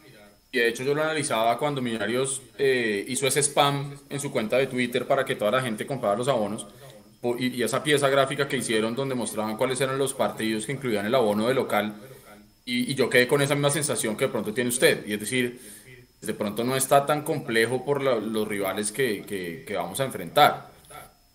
y 0.51 0.59
de 0.59 0.69
hecho 0.69 0.83
yo 0.83 0.95
lo 0.95 1.03
analizaba 1.03 1.59
cuando 1.59 1.83
Millonarios 1.83 2.43
eh, 2.59 3.05
hizo 3.09 3.27
ese 3.27 3.43
spam 3.43 3.97
en 4.09 4.21
su 4.21 4.31
cuenta 4.31 4.57
de 4.57 4.67
Twitter 4.67 5.07
para 5.07 5.25
que 5.25 5.35
toda 5.35 5.51
la 5.51 5.63
gente 5.63 5.87
comprara 5.87 6.17
los 6.17 6.29
abonos, 6.29 6.67
y, 7.39 7.63
esa 7.63 7.83
pieza 7.83 8.09
gráfica 8.09 8.47
que 8.47 8.57
hicieron 8.57 8.95
donde 8.95 9.15
mostraban 9.15 9.57
cuáles 9.57 9.81
eran 9.81 9.99
los 9.99 10.15
partidos 10.15 10.67
que 10.67 10.73
incluían 10.73 11.05
el 11.05 11.15
abono 11.15 11.49
de 11.49 11.55
local, 11.55 11.95
y, 12.65 12.95
yo 12.95 13.11
quedé 13.11 13.27
con 13.27 13.43
esa 13.43 13.55
misma 13.55 13.71
sensación 13.71 14.17
que 14.17 14.27
de 14.27 14.31
pronto 14.31 14.55
tiene 14.55 14.69
usted, 14.69 15.07
y 15.07 15.13
es 15.15 15.21
decir, 15.21 15.61
de 16.21 16.35
pronto 16.35 16.65
no 16.65 16.77
está 16.77 17.05
tan 17.07 17.23
complejo 17.23 17.85
por 17.85 18.03
los 18.03 18.49
rivales 18.49 18.93
que, 18.93 19.65
vamos 19.75 20.01
a 20.01 20.05
enfrentar. 20.05 20.71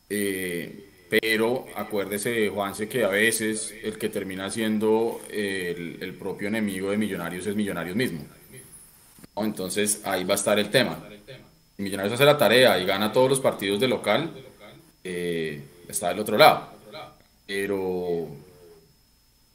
Eh, 0.10 0.90
pero 1.22 1.66
acuérdese, 1.76 2.50
Juanse, 2.50 2.88
que 2.90 3.04
a 3.04 3.08
veces 3.08 3.74
el 3.84 3.98
que 3.98 4.10
termina 4.10 4.50
siendo 4.50 5.22
el, 5.30 6.16
propio 6.20 6.48
enemigo 6.48 6.90
de 6.90 6.98
Millonarios 6.98 7.46
es 7.46 7.56
Millonarios 7.56 7.96
mismo. 7.96 8.26
Entonces 9.36 10.02
ahí 10.06 10.24
va 10.24 10.34
a 10.34 10.36
estar 10.36 10.60
el 10.60 10.70
tema. 10.70 11.04
Si 11.76 11.82
Millonarios 11.82 12.14
hace 12.14 12.26
la 12.26 12.38
tarea 12.38 12.78
y 12.80 12.86
gana 12.86 13.12
todos 13.12 13.30
los 13.30 13.40
partidos 13.40 13.80
de 13.80 13.88
local, 13.88 14.32
eh, 15.04 15.62
está 15.88 16.10
del 16.10 16.20
otro 16.20 16.38
lado. 16.38 16.70
Pero 17.48 18.28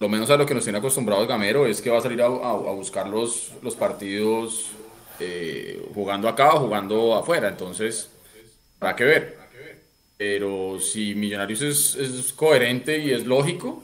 lo 0.00 0.08
menos 0.08 0.30
a 0.30 0.36
lo 0.36 0.46
que 0.46 0.54
nos 0.54 0.64
tiene 0.64 0.78
acostumbrado 0.78 1.22
el 1.22 1.28
Gamero 1.28 1.66
es 1.66 1.80
que 1.80 1.90
va 1.90 1.98
a 1.98 2.02
salir 2.02 2.22
a, 2.22 2.28
buscar 2.28 3.08
los, 3.08 3.52
los 3.62 3.74
partidos 3.74 4.70
eh, 5.20 5.82
jugando 5.94 6.28
acá 6.28 6.54
o 6.54 6.60
jugando 6.60 7.14
afuera. 7.14 7.48
Entonces, 7.48 8.10
habrá 8.80 8.96
que 8.96 9.04
ver. 9.04 9.38
Pero 10.16 10.80
si 10.80 11.14
Millonarios 11.14 11.62
es, 11.62 12.32
coherente 12.32 12.98
y 12.98 13.12
es 13.12 13.24
lógico, 13.24 13.82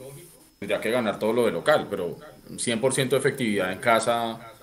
tendría 0.59 0.81
que 0.81 0.91
ganar 0.91 1.19
todo 1.19 1.33
lo 1.33 1.47
de 1.47 1.53
local, 1.53 1.87
pero 1.89 2.17
100% 2.51 3.09
de 3.09 3.17
efectividad 3.17 3.73
en 3.73 3.79
casa, 3.79 4.54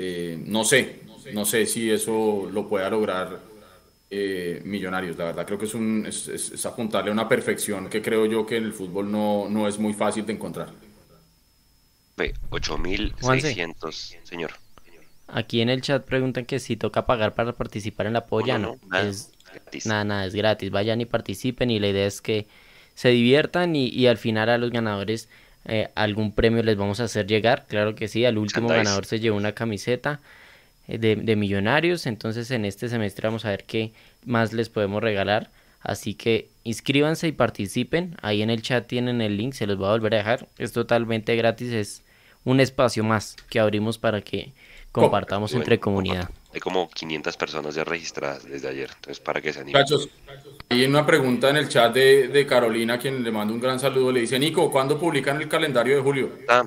eh, 0.00 0.40
no 0.46 0.64
sé, 0.64 1.00
no 1.32 1.44
sé 1.44 1.66
si 1.66 1.90
eso 1.90 2.48
lo 2.52 2.68
pueda 2.68 2.88
lograr 2.88 3.40
eh, 4.08 4.62
Millonarios. 4.64 5.18
La 5.18 5.24
verdad 5.24 5.44
creo 5.44 5.58
que 5.58 5.64
es, 5.64 5.74
un, 5.74 6.06
es, 6.06 6.64
apuntarle 6.64 7.10
a 7.10 7.12
una 7.12 7.28
perfección 7.28 7.88
que 7.88 8.00
creo 8.00 8.24
yo 8.26 8.46
que 8.46 8.58
en 8.58 8.64
el 8.64 8.72
fútbol 8.72 9.10
no, 9.10 9.48
no 9.50 9.66
es 9.66 9.78
muy 9.78 9.92
fácil 9.92 10.24
de 10.24 10.34
encontrar. 10.34 10.68
8.600, 12.16 14.18
señor. 14.22 14.52
Aquí 15.26 15.60
en 15.60 15.68
el 15.68 15.82
chat 15.82 16.04
preguntan 16.04 16.46
que 16.46 16.60
si 16.60 16.76
toca 16.76 17.04
pagar 17.04 17.34
para 17.34 17.52
participar 17.52 18.06
en 18.06 18.12
la 18.12 18.26
polla, 18.26 18.56
no. 18.56 18.78
Es, 19.02 19.32
Nada, 19.84 20.04
nada, 20.04 20.26
es 20.26 20.34
gratis. 20.34 20.70
Vayan 20.70 21.00
y 21.00 21.06
participen 21.06 21.70
y 21.70 21.80
la 21.80 21.88
idea 21.88 22.06
es 22.06 22.20
que 22.20 22.46
se 22.94 23.08
diviertan 23.08 23.74
y, 23.74 24.06
al 24.06 24.18
final 24.18 24.48
a 24.48 24.58
los 24.58 24.70
ganadores 24.70 25.28
eh, 25.68 25.90
algún 25.94 26.32
premio 26.32 26.62
les 26.62 26.76
vamos 26.76 26.98
a 27.00 27.04
hacer 27.04 27.26
llegar. 27.26 27.66
Claro 27.68 27.94
que 27.94 28.08
sí, 28.08 28.24
al 28.24 28.38
último 28.38 28.68
ganador 28.68 29.04
se 29.04 29.20
llevó 29.20 29.36
una 29.36 29.52
camiseta 29.52 30.20
eh, 30.88 30.98
de, 30.98 31.36
millonarios. 31.36 32.06
Entonces 32.06 32.50
en 32.50 32.64
este 32.64 32.88
semestre 32.88 33.28
vamos 33.28 33.44
a 33.44 33.50
ver 33.50 33.64
qué 33.64 33.92
más 34.24 34.52
les 34.52 34.70
podemos 34.70 35.02
regalar. 35.02 35.50
Así 35.82 36.14
que 36.14 36.48
inscríbanse 36.64 37.28
y 37.28 37.32
participen. 37.32 38.16
Ahí 38.22 38.42
en 38.42 38.50
el 38.50 38.62
chat 38.62 38.86
tienen 38.86 39.20
el 39.20 39.36
link, 39.36 39.52
se 39.52 39.66
los 39.66 39.76
voy 39.76 39.88
a 39.88 39.92
volver 39.92 40.14
a 40.14 40.18
dejar. 40.18 40.48
Es 40.56 40.72
totalmente 40.72 41.36
gratis, 41.36 41.72
es 41.72 42.02
un 42.44 42.60
espacio 42.60 43.04
más 43.04 43.36
que 43.50 43.60
abrimos 43.60 43.98
para 43.98 44.22
que 44.22 44.52
compartamos 44.90 45.52
entre 45.54 45.78
comunidad. 45.78 46.30
Hay 46.52 46.60
como 46.60 46.88
500 46.88 47.36
personas 47.36 47.74
ya 47.74 47.84
registradas 47.84 48.44
desde 48.44 48.68
ayer, 48.68 48.90
entonces 48.94 49.20
para 49.20 49.40
que 49.40 49.52
se 49.52 49.60
animen. 49.60 49.82
Cachos, 49.82 50.08
hay 50.70 50.84
una 50.84 51.04
pregunta 51.04 51.50
en 51.50 51.56
el 51.56 51.68
chat 51.68 51.92
de, 51.92 52.28
de, 52.28 52.46
Carolina, 52.46 52.98
quien 52.98 53.22
le 53.22 53.30
manda 53.30 53.52
un 53.52 53.60
gran 53.60 53.78
saludo. 53.78 54.12
Le 54.12 54.20
dice, 54.20 54.38
Nico, 54.38 54.70
¿cuándo 54.70 54.98
publican 54.98 55.40
el 55.40 55.48
calendario 55.48 55.96
de 55.96 56.02
julio? 56.02 56.32
Ah. 56.48 56.64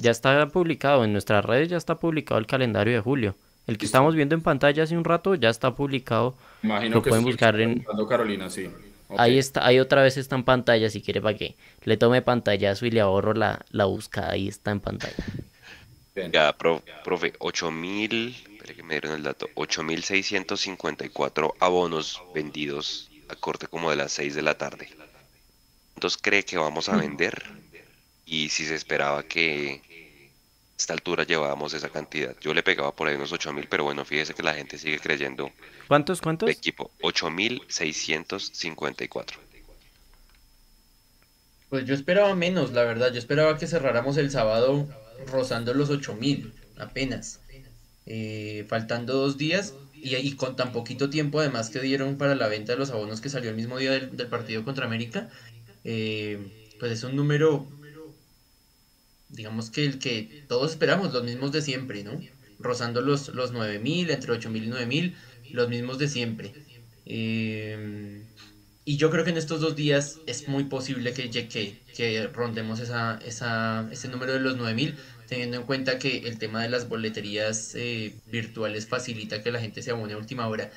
Ya 0.00 0.12
está 0.12 0.48
publicado, 0.48 1.04
en 1.04 1.12
nuestras 1.12 1.44
redes 1.44 1.68
ya 1.68 1.76
está 1.76 1.96
publicado 1.96 2.38
el 2.38 2.46
calendario 2.46 2.94
de 2.94 3.00
julio. 3.00 3.34
El 3.66 3.76
que 3.76 3.84
estamos 3.84 4.14
viendo 4.14 4.34
en 4.34 4.40
pantalla 4.40 4.84
hace 4.84 4.96
un 4.96 5.04
rato 5.04 5.34
ya 5.34 5.50
está 5.50 5.74
publicado. 5.74 6.34
Imagino 6.62 6.96
Lo 6.96 7.02
que 7.02 7.10
pueden 7.10 7.24
buscar 7.24 7.60
en... 7.60 7.84
Carolina, 8.08 8.48
sí. 8.48 8.70
Ahí 9.16 9.38
está, 9.38 9.66
ahí 9.66 9.78
otra 9.78 10.02
vez 10.02 10.16
está 10.16 10.36
en 10.36 10.44
pantalla 10.44 10.88
si 10.88 11.02
quiere 11.02 11.20
para 11.20 11.36
que 11.36 11.54
le 11.84 11.96
tome 11.96 12.22
pantallazo 12.22 12.86
y 12.86 12.90
le 12.90 13.00
ahorro 13.00 13.34
la, 13.34 13.64
la 13.70 13.84
búsqueda. 13.86 14.30
Ahí 14.30 14.48
está 14.48 14.70
en 14.70 14.80
pantalla. 14.80 15.16
Ya, 16.32 16.56
profe, 16.56 17.34
8000, 17.38 18.46
espere 18.52 18.74
que 18.74 18.82
me 18.82 18.94
dieron 18.94 19.12
el 19.12 19.22
dato, 19.22 19.48
8654 19.54 21.54
abonos 21.60 22.22
vendidos 22.34 23.10
a 23.28 23.36
corte 23.36 23.66
como 23.66 23.90
de 23.90 23.96
las 23.96 24.12
6 24.12 24.34
de 24.34 24.42
la 24.42 24.56
tarde. 24.56 24.88
¿Cuántos 25.94 26.16
cree 26.16 26.44
que 26.44 26.58
vamos 26.58 26.88
a 26.88 26.96
vender? 26.96 27.42
Y 28.24 28.50
si 28.50 28.66
se 28.66 28.74
esperaba 28.74 29.22
que 29.22 29.82
esta 30.78 30.92
altura 30.92 31.24
llevábamos 31.24 31.74
esa 31.74 31.88
cantidad. 31.88 32.36
Yo 32.40 32.54
le 32.54 32.62
pegaba 32.62 32.94
por 32.94 33.08
ahí 33.08 33.16
unos 33.16 33.32
8000, 33.32 33.66
pero 33.68 33.82
bueno, 33.84 34.04
fíjese 34.04 34.34
que 34.34 34.44
la 34.44 34.54
gente 34.54 34.78
sigue 34.78 35.00
creyendo. 35.00 35.50
¿Cuántos, 35.88 36.20
cuántos? 36.20 36.48
El 36.48 36.54
equipo, 36.54 36.92
8654. 37.00 39.40
Pues 41.68 41.84
yo 41.84 41.94
esperaba 41.94 42.36
menos, 42.36 42.72
la 42.72 42.84
verdad. 42.84 43.12
Yo 43.12 43.18
esperaba 43.18 43.58
que 43.58 43.66
cerráramos 43.66 44.16
el 44.16 44.30
sábado 44.30 44.86
rozando 45.26 45.74
los 45.74 45.90
8000, 45.90 46.52
apenas. 46.76 47.40
Eh, 48.06 48.64
faltando 48.68 49.14
dos 49.14 49.36
días 49.36 49.74
y, 49.94 50.32
con 50.36 50.56
tan 50.56 50.72
poquito 50.72 51.10
tiempo 51.10 51.40
además 51.40 51.68
que 51.68 51.80
dieron 51.80 52.16
para 52.16 52.34
la 52.34 52.48
venta 52.48 52.72
de 52.72 52.78
los 52.78 52.90
abonos 52.90 53.20
que 53.20 53.28
salió 53.28 53.50
el 53.50 53.56
mismo 53.56 53.76
día 53.76 53.92
del, 53.92 54.26
partido 54.28 54.64
contra 54.64 54.86
América, 54.86 55.28
eh, 55.84 56.72
pues 56.78 56.92
es 56.92 57.02
un 57.02 57.16
número, 57.16 57.68
digamos 59.28 59.68
que 59.70 59.84
el 59.84 59.98
que 59.98 60.44
todos 60.48 60.70
esperamos, 60.70 61.12
los 61.12 61.24
mismos 61.24 61.52
de 61.52 61.60
siempre, 61.60 62.02
¿no? 62.02 62.18
Rozando 62.58 63.02
los, 63.02 63.28
los 63.28 63.52
9000, 63.52 64.10
entre 64.10 64.32
8000 64.32 64.64
y 64.64 64.68
9000, 64.68 65.16
los 65.52 65.68
mismos 65.68 65.98
de 65.98 66.08
siempre. 66.08 66.54
Eh, 67.04 68.24
y 68.88 68.96
yo 68.96 69.10
creo 69.10 69.22
que 69.22 69.28
en 69.28 69.36
estos 69.36 69.60
dos 69.60 69.76
días 69.76 70.22
es 70.24 70.48
muy 70.48 70.64
posible 70.64 71.12
que, 71.12 71.28
que, 71.28 71.82
que 71.94 72.26
rondemos 72.28 72.80
esa, 72.80 73.18
esa, 73.22 73.86
ese 73.92 74.08
número 74.08 74.32
de 74.32 74.40
los 74.40 74.56
9000, 74.56 74.96
teniendo 75.26 75.58
en 75.58 75.64
cuenta 75.64 75.98
que 75.98 76.26
el 76.26 76.38
tema 76.38 76.62
de 76.62 76.70
las 76.70 76.88
boleterías 76.88 77.74
eh, 77.74 78.14
virtuales 78.24 78.86
facilita 78.88 79.42
que 79.42 79.52
la 79.52 79.60
gente 79.60 79.82
se 79.82 79.90
abone 79.90 80.14
a 80.14 80.16
última 80.16 80.48
hora. 80.48 80.70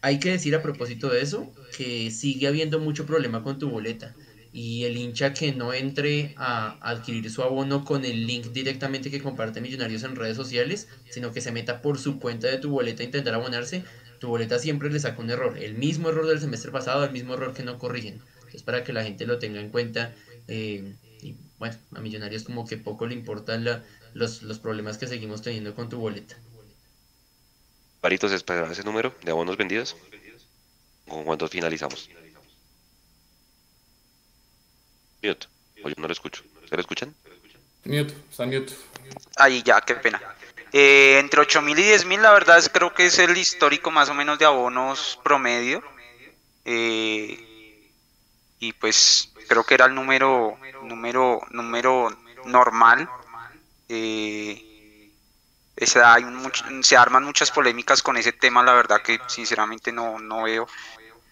Hay 0.00 0.18
que 0.18 0.30
decir 0.30 0.54
a 0.54 0.62
propósito 0.62 1.10
de 1.10 1.20
eso 1.20 1.52
que 1.76 2.10
sigue 2.10 2.46
habiendo 2.46 2.78
mucho 2.80 3.04
problema 3.04 3.42
con 3.42 3.58
tu 3.58 3.68
boleta 3.68 4.16
y 4.52 4.84
el 4.84 4.96
hincha 4.96 5.34
que 5.34 5.52
no 5.52 5.74
entre 5.74 6.32
a 6.38 6.78
adquirir 6.80 7.30
su 7.30 7.42
abono 7.42 7.84
con 7.84 8.06
el 8.06 8.26
link 8.26 8.46
directamente 8.52 9.10
que 9.10 9.20
comparte 9.20 9.60
Millonarios 9.60 10.02
en 10.04 10.16
redes 10.16 10.38
sociales, 10.38 10.88
sino 11.10 11.30
que 11.30 11.42
se 11.42 11.52
meta 11.52 11.82
por 11.82 11.98
su 11.98 12.18
cuenta 12.18 12.48
de 12.48 12.56
tu 12.56 12.70
boleta 12.70 13.02
a 13.02 13.06
intentar 13.06 13.34
abonarse, 13.34 13.84
tu 14.20 14.28
boleta 14.28 14.58
siempre 14.58 14.90
le 14.90 15.00
saca 15.00 15.20
un 15.20 15.30
error, 15.30 15.58
el 15.58 15.74
mismo 15.74 16.10
error 16.10 16.26
del 16.26 16.40
semestre 16.40 16.70
pasado, 16.70 17.04
el 17.04 17.10
mismo 17.10 17.34
error 17.34 17.54
que 17.54 17.64
no 17.64 17.78
corrigen. 17.78 18.22
Es 18.52 18.62
para 18.62 18.84
que 18.84 18.92
la 18.92 19.02
gente 19.02 19.26
lo 19.26 19.38
tenga 19.38 19.60
en 19.60 19.70
cuenta. 19.70 20.14
Eh, 20.46 20.94
y 21.22 21.36
bueno, 21.58 21.76
a 21.94 22.00
Millonarios 22.00 22.44
como 22.44 22.66
que 22.66 22.76
poco 22.76 23.06
le 23.06 23.14
importan 23.14 23.64
los, 24.12 24.42
los 24.42 24.58
problemas 24.58 24.98
que 24.98 25.06
seguimos 25.06 25.40
teniendo 25.40 25.74
con 25.74 25.88
tu 25.88 25.98
boleta. 25.98 26.36
Paritos, 28.02 28.32
¿esperaba 28.32 28.70
ese 28.70 28.84
número 28.84 29.14
de 29.22 29.30
abonos 29.30 29.56
vendidos? 29.56 29.96
¿Con 31.08 31.24
cuántos 31.24 31.50
finalizamos? 31.50 32.10
Mute. 35.22 35.46
O 35.82 35.88
yo 35.88 35.94
no 35.96 36.06
lo 36.06 36.12
escucho. 36.12 36.42
¿Se 36.68 36.76
lo 36.76 36.80
escuchan? 36.80 37.14
Mute, 37.84 38.14
está 38.30 38.44
mute. 38.44 38.74
Ahí 39.36 39.62
ya, 39.62 39.80
qué 39.80 39.94
pena. 39.94 40.20
Eh, 40.72 41.18
entre 41.18 41.40
8.000 41.40 41.78
y 41.78 41.82
10.000 41.82 42.20
la 42.20 42.32
verdad 42.32 42.58
es 42.58 42.68
creo 42.68 42.94
que 42.94 43.06
es 43.06 43.18
el 43.18 43.36
histórico 43.36 43.90
más 43.90 44.08
o 44.08 44.14
menos 44.14 44.38
de 44.38 44.44
abonos 44.44 45.18
promedio. 45.22 45.82
Eh, 46.64 47.90
y 48.60 48.72
pues 48.74 49.32
creo 49.48 49.64
que 49.64 49.74
era 49.74 49.86
el 49.86 49.94
número 49.94 50.56
número 50.82 51.40
número 51.50 52.16
normal. 52.44 53.08
Eh, 53.88 55.10
se 55.76 56.96
arman 56.96 57.24
muchas 57.24 57.50
polémicas 57.50 58.02
con 58.02 58.16
ese 58.16 58.32
tema, 58.32 58.62
la 58.62 58.74
verdad 58.74 59.02
que 59.02 59.18
sinceramente 59.28 59.92
no, 59.92 60.18
no 60.18 60.42
veo 60.42 60.68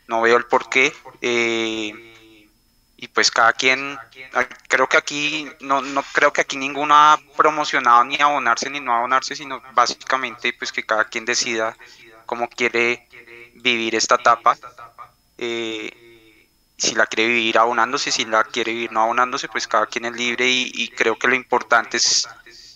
no 0.09 0.23
veo 0.23 0.37
el 0.37 0.47
porqué. 0.47 0.93
Eh, 1.21 2.08
y 3.01 3.07
pues 3.07 3.31
cada 3.31 3.53
quien, 3.53 3.97
creo 4.67 4.89
que 4.89 4.97
aquí, 4.97 5.49
no, 5.61 5.81
no 5.81 6.03
creo 6.13 6.33
que 6.33 6.41
aquí 6.41 6.57
ninguno 6.57 6.97
ha 6.97 7.21
promocionado 7.37 8.03
ni 8.03 8.17
abonarse 8.17 8.69
ni 8.69 8.81
no 8.81 8.93
abonarse, 8.93 9.37
sino 9.37 9.63
básicamente 9.73 10.53
pues 10.53 10.73
que 10.73 10.83
cada 10.83 11.05
quien 11.05 11.25
decida 11.25 11.77
cómo 12.27 12.49
quiere 12.49 13.07
vivir 13.55 13.95
esta 13.95 14.17
etapa. 14.17 14.59
Eh, 15.39 16.49
si 16.77 16.97
la 16.97 17.07
quiere 17.07 17.29
vivir 17.29 17.59
abonándose, 17.59 18.11
si 18.11 18.25
la 18.25 18.43
quiere 18.43 18.73
vivir 18.73 18.91
no 18.91 19.03
abonándose, 19.03 19.47
pues 19.47 19.69
cada 19.69 19.87
quien 19.87 20.07
es 20.07 20.15
libre 20.15 20.49
y, 20.49 20.89
creo 20.89 21.17
que 21.17 21.29
lo 21.29 21.37
importante 21.37 21.99
es, 21.99 22.29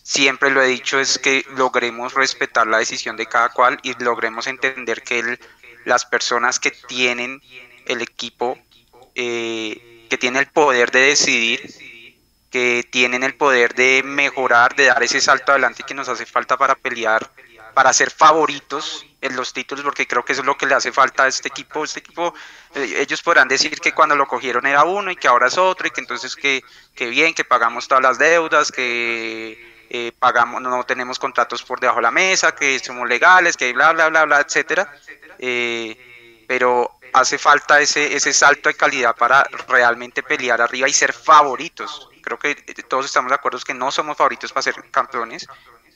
siempre 0.05 0.53
lo 0.53 0.63
he 0.63 0.69
dicho, 0.69 1.01
es 1.01 1.19
que 1.19 1.45
logremos 1.57 2.15
respetar 2.15 2.69
la 2.69 2.79
decisión 2.79 3.17
de 3.17 3.27
cada 3.27 3.49
cual 3.49 3.81
y 3.83 3.95
logremos 3.95 4.47
entender 4.47 5.03
que 5.03 5.37
las 5.85 6.05
personas 6.05 6.61
que 6.61 6.71
tienen 6.71 7.43
el 7.87 8.03
equipo 8.03 8.57
eh, 9.17 9.92
que 10.13 10.19
tienen 10.19 10.41
el 10.41 10.49
poder 10.49 10.91
de 10.91 11.01
decidir, 11.01 11.59
que 12.51 12.87
tienen 12.93 13.23
el 13.23 13.35
poder 13.35 13.75
de 13.75 14.03
mejorar, 14.05 14.77
de 14.77 14.85
dar 14.85 15.03
ese 15.03 15.23
salto 15.23 15.53
adelante 15.53 15.85
que 15.85 15.95
nos 15.95 16.07
hace 16.07 16.27
falta 16.27 16.59
para 16.59 16.75
pelear, 16.75 17.31
para 17.73 17.95
ser 17.95 18.11
favoritos 18.11 19.07
en 19.23 19.35
los 19.37 19.55
títulos, 19.55 19.83
porque 19.83 20.07
creo 20.07 20.23
que 20.23 20.35
eso 20.35 20.43
es 20.43 20.47
lo 20.47 20.59
que 20.59 20.67
le 20.67 20.75
hace 20.75 20.93
falta 20.93 21.23
a 21.23 21.29
este 21.29 21.49
equipo. 21.49 21.83
Este 21.83 22.01
equipo, 22.01 22.35
eh, 22.75 22.97
ellos 22.99 23.23
podrán 23.23 23.49
decir 23.49 23.81
que 23.81 23.93
cuando 23.93 24.15
lo 24.15 24.29
cogieron 24.29 24.67
era 24.67 24.85
uno 24.85 25.11
y 25.11 25.17
que 25.17 25.29
ahora 25.29 25.47
es 25.47 25.57
otro, 25.57 25.87
y 25.87 25.91
que 25.91 26.03
entonces 26.03 26.37
que, 26.37 26.63
que 26.95 27.07
bien, 27.07 27.33
que 27.33 27.45
pagamos 27.45 27.89
todas 27.89 28.03
las 28.03 28.19
deudas, 28.19 28.71
que 28.71 29.87
eh, 29.89 30.13
pagamos, 30.19 30.61
no 30.61 30.85
tenemos 30.85 31.19
contratos 31.19 31.63
por 31.63 31.81
debajo 31.81 32.01
de 32.01 32.03
la 32.03 32.11
mesa, 32.11 32.55
que 32.55 32.79
somos 32.81 33.09
legales, 33.09 33.57
que 33.57 33.73
bla, 33.73 33.95
bla, 33.95 34.11
bla, 34.11 34.27
bla, 34.27 34.41
etcétera. 34.43 34.93
Eh, 35.39 36.45
pero 36.47 36.99
hace 37.13 37.39
falta 37.39 37.81
ese, 37.81 38.15
ese 38.15 38.33
salto 38.33 38.69
de 38.69 38.75
calidad 38.75 39.15
para 39.17 39.45
realmente 39.69 40.23
pelear 40.23 40.61
arriba 40.61 40.89
y 40.89 40.93
ser 40.93 41.13
favoritos. 41.13 42.09
Creo 42.23 42.39
que 42.39 42.55
todos 42.89 43.07
estamos 43.07 43.31
de 43.31 43.35
acuerdo 43.35 43.59
que 43.61 43.75
no 43.75 43.91
somos 43.91 44.17
favoritos 44.17 44.53
para 44.53 44.63
ser 44.63 44.91
campeones 44.91 45.47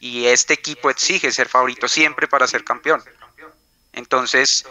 y 0.01 0.27
este 0.27 0.55
equipo 0.55 0.91
exige 0.91 1.33
ser 1.33 1.49
favorito 1.49 1.89
siempre 1.89 2.29
para 2.29 2.47
ser 2.47 2.65
campeón. 2.65 3.03
Entonces, 3.93 4.67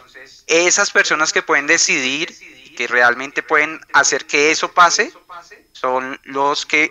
esas 0.46 0.92
personas 0.92 1.34
que 1.34 1.42
pueden 1.42 1.66
decidir, 1.66 2.76
que 2.76 2.88
realmente 2.88 3.42
pueden 3.42 3.80
hacer 3.94 4.28
que 4.28 4.52
eso 4.52 4.72
pase, 4.72 5.12
son 5.72 6.20
los 6.24 6.66
que 6.66 6.90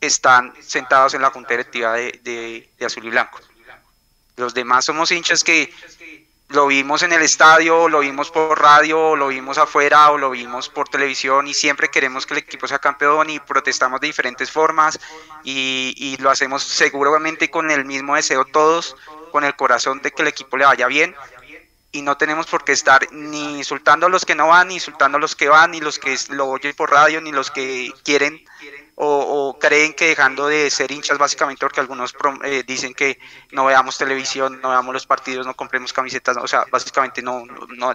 están 0.00 0.52
sentados 0.60 1.14
en 1.14 1.22
la 1.22 1.30
junta 1.30 1.50
directiva 1.50 1.94
de, 1.94 2.68
de 2.76 2.84
Azul 2.86 3.06
y 3.06 3.10
Blanco. 3.10 3.40
Los 4.36 4.52
demás 4.52 4.84
somos 4.84 5.10
hinchas 5.10 5.42
que 5.42 5.72
lo 6.48 6.68
vimos 6.68 7.02
en 7.02 7.12
el 7.12 7.22
estadio, 7.22 7.88
lo 7.88 8.00
vimos 8.00 8.30
por 8.30 8.60
radio, 8.60 9.16
lo 9.16 9.28
vimos 9.28 9.58
afuera 9.58 10.10
o 10.10 10.18
lo 10.18 10.30
vimos 10.30 10.68
por 10.68 10.88
televisión 10.88 11.48
y 11.48 11.54
siempre 11.54 11.88
queremos 11.88 12.24
que 12.24 12.34
el 12.34 12.38
equipo 12.38 12.68
sea 12.68 12.78
campeón 12.78 13.30
y 13.30 13.40
protestamos 13.40 14.00
de 14.00 14.06
diferentes 14.06 14.50
formas 14.50 15.00
y, 15.42 16.16
lo 16.20 16.30
hacemos 16.30 16.62
seguramente 16.62 17.50
con 17.50 17.70
el 17.70 17.84
mismo 17.84 18.14
deseo 18.14 18.44
todos, 18.44 18.96
con 19.32 19.44
el 19.44 19.54
corazón 19.56 20.00
de 20.02 20.12
que 20.12 20.22
el 20.22 20.28
equipo 20.28 20.56
le 20.56 20.64
vaya 20.64 20.86
bien 20.86 21.14
y 21.92 22.02
no 22.02 22.16
tenemos 22.16 22.46
por 22.46 22.64
qué 22.64 22.72
estar 22.72 23.06
ni 23.10 23.58
insultando 23.58 24.06
a 24.06 24.08
los 24.08 24.24
que 24.24 24.34
no 24.34 24.48
van, 24.48 24.68
ni 24.68 24.74
insultando 24.74 25.18
a 25.18 25.20
los 25.20 25.34
que 25.34 25.48
van, 25.48 25.72
ni 25.72 25.80
los 25.80 25.98
que 25.98 26.16
lo 26.30 26.46
oyen 26.46 26.74
por 26.74 26.90
radio, 26.90 27.20
ni 27.20 27.32
los 27.32 27.50
que 27.50 27.92
quieren 28.04 28.44
o, 28.98 29.58
creen 29.60 29.92
que 29.92 30.06
dejando 30.06 30.48
de 30.48 30.70
ser 30.70 30.90
hinchas 30.90 31.18
básicamente 31.18 31.60
porque 31.60 31.80
algunos 31.80 32.14
eh, 32.44 32.64
dicen 32.66 32.94
que 32.94 33.18
no 33.52 33.66
veamos 33.66 33.98
televisión, 33.98 34.60
no 34.62 34.70
veamos 34.70 34.92
los 34.92 35.06
partidos, 35.06 35.46
no 35.46 35.54
compremos 35.54 35.92
camisetas, 35.92 36.36
o 36.38 36.48
sea, 36.48 36.64
básicamente 36.70 37.20
no, 37.22 37.44
no, 37.44 37.94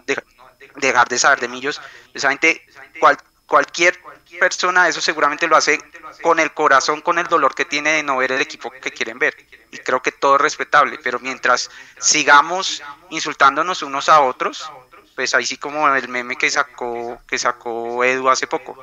dejar 0.76 1.08
de 1.08 1.18
saber 1.18 1.40
de 1.40 1.48
millos, 1.48 1.82
cual, 3.00 3.18
cualquier 3.48 4.00
persona 4.40 4.88
eso 4.88 5.02
seguramente 5.02 5.48
lo 5.48 5.56
hace 5.56 5.80
con 6.22 6.40
el 6.40 6.54
corazón, 6.54 7.02
con 7.02 7.18
el 7.18 7.26
dolor 7.26 7.56
que 7.56 7.66
tiene 7.66 7.94
de 7.94 8.04
no 8.04 8.18
ver 8.18 8.32
el 8.32 8.42
equipo 8.42 8.70
que 8.70 8.92
quieren 8.92 9.18
ver. 9.18 9.36
Y 9.72 9.78
creo 9.78 10.02
que 10.02 10.12
todo 10.12 10.36
es 10.36 10.42
respetable, 10.42 11.00
pero 11.04 11.20
mientras 11.20 11.72
sigamos 12.00 12.84
insultándonos 13.10 13.82
unos 13.82 14.08
a 14.08 14.22
otros, 14.22 14.72
pues 15.16 15.34
ahí 15.34 15.46
sí 15.46 15.58
como 15.58 15.88
el 15.94 16.08
meme 16.08 16.36
que 16.36 16.50
sacó, 16.50 17.20
que 17.28 17.40
sacó 17.40 18.04
Edu 18.04 18.30
hace 18.30 18.48
poco 18.48 18.78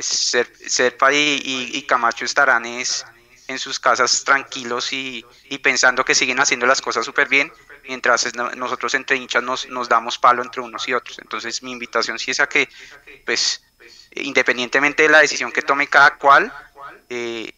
Serpa 0.00 1.12
y, 1.12 1.84
Camacho 1.86 2.24
estarán 2.24 2.66
es, 2.66 3.04
en 3.46 3.58
sus 3.58 3.78
casas 3.78 4.24
tranquilos 4.24 4.92
y, 4.92 5.24
pensando 5.62 6.04
que 6.04 6.14
siguen 6.14 6.40
haciendo 6.40 6.66
las 6.66 6.80
cosas 6.80 7.04
súper 7.04 7.28
bien, 7.28 7.52
mientras 7.84 8.34
nosotros 8.56 8.94
entre 8.94 9.16
hinchas 9.16 9.42
nos, 9.42 9.68
nos 9.68 9.88
damos 9.88 10.18
palo 10.18 10.42
entre 10.42 10.60
unos 10.60 10.88
y 10.88 10.94
otros. 10.94 11.18
Entonces 11.18 11.62
mi 11.62 11.72
invitación 11.72 12.18
sí 12.18 12.30
es 12.30 12.40
a 12.40 12.48
que, 12.48 12.68
pues, 13.24 13.62
independientemente 14.14 15.04
de 15.04 15.08
la 15.08 15.20
decisión 15.20 15.52
que 15.52 15.62
tome 15.62 15.86
cada 15.86 16.16
cual, 16.16 16.52
eh, 17.08 17.52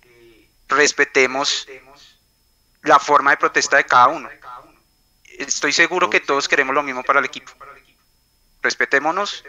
respetemos 0.68 1.66
la 2.82 2.98
forma 2.98 3.30
de 3.30 3.36
protesta 3.36 3.76
de 3.76 3.84
cada 3.84 4.08
uno. 4.08 4.28
Estoy 5.38 5.72
seguro 5.72 6.08
que 6.08 6.20
todos 6.20 6.48
queremos 6.48 6.74
lo 6.74 6.82
mismo 6.82 7.02
para 7.02 7.18
el 7.18 7.26
equipo. 7.26 7.52
Respetémonos, 8.62 9.44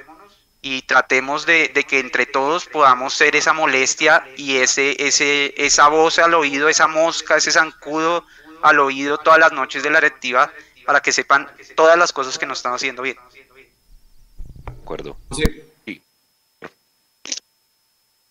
y 0.70 0.82
tratemos 0.82 1.46
de, 1.46 1.72
que 1.88 2.00
entre 2.00 2.26
todos 2.26 2.66
podamos 2.66 3.14
ser 3.14 3.38
esa 3.38 3.54
molestia 3.54 4.28
y 4.36 4.58
ese, 4.58 5.02
ese, 5.02 5.54
esa 5.56 5.88
voz 5.88 6.20
al 6.20 6.34
oído, 6.34 6.68
esa 6.68 6.88
mosca, 6.88 7.38
ese 7.38 7.52
zancudo 7.52 8.26
al 8.62 8.80
oído 8.80 9.18
todas 9.18 9.40
las 9.40 9.54
noches 9.54 9.82
de 9.82 9.90
la 9.90 10.02
directiva 10.02 10.52
para 10.86 11.00
que 11.00 11.14
sepan 11.14 11.48
todas 11.76 11.98
las 11.98 12.12
cosas 12.12 12.38
que 12.38 12.46
nos 12.46 12.60
están 12.60 12.74
haciendo 12.74 13.02
bien. 13.02 13.16
De 14.66 14.72
acuerdo. 14.82 15.16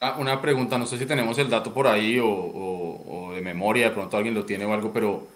Ah, 0.01 0.17
una 0.19 0.43
pregunta, 0.43 0.77
no 0.77 0.85
sé 0.87 0.99
si 0.99 1.07
tenemos 1.07 1.39
el 1.39 1.49
dato 1.49 1.73
por 1.73 1.87
ahí 1.87 2.19
o, 2.23 3.33
de 3.35 3.41
memoria, 3.41 3.89
de 3.89 3.95
pronto 3.95 4.19
alguien 4.19 4.35
lo 4.35 4.45
tiene 4.45 4.67
o 4.67 4.75
algo, 4.75 4.93
pero 4.93 5.27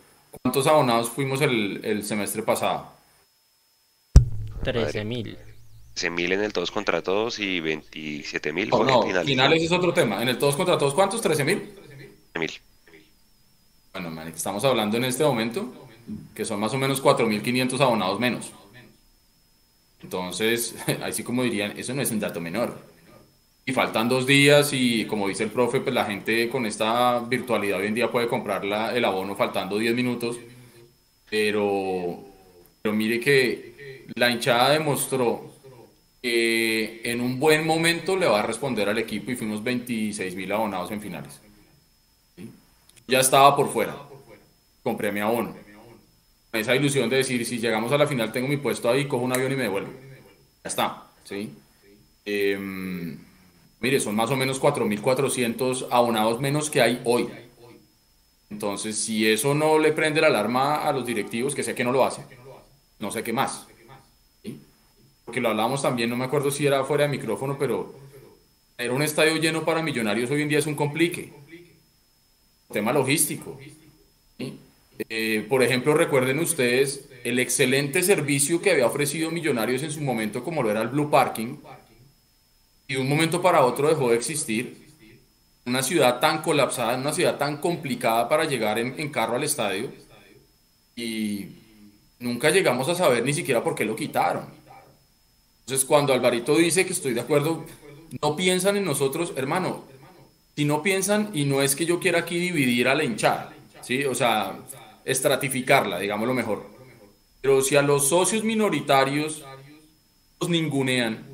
¿cuántos 0.42 0.66
abonados 0.66 1.08
fuimos 1.08 1.40
el, 1.40 2.04
semestre 2.04 2.42
pasado? 2.42 2.92
13 4.62 5.02
mil. 5.04 5.38
13 5.94 6.10
mil 6.10 6.32
en 6.32 6.42
el 6.42 6.52
todos 6.52 6.70
contra 6.70 7.02
todos 7.02 7.38
y 7.38 7.60
27 7.60 8.52
mil 8.52 8.68
no, 8.70 9.02
finales. 9.02 9.26
finales 9.26 9.62
es 9.62 9.72
otro 9.72 9.92
tema. 9.92 10.22
En 10.22 10.28
el 10.28 10.38
todos 10.38 10.56
contra 10.56 10.78
todos, 10.78 10.94
¿cuántos? 10.94 11.20
13 11.20 11.44
mil. 11.44 11.68
mil. 12.38 12.50
Bueno, 13.92 14.10
man, 14.10 14.28
estamos 14.28 14.64
hablando 14.64 14.96
en 14.96 15.04
este 15.04 15.24
momento 15.24 15.88
que 16.34 16.44
son 16.44 16.60
más 16.60 16.72
o 16.74 16.78
menos 16.78 17.02
4.500 17.02 17.80
abonados 17.80 18.20
menos. 18.20 18.52
Entonces, 20.02 20.74
así 21.02 21.22
como 21.22 21.42
dirían, 21.42 21.78
eso 21.78 21.94
no 21.94 22.02
es 22.02 22.10
un 22.10 22.20
dato 22.20 22.40
menor. 22.40 22.78
Y 23.66 23.72
faltan 23.72 24.08
dos 24.08 24.26
días 24.26 24.72
y 24.72 25.04
como 25.04 25.28
dice 25.28 25.44
el 25.44 25.50
profe, 25.50 25.80
pues 25.80 25.94
la 25.94 26.04
gente 26.06 26.48
con 26.48 26.66
esta 26.66 27.20
virtualidad 27.20 27.78
hoy 27.78 27.88
en 27.88 27.94
día 27.94 28.10
puede 28.10 28.26
comprar 28.26 28.64
el 28.64 29.04
abono 29.04 29.36
faltando 29.36 29.78
10 29.78 29.94
minutos. 29.94 30.38
Pero, 31.28 32.18
pero 32.82 32.94
mire 32.94 33.20
que 33.20 34.06
la 34.16 34.30
hinchada 34.30 34.70
demostró 34.70 35.49
que 36.22 37.00
en 37.04 37.20
un 37.20 37.40
buen 37.40 37.66
momento 37.66 38.16
le 38.16 38.26
va 38.26 38.40
a 38.40 38.46
responder 38.46 38.88
al 38.88 38.98
equipo 38.98 39.30
y 39.30 39.36
fuimos 39.36 39.62
26 39.62 40.34
mil 40.34 40.52
abonados 40.52 40.90
en 40.90 41.00
finales. 41.00 41.40
Ya 43.06 43.20
estaba 43.20 43.56
por 43.56 43.72
fuera. 43.72 43.96
Compré 44.82 45.12
mi 45.12 45.20
abono. 45.20 45.54
Esa 46.52 46.74
ilusión 46.74 47.08
de 47.08 47.16
decir, 47.16 47.44
si 47.46 47.58
llegamos 47.58 47.92
a 47.92 47.98
la 47.98 48.06
final 48.06 48.32
tengo 48.32 48.48
mi 48.48 48.56
puesto 48.56 48.90
ahí, 48.90 49.06
cojo 49.06 49.24
un 49.24 49.32
avión 49.32 49.52
y 49.52 49.56
me 49.56 49.62
devuelvo. 49.64 49.92
Ya 50.64 50.68
está. 50.68 51.06
¿sí? 51.24 51.52
Em, 52.24 53.18
Mire, 53.80 53.98
son 53.98 54.14
más 54.14 54.30
o 54.30 54.36
menos 54.36 54.60
4.400 54.60 55.88
abonados 55.90 56.38
menos 56.38 56.68
que 56.68 56.82
hay 56.82 57.00
hoy. 57.04 57.28
Entonces, 58.50 58.96
si 58.96 59.26
eso 59.26 59.54
no 59.54 59.78
le 59.78 59.92
prende 59.92 60.20
la 60.20 60.26
alarma 60.26 60.86
a 60.86 60.92
los 60.92 61.06
directivos, 61.06 61.54
que 61.54 61.62
sé 61.62 61.74
que 61.74 61.84
no 61.84 61.92
lo 61.92 62.04
hace, 62.04 62.22
no 62.98 63.10
sé 63.10 63.22
qué 63.22 63.32
más. 63.32 63.66
Porque 65.30 65.40
lo 65.40 65.50
hablamos 65.50 65.80
también, 65.80 66.10
no 66.10 66.16
me 66.16 66.24
acuerdo 66.24 66.50
si 66.50 66.66
era 66.66 66.82
fuera 66.82 67.04
de 67.04 67.10
micrófono, 67.10 67.56
pero 67.56 67.94
era 68.76 68.92
un 68.92 69.00
estadio 69.00 69.36
lleno 69.36 69.64
para 69.64 69.80
millonarios 69.80 70.28
hoy 70.28 70.42
en 70.42 70.48
día 70.48 70.58
es 70.58 70.66
un 70.66 70.74
complique. 70.74 71.32
Tema 72.72 72.92
logístico. 72.92 73.56
Eh, 75.08 75.46
por 75.48 75.62
ejemplo, 75.62 75.94
recuerden 75.94 76.40
ustedes 76.40 77.08
el 77.22 77.38
excelente 77.38 78.02
servicio 78.02 78.60
que 78.60 78.72
había 78.72 78.88
ofrecido 78.88 79.30
Millonarios 79.30 79.84
en 79.84 79.92
su 79.92 80.00
momento, 80.00 80.42
como 80.42 80.64
lo 80.64 80.70
era 80.72 80.82
el 80.82 80.88
Blue 80.88 81.08
Parking 81.08 81.58
y 82.88 82.94
de 82.94 83.00
un 83.00 83.08
momento 83.08 83.40
para 83.40 83.64
otro 83.64 83.88
dejó 83.88 84.10
de 84.10 84.16
existir. 84.16 84.84
Una 85.64 85.84
ciudad 85.84 86.18
tan 86.18 86.42
colapsada, 86.42 86.96
una 86.96 87.12
ciudad 87.12 87.38
tan 87.38 87.58
complicada 87.58 88.28
para 88.28 88.46
llegar 88.46 88.80
en, 88.80 89.10
carro 89.10 89.36
al 89.36 89.44
estadio. 89.44 89.92
Y 90.96 91.50
nunca 92.18 92.50
llegamos 92.50 92.88
a 92.88 92.96
saber 92.96 93.24
ni 93.24 93.32
siquiera 93.32 93.62
por 93.62 93.76
qué 93.76 93.84
lo 93.84 93.94
quitaron. 93.94 94.58
Entonces, 95.70 95.86
cuando 95.86 96.12
Alvarito 96.12 96.56
dice 96.56 96.84
que 96.84 96.92
estoy 96.92 97.14
de 97.14 97.20
acuerdo, 97.20 97.64
no 98.20 98.34
piensan 98.34 98.76
en 98.76 98.84
nosotros, 98.84 99.32
hermano. 99.36 99.84
Si 100.56 100.64
no 100.64 100.82
piensan, 100.82 101.30
y 101.32 101.44
no 101.44 101.62
es 101.62 101.76
que 101.76 101.86
yo 101.86 102.00
quiera 102.00 102.18
aquí 102.18 102.40
dividir 102.40 102.88
a 102.88 102.96
la 102.96 103.04
hinchada, 103.04 103.54
¿sí? 103.80 104.04
O 104.04 104.16
sea, 104.16 104.58
estratificarla, 105.04 106.00
digámoslo 106.00 106.34
mejor. 106.34 106.66
Pero 107.40 107.62
si 107.62 107.76
a 107.76 107.82
los 107.82 108.08
socios 108.08 108.42
minoritarios 108.42 109.44
los 110.40 110.50
ningunean, 110.50 111.24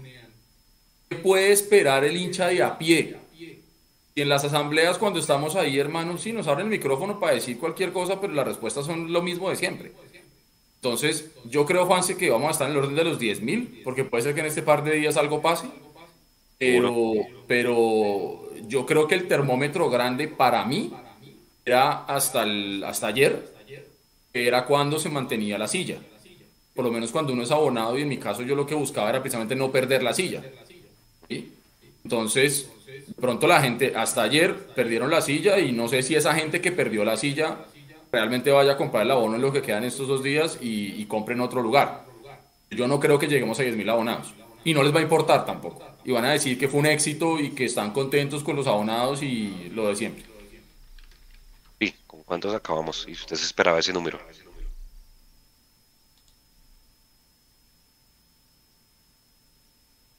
¿Qué 1.09 1.16
puede 1.16 1.53
esperar 1.53 2.05
el 2.05 2.16
hincha 2.16 2.49
de 2.49 2.62
a 2.62 2.76
pie? 2.76 3.16
Y 4.14 4.20
en 4.20 4.28
las 4.28 4.45
asambleas, 4.45 4.99
cuando 4.99 5.18
estamos 5.18 5.57
ahí, 5.57 5.78
hermanos, 5.78 6.20
sí 6.20 6.32
nos 6.32 6.47
abren 6.47 6.66
el 6.66 6.72
micrófono 6.72 7.20
para 7.20 7.34
decir 7.34 7.59
cualquier 7.59 7.93
cosa, 7.93 8.20
pero 8.20 8.34
las 8.34 8.47
respuestas 8.47 8.84
son 8.84 9.12
lo 9.12 9.22
mismo 9.22 9.49
de 9.49 9.57
siempre. 9.57 9.93
Entonces, 10.87 11.32
yo 11.45 11.66
creo, 11.66 11.84
Juanse, 11.84 12.16
que 12.16 12.30
vamos 12.30 12.47
a 12.47 12.53
estar 12.53 12.70
en 12.70 12.76
el 12.76 12.84
orden 12.84 12.95
de 12.95 13.03
los 13.03 13.18
10.000, 13.18 13.82
porque 13.82 14.05
puede 14.05 14.22
ser 14.22 14.34
que 14.34 14.41
en 14.41 14.47
este 14.47 14.62
par 14.62 14.84
de 14.84 14.95
días 14.95 15.16
algo 15.16 15.43
pase. 15.43 15.66
Pero, 16.59 17.14
pero 17.49 18.49
yo 18.68 18.87
creo 18.87 19.09
que 19.09 19.16
el 19.16 19.26
termómetro 19.26 19.91
grande 19.91 20.28
para 20.28 20.64
mí 20.64 20.93
era 21.64 22.05
hasta, 22.05 22.45
el, 22.45 22.84
hasta 22.84 23.09
ayer, 23.09 23.53
que 24.32 24.47
era 24.47 24.64
cuando 24.64 25.01
se 25.01 25.09
mantenía 25.09 25.59
la 25.59 25.66
silla. 25.66 25.99
Por 26.72 26.84
lo 26.84 26.93
menos 26.93 27.11
cuando 27.11 27.32
uno 27.32 27.43
es 27.43 27.51
abonado, 27.51 27.99
y 27.99 28.03
en 28.03 28.09
mi 28.09 28.18
caso 28.18 28.43
yo 28.43 28.55
lo 28.55 28.64
que 28.64 28.76
buscaba 28.76 29.11
era 29.11 29.20
precisamente 29.20 29.57
no 29.57 29.72
perder 29.72 30.05
la 30.05 30.14
silla. 30.14 30.45
Entonces, 32.05 32.70
pronto 33.20 33.49
la 33.49 33.61
gente, 33.61 33.93
hasta 33.97 34.22
ayer 34.22 34.55
perdieron 34.76 35.11
la 35.11 35.20
silla 35.20 35.59
y 35.59 35.72
no 35.72 35.89
sé 35.89 36.05
si 36.05 36.14
esa 36.14 36.32
gente 36.34 36.61
que 36.61 36.70
perdió 36.70 37.05
la 37.05 37.16
silla 37.16 37.59
realmente 38.16 38.50
vaya 38.50 38.72
a 38.72 38.76
comprar 38.78 39.02
el 39.02 39.10
abono 39.10 39.36
en 39.36 39.42
lo 39.42 39.52
que 39.52 39.60
quedan 39.60 39.84
estos 39.84 40.08
dos 40.08 40.22
días 40.22 40.56
y, 40.58 41.04
compre 41.04 41.34
en 41.34 41.42
otro 41.42 41.60
lugar. 41.60 42.06
Yo 42.70 42.88
no 42.88 42.98
creo 42.98 43.18
que 43.18 43.26
lleguemos 43.26 43.60
a 43.60 43.62
10.000 43.62 43.90
abonados 43.90 44.32
y 44.64 44.72
no 44.72 44.82
les 44.82 44.94
va 44.94 45.00
a 45.00 45.02
importar 45.02 45.44
tampoco. 45.44 45.82
Y 46.02 46.12
van 46.12 46.24
a 46.24 46.30
decir 46.30 46.58
que 46.58 46.66
fue 46.66 46.80
un 46.80 46.86
éxito 46.86 47.38
y 47.38 47.50
que 47.50 47.66
están 47.66 47.92
contentos 47.92 48.42
con 48.42 48.56
los 48.56 48.66
abonados 48.66 49.22
y 49.22 49.70
lo 49.74 49.88
de 49.88 49.96
siempre. 49.96 50.24
Sí, 51.78 51.94
¿con 52.06 52.22
cuántos 52.22 52.54
acabamos? 52.54 53.04
¿Y 53.06 53.12
usted 53.12 53.36
se 53.36 53.44
esperaba 53.44 53.80
ese 53.80 53.92
número? 53.92 54.18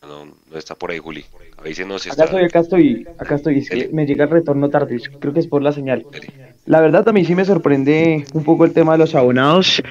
No, 0.04 0.26
no 0.26 0.58
está 0.58 0.76
por 0.76 0.92
ahí, 0.92 1.00
Juli. 1.00 1.26
Acá 1.58 1.70
estoy, 2.26 2.44
acá 2.46 2.60
estoy, 2.60 3.08
acá 3.18 3.36
estoy. 3.36 3.58
Es 3.58 3.70
que 3.70 3.90
me 3.92 4.06
llega 4.06 4.26
el 4.26 4.30
retorno 4.30 4.70
tarde. 4.70 5.02
Creo 5.20 5.34
que 5.34 5.40
es 5.40 5.48
por 5.48 5.64
la 5.64 5.72
señal. 5.72 6.06
La 6.68 6.82
verdad, 6.82 7.08
a 7.08 7.14
mí 7.14 7.24
sí 7.24 7.34
me 7.34 7.46
sorprende 7.46 8.26
un 8.34 8.44
poco 8.44 8.66
el 8.66 8.74
tema 8.74 8.92
de 8.92 8.98
los 8.98 9.16
abonados. 9.16 9.82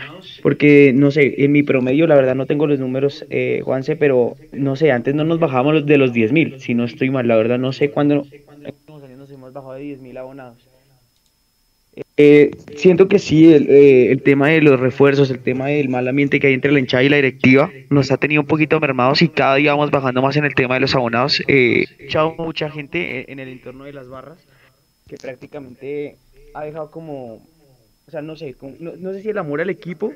Porque, 0.43 0.93
no 0.95 1.11
sé, 1.11 1.43
en 1.43 1.51
mi 1.51 1.63
promedio, 1.63 2.07
la 2.07 2.15
verdad, 2.15 2.35
no 2.35 2.45
tengo 2.45 2.67
los 2.67 2.79
números, 2.79 3.25
eh, 3.31 3.63
Juanse, 3.65 3.97
pero 3.97 4.37
no 4.53 4.77
sé, 4.77 4.93
antes 4.93 5.15
no 5.15 5.25
nos 5.25 5.41
bajábamos 5.41 5.87
de 5.87 5.97
los 5.97 6.13
10.000. 6.13 6.59
Si 6.59 6.75
no 6.75 6.85
estoy 6.85 7.09
mal, 7.09 7.27
la 7.27 7.37
verdad, 7.37 7.59
no 7.59 7.73
sé 7.73 7.91
cuándo. 7.91 8.27
Nos 9.17 9.31
hemos 9.31 9.53
bajado 9.55 9.73
de 9.73 9.97
10.000 9.97 10.19
abonados. 10.19 10.59
Eh, 12.19 12.51
siento 12.77 13.09
que 13.09 13.19
sí, 13.19 13.53
eh, 13.55 14.13
el, 14.13 14.23
tema 14.23 14.49
de 14.49 14.61
los 14.61 14.79
refuerzos, 14.79 15.31
el 15.31 15.39
tema 15.39 15.69
del 15.69 15.89
mal 15.89 16.07
ambiente 16.07 16.39
que 16.39 16.49
hay 16.49 16.53
entre 16.55 16.73
la 16.73 16.79
hinchada 16.79 17.03
y 17.03 17.09
la 17.09 17.17
directiva 17.17 17.71
nos 17.89 18.11
ha 18.11 18.19
tenido 18.19 18.43
un 18.43 18.47
poquito 18.47 18.79
mermados 18.81 19.23
y 19.23 19.29
cada 19.29 19.55
día 19.55 19.73
vamos 19.73 19.91
bajando 19.91 20.21
más 20.21 20.37
en 20.37 20.45
el 20.45 20.55
tema 20.55 20.75
de 20.75 20.81
los 20.81 20.95
abonados. 20.95 21.43
Eh, 21.49 21.87
echado 21.99 22.35
mucha 22.37 22.71
gente 22.71 23.33
en 23.33 23.39
el 23.39 23.49
entorno 23.49 23.85
de 23.85 23.95
las 23.95 24.09
barras 24.09 24.47
que 25.09 25.17
prácticamente 25.17 26.17
ha 26.57 26.65
dejado 26.65 26.91
como, 26.91 27.35
o 28.07 28.11
sea, 28.11 28.23
no 28.23 28.35
sé, 28.35 28.57
no, 28.81 29.13
sé 29.13 29.23
si 29.23 29.29
el 29.29 29.39
amor 29.39 29.61
al 29.61 29.69
equipo, 29.69 30.13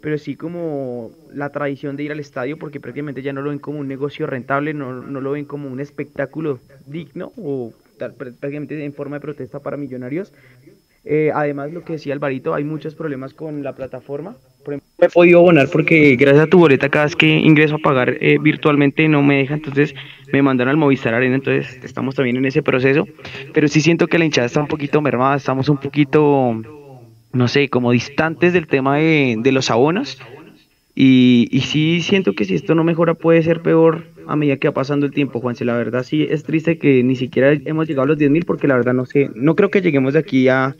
pero 0.00 0.18
sí 0.18 0.34
como 0.34 1.12
la 1.32 1.50
tradición 1.50 1.96
de 1.96 2.02
ir 2.02 2.12
al 2.12 2.20
estadio 2.20 2.58
porque 2.58 2.80
prácticamente 2.80 3.22
ya 3.22 3.32
no 3.32 3.42
lo 3.42 3.50
ven 3.50 3.60
como 3.60 3.78
un 3.78 3.88
negocio 3.88 4.26
rentable, 4.26 4.74
no, 4.74 4.92
no 4.92 5.20
lo 5.20 5.30
ven 5.30 5.44
como 5.44 5.68
un 5.68 5.80
espectáculo 5.80 6.58
digno 6.86 7.32
o 7.36 7.72
prácticamente 7.96 8.84
en 8.84 8.92
forma 8.92 9.16
de 9.16 9.20
protesta 9.20 9.60
para 9.60 9.76
millonarios 9.76 10.32
eh, 11.04 11.30
además, 11.34 11.72
lo 11.72 11.84
que 11.84 11.94
decía 11.94 12.14
Alvarito, 12.14 12.54
hay 12.54 12.64
muchos 12.64 12.94
problemas 12.94 13.34
con 13.34 13.62
la 13.62 13.74
plataforma. 13.74 14.36
Por 14.64 14.74
ejemplo, 14.74 15.06
he 15.06 15.10
podido 15.10 15.40
abonar 15.40 15.68
porque 15.70 16.16
gracias 16.16 16.44
a 16.44 16.46
tu 16.46 16.58
boleta 16.58 16.88
cada 16.88 17.04
vez 17.04 17.14
que 17.14 17.26
ingreso 17.26 17.74
a 17.74 17.78
pagar 17.78 18.16
eh, 18.20 18.38
virtualmente 18.40 19.06
no 19.08 19.22
me 19.22 19.36
deja, 19.36 19.54
entonces 19.54 19.94
me 20.32 20.40
mandaron 20.40 20.70
al 20.70 20.76
Movistar 20.78 21.12
Arena, 21.12 21.34
entonces 21.34 21.78
estamos 21.84 22.14
también 22.14 22.36
en 22.36 22.46
ese 22.46 22.62
proceso. 22.62 23.06
Pero 23.52 23.68
sí 23.68 23.82
siento 23.82 24.06
que 24.06 24.18
la 24.18 24.24
hinchada 24.24 24.46
está 24.46 24.60
un 24.60 24.68
poquito 24.68 25.02
mermada, 25.02 25.36
estamos 25.36 25.68
un 25.68 25.76
poquito, 25.76 26.62
no 27.32 27.48
sé, 27.48 27.68
como 27.68 27.92
distantes 27.92 28.54
del 28.54 28.66
tema 28.66 28.96
de, 28.96 29.36
de 29.38 29.52
los 29.52 29.70
abonos. 29.70 30.18
Y, 30.94 31.48
y 31.50 31.60
sí 31.60 32.00
siento 32.00 32.34
que 32.34 32.46
si 32.46 32.54
esto 32.54 32.74
no 32.74 32.84
mejora 32.84 33.14
puede 33.14 33.42
ser 33.42 33.60
peor 33.60 34.13
a 34.26 34.36
medida 34.36 34.56
que 34.56 34.68
va 34.68 34.74
pasando 34.74 35.06
el 35.06 35.12
tiempo, 35.12 35.40
Juanse. 35.40 35.64
La 35.64 35.76
verdad 35.76 36.02
sí 36.02 36.26
es 36.28 36.42
triste 36.42 36.78
que 36.78 37.02
ni 37.02 37.16
siquiera 37.16 37.52
hemos 37.52 37.86
llegado 37.86 38.04
a 38.04 38.06
los 38.06 38.18
10.000 38.18 38.44
porque 38.44 38.68
la 38.68 38.76
verdad 38.76 38.94
no 38.94 39.06
sé, 39.06 39.30
no 39.34 39.56
creo 39.56 39.70
que 39.70 39.82
lleguemos 39.82 40.14
de 40.14 40.20
aquí 40.20 40.48
a, 40.48 40.76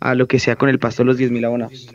a 0.00 0.14
lo 0.14 0.26
que 0.26 0.38
sea 0.38 0.56
con 0.56 0.68
el 0.68 0.78
pasto 0.78 1.02
de 1.02 1.06
los 1.06 1.18
10.000 1.18 1.44
abonados. 1.44 1.88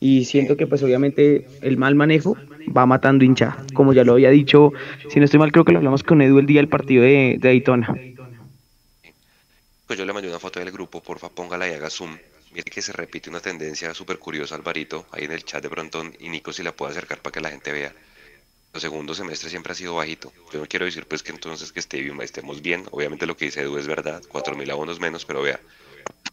Y 0.00 0.24
siento 0.24 0.56
que 0.56 0.66
pues 0.66 0.82
obviamente 0.82 1.46
el 1.60 1.76
mal 1.76 1.94
manejo 1.94 2.36
va 2.76 2.86
matando 2.86 3.24
hincha. 3.24 3.56
Como 3.74 3.92
ya 3.92 4.04
lo 4.04 4.14
había 4.14 4.30
dicho, 4.30 4.72
si 5.10 5.18
no 5.18 5.26
estoy 5.26 5.38
mal 5.38 5.52
creo 5.52 5.64
que 5.64 5.72
lo 5.72 5.78
hablamos 5.78 6.02
con 6.02 6.22
Edu 6.22 6.38
el 6.38 6.46
día 6.46 6.60
del 6.60 6.68
partido 6.68 7.02
de, 7.02 7.36
de 7.38 7.48
Daytona. 7.48 7.94
Pues 9.86 9.98
yo 9.98 10.04
le 10.04 10.12
mandé 10.12 10.28
una 10.28 10.38
foto 10.38 10.60
del 10.60 10.70
grupo, 10.70 11.02
porfa 11.02 11.28
póngala 11.28 11.68
y 11.68 11.72
haga 11.72 11.90
zoom. 11.90 12.16
Mire 12.52 12.64
que 12.64 12.82
se 12.82 12.92
repite 12.92 13.30
una 13.30 13.40
tendencia 13.40 13.92
súper 13.94 14.18
curiosa, 14.18 14.56
Alvarito, 14.56 15.06
ahí 15.12 15.24
en 15.24 15.32
el 15.32 15.44
chat 15.44 15.62
de 15.62 15.68
pronto, 15.68 16.02
y 16.18 16.28
Nico 16.28 16.52
si 16.52 16.64
la 16.64 16.72
puede 16.72 16.92
acercar 16.92 17.18
para 17.18 17.32
que 17.32 17.40
la 17.40 17.50
gente 17.50 17.70
vea 17.70 17.92
el 18.72 18.80
segundo 18.80 19.14
semestre 19.14 19.50
siempre 19.50 19.72
ha 19.72 19.76
sido 19.76 19.96
bajito. 19.96 20.32
Yo 20.52 20.60
no 20.60 20.66
quiero 20.66 20.86
decir 20.86 21.06
pues 21.06 21.22
que 21.22 21.32
entonces 21.32 21.72
que 21.72 21.80
esté 21.80 22.06
estemos 22.22 22.62
bien. 22.62 22.84
Obviamente 22.90 23.26
lo 23.26 23.36
que 23.36 23.46
dice 23.46 23.62
Edu 23.62 23.78
es 23.78 23.86
verdad, 23.86 24.22
4.000 24.28 24.70
abonos 24.70 25.00
menos, 25.00 25.24
pero 25.24 25.42
vea, 25.42 25.60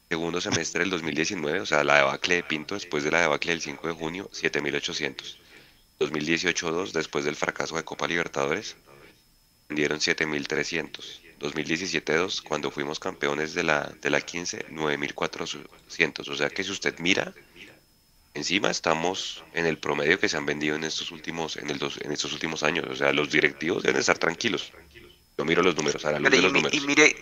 segundo 0.09 0.39
semestre 0.39 0.81
del 0.81 0.89
2019, 0.89 1.61
o 1.61 1.65
sea, 1.65 1.83
la 1.83 1.97
debacle 1.97 2.35
de 2.35 2.43
Pinto 2.43 2.75
después 2.75 3.03
de 3.03 3.11
la 3.11 3.21
debacle 3.21 3.51
del 3.51 3.61
5 3.61 3.87
de 3.87 3.93
junio, 3.93 4.29
7.800. 4.33 5.37
2018-2, 5.99 6.91
después 6.91 7.25
del 7.25 7.35
fracaso 7.35 7.75
de 7.75 7.83
Copa 7.83 8.07
Libertadores, 8.07 8.75
vendieron 9.67 9.99
7.300. 9.99 11.21
2017-2, 11.39 12.41
cuando 12.43 12.71
fuimos 12.71 12.99
campeones 12.99 13.53
de 13.53 13.63
la, 13.63 13.93
de 14.01 14.09
la 14.09 14.21
15, 14.21 14.67
9.400. 14.69 16.29
O 16.29 16.35
sea 16.35 16.49
que 16.49 16.63
si 16.63 16.71
usted 16.71 16.97
mira, 16.99 17.33
encima 18.37 18.69
estamos 18.69 19.43
en 19.53 19.65
el 19.65 19.77
promedio 19.77 20.19
que 20.19 20.29
se 20.29 20.37
han 20.37 20.45
vendido 20.45 20.75
en 20.75 20.83
estos 20.83 21.11
últimos, 21.11 21.57
en 21.57 21.69
el 21.69 21.79
en 22.01 22.11
estos 22.11 22.31
últimos 22.33 22.63
años. 22.63 22.85
O 22.89 22.95
sea, 22.95 23.11
los 23.11 23.29
directivos 23.31 23.83
deben 23.83 23.99
estar 23.99 24.17
tranquilos. 24.17 24.71
Yo 25.37 25.45
miro 25.45 25.61
los 25.61 25.75
números, 25.75 26.03
a 26.05 26.11
la 26.11 26.19
luz 26.19 26.31
de 26.31 26.41
los 26.41 26.53
números. 26.53 26.73
Y 26.73 26.81
mire, 26.81 27.15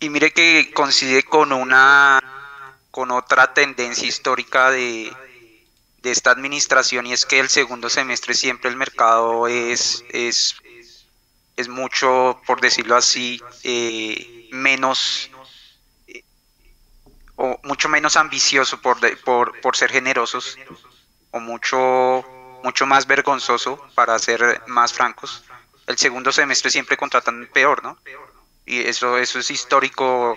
y 0.00 0.08
mire 0.08 0.30
que 0.30 0.70
coincide 0.74 1.22
con 1.22 1.52
una 1.52 2.20
con 2.90 3.10
otra 3.10 3.52
tendencia 3.52 4.08
histórica 4.08 4.70
de, 4.70 5.12
de 6.02 6.10
esta 6.10 6.30
administración 6.30 7.06
y 7.06 7.12
es 7.12 7.26
que 7.26 7.38
el 7.38 7.50
segundo 7.50 7.90
semestre 7.90 8.32
siempre 8.32 8.70
el 8.70 8.76
mercado 8.76 9.48
es, 9.48 10.02
es, 10.10 10.56
es 11.56 11.68
mucho, 11.68 12.40
por 12.46 12.60
decirlo 12.62 12.96
así, 12.96 13.38
eh, 13.64 14.48
menos 14.50 15.30
o 17.36 17.60
mucho 17.62 17.88
menos 17.88 18.16
ambicioso 18.16 18.80
por, 18.80 18.98
por, 19.20 19.60
por 19.60 19.76
ser 19.76 19.90
generosos 19.90 20.58
o 21.30 21.40
mucho, 21.40 22.24
mucho 22.64 22.86
más 22.86 23.06
vergonzoso 23.06 23.82
para 23.94 24.18
ser 24.18 24.62
más 24.66 24.92
francos. 24.92 25.44
El 25.86 25.98
segundo 25.98 26.32
semestre 26.32 26.70
siempre 26.70 26.96
contratan 26.96 27.48
peor, 27.52 27.82
¿no? 27.82 27.98
Y 28.64 28.80
eso, 28.80 29.16
eso 29.18 29.38
es 29.38 29.50
histórico 29.50 30.36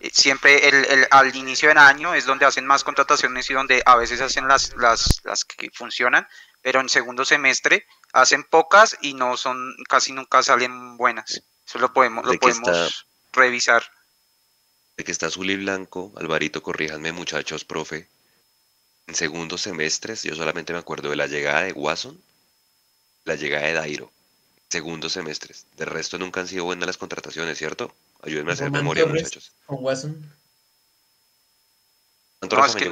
eh, 0.00 0.10
siempre 0.12 0.68
el, 0.68 1.06
al 1.10 1.34
inicio 1.34 1.68
del 1.68 1.78
año 1.78 2.14
es 2.14 2.26
donde 2.26 2.44
hacen 2.44 2.66
más 2.66 2.84
contrataciones 2.84 3.48
y 3.50 3.54
donde 3.54 3.82
a 3.86 3.96
veces 3.96 4.20
hacen 4.20 4.46
las, 4.48 4.74
las, 4.76 5.20
las 5.24 5.44
que 5.44 5.70
funcionan, 5.72 6.26
pero 6.62 6.80
en 6.80 6.88
segundo 6.88 7.24
semestre 7.24 7.86
hacen 8.12 8.44
pocas 8.44 8.96
y 9.00 9.14
no 9.14 9.36
son, 9.36 9.74
casi 9.88 10.12
nunca 10.12 10.42
salen 10.42 10.96
buenas. 10.96 11.42
Eso 11.66 11.78
lo 11.78 11.92
podemos, 11.92 12.24
lo 12.26 12.34
podemos 12.34 13.06
revisar. 13.32 13.84
De 14.96 15.04
que 15.04 15.12
está 15.12 15.26
azul 15.26 15.50
y 15.50 15.56
blanco, 15.56 16.12
Alvarito, 16.16 16.62
corríjanme 16.62 17.12
muchachos, 17.12 17.64
profe. 17.64 18.08
En 19.06 19.14
segundo 19.14 19.58
semestres, 19.58 20.22
yo 20.22 20.34
solamente 20.34 20.72
me 20.72 20.78
acuerdo 20.78 21.10
de 21.10 21.16
la 21.16 21.26
llegada 21.26 21.62
de 21.62 21.72
Watson, 21.72 22.20
la 23.24 23.36
llegada 23.36 23.66
de 23.66 23.74
Dairo. 23.74 24.10
Segundo 24.68 25.08
semestres. 25.08 25.66
De 25.76 25.84
resto 25.84 26.18
nunca 26.18 26.40
han 26.40 26.48
sido 26.48 26.64
buenas 26.64 26.86
las 26.86 26.96
contrataciones, 26.96 27.56
¿cierto? 27.56 27.94
Ayúdenme 28.22 28.50
a 28.50 28.54
hacer 28.54 28.70
memoria, 28.70 29.06
muchachos. 29.06 29.52
Con 29.66 29.84
Watson. 29.84 30.32
es, 32.40 32.74
que 32.74 32.90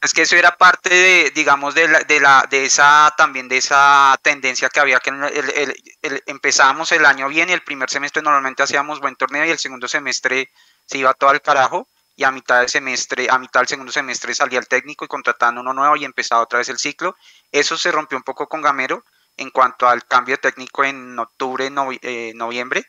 es 0.00 0.12
que 0.12 0.22
eso 0.22 0.36
era 0.36 0.56
parte 0.56 0.90
de, 0.90 1.30
digamos, 1.30 1.74
de 1.74 1.86
la, 1.86 2.00
de 2.00 2.20
la, 2.20 2.48
de 2.50 2.64
esa, 2.64 3.14
también 3.16 3.48
de 3.48 3.58
esa 3.58 4.18
tendencia 4.22 4.68
que 4.70 4.80
había 4.80 4.98
que 4.98 5.10
el, 5.10 5.74
el, 6.02 6.22
empezábamos 6.26 6.90
el 6.90 7.06
año 7.06 7.28
bien 7.28 7.48
y 7.50 7.52
el 7.52 7.62
primer 7.62 7.88
semestre 7.88 8.22
normalmente 8.22 8.64
hacíamos 8.64 8.98
buen 8.98 9.14
torneo 9.14 9.44
y 9.44 9.50
el 9.50 9.58
segundo 9.58 9.86
semestre 9.86 10.50
se 10.92 10.98
iba 10.98 11.14
todo 11.14 11.30
al 11.30 11.40
carajo 11.40 11.88
y 12.14 12.24
a 12.24 12.30
mitad 12.30 12.60
del 12.60 12.68
semestre, 12.68 13.26
a 13.30 13.38
mitad 13.38 13.60
del 13.60 13.68
segundo 13.68 13.90
semestre 13.90 14.34
salía 14.34 14.58
el 14.58 14.68
técnico 14.68 15.04
y 15.04 15.08
contrataban 15.08 15.58
uno 15.58 15.72
nuevo 15.72 15.96
y 15.96 16.04
empezaba 16.04 16.42
otra 16.42 16.58
vez 16.58 16.68
el 16.68 16.78
ciclo. 16.78 17.16
Eso 17.50 17.76
se 17.78 17.90
rompió 17.90 18.18
un 18.18 18.24
poco 18.24 18.46
con 18.46 18.60
Gamero 18.60 19.04
en 19.36 19.50
cuanto 19.50 19.88
al 19.88 20.04
cambio 20.04 20.38
técnico 20.38 20.84
en 20.84 21.18
octubre, 21.18 21.70
eh, 22.02 22.32
noviembre 22.34 22.86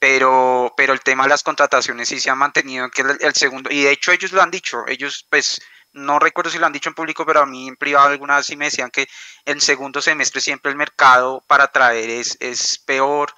pero, 0.00 0.72
pero 0.76 0.94
el 0.94 1.00
tema 1.02 1.24
de 1.24 1.28
las 1.28 1.42
contrataciones 1.42 2.08
sí 2.08 2.18
se 2.18 2.30
ha 2.30 2.34
mantenido 2.34 2.86
en 2.86 2.90
que 2.90 3.02
el, 3.02 3.34
segundo, 3.34 3.70
y 3.70 3.82
de 3.82 3.92
hecho 3.92 4.12
ellos 4.12 4.32
lo 4.32 4.40
han 4.40 4.50
dicho, 4.50 4.84
ellos 4.88 5.26
pues 5.28 5.60
no 5.92 6.18
recuerdo 6.18 6.50
si 6.50 6.58
lo 6.58 6.64
han 6.64 6.72
dicho 6.72 6.88
en 6.88 6.94
público, 6.94 7.26
pero 7.26 7.40
a 7.40 7.46
mí 7.46 7.68
en 7.68 7.76
privado 7.76 8.08
alguna 8.08 8.36
vez 8.36 8.46
sí 8.46 8.56
me 8.56 8.64
decían 8.64 8.90
que 8.90 9.06
el 9.44 9.60
segundo 9.60 10.00
semestre 10.00 10.40
siempre 10.40 10.70
el 10.70 10.78
mercado 10.78 11.44
para 11.46 11.68
traer 11.68 12.08
es 12.08 12.82
peor, 12.86 13.34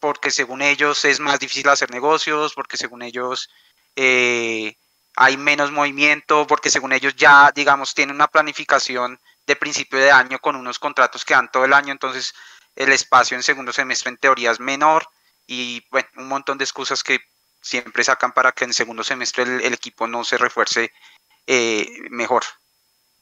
porque 0.00 0.30
según 0.30 0.62
ellos 0.62 1.04
es 1.04 1.20
más 1.20 1.38
difícil 1.38 1.68
hacer 1.68 1.90
negocios, 1.90 2.52
porque 2.54 2.76
según 2.76 3.02
ellos 3.02 3.48
eh, 3.96 4.76
hay 5.16 5.36
menos 5.36 5.72
movimiento, 5.72 6.46
porque 6.46 6.70
según 6.70 6.92
ellos 6.92 7.16
ya, 7.16 7.50
digamos, 7.54 7.94
tienen 7.94 8.14
una 8.14 8.28
planificación 8.28 9.18
de 9.46 9.56
principio 9.56 9.98
de 9.98 10.10
año 10.10 10.38
con 10.38 10.56
unos 10.56 10.78
contratos 10.78 11.24
que 11.24 11.34
dan 11.34 11.50
todo 11.50 11.64
el 11.64 11.72
año, 11.72 11.92
entonces 11.92 12.34
el 12.76 12.92
espacio 12.92 13.36
en 13.36 13.42
segundo 13.42 13.72
semestre 13.72 14.10
en 14.10 14.18
teoría 14.18 14.52
es 14.52 14.60
menor 14.60 15.04
y 15.46 15.82
bueno, 15.90 16.08
un 16.18 16.28
montón 16.28 16.58
de 16.58 16.64
excusas 16.64 17.02
que 17.02 17.18
siempre 17.60 18.04
sacan 18.04 18.32
para 18.32 18.52
que 18.52 18.64
en 18.64 18.72
segundo 18.72 19.02
semestre 19.02 19.42
el, 19.42 19.72
equipo 19.72 20.06
no 20.06 20.22
se 20.22 20.38
refuerce 20.38 20.92
eh, 21.46 21.86
mejor. 22.10 22.42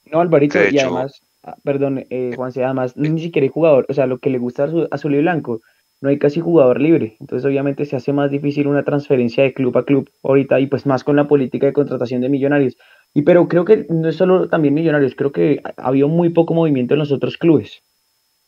No, 0.05 0.21
Alvarito, 0.21 0.59
y 0.69 0.79
además, 0.79 1.21
ah, 1.43 1.57
perdón, 1.65 2.05
eh, 2.11 2.33
Juanse, 2.37 2.65
además 2.65 2.97
ni 2.97 3.21
siquiera 3.21 3.45
hay 3.45 3.51
jugador, 3.51 3.87
o 3.89 3.95
sea, 3.95 4.07
lo 4.07 4.19
que 4.19 4.31
le 4.31 4.39
gusta 4.39 4.65
a 4.65 4.69
azul 4.91 5.15
y 5.15 5.21
blanco, 5.21 5.63
no 6.01 6.09
hay 6.11 6.19
casi 6.19 6.41
jugador 6.41 6.81
libre, 6.81 7.17
entonces 7.21 7.47
obviamente 7.47 7.85
se 7.87 7.97
hace 7.97 8.13
más 8.13 8.31
difícil 8.31 8.67
una 8.67 8.85
transferencia 8.85 9.45
de 9.45 9.55
club 9.55 9.77
a 9.79 9.85
club 9.85 10.11
ahorita 10.23 10.61
y 10.61 10.67
pues 10.67 10.87
más 10.87 11.05
con 11.05 11.17
la 11.17 11.29
política 11.29 11.67
de 11.67 11.73
contratación 11.73 12.21
de 12.21 12.29
millonarios. 12.29 12.77
Y 13.15 13.23
pero 13.23 13.49
creo 13.49 13.65
que 13.65 13.87
no 13.89 14.09
es 14.09 14.17
solo 14.17 14.49
también 14.49 14.75
millonarios, 14.75 15.15
creo 15.15 15.33
que 15.33 15.63
ha 15.65 15.89
habido 15.89 16.09
muy 16.09 16.31
poco 16.31 16.55
movimiento 16.55 16.95
en 16.95 17.01
los 17.01 17.13
otros 17.13 17.39
clubes. 17.39 17.83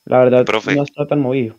La 0.05 0.19
verdad, 0.19 0.47
no 0.75 0.83
está 0.83 1.07
tan 1.07 1.21
movido 1.21 1.57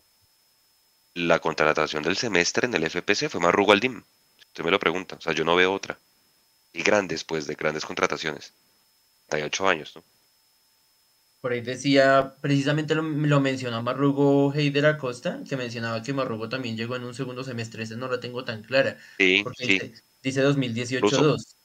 la 1.28 1.40
contratación 1.40 2.04
del 2.04 2.16
semestre 2.16 2.68
en 2.68 2.74
el 2.74 2.84
FPC 2.84 3.30
fue 3.30 3.42
Marrugo 3.42 3.72
Aldim. 3.72 4.04
Usted 4.48 4.64
me 4.64 4.72
lo 4.72 4.80
pregunta. 4.80 5.16
O 5.16 5.22
sea, 5.22 5.34
yo 5.34 5.44
no 5.44 5.56
veo 5.56 5.74
otra. 5.74 6.00
Y 6.74 6.84
grandes, 6.84 7.24
pues, 7.24 7.48
de 7.48 7.56
grandes 7.56 7.86
contrataciones. 7.86 8.54
38 9.28 9.68
años, 9.68 9.96
¿no? 9.96 10.04
Por 11.42 11.54
ahí 11.54 11.62
decía, 11.62 12.36
precisamente 12.42 12.96
lo, 12.96 13.04
mencionó 13.04 13.82
Marrugo 13.82 14.54
Heider 14.54 14.86
Acosta, 14.86 15.42
que 15.48 15.56
mencionaba 15.56 16.04
que 16.04 16.14
Marrugo 16.14 16.50
también 16.50 16.76
llegó 16.76 16.96
en 16.96 17.04
un 17.04 17.14
segundo 17.14 17.44
semestre. 17.44 17.84
Ese 17.84 17.96
no 17.96 18.08
lo 18.08 18.20
tengo 18.20 18.44
tan 18.44 18.64
clara. 18.64 18.98
Sí, 19.18 19.44
sí. 19.58 19.94
Dice, 20.22 20.44
2018-2. 20.44 21.38
sí, 21.40 21.56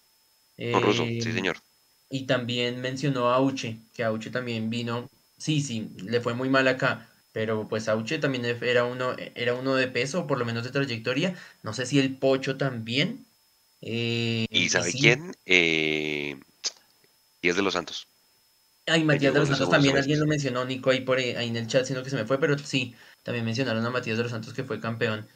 eh, 0.58 1.20
señor. 1.22 1.56
Y 2.08 2.26
también 2.26 2.80
mencionó 2.80 3.30
a 3.30 3.36
Auche, 3.36 3.78
que 3.92 4.04
Auche 4.04 4.30
también 4.30 4.70
vino. 4.70 5.10
Sí, 5.36 5.60
sí, 5.60 5.90
le 6.04 6.20
fue 6.20 6.34
muy 6.34 6.48
mal 6.48 6.68
acá 6.68 7.10
pero 7.34 7.66
pues 7.66 7.88
Auche 7.88 8.20
también 8.20 8.44
era 8.44 8.84
uno, 8.84 9.16
era 9.34 9.54
uno 9.54 9.74
de 9.74 9.88
peso, 9.88 10.28
por 10.28 10.38
lo 10.38 10.44
menos 10.44 10.62
de 10.62 10.70
trayectoria. 10.70 11.34
No 11.64 11.74
sé 11.74 11.84
si 11.84 11.98
el 11.98 12.16
Pocho 12.16 12.56
también. 12.56 13.26
Eh, 13.80 14.46
¿Y 14.48 14.68
sabe 14.68 14.92
quién? 14.92 15.34
Eh, 15.44 16.36
Matías 17.34 17.56
de 17.56 17.62
los 17.62 17.72
Santos. 17.72 18.06
Ay, 18.86 19.04
Matías 19.04 19.32
de 19.32 19.40
los 19.40 19.48
Santos 19.48 19.70
también, 19.70 19.96
alguien 19.96 20.20
lo 20.20 20.26
mencionó, 20.26 20.64
Nico, 20.64 20.90
ahí, 20.90 21.00
por 21.00 21.18
ahí, 21.18 21.30
en 21.30 21.56
el 21.56 21.66
chat, 21.66 21.86
sino 21.86 22.02
que 22.02 22.10
se 22.10 22.16
me 22.16 22.26
fue, 22.26 22.38
pero 22.38 22.58
sí, 22.58 22.94
también 23.22 23.44
mencionaron 23.44 23.84
a 23.84 23.90
Matías 23.90 24.16
de 24.16 24.24
los 24.24 24.32
Santos 24.32 24.52
que 24.52 24.64
fue 24.64 24.80
campeón. 24.80 25.26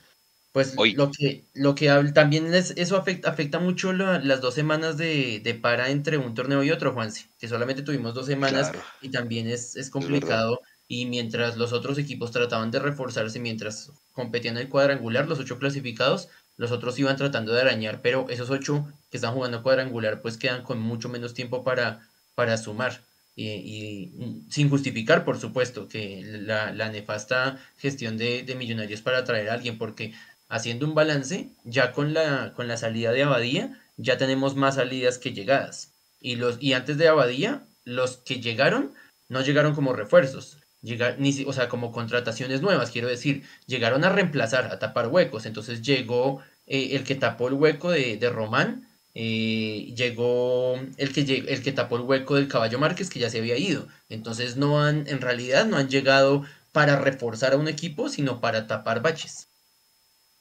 Pues 0.52 0.74
lo 0.94 1.10
que, 1.10 1.44
lo 1.54 1.74
que 1.74 1.88
también 2.14 2.52
es, 2.54 2.72
eso 2.76 2.96
afecta, 2.96 3.28
afecta 3.30 3.58
mucho 3.58 3.92
las 3.92 4.40
dos 4.40 4.54
semanas 4.54 4.96
de, 4.96 5.40
de, 5.40 5.54
para 5.54 5.90
entre 5.90 6.16
un 6.16 6.34
torneo 6.34 6.62
y 6.62 6.70
otro, 6.70 6.92
Juanse, 6.92 7.26
que 7.38 7.48
solamente 7.48 7.82
tuvimos 7.82 8.14
dos 8.14 8.26
semanas 8.26 8.72
y 9.00 9.10
también 9.10 9.48
es, 9.48 9.76
es 9.76 9.90
complicado. 9.90 10.60
Y 10.90 11.04
mientras 11.04 11.58
los 11.58 11.74
otros 11.74 11.98
equipos 11.98 12.30
trataban 12.30 12.70
de 12.70 12.78
reforzarse, 12.78 13.38
mientras 13.38 13.92
competían 14.12 14.56
en 14.56 14.62
el 14.62 14.68
cuadrangular, 14.70 15.28
los 15.28 15.38
ocho 15.38 15.58
clasificados, 15.58 16.28
los 16.56 16.72
otros 16.72 16.98
iban 16.98 17.16
tratando 17.16 17.52
de 17.52 17.60
arañar, 17.60 18.00
pero 18.00 18.26
esos 18.30 18.48
ocho 18.48 18.88
que 19.10 19.18
están 19.18 19.34
jugando 19.34 19.62
cuadrangular 19.62 20.22
pues 20.22 20.38
quedan 20.38 20.62
con 20.62 20.80
mucho 20.80 21.10
menos 21.10 21.34
tiempo 21.34 21.62
para, 21.62 22.08
para 22.34 22.56
sumar. 22.56 23.02
Y, 23.40 24.44
sin 24.50 24.68
justificar, 24.68 25.24
por 25.24 25.38
supuesto, 25.38 25.86
que 25.86 26.22
la, 26.24 26.72
nefasta 26.90 27.58
gestión 27.76 28.18
de, 28.18 28.42
millonarios 28.58 29.00
para 29.00 29.18
atraer 29.18 29.50
a 29.50 29.54
alguien, 29.54 29.78
porque 29.78 30.12
haciendo 30.48 30.86
un 30.86 30.94
balance, 30.94 31.50
ya 31.64 31.92
con 31.92 32.14
la, 32.14 32.52
con 32.56 32.66
la 32.66 32.76
salida 32.76 33.12
de 33.12 33.22
Abadía, 33.22 33.80
ya 33.96 34.18
tenemos 34.18 34.56
más 34.56 34.74
salidas 34.74 35.18
que 35.18 35.32
llegadas. 35.34 35.92
Y, 36.20 36.34
los, 36.34 36.60
y 36.60 36.72
antes 36.72 36.98
de 36.98 37.06
Abadía, 37.06 37.62
los 37.84 38.16
que 38.16 38.40
llegaron 38.40 38.92
no 39.28 39.42
llegaron 39.42 39.74
como 39.74 39.92
refuerzos, 39.92 40.58
llegar, 40.82 41.16
ni, 41.20 41.44
o 41.44 41.52
sea, 41.52 41.68
como 41.68 41.92
contrataciones 41.92 42.60
nuevas, 42.60 42.90
quiero 42.90 43.08
decir, 43.08 43.44
llegaron 43.66 44.04
a 44.04 44.08
reemplazar, 44.08 44.66
a 44.72 44.80
tapar 44.80 45.08
huecos. 45.08 45.46
Entonces 45.46 45.82
llegó 45.82 46.40
eh, 46.66 46.96
el 46.96 47.04
que 47.04 47.14
tapó 47.14 47.46
el 47.48 47.54
hueco 47.54 47.90
de, 47.90 48.16
de 48.16 48.30
Román, 48.30 48.87
eh, 49.20 49.92
llegó 49.96 50.76
el 50.96 51.12
que, 51.12 51.22
el 51.48 51.60
que 51.60 51.72
tapó 51.72 51.96
el 51.96 52.02
hueco 52.02 52.36
del 52.36 52.46
Caballo 52.46 52.78
Márquez, 52.78 53.10
que 53.10 53.18
ya 53.18 53.28
se 53.28 53.38
había 53.38 53.56
ido. 53.58 53.88
Entonces 54.08 54.56
no 54.56 54.80
han, 54.80 55.08
en 55.08 55.20
realidad 55.20 55.66
no 55.66 55.76
han 55.76 55.88
llegado 55.88 56.46
para 56.70 56.94
reforzar 57.00 57.52
a 57.52 57.56
un 57.56 57.66
equipo, 57.66 58.08
sino 58.08 58.40
para 58.40 58.68
tapar 58.68 59.02
baches. 59.02 59.48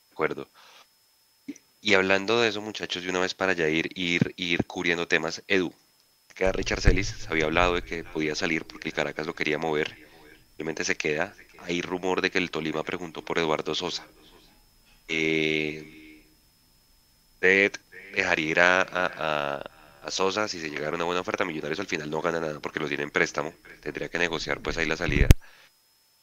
De 0.09 0.13
acuerdo. 0.13 0.47
Y 1.81 1.95
hablando 1.95 2.39
de 2.39 2.49
eso, 2.49 2.61
muchachos, 2.61 3.01
de 3.01 3.09
una 3.09 3.19
vez 3.19 3.33
para 3.33 3.53
ya 3.53 3.67
ir, 3.67 3.89
ir, 3.95 4.35
ir 4.37 4.63
cubriendo 4.67 5.07
temas, 5.07 5.41
Edu, 5.47 5.73
que 6.35 6.51
Richard 6.51 6.81
Celis 6.81 7.27
había 7.29 7.45
hablado 7.45 7.73
de 7.73 7.81
que 7.81 8.03
podía 8.03 8.35
salir 8.35 8.63
porque 8.65 8.91
Caracas 8.91 9.25
lo 9.25 9.33
quería 9.33 9.57
mover 9.57 9.97
Simplemente 10.49 10.85
se 10.85 10.95
queda. 10.95 11.35
Hay 11.61 11.81
rumor 11.81 12.21
de 12.21 12.29
que 12.29 12.37
el 12.37 12.51
Tolima 12.51 12.83
preguntó 12.83 13.25
por 13.25 13.39
Eduardo 13.39 13.73
Sosa. 13.73 14.05
Eh, 15.07 16.23
dejaría 18.21 18.49
ir 18.49 18.59
a, 18.59 19.63
Sosa 20.09 20.47
si 20.47 20.61
se 20.61 20.69
llegara 20.69 20.95
una 20.95 21.03
buena 21.03 21.21
oferta. 21.21 21.43
Millonarios 21.43 21.79
al 21.81 21.87
final 21.87 22.09
no 22.09 22.21
gana 22.21 22.39
nada 22.39 22.59
porque 22.61 22.79
lo 22.79 22.87
tiene 22.87 23.03
en 23.03 23.11
préstamo. 23.11 23.53
Tendría 23.81 24.07
que 24.09 24.17
negociar 24.17 24.61
pues 24.61 24.77
ahí 24.77 24.85
la 24.85 24.95
salida. 24.95 25.27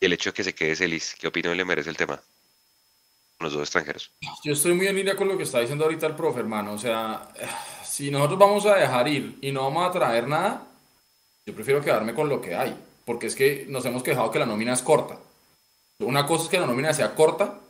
Y 0.01 0.07
el 0.07 0.13
hecho 0.15 0.31
de 0.31 0.35
que 0.35 0.45
se 0.45 0.55
quede 0.55 0.75
Celis, 0.75 1.15
¿qué 1.19 1.29
opinión 1.29 1.57
le 1.57 1.65
merece 1.65 1.91
el 1.91 1.97
tema? 1.97 2.21
los 3.41 3.53
dos 3.53 3.63
extranjeros. 3.63 4.11
Yo 4.43 4.53
estoy 4.53 4.75
muy 4.75 4.87
en 4.87 4.97
línea 4.97 5.17
con 5.17 5.29
lo 5.29 5.37
que 5.37 5.43
está 5.43 5.61
diciendo 5.61 5.85
ahorita 5.85 6.07
el 6.07 6.15
profe, 6.15 6.41
hermano. 6.41 6.73
O 6.73 6.79
sea, 6.79 7.29
si 7.85 8.11
nosotros 8.11 8.39
vamos 8.39 8.67
a 8.67 8.77
dejar 8.77 9.07
ir 9.09 9.39
y 9.41 9.53
no 9.53 9.63
vamos 9.65 9.89
a 9.89 9.93
traer 9.93 10.27
nada, 10.27 10.67
yo 11.47 11.55
prefiero 11.55 11.83
quedarme 11.83 12.15
con 12.15 12.29
lo 12.29 12.41
que 12.41 12.55
hay, 12.55 12.77
porque 13.05 13.27
es 13.27 13.35
que 13.35 13.67
nos 13.69 13.85
hemos 13.85 14.03
quejado 14.03 14.31
que 14.31 14.39
la 14.39 14.47
nómina 14.47 14.73
es 14.73 14.83
corta. 14.83 15.19
Una 15.99 16.27
cosa 16.27 16.45
es 16.45 16.51
que 16.51 16.59
la 16.59 16.67
nómina 16.67 16.93
sea 16.93 17.15
corta, 17.15 17.61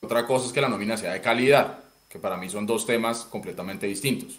otra 0.00 0.26
cosa 0.26 0.46
es 0.46 0.52
que 0.52 0.60
la 0.60 0.68
nómina 0.68 0.96
sea 0.96 1.12
de 1.12 1.20
calidad, 1.20 1.78
que 2.10 2.18
para 2.18 2.36
mí 2.36 2.50
son 2.50 2.66
dos 2.66 2.84
temas 2.84 3.20
completamente 3.24 3.86
distintos. 3.86 4.38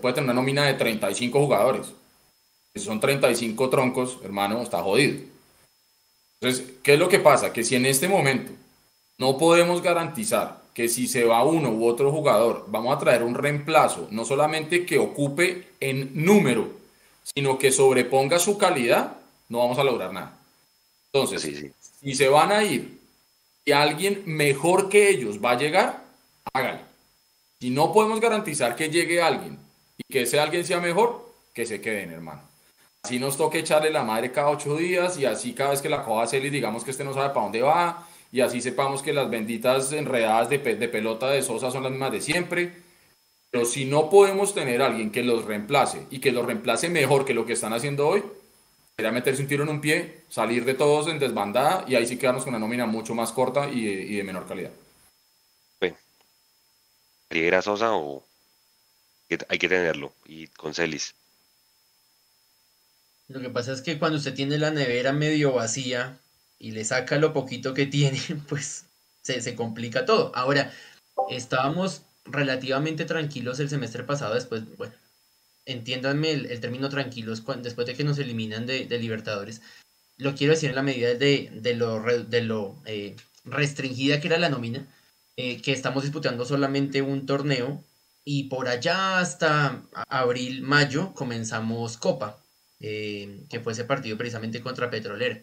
Puede 0.00 0.16
tener 0.16 0.30
una 0.30 0.34
nómina 0.34 0.66
de 0.66 0.74
35 0.74 1.40
jugadores. 1.40 1.86
Si 2.74 2.80
son 2.80 3.00
35 3.00 3.70
troncos, 3.70 4.18
hermano, 4.24 4.60
está 4.60 4.82
jodido. 4.82 5.20
Entonces, 6.40 6.66
¿qué 6.82 6.94
es 6.94 6.98
lo 6.98 7.08
que 7.08 7.20
pasa? 7.20 7.52
Que 7.52 7.64
si 7.64 7.76
en 7.76 7.86
este 7.86 8.08
momento 8.08 8.52
no 9.16 9.38
podemos 9.38 9.80
garantizar 9.80 10.60
que 10.74 10.88
si 10.88 11.08
se 11.08 11.24
va 11.24 11.44
uno 11.44 11.70
u 11.70 11.86
otro 11.86 12.12
jugador, 12.12 12.66
vamos 12.68 12.94
a 12.94 12.98
traer 12.98 13.22
un 13.22 13.34
reemplazo, 13.34 14.08
no 14.10 14.24
solamente 14.24 14.84
que 14.84 14.98
ocupe 14.98 15.68
en 15.80 16.10
número, 16.14 16.70
sino 17.22 17.58
que 17.58 17.72
sobreponga 17.72 18.38
su 18.38 18.58
calidad, 18.58 19.16
no 19.48 19.58
vamos 19.58 19.78
a 19.78 19.84
lograr 19.84 20.12
nada. 20.12 20.38
Entonces, 21.12 21.72
si 22.00 22.14
se 22.14 22.28
van 22.28 22.52
a 22.52 22.62
ir 22.62 23.00
y 23.64 23.72
alguien 23.72 24.22
mejor 24.26 24.88
que 24.88 25.10
ellos 25.10 25.42
va 25.44 25.52
a 25.52 25.58
llegar, 25.58 26.07
háganlo. 26.52 26.82
Si 27.60 27.70
no 27.70 27.92
podemos 27.92 28.20
garantizar 28.20 28.76
que 28.76 28.90
llegue 28.90 29.20
alguien 29.20 29.58
y 29.96 30.02
que 30.12 30.22
ese 30.22 30.38
alguien 30.38 30.64
sea 30.64 30.80
mejor, 30.80 31.26
que 31.52 31.66
se 31.66 31.80
queden, 31.80 32.12
hermano. 32.12 32.42
Así 33.02 33.18
nos 33.18 33.36
toca 33.36 33.58
echarle 33.58 33.90
la 33.90 34.04
madre 34.04 34.32
cada 34.32 34.50
ocho 34.50 34.76
días 34.76 35.18
y 35.18 35.24
así 35.24 35.54
cada 35.54 35.70
vez 35.70 35.80
que 35.80 35.88
la 35.88 36.04
coja 36.04 36.36
y 36.36 36.50
digamos 36.50 36.84
que 36.84 36.90
este 36.90 37.04
no 37.04 37.14
sabe 37.14 37.28
para 37.28 37.42
dónde 37.42 37.62
va 37.62 38.06
y 38.30 38.40
así 38.40 38.60
sepamos 38.60 39.02
que 39.02 39.12
las 39.12 39.30
benditas 39.30 39.92
enredadas 39.92 40.50
de, 40.50 40.58
pelota 40.58 41.30
de 41.30 41.42
Sosa 41.42 41.70
son 41.70 41.82
las 41.82 41.92
mismas 41.92 42.12
de 42.12 42.20
siempre. 42.20 42.72
Pero 43.50 43.64
si 43.64 43.86
no 43.86 44.10
podemos 44.10 44.54
tener 44.54 44.82
alguien 44.82 45.10
que 45.10 45.22
los 45.22 45.46
reemplace 45.46 46.06
y 46.10 46.18
que 46.18 46.32
los 46.32 46.44
reemplace 46.44 46.90
mejor 46.90 47.24
que 47.24 47.32
lo 47.32 47.46
que 47.46 47.54
están 47.54 47.72
haciendo 47.72 48.06
hoy, 48.06 48.22
sería 48.94 49.10
meterse 49.10 49.40
un 49.40 49.48
tiro 49.48 49.62
en 49.62 49.70
un 49.70 49.80
pie, 49.80 50.24
salir 50.28 50.66
de 50.66 50.74
todos 50.74 51.08
en 51.08 51.18
desbandada 51.18 51.84
y 51.88 51.94
ahí 51.94 52.06
sí 52.06 52.18
quedarnos 52.18 52.44
con 52.44 52.52
una 52.52 52.58
nómina 52.58 52.84
mucho 52.84 53.14
más 53.14 53.32
corta 53.32 53.70
y, 53.70 54.16
de 54.16 54.22
menor 54.22 54.46
calidad. 54.46 54.72
Bueno, 57.30 57.46
¿Era 57.46 57.62
Sosa 57.62 57.94
o 57.94 58.24
hay 59.48 59.58
que 59.58 59.68
tenerlo? 59.68 60.14
Y 60.24 60.46
con 60.48 60.74
Celis. 60.74 61.14
Lo 63.28 63.40
que 63.40 63.50
pasa 63.50 63.72
es 63.72 63.82
que 63.82 63.98
cuando 63.98 64.18
usted 64.18 64.34
tiene 64.34 64.56
la 64.56 64.70
nevera 64.70 65.12
medio 65.12 65.52
vacía 65.52 66.18
y 66.58 66.70
le 66.72 66.84
saca 66.84 67.16
lo 67.18 67.32
poquito 67.32 67.74
que 67.74 67.86
tiene, 67.98 68.20
pues 68.48 68.86
se, 69.22 69.40
se 69.40 69.54
complica 69.54 70.06
todo. 70.06 70.32
Ahora, 70.34 70.72
estábamos 71.30 72.02
relativamente 72.24 73.04
tranquilos 73.04 73.60
el 73.60 73.68
semestre 73.68 74.04
pasado, 74.04 74.34
después, 74.34 74.76
bueno, 74.76 74.94
entiéndanme 75.66 76.32
el, 76.32 76.60
término 76.60 76.88
tranquilos, 76.88 77.42
después 77.62 77.86
de 77.86 77.94
que 77.94 78.04
nos 78.04 78.18
eliminan 78.18 78.66
de, 78.66 78.86
Libertadores, 78.98 79.62
lo 80.16 80.34
quiero 80.34 80.54
decir 80.54 80.70
en 80.70 80.76
la 80.76 80.82
medida 80.82 81.14
de, 81.14 81.50
de 81.52 81.74
lo, 81.74 82.00
de 82.00 82.42
lo 82.42 82.76
eh, 82.86 83.14
restringida 83.44 84.20
que 84.20 84.28
era 84.28 84.38
la 84.38 84.48
nómina, 84.48 84.86
eh, 85.40 85.62
que 85.62 85.70
estamos 85.70 86.02
disputando 86.02 86.44
solamente 86.44 87.00
un 87.00 87.24
torneo 87.24 87.84
y 88.24 88.48
por 88.48 88.66
allá 88.66 89.20
hasta 89.20 89.84
abril, 90.08 90.62
mayo 90.62 91.14
comenzamos 91.14 91.96
Copa, 91.96 92.42
eh, 92.80 93.44
que 93.48 93.60
fue 93.60 93.72
ese 93.72 93.84
partido 93.84 94.18
precisamente 94.18 94.60
contra 94.60 94.90
Petrolera. 94.90 95.40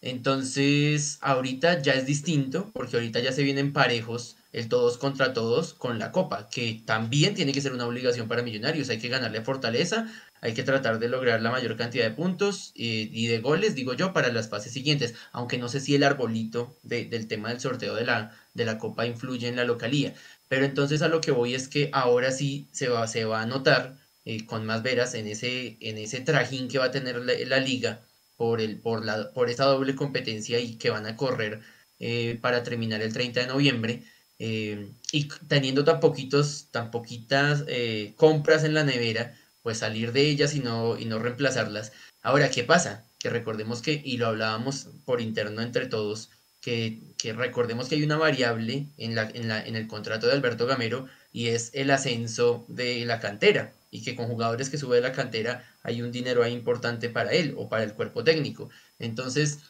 Entonces, 0.00 1.18
ahorita 1.20 1.80
ya 1.82 1.92
es 1.92 2.04
distinto, 2.04 2.72
porque 2.72 2.96
ahorita 2.96 3.20
ya 3.20 3.30
se 3.30 3.44
vienen 3.44 3.72
parejos 3.72 4.36
el 4.52 4.68
todos 4.68 4.98
contra 4.98 5.32
todos 5.34 5.72
con 5.72 6.00
la 6.00 6.10
Copa, 6.10 6.48
que 6.50 6.82
también 6.84 7.34
tiene 7.36 7.52
que 7.52 7.60
ser 7.60 7.72
una 7.72 7.86
obligación 7.86 8.26
para 8.26 8.42
Millonarios. 8.42 8.88
Hay 8.88 8.98
que 8.98 9.08
ganarle 9.08 9.42
fortaleza, 9.42 10.12
hay 10.40 10.54
que 10.54 10.62
tratar 10.62 10.98
de 10.98 11.08
lograr 11.08 11.42
la 11.42 11.50
mayor 11.50 11.76
cantidad 11.76 12.04
de 12.04 12.14
puntos 12.14 12.72
eh, 12.74 13.08
y 13.12 13.26
de 13.26 13.40
goles, 13.40 13.74
digo 13.74 13.94
yo, 13.94 14.12
para 14.12 14.32
las 14.32 14.48
fases 14.48 14.72
siguientes, 14.72 15.14
aunque 15.32 15.58
no 15.58 15.68
sé 15.68 15.80
si 15.80 15.94
el 15.94 16.02
arbolito 16.02 16.76
del 16.82 17.28
tema 17.28 17.50
del 17.50 17.60
sorteo 17.60 17.94
de 17.94 18.04
la, 18.04 18.36
de 18.58 18.66
la 18.66 18.76
Copa 18.78 19.06
influye 19.06 19.48
en 19.48 19.56
la 19.56 19.64
localía. 19.64 20.14
Pero 20.48 20.66
entonces 20.66 21.00
a 21.02 21.08
lo 21.08 21.20
que 21.22 21.30
voy 21.30 21.54
es 21.54 21.68
que 21.68 21.90
ahora 21.92 22.32
sí 22.32 22.68
se 22.72 22.88
va, 22.88 23.06
se 23.08 23.24
va 23.24 23.40
a 23.42 23.46
notar 23.46 23.96
eh, 24.24 24.44
con 24.44 24.66
más 24.66 24.82
veras 24.82 25.14
en 25.14 25.26
ese, 25.26 25.78
en 25.80 25.96
ese 25.96 26.20
trajín 26.20 26.68
que 26.68 26.78
va 26.78 26.86
a 26.86 26.90
tener 26.90 27.16
la, 27.16 27.58
liga 27.60 28.02
por, 28.36 28.60
el, 28.60 28.78
por, 28.78 29.04
la, 29.04 29.32
por 29.32 29.48
esa 29.50 29.64
doble 29.64 29.94
competencia 29.94 30.58
y 30.60 30.76
que 30.76 30.90
van 30.90 31.06
a 31.06 31.16
correr 31.16 31.60
eh, 31.98 32.38
para 32.42 32.62
terminar 32.62 33.00
el 33.00 33.12
30 33.14 33.40
de 33.40 33.46
noviembre 33.46 34.04
eh, 34.38 34.92
y 35.12 35.28
teniendo 35.48 35.84
tan 35.84 36.00
poquitos, 36.00 36.68
tan 36.70 36.90
poquitas 36.90 37.64
compras 38.16 38.64
en 38.64 38.74
la 38.74 38.84
nevera, 38.84 39.34
pues 39.62 39.78
salir 39.78 40.12
de 40.12 40.28
ellas 40.28 40.54
y 40.54 40.60
no, 40.60 40.98
y 40.98 41.06
no 41.06 41.18
reemplazarlas. 41.18 41.92
Ahora, 42.22 42.50
¿qué 42.50 42.64
pasa? 42.64 43.06
Que 43.18 43.30
recordemos 43.30 43.82
que, 43.82 44.00
y 44.04 44.18
lo 44.18 44.26
hablábamos 44.26 44.88
por 45.04 45.20
interno 45.20 45.62
entre 45.62 45.86
todos, 45.86 46.30
que, 46.60 47.00
que 47.18 47.32
recordemos 47.32 47.88
que 47.88 47.96
hay 47.96 48.02
una 48.02 48.16
variable 48.16 48.86
en, 48.96 49.14
la, 49.14 49.30
en, 49.32 49.48
la, 49.48 49.64
en 49.64 49.76
el 49.76 49.86
contrato 49.86 50.26
de 50.26 50.32
Alberto 50.32 50.66
Gamero 50.66 51.06
y 51.32 51.48
es 51.48 51.70
el 51.74 51.90
ascenso 51.90 52.64
de 52.68 53.04
la 53.04 53.20
cantera 53.20 53.72
y 53.90 54.02
que 54.02 54.16
con 54.16 54.26
jugadores 54.26 54.68
que 54.70 54.78
sube 54.78 54.96
de 54.96 55.02
la 55.02 55.12
cantera 55.12 55.64
hay 55.82 56.02
un 56.02 56.12
dinero 56.12 56.42
ahí 56.42 56.52
importante 56.52 57.08
para 57.08 57.32
él 57.32 57.54
o 57.56 57.68
para 57.68 57.84
el 57.84 57.94
cuerpo 57.94 58.24
técnico. 58.24 58.70
Entonces, 58.98 59.60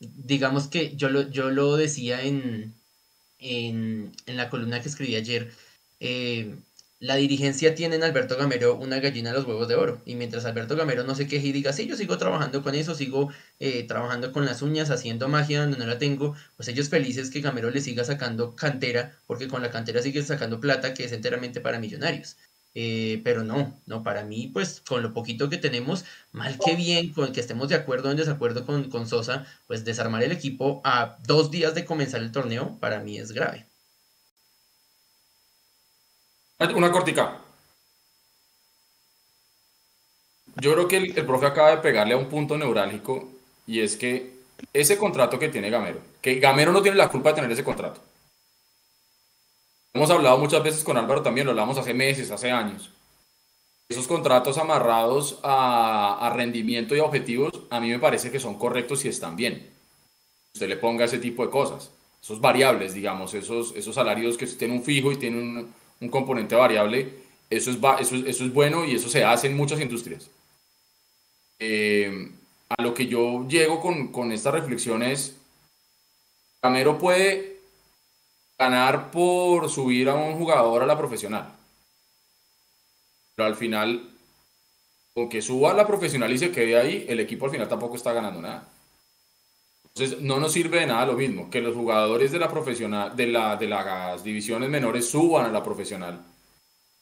digamos 0.00 0.68
que 0.68 0.96
yo 0.96 1.08
lo, 1.10 1.28
yo 1.30 1.50
lo 1.50 1.76
decía 1.76 2.22
en, 2.22 2.74
en, 3.38 4.12
la 4.26 4.50
columna 4.50 4.80
que 4.80 4.88
escribí 4.88 5.14
ayer, 5.16 5.52
eh, 6.00 6.56
la 7.02 7.16
dirigencia 7.16 7.74
tiene 7.74 7.96
en 7.96 8.04
Alberto 8.04 8.36
Gamero 8.36 8.76
una 8.76 9.00
gallina 9.00 9.30
de 9.30 9.36
los 9.36 9.44
huevos 9.44 9.66
de 9.66 9.74
oro. 9.74 10.00
Y 10.06 10.14
mientras 10.14 10.44
Alberto 10.44 10.76
Gamero 10.76 11.02
no 11.02 11.16
se 11.16 11.26
queje 11.26 11.48
y 11.48 11.52
diga, 11.52 11.72
sí, 11.72 11.88
yo 11.88 11.96
sigo 11.96 12.16
trabajando 12.16 12.62
con 12.62 12.76
eso, 12.76 12.94
sigo 12.94 13.28
eh, 13.58 13.82
trabajando 13.88 14.30
con 14.30 14.46
las 14.46 14.62
uñas, 14.62 14.88
haciendo 14.88 15.28
magia 15.28 15.62
donde 15.62 15.78
no 15.78 15.86
la 15.86 15.98
tengo, 15.98 16.36
pues 16.56 16.68
ellos 16.68 16.88
felices 16.88 17.30
que 17.30 17.40
Gamero 17.40 17.70
le 17.70 17.80
siga 17.80 18.04
sacando 18.04 18.54
cantera, 18.54 19.18
porque 19.26 19.48
con 19.48 19.62
la 19.62 19.72
cantera 19.72 20.00
sigue 20.00 20.22
sacando 20.22 20.60
plata 20.60 20.94
que 20.94 21.02
es 21.04 21.10
enteramente 21.10 21.60
para 21.60 21.80
millonarios. 21.80 22.36
Eh, 22.74 23.20
pero 23.24 23.42
no, 23.42 23.82
no, 23.84 24.04
para 24.04 24.22
mí, 24.22 24.50
pues 24.52 24.80
con 24.86 25.02
lo 25.02 25.12
poquito 25.12 25.50
que 25.50 25.58
tenemos, 25.58 26.04
mal 26.30 26.56
que 26.64 26.76
bien, 26.76 27.12
con 27.12 27.32
que 27.32 27.40
estemos 27.40 27.68
de 27.68 27.74
acuerdo 27.74 28.10
o 28.10 28.12
en 28.12 28.16
desacuerdo 28.16 28.64
con, 28.64 28.90
con 28.90 29.08
Sosa, 29.08 29.44
pues 29.66 29.84
desarmar 29.84 30.22
el 30.22 30.30
equipo 30.30 30.80
a 30.84 31.18
dos 31.26 31.50
días 31.50 31.74
de 31.74 31.84
comenzar 31.84 32.22
el 32.22 32.30
torneo, 32.30 32.78
para 32.78 33.00
mí 33.00 33.18
es 33.18 33.32
grave. 33.32 33.71
Una 36.74 36.92
cortica. 36.92 37.38
Yo 40.56 40.72
creo 40.74 40.88
que 40.88 40.96
el, 40.98 41.18
el, 41.18 41.26
profe 41.26 41.46
acaba 41.46 41.70
de 41.70 41.78
pegarle 41.78 42.14
a 42.14 42.18
un 42.18 42.28
punto 42.28 42.56
neurálgico 42.56 43.28
y 43.66 43.80
es 43.80 43.96
que 43.96 44.32
ese 44.72 44.98
contrato 44.98 45.38
que 45.38 45.48
tiene 45.48 45.70
Gamero, 45.70 46.00
que 46.20 46.36
Gamero 46.36 46.72
no 46.72 46.82
tiene 46.82 46.96
la 46.96 47.08
culpa 47.08 47.30
de 47.30 47.36
tener 47.36 47.50
ese 47.50 47.64
contrato. 47.64 48.00
Hemos 49.94 50.10
hablado 50.10 50.38
muchas 50.38 50.62
veces 50.62 50.84
con 50.84 50.96
Álvaro 50.96 51.22
también, 51.22 51.46
lo 51.46 51.50
hablamos 51.50 51.76
hace 51.78 51.92
meses, 51.92 52.30
hace 52.30 52.50
años. 52.50 52.90
Esos 53.88 54.06
contratos 54.06 54.56
amarrados 54.56 55.38
a, 55.42 56.32
rendimiento 56.34 56.96
y 56.96 57.00
a 57.00 57.04
objetivos, 57.04 57.52
a 57.68 57.78
mí 57.78 57.90
me 57.90 57.98
parece 57.98 58.30
que 58.30 58.40
son 58.40 58.58
correctos 58.58 59.04
y 59.04 59.08
están 59.08 59.36
bien. 59.36 59.70
Usted 60.54 60.68
le 60.68 60.76
ponga 60.76 61.04
ese 61.04 61.18
tipo 61.18 61.44
de 61.44 61.50
cosas, 61.50 61.90
esos 62.22 62.40
variables, 62.40 62.94
digamos, 62.94 63.34
esos, 63.34 63.74
esos 63.76 63.94
salarios 63.94 64.38
que 64.38 64.46
tienen 64.46 64.78
un 64.78 64.82
fijo 64.82 65.12
y 65.12 65.16
tienen 65.16 65.40
un, 65.58 65.74
componente 66.08 66.54
variable, 66.54 67.14
eso 67.50 67.70
es, 67.70 67.78
eso, 68.00 68.16
eso, 68.16 68.44
es 68.44 68.52
bueno 68.52 68.84
y 68.84 68.94
eso 68.94 69.08
se 69.08 69.24
hace 69.24 69.46
en 69.46 69.56
muchas 69.56 69.80
industrias. 69.80 70.30
Eh, 71.58 72.30
a 72.68 72.82
lo 72.82 72.94
que 72.94 73.06
yo 73.06 73.46
llego 73.46 73.80
con, 73.80 74.08
con 74.08 74.32
esta 74.32 74.50
reflexión 74.50 75.02
es, 75.02 75.36
Camero 76.60 76.98
puede 76.98 77.60
ganar 78.58 79.10
por 79.10 79.68
subir 79.68 80.08
a 80.08 80.14
un 80.14 80.34
jugador 80.38 80.82
a 80.82 80.86
la 80.86 80.96
profesional. 80.96 81.52
Pero 83.34 83.46
al 83.46 83.56
final, 83.56 84.10
con 85.14 85.28
que 85.28 85.42
suba 85.42 85.72
a 85.72 85.74
la 85.74 85.86
profesional 85.86 86.32
y 86.32 86.38
se 86.38 86.52
quede 86.52 86.78
ahí, 86.78 87.04
el 87.08 87.20
equipo 87.20 87.46
al 87.46 87.50
final 87.50 87.68
tampoco 87.68 87.96
está 87.96 88.12
ganando 88.12 88.40
nada. 88.40 88.71
Entonces, 89.94 90.20
no 90.20 90.40
nos 90.40 90.52
sirve 90.52 90.80
de 90.80 90.86
nada 90.86 91.06
lo 91.06 91.14
mismo 91.14 91.50
que 91.50 91.60
los 91.60 91.74
jugadores 91.74 92.32
de 92.32 92.38
la 92.38 92.48
profesional, 92.48 93.14
de, 93.14 93.26
la, 93.26 93.58
las 93.60 94.24
divisiones 94.24 94.70
menores 94.70 95.08
suban 95.08 95.46
a 95.46 95.52
la 95.52 95.62
profesional. 95.62 96.20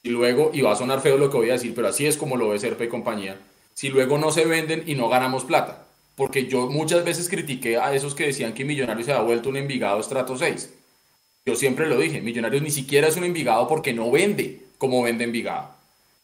Y 0.03 0.09
luego, 0.09 0.51
y 0.53 0.63
va 0.63 0.73
a 0.73 0.77
sonar 0.77 1.01
feo 1.01 1.17
lo 1.17 1.31
que 1.31 1.37
voy 1.37 1.51
a 1.51 1.55
decir, 1.55 1.75
pero 1.75 1.89
así 1.89 2.07
es 2.07 2.17
como 2.17 2.37
lo 2.37 2.49
ve 2.49 2.59
Serpa 2.59 2.85
y 2.85 2.89
compañía. 2.89 3.41
Si 3.75 3.89
luego 3.89 4.19
no 4.19 4.33
se 4.33 4.45
venden 4.45 4.85
y 4.87 4.95
no 4.95 5.09
ganamos 5.09 5.45
plata. 5.45 5.87
Porque 6.17 6.47
yo 6.47 6.69
muchas 6.69 7.05
veces 7.05 7.29
critiqué 7.29 7.79
a 7.79 7.95
esos 7.95 8.15
que 8.15 8.27
decían 8.27 8.55
que 8.55 8.65
Millonarios 8.65 9.07
se 9.07 9.13
ha 9.13 9.21
vuelto 9.21 9.49
un 9.49 9.57
Envigado 9.57 10.01
estrato 10.01 10.37
6 10.37 10.71
yo 11.47 11.57
siempre 11.57 11.89
lo 11.89 11.97
dije, 11.97 12.21
Millonarios 12.21 12.63
ni 12.63 12.71
siquiera 12.71 13.09
es 13.09 13.17
un 13.17 13.25
Envigado 13.25 13.67
porque 13.67 13.93
no 13.93 14.11
vende 14.11 14.67
como 14.79 15.03
vende 15.03 15.25
Envigado. 15.25 15.71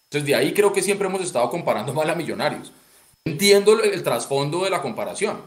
Entonces 0.05 0.27
de 0.27 0.35
ahí 0.35 0.53
creo 0.53 0.73
que 0.73 0.83
siempre 0.83 1.09
hemos 1.09 1.23
estado 1.23 1.49
comparando 1.51 1.93
mal 1.95 2.09
a 2.11 2.15
Millonarios. 2.15 2.73
Entiendo 3.25 3.81
el, 3.83 4.03
trasfondo 4.03 4.65
de 4.65 4.71
la 4.71 4.83
comparación. 4.83 5.41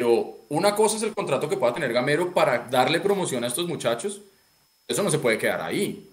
Pero 0.00 0.46
una 0.48 0.74
cosa 0.74 0.96
es 0.96 1.02
el 1.02 1.12
contrato 1.12 1.46
que 1.46 1.58
pueda 1.58 1.74
tener 1.74 1.92
Gamero 1.92 2.32
para 2.32 2.60
darle 2.70 3.00
promoción 3.00 3.44
a 3.44 3.48
estos 3.48 3.68
muchachos. 3.68 4.22
Eso 4.88 5.02
no 5.02 5.10
se 5.10 5.18
puede 5.18 5.36
quedar 5.36 5.60
ahí. 5.60 6.08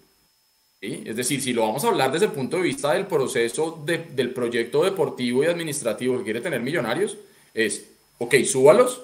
Es 0.78 1.16
decir, 1.16 1.40
si 1.40 1.54
lo 1.54 1.62
vamos 1.62 1.82
a 1.84 1.88
hablar 1.88 2.12
desde 2.12 2.26
el 2.26 2.32
punto 2.32 2.58
de 2.58 2.64
vista 2.64 2.92
del 2.92 3.06
proceso 3.06 3.82
del 3.86 4.34
proyecto 4.34 4.84
deportivo 4.84 5.42
y 5.42 5.46
administrativo 5.46 6.18
que 6.18 6.24
quiere 6.24 6.42
tener 6.42 6.60
Millonarios, 6.60 7.16
es, 7.54 7.86
ok, 8.18 8.34
súbalos, 8.44 9.00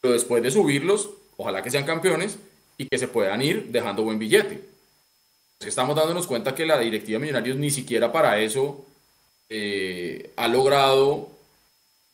pero 0.00 0.14
después 0.14 0.42
de 0.42 0.50
subirlos, 0.50 1.08
ojalá 1.36 1.62
que 1.62 1.70
sean 1.70 1.86
campeones 1.86 2.38
y 2.78 2.88
que 2.88 2.98
se 2.98 3.06
puedan 3.06 3.40
ir 3.40 3.66
dejando 3.68 4.02
buen 4.02 4.18
billete. 4.18 4.64
Estamos 5.60 5.94
dándonos 5.94 6.26
cuenta 6.26 6.56
que 6.56 6.66
la 6.66 6.80
directiva 6.80 7.20
de 7.20 7.26
Millonarios 7.26 7.56
ni 7.56 7.70
siquiera 7.70 8.10
para 8.10 8.40
eso 8.40 8.84
eh, 9.48 10.32
ha 10.34 10.48
logrado 10.48 11.35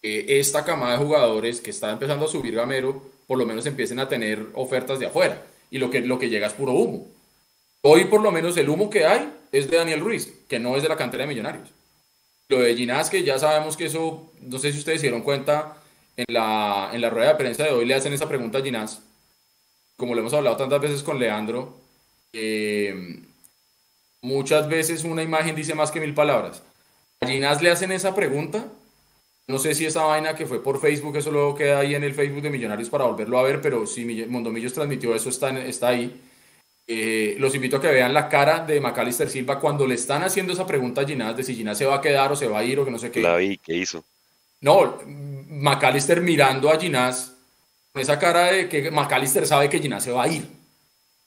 que 0.03 0.41
esta 0.41 0.65
camada 0.65 0.99
de 0.99 1.05
jugadores 1.05 1.61
que 1.61 1.71
está 1.71 1.93
empezando 1.93 2.27
a 2.27 2.29
subir 2.29 2.55
Gamero, 2.55 3.03
por 3.27 3.39
lo 3.39 3.47
menos 3.47 3.65
empiecen 3.67 4.01
a 4.01 4.09
tener 4.09 4.49
ofertas 4.55 4.99
de 4.99 5.07
afuera. 5.07 5.43
Y 5.71 5.79
lo 5.79 5.91
que, 5.91 6.01
lo 6.01 6.19
que 6.19 6.29
llega 6.29 6.49
es 6.49 6.53
puro 6.53 6.73
humo. 6.73 7.07
Hoy 7.83 8.05
por 8.07 8.21
lo 8.21 8.31
menos 8.31 8.57
el 8.57 8.69
humo 8.69 8.91
que 8.91 9.07
hay 9.07 9.33
es 9.53 9.71
de 9.71 9.79
Daniel 9.79 10.01
Ruiz, 10.01 10.33
que 10.49 10.59
no 10.59 10.77
es 10.77 10.83
de 10.83 10.89
la 10.89 10.97
cantera 10.97 11.23
de 11.23 11.29
Millonarios. 11.29 11.71
Lo 12.49 12.61
de 12.61 12.75
Ginás, 12.75 13.09
que 13.09 13.23
ya 13.23 13.39
sabemos 13.39 13.77
que 13.77 13.87
eso, 13.87 14.31
no 14.41 14.59
sé 14.59 14.73
si 14.73 14.79
ustedes 14.79 15.01
se 15.01 15.07
dieron 15.07 15.23
cuenta, 15.23 15.77
en 16.17 16.27
la, 16.29 16.91
en 16.93 17.01
la 17.01 17.09
rueda 17.09 17.29
de 17.29 17.37
prensa 17.37 17.65
de 17.65 17.71
hoy 17.71 17.87
le 17.87 17.95
hacen 17.95 18.13
esa 18.13 18.29
pregunta 18.29 18.59
a 18.59 18.63
Ginás, 18.63 19.01
como 19.97 20.15
lo 20.15 20.21
hemos 20.21 20.35
hablado 20.35 20.57
tantas 20.57 20.81
veces 20.81 21.03
con 21.03 21.19
Leandro, 21.19 21.79
muchas 24.21 24.69
veces 24.69 25.05
una 25.05 25.23
imagen 25.23 25.55
dice 25.55 25.75
más 25.75 25.91
que 25.91 26.01
mil 26.01 26.15
palabras. 26.15 26.63
A 27.21 27.27
Ginás 27.27 27.63
le 27.63 27.71
hacen 27.71 27.93
esa 27.93 28.15
pregunta, 28.15 28.67
no 29.49 29.59
sé 29.59 29.75
si 29.75 29.85
esa 29.85 30.05
vaina 30.05 30.35
que 30.35 30.47
fue 30.47 30.63
por 30.63 30.81
Facebook, 30.81 31.17
eso 31.17 31.31
luego 31.31 31.55
queda 31.55 31.81
ahí 31.81 31.95
en 31.95 32.05
el 32.05 32.15
Facebook 32.15 32.43
de 32.43 32.51
Millonarios 32.51 32.89
para 32.89 33.05
volverlo 33.05 33.39
a 33.39 33.43
ver, 33.43 33.61
pero 33.61 33.87
si 33.87 34.05
Mondomillos 34.27 34.73
transmitió 34.73 35.15
eso, 35.15 35.29
está, 35.29 35.51
está 35.61 35.89
ahí. 35.89 36.21
Eh, 36.87 37.37
los 37.39 37.55
invito 37.55 37.77
a 37.77 37.81
que 37.81 37.89
vean 37.89 38.13
la 38.13 38.29
cara 38.29 38.65
de 38.65 38.81
Macalister 38.81 39.31
Silva 39.31 39.61
cuando 39.61 39.87
le 39.87 39.95
están 39.95 40.23
haciendo 40.25 40.53
esa 40.53 40.67
pregunta 40.67 41.01
a 41.01 41.07
Ginás 41.07 41.37
de 41.37 41.45
si 41.45 41.55
Ginás 41.55 41.79
se 41.79 41.87
va 41.87 41.97
a 41.97 42.01
quedar 42.01 42.33
o 42.33 42.37
se 42.37 42.49
va 42.49 42.59
a 42.59 42.65
ir 42.65 42.79
o 42.79 42.85
que 42.85 42.91
no 42.91 42.99
sé 42.99 43.11
qué. 43.11 43.21
La 43.21 43.37
vi, 43.37 43.59
¿qué 43.59 43.75
hizo? 43.75 44.05
No, 44.61 44.99
Macalister 45.07 46.21
mirando 46.21 46.71
a 46.71 46.79
Ginás 46.79 47.35
con 47.93 48.03
esa 48.03 48.19
cara 48.19 48.53
de 48.53 48.69
que 48.69 48.91
Macalister 48.91 49.47
sabe 49.47 49.69
que 49.69 49.81
Ginás 49.81 50.05
se 50.05 50.13
va 50.13 50.25
a 50.25 50.29
ir. 50.29 50.47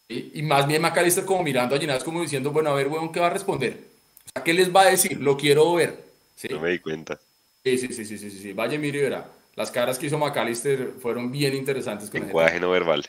Y 0.07 0.41
más 0.43 0.67
bien 0.67 0.81
Macalister 0.81 1.25
como 1.25 1.43
mirando 1.43 1.75
a 1.75 1.79
Ginás 1.79 2.03
como 2.03 2.21
diciendo, 2.21 2.51
bueno, 2.51 2.69
a 2.69 2.75
ver, 2.75 2.87
weón, 2.87 3.11
¿qué 3.11 3.19
va 3.19 3.27
a 3.27 3.31
responder? 3.31 3.79
O 4.25 4.29
sea, 4.33 4.43
¿qué 4.43 4.53
les 4.53 4.73
va 4.73 4.81
a 4.81 4.91
decir? 4.91 5.19
Lo 5.19 5.35
quiero 5.35 5.73
ver. 5.73 6.05
No 6.49 6.59
me 6.59 6.71
di 6.71 6.79
cuenta. 6.79 7.19
Sí, 7.65 7.79
sí, 7.79 7.87
sí, 7.87 8.05
sí, 8.05 8.17
sí, 8.19 8.29
sí. 8.29 8.49
Y 8.49 8.53
verá. 8.53 9.27
Las 9.55 9.71
caras 9.71 9.97
que 9.97 10.05
hizo 10.05 10.19
Macalister 10.19 10.93
fueron 11.01 11.31
bien 11.31 11.55
interesantes. 11.55 12.11
Con 12.11 12.21
lenguaje 12.21 12.59
no 12.59 12.69
verbal. 12.69 13.03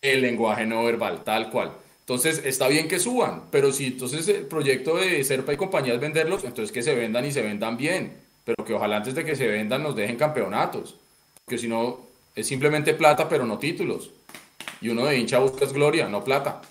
El 0.00 0.22
lenguaje 0.22 0.64
no 0.64 0.82
verbal, 0.84 1.22
tal 1.22 1.50
cual. 1.50 1.72
Entonces, 2.00 2.40
está 2.46 2.66
bien 2.68 2.88
que 2.88 2.98
suban, 2.98 3.50
pero 3.50 3.70
si 3.72 3.88
entonces 3.88 4.26
el 4.28 4.46
proyecto 4.46 4.96
de 4.96 5.22
Serpa 5.22 5.52
y 5.52 5.58
compañía 5.58 5.92
es 5.92 6.00
venderlos, 6.00 6.44
entonces 6.44 6.72
que 6.72 6.82
se 6.82 6.94
vendan 6.94 7.26
y 7.26 7.32
se 7.32 7.42
vendan 7.42 7.76
bien, 7.76 8.16
pero 8.42 8.64
que 8.64 8.72
ojalá 8.72 8.96
antes 8.96 9.14
de 9.14 9.24
que 9.24 9.36
se 9.36 9.46
vendan 9.46 9.82
nos 9.82 9.94
dejen 9.94 10.16
campeonatos, 10.16 10.96
porque 11.44 11.58
si 11.58 11.68
no, 11.68 12.00
es 12.34 12.46
simplemente 12.46 12.94
plata, 12.94 13.28
pero 13.28 13.44
no 13.44 13.58
títulos. 13.58 14.10
Y 14.80 14.88
uno 14.88 15.04
de 15.04 15.18
hincha 15.18 15.38
busca 15.38 15.66
es 15.66 15.72
gloria, 15.74 16.08
no 16.08 16.24
plata. 16.24 16.62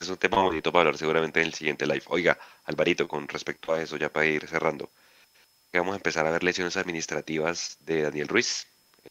Es 0.00 0.08
un 0.08 0.16
tema 0.16 0.42
bonito 0.42 0.72
para 0.72 0.82
hablar 0.82 0.98
seguramente 0.98 1.40
en 1.40 1.46
el 1.46 1.54
siguiente 1.54 1.86
live. 1.86 2.02
Oiga, 2.08 2.36
Alvarito, 2.64 3.06
con 3.06 3.28
respecto 3.28 3.72
a 3.72 3.80
eso, 3.80 3.96
ya 3.96 4.08
para 4.08 4.26
ir 4.26 4.46
cerrando, 4.48 4.90
vamos 5.78 5.94
a 5.94 5.96
empezar 5.96 6.26
a 6.26 6.30
ver 6.30 6.42
lesiones 6.42 6.76
administrativas 6.76 7.78
de 7.80 8.02
Daniel 8.02 8.28
Ruiz 8.28 8.66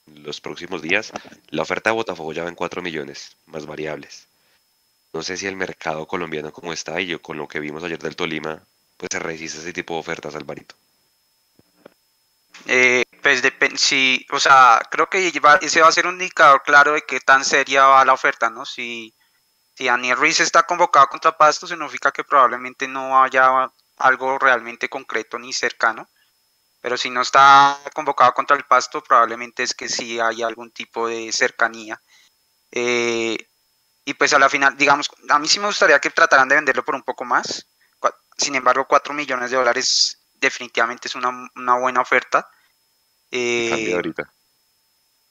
en 0.07 0.23
los 0.23 0.41
próximos 0.41 0.81
días. 0.81 1.11
La 1.49 1.61
oferta 1.61 1.89
de 1.89 1.95
Botafogo 1.95 2.33
ya 2.33 2.43
va 2.43 2.49
en 2.49 2.55
4 2.55 2.81
millones, 2.81 3.35
más 3.45 3.65
variables. 3.65 4.27
No 5.13 5.21
sé 5.21 5.37
si 5.37 5.45
el 5.45 5.55
mercado 5.55 6.07
colombiano 6.07 6.51
como 6.51 6.73
está 6.73 6.99
y 6.99 7.07
yo 7.07 7.21
con 7.21 7.37
lo 7.37 7.47
que 7.47 7.59
vimos 7.59 7.83
ayer 7.83 7.99
del 7.99 8.15
Tolima, 8.15 8.63
pues 8.97 9.09
se 9.11 9.19
resiste 9.19 9.59
ese 9.59 9.73
tipo 9.73 9.93
de 9.93 9.99
ofertas, 9.99 10.35
Alvarito. 10.35 10.75
Eh, 12.65 13.03
pues 13.21 13.41
depende, 13.41 13.77
si, 13.77 14.25
o 14.31 14.39
sea, 14.39 14.81
creo 14.89 15.09
que 15.09 15.27
ese 15.61 15.81
va 15.81 15.87
a 15.87 15.91
ser 15.91 16.07
un 16.07 16.15
indicador 16.15 16.61
claro 16.63 16.93
de 16.93 17.01
qué 17.01 17.19
tan 17.19 17.43
seria 17.43 17.85
va 17.85 18.05
la 18.05 18.13
oferta, 18.13 18.49
¿no? 18.49 18.65
Si, 18.65 19.13
si 19.75 19.85
Daniel 19.85 20.17
Ruiz 20.17 20.39
está 20.39 20.63
convocado 20.63 21.07
contra 21.07 21.37
Pasto, 21.37 21.67
significa 21.67 22.11
que 22.11 22.23
probablemente 22.23 22.87
no 22.87 23.21
haya 23.21 23.71
algo 23.97 24.39
realmente 24.39 24.89
concreto 24.89 25.37
ni 25.37 25.53
cercano. 25.53 26.07
Pero 26.83 26.97
si 26.97 27.09
no 27.09 27.21
está 27.21 27.79
convocado 27.93 28.33
contra 28.33 28.57
el 28.57 28.65
Pasto, 28.65 29.01
probablemente 29.01 29.63
es 29.63 29.73
que 29.73 29.87
sí 29.87 30.19
hay 30.19 30.43
algún 30.43 30.69
tipo 30.69 31.07
de 31.07 31.31
cercanía. 31.31 32.01
Eh, 32.73 33.37
y 34.03 34.13
pues 34.15 34.33
a 34.33 34.39
la 34.39 34.49
final, 34.49 34.75
digamos, 34.75 35.09
a 35.29 35.39
mí 35.39 35.47
sí 35.47 35.61
me 35.61 35.67
gustaría 35.67 36.01
que 36.01 36.09
trataran 36.09 36.49
de 36.49 36.55
venderlo 36.55 36.83
por 36.83 36.95
un 36.95 37.03
poco 37.03 37.23
más. 37.23 37.67
Sin 38.37 38.55
embargo, 38.55 38.85
4 38.85 39.13
millones 39.13 39.49
de 39.51 39.55
dólares 39.55 40.25
definitivamente 40.33 41.07
es 41.07 41.15
una, 41.15 41.77
buena 41.79 42.01
oferta. 42.01 42.49
Eh, 43.31 43.93
ahorita. 43.93 44.33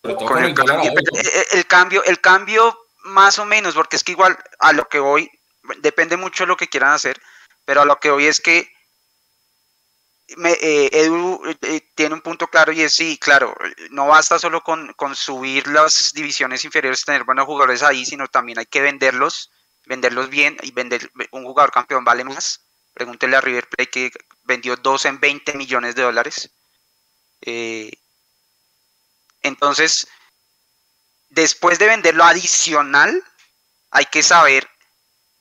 el, 0.05 1.67
cambio, 1.67 2.03
el, 2.03 2.21
cambio, 2.23 2.79
más 3.05 3.39
o 3.39 3.45
menos, 3.45 3.75
porque 3.75 3.97
es 3.97 4.05
que 4.05 4.13
igual 4.13 4.39
a 4.59 4.73
lo 4.73 4.89
que 4.89 5.01
voy, 5.01 5.31
depende 5.81 6.17
mucho 6.17 6.45
de 6.45 6.49
lo 6.49 6.57
que 6.57 6.69
quieran 6.69 6.95
hacer, 6.95 7.21
pero 7.67 7.83
a 7.83 7.85
lo 7.85 8.01
que 8.01 8.11
voy 8.11 8.25
es 8.25 8.41
que 8.41 8.73
eh, 10.45 10.91
Edu 10.93 11.43
eh, 11.63 11.81
tiene 11.95 12.15
un 12.15 12.21
punto 12.21 12.49
claro 12.49 12.73
y 12.73 12.83
es 12.83 12.95
sí, 12.95 13.19
claro, 13.19 13.55
no 13.91 14.07
basta 14.07 14.39
solo 14.39 14.63
con, 14.63 14.95
subir 15.15 15.67
las 15.69 16.13
divisiones 16.13 16.65
inferiores, 16.65 17.05
tener 17.05 17.25
buenos 17.25 17.47
jugadores 17.47 17.83
ahí, 17.83 18.05
sino 18.05 18.29
también 18.29 18.59
hay 18.59 18.67
que 18.67 18.81
venderlos, 18.81 19.51
venderlos 19.87 20.29
bien 20.31 20.57
y 20.63 20.71
vender 20.73 21.11
un 21.31 21.45
jugador 21.45 21.73
campeón 21.73 22.05
vale 22.05 22.25
más. 22.25 22.61
Pregúntele 22.95 23.37
a 23.37 23.41
River 23.41 23.69
Plate 23.69 23.91
que 23.91 24.13
vendió 24.45 24.77
dos 24.77 25.05
en 25.07 25.19
20 25.19 25.55
millones 25.55 25.95
de 25.95 26.03
dólares. 26.03 26.51
Eh, 27.41 27.91
entonces, 29.43 30.07
después 31.31 31.79
de 31.79 31.87
venderlo 31.87 32.25
adicional, 32.25 33.23
hay 33.91 34.07
que 34.07 34.23
saber 34.23 34.69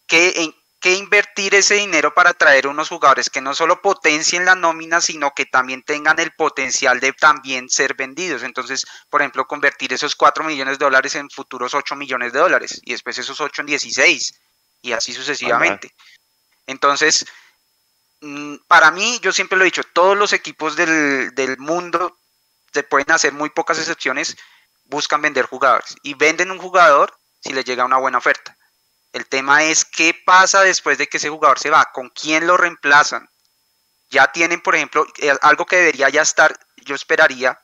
que 0.07 0.33
en, 0.37 0.60
que 0.81 0.95
invertir 0.95 1.53
ese 1.53 1.75
dinero 1.75 2.11
para 2.11 2.33
traer 2.33 2.65
unos 2.65 2.89
jugadores 2.89 3.29
que 3.29 3.39
no 3.39 3.53
solo 3.53 3.83
potencien 3.83 4.45
la 4.45 4.55
nómina, 4.55 4.99
sino 4.99 5.31
que 5.35 5.45
también 5.45 5.83
tengan 5.83 6.19
el 6.19 6.31
potencial 6.31 6.99
de 6.99 7.13
también 7.13 7.69
ser 7.69 7.93
vendidos. 7.93 8.41
Entonces, 8.41 8.87
por 9.07 9.21
ejemplo, 9.21 9.45
convertir 9.45 9.93
esos 9.93 10.15
4 10.15 10.43
millones 10.43 10.79
de 10.79 10.85
dólares 10.85 11.13
en 11.13 11.29
futuros 11.29 11.75
8 11.75 11.95
millones 11.95 12.33
de 12.33 12.39
dólares 12.39 12.81
y 12.83 12.93
después 12.93 13.15
esos 13.19 13.39
8 13.39 13.61
en 13.61 13.67
16 13.67 14.33
y 14.81 14.93
así 14.93 15.13
sucesivamente. 15.13 15.93
Entonces, 16.65 17.27
mm, 18.21 18.55
para 18.67 18.89
mí, 18.89 19.19
yo 19.21 19.31
siempre 19.31 19.59
lo 19.59 19.63
he 19.63 19.65
dicho, 19.65 19.83
todos 19.93 20.17
los 20.17 20.33
equipos 20.33 20.75
del, 20.75 21.35
del 21.35 21.59
mundo, 21.59 22.17
se 22.73 22.81
pueden 22.81 23.11
hacer 23.11 23.33
muy 23.33 23.51
pocas 23.51 23.77
excepciones, 23.77 24.35
buscan 24.85 25.21
vender 25.21 25.45
jugadores 25.45 25.95
y 26.01 26.15
venden 26.15 26.49
un 26.49 26.57
jugador 26.57 27.15
si 27.39 27.53
les 27.53 27.65
llega 27.65 27.85
una 27.85 27.97
buena 27.97 28.17
oferta 28.17 28.57
el 29.13 29.27
tema 29.27 29.63
es 29.63 29.85
qué 29.85 30.13
pasa 30.25 30.61
después 30.61 30.97
de 30.97 31.07
que 31.07 31.17
ese 31.17 31.29
jugador 31.29 31.59
se 31.59 31.69
va, 31.69 31.91
con 31.91 32.09
quién 32.09 32.47
lo 32.47 32.57
reemplazan. 32.57 33.29
Ya 34.09 34.31
tienen, 34.31 34.61
por 34.61 34.75
ejemplo, 34.75 35.05
eh, 35.19 35.33
algo 35.41 35.65
que 35.65 35.77
debería 35.77 36.09
ya 36.09 36.21
estar, 36.21 36.57
yo 36.77 36.95
esperaría, 36.95 37.59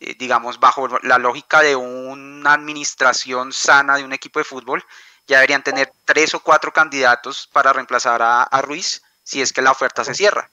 eh, 0.00 0.14
digamos, 0.18 0.60
bajo 0.60 0.88
la 1.02 1.18
lógica 1.18 1.62
de 1.62 1.76
una 1.76 2.52
administración 2.52 3.52
sana 3.52 3.96
de 3.96 4.04
un 4.04 4.12
equipo 4.12 4.38
de 4.38 4.44
fútbol, 4.44 4.84
ya 5.26 5.38
deberían 5.38 5.62
tener 5.62 5.92
tres 6.04 6.34
o 6.34 6.40
cuatro 6.40 6.72
candidatos 6.72 7.48
para 7.52 7.72
reemplazar 7.72 8.20
a, 8.22 8.62
Ruiz 8.62 9.02
si 9.24 9.42
es 9.42 9.52
que 9.52 9.62
la 9.62 9.72
oferta 9.72 10.04
se 10.04 10.14
cierra. 10.14 10.50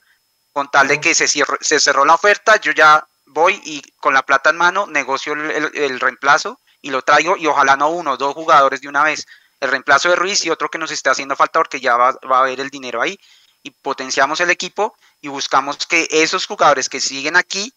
Con 0.52 0.70
tal 0.70 0.88
de 0.88 1.00
que 1.00 1.14
se, 1.14 1.28
se 1.28 1.80
cerró 1.80 2.04
la 2.04 2.14
oferta, 2.14 2.56
yo 2.56 2.72
ya 2.72 3.06
voy 3.26 3.60
y 3.64 3.82
con 3.98 4.14
la 4.14 4.22
plata 4.22 4.50
en 4.50 4.56
mano 4.56 4.86
negocio 4.86 5.32
el, 5.34 6.00
reemplazo 6.00 6.60
y 6.80 6.90
lo 6.90 7.02
traigo 7.02 7.36
y 7.36 7.46
ojalá 7.46 7.76
no 7.76 7.90
uno, 7.90 8.16
dos 8.16 8.34
jugadores 8.34 8.80
de 8.80 8.88
una 8.88 9.02
vez 9.02 9.26
el 9.64 9.70
reemplazo 9.70 10.08
de 10.08 10.16
Ruiz 10.16 10.44
y 10.44 10.50
otro 10.50 10.68
que 10.68 10.78
nos 10.78 10.90
está 10.90 11.10
haciendo 11.10 11.36
falta 11.36 11.58
porque 11.58 11.80
ya 11.80 11.96
va, 11.96 12.10
a 12.10 12.38
haber 12.38 12.60
el 12.60 12.70
dinero 12.70 13.00
ahí 13.00 13.18
y 13.62 13.70
potenciamos 13.70 14.40
el 14.40 14.50
equipo 14.50 14.96
y 15.20 15.28
buscamos 15.28 15.86
que 15.86 16.06
esos 16.10 16.46
jugadores 16.46 16.88
que 16.88 17.00
siguen 17.00 17.36
aquí 17.36 17.72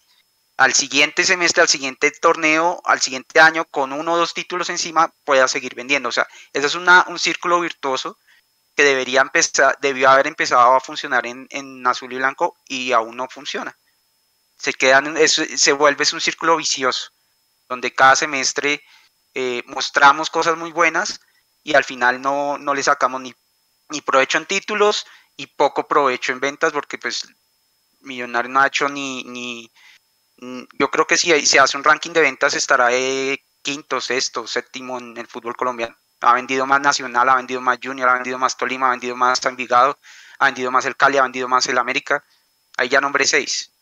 al 0.58 0.74
siguiente 0.74 1.24
semestre, 1.24 1.62
al 1.62 1.70
siguiente 1.70 2.12
torneo, 2.12 2.82
al 2.84 3.00
siguiente 3.00 3.40
año, 3.40 3.66
con 3.66 3.94
uno 3.94 4.14
o 4.14 4.18
dos 4.18 4.34
títulos 4.34 4.70
encima, 4.70 5.14
pueda 5.24 5.48
seguir 5.48 5.76
vendiendo. 5.76 6.10
O 6.10 6.12
sea, 6.12 6.28
ese 6.52 6.68
es 6.68 6.76
un 6.76 7.20
círculo 7.20 7.62
virtuoso 7.62 8.18
que 8.76 8.84
debería 8.84 9.22
empezar, 9.22 9.78
debió 9.82 10.10
haber 10.10 10.28
empezado 10.28 10.76
a 10.76 10.80
funcionar 10.80 11.26
en, 11.26 11.86
azul 11.88 12.12
y 12.12 12.18
blanco 12.18 12.58
y 12.68 12.92
aún 12.92 13.16
no 13.16 13.28
funciona. 13.30 13.78
Se 14.58 14.74
quedan, 14.74 15.16
se 15.28 15.72
vuelve 15.74 16.06
un 16.12 16.22
círculo 16.22 16.58
vicioso, 16.58 17.12
donde 17.70 17.94
cada 17.94 18.16
semestre 18.16 18.84
eh, 19.36 19.64
mostramos 19.68 20.32
cosas 20.32 20.58
muy 20.58 20.72
buenas, 20.72 21.20
y 21.68 21.76
al 21.76 21.84
final 21.84 22.22
no, 22.22 22.58
le 22.74 22.82
sacamos 22.82 23.20
ni, 23.20 23.36
ni 23.90 24.00
provecho 24.00 24.38
en 24.38 24.46
títulos 24.46 25.06
y 25.36 25.48
poco 25.48 25.86
provecho 25.86 26.32
en 26.32 26.40
ventas 26.40 26.72
porque 26.72 26.98
pues 26.98 27.28
Millonario 28.00 28.50
no 28.50 28.62
ha 28.62 28.68
hecho 28.68 28.88
ni, 28.88 29.26
ni, 29.26 29.70
mm, 30.38 30.62
yo 30.80 30.90
creo 30.90 31.06
que 31.06 31.18
si 31.18 31.46
se 31.46 31.60
hace 31.60 31.76
un 31.76 31.84
ranking 31.84 32.12
de 32.12 32.22
ventas 32.22 32.54
estará 32.54 32.88
de 32.88 33.44
quinto, 33.62 34.00
sexto, 34.00 34.48
séptimo 34.48 34.98
en 34.98 35.18
el 35.18 35.28
fútbol 35.28 35.58
colombiano. 35.58 35.98
Ha 36.22 36.36
vendido 36.36 36.66
más 36.66 36.80
Nacional, 36.80 37.28
ha 37.28 37.36
vendido 37.36 37.60
más 37.60 37.80
Junior, 37.84 38.08
ha 38.08 38.14
vendido 38.14 38.38
más 38.38 38.56
Tolima, 38.56 38.88
ha 38.88 38.92
vendido 38.92 39.18
más 39.18 39.44
Envigado, 39.44 40.00
ha 40.40 40.46
vendido 40.46 40.72
más 40.72 40.86
el 40.86 40.96
Cali, 40.96 41.18
ha 41.18 41.24
vendido 41.24 41.50
más 41.50 41.68
el 41.68 41.78
América. 41.78 42.24
Ahí 42.78 42.88
ya 42.88 43.02
nombré 43.02 43.28
seis. 43.28 43.74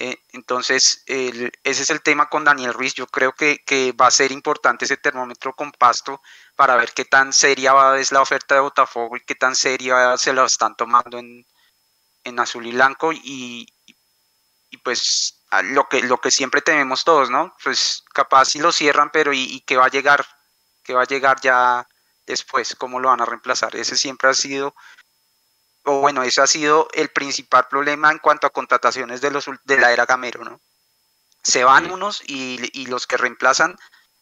Eh, 0.00 0.16
entonces, 0.30 1.02
ese 1.06 1.50
es 1.64 1.90
el 1.90 2.02
tema 2.02 2.28
con 2.28 2.44
Daniel 2.44 2.72
Ruiz. 2.72 2.94
Yo 2.94 3.08
creo 3.08 3.32
que, 3.32 3.92
va 4.00 4.06
a 4.06 4.12
ser 4.12 4.30
importante 4.30 4.84
ese 4.84 4.96
termómetro 4.96 5.54
con 5.56 5.72
Pasto 5.72 6.22
para 6.54 6.76
ver 6.76 6.92
qué 6.92 7.04
tan 7.04 7.32
seria 7.32 7.96
es 7.96 8.12
la 8.12 8.22
oferta 8.22 8.54
de 8.54 8.60
Botafogo 8.60 9.16
y 9.16 9.24
qué 9.24 9.34
tan 9.34 9.56
seria 9.56 10.16
se 10.16 10.32
lo 10.32 10.44
están 10.44 10.76
tomando 10.76 11.18
en, 11.18 11.44
azul 12.38 12.66
y 12.66 12.72
blanco. 12.72 13.10
Y, 13.12 13.66
pues 14.84 15.42
lo 15.64 15.88
que, 15.88 16.02
lo 16.02 16.18
que 16.20 16.30
siempre 16.30 16.62
tememos 16.62 17.02
todos, 17.02 17.28
¿no? 17.28 17.52
Pues 17.64 18.04
capaz 18.14 18.50
si 18.50 18.60
lo 18.60 18.70
cierran, 18.70 19.10
pero 19.10 19.32
¿y, 19.32 19.40
y 19.40 19.60
qué 19.62 19.76
va 19.76 19.86
a 19.86 19.90
llegar? 19.90 20.24
¿Qué 20.84 20.94
va 20.94 21.02
a 21.02 21.06
llegar 21.06 21.40
ya 21.40 21.88
después? 22.24 22.76
¿Cómo 22.76 23.00
lo 23.00 23.08
van 23.08 23.20
a 23.20 23.26
reemplazar? 23.26 23.74
Ese 23.74 23.96
siempre 23.96 24.30
ha 24.30 24.34
sido 24.34 24.76
o 25.88 26.00
bueno, 26.00 26.22
ese 26.22 26.42
ha 26.42 26.46
sido 26.46 26.88
el 26.92 27.08
principal 27.08 27.66
problema 27.68 28.12
en 28.12 28.18
cuanto 28.18 28.46
a 28.46 28.50
contrataciones 28.50 29.22
de, 29.22 29.30
los, 29.30 29.46
de 29.64 29.78
la 29.78 29.90
era 29.90 30.04
Gamero, 30.04 30.44
¿no? 30.44 30.60
Se 31.42 31.64
van 31.64 31.90
unos 31.90 32.22
y, 32.26 32.86
los 32.86 33.06
que 33.06 33.16
reemplazan, 33.16 33.74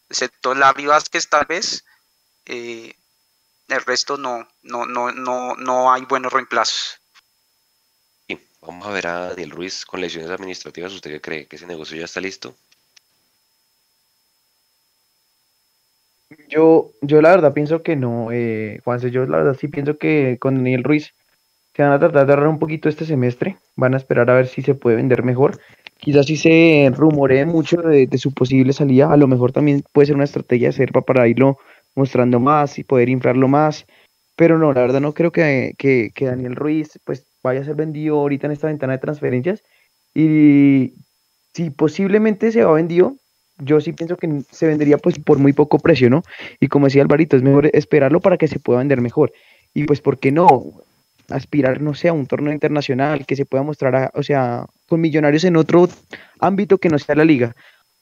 excepto 0.09 0.55
Larry 0.55 0.85
Vázquez 0.85 1.27
tal 1.27 1.45
vez, 1.45 1.83
eh, 2.45 2.95
el 3.67 3.81
resto 3.81 4.15
no, 4.15 4.47
no, 4.61 4.85
no, 4.85 5.11
no, 5.11 5.55
no 5.55 5.91
hay 5.91 6.05
buenos 6.05 6.31
reemplazos. 6.31 7.01
vamos 8.61 8.87
a 8.87 8.91
ver 8.91 9.07
a 9.07 9.29
Daniel 9.29 9.51
Ruiz 9.51 9.85
con 9.85 9.99
lesiones 9.99 10.31
administrativas. 10.31 10.93
¿Usted 10.93 11.11
qué 11.11 11.21
cree? 11.21 11.47
¿Que 11.47 11.57
ese 11.57 11.67
negocio 11.67 11.97
ya 11.97 12.05
está 12.05 12.21
listo? 12.21 12.55
Yo, 16.47 16.93
yo 17.01 17.21
la 17.21 17.31
verdad 17.31 17.53
pienso 17.53 17.83
que 17.83 17.97
no, 17.97 18.31
eh, 18.31 18.79
Juanse, 18.85 19.11
yo 19.11 19.25
la 19.25 19.39
verdad 19.39 19.57
sí 19.59 19.67
pienso 19.67 19.97
que 19.97 20.37
con 20.39 20.55
Daniel 20.55 20.85
Ruiz 20.85 21.13
se 21.77 21.83
van 21.83 21.91
a 21.91 21.99
tratar 21.99 22.25
de 22.25 22.33
ahorrar 22.33 22.47
un 22.47 22.57
poquito 22.57 22.89
este 22.89 23.05
semestre, 23.05 23.57
van 23.75 23.93
a 23.93 23.97
esperar 23.97 24.31
a 24.31 24.33
ver 24.33 24.47
si 24.47 24.63
se 24.63 24.73
puede 24.73 24.95
vender 24.95 25.21
mejor. 25.21 25.59
Quizás 25.99 26.25
si 26.25 26.35
se 26.35 26.91
rumoree 26.91 27.45
mucho 27.45 27.77
de, 27.83 28.09
su 28.17 28.33
posible 28.33 28.73
salida, 28.73 29.13
a 29.13 29.15
lo 29.15 29.27
mejor 29.27 29.51
también 29.51 29.83
puede 29.93 30.07
ser 30.07 30.15
una 30.15 30.23
estrategia 30.23 30.69
de 30.69 30.73
Serpa 30.73 31.01
para 31.01 31.27
irlo 31.27 31.59
mostrando 31.93 32.39
más 32.39 32.79
y 32.79 32.83
poder 32.83 33.09
inflarlo 33.09 33.47
más. 33.47 33.85
Pero 34.35 34.57
no, 34.57 34.73
la 34.73 34.81
verdad 34.81 35.01
no 35.01 35.13
creo 35.13 35.31
que, 35.31 35.75
que, 35.77 36.11
Daniel 36.19 36.55
Ruiz 36.55 36.99
pues 37.03 37.27
vaya 37.43 37.61
a 37.61 37.65
ser 37.65 37.75
vendido 37.75 38.17
ahorita 38.17 38.47
en 38.47 38.53
esta 38.53 38.65
ventana 38.65 38.93
de 38.93 38.99
transferencias. 38.99 39.61
Y 40.15 40.95
si 41.53 41.69
posiblemente 41.69 42.51
se 42.51 42.63
va 42.63 42.73
vendido, 42.73 43.17
yo 43.59 43.81
sí 43.81 43.93
pienso 43.93 44.17
que 44.17 44.41
se 44.49 44.65
vendería 44.65 44.97
pues 44.97 45.19
por 45.19 45.37
muy 45.37 45.53
poco 45.53 45.77
precio, 45.77 46.09
¿no? 46.09 46.23
Y 46.59 46.69
como 46.69 46.87
decía 46.87 47.03
Alvarito, 47.03 47.37
es 47.37 47.43
mejor 47.43 47.69
esperarlo 47.71 48.19
para 48.19 48.37
que 48.37 48.47
se 48.47 48.57
pueda 48.57 48.79
vender 48.79 48.99
mejor. 48.99 49.31
Y 49.75 49.83
pues, 49.83 50.01
¿por 50.01 50.17
qué 50.17 50.31
no? 50.31 50.81
Aspirar, 51.29 51.81
no 51.81 51.93
sé, 51.93 52.07
a 52.07 52.13
un 52.13 52.25
torneo 52.25 52.53
internacional, 52.53 53.25
que 53.25 53.35
se 53.35 53.45
pueda 53.45 53.63
mostrar, 53.63 54.11
o 54.13 54.23
sea, 54.23 54.65
con 54.87 55.01
millonarios 55.01 55.43
en 55.43 55.57
otro 55.57 55.87
ámbito 56.39 56.77
que 56.77 56.89
no 56.89 56.99
sea 56.99 57.15
la 57.15 57.25
liga. 57.25 57.55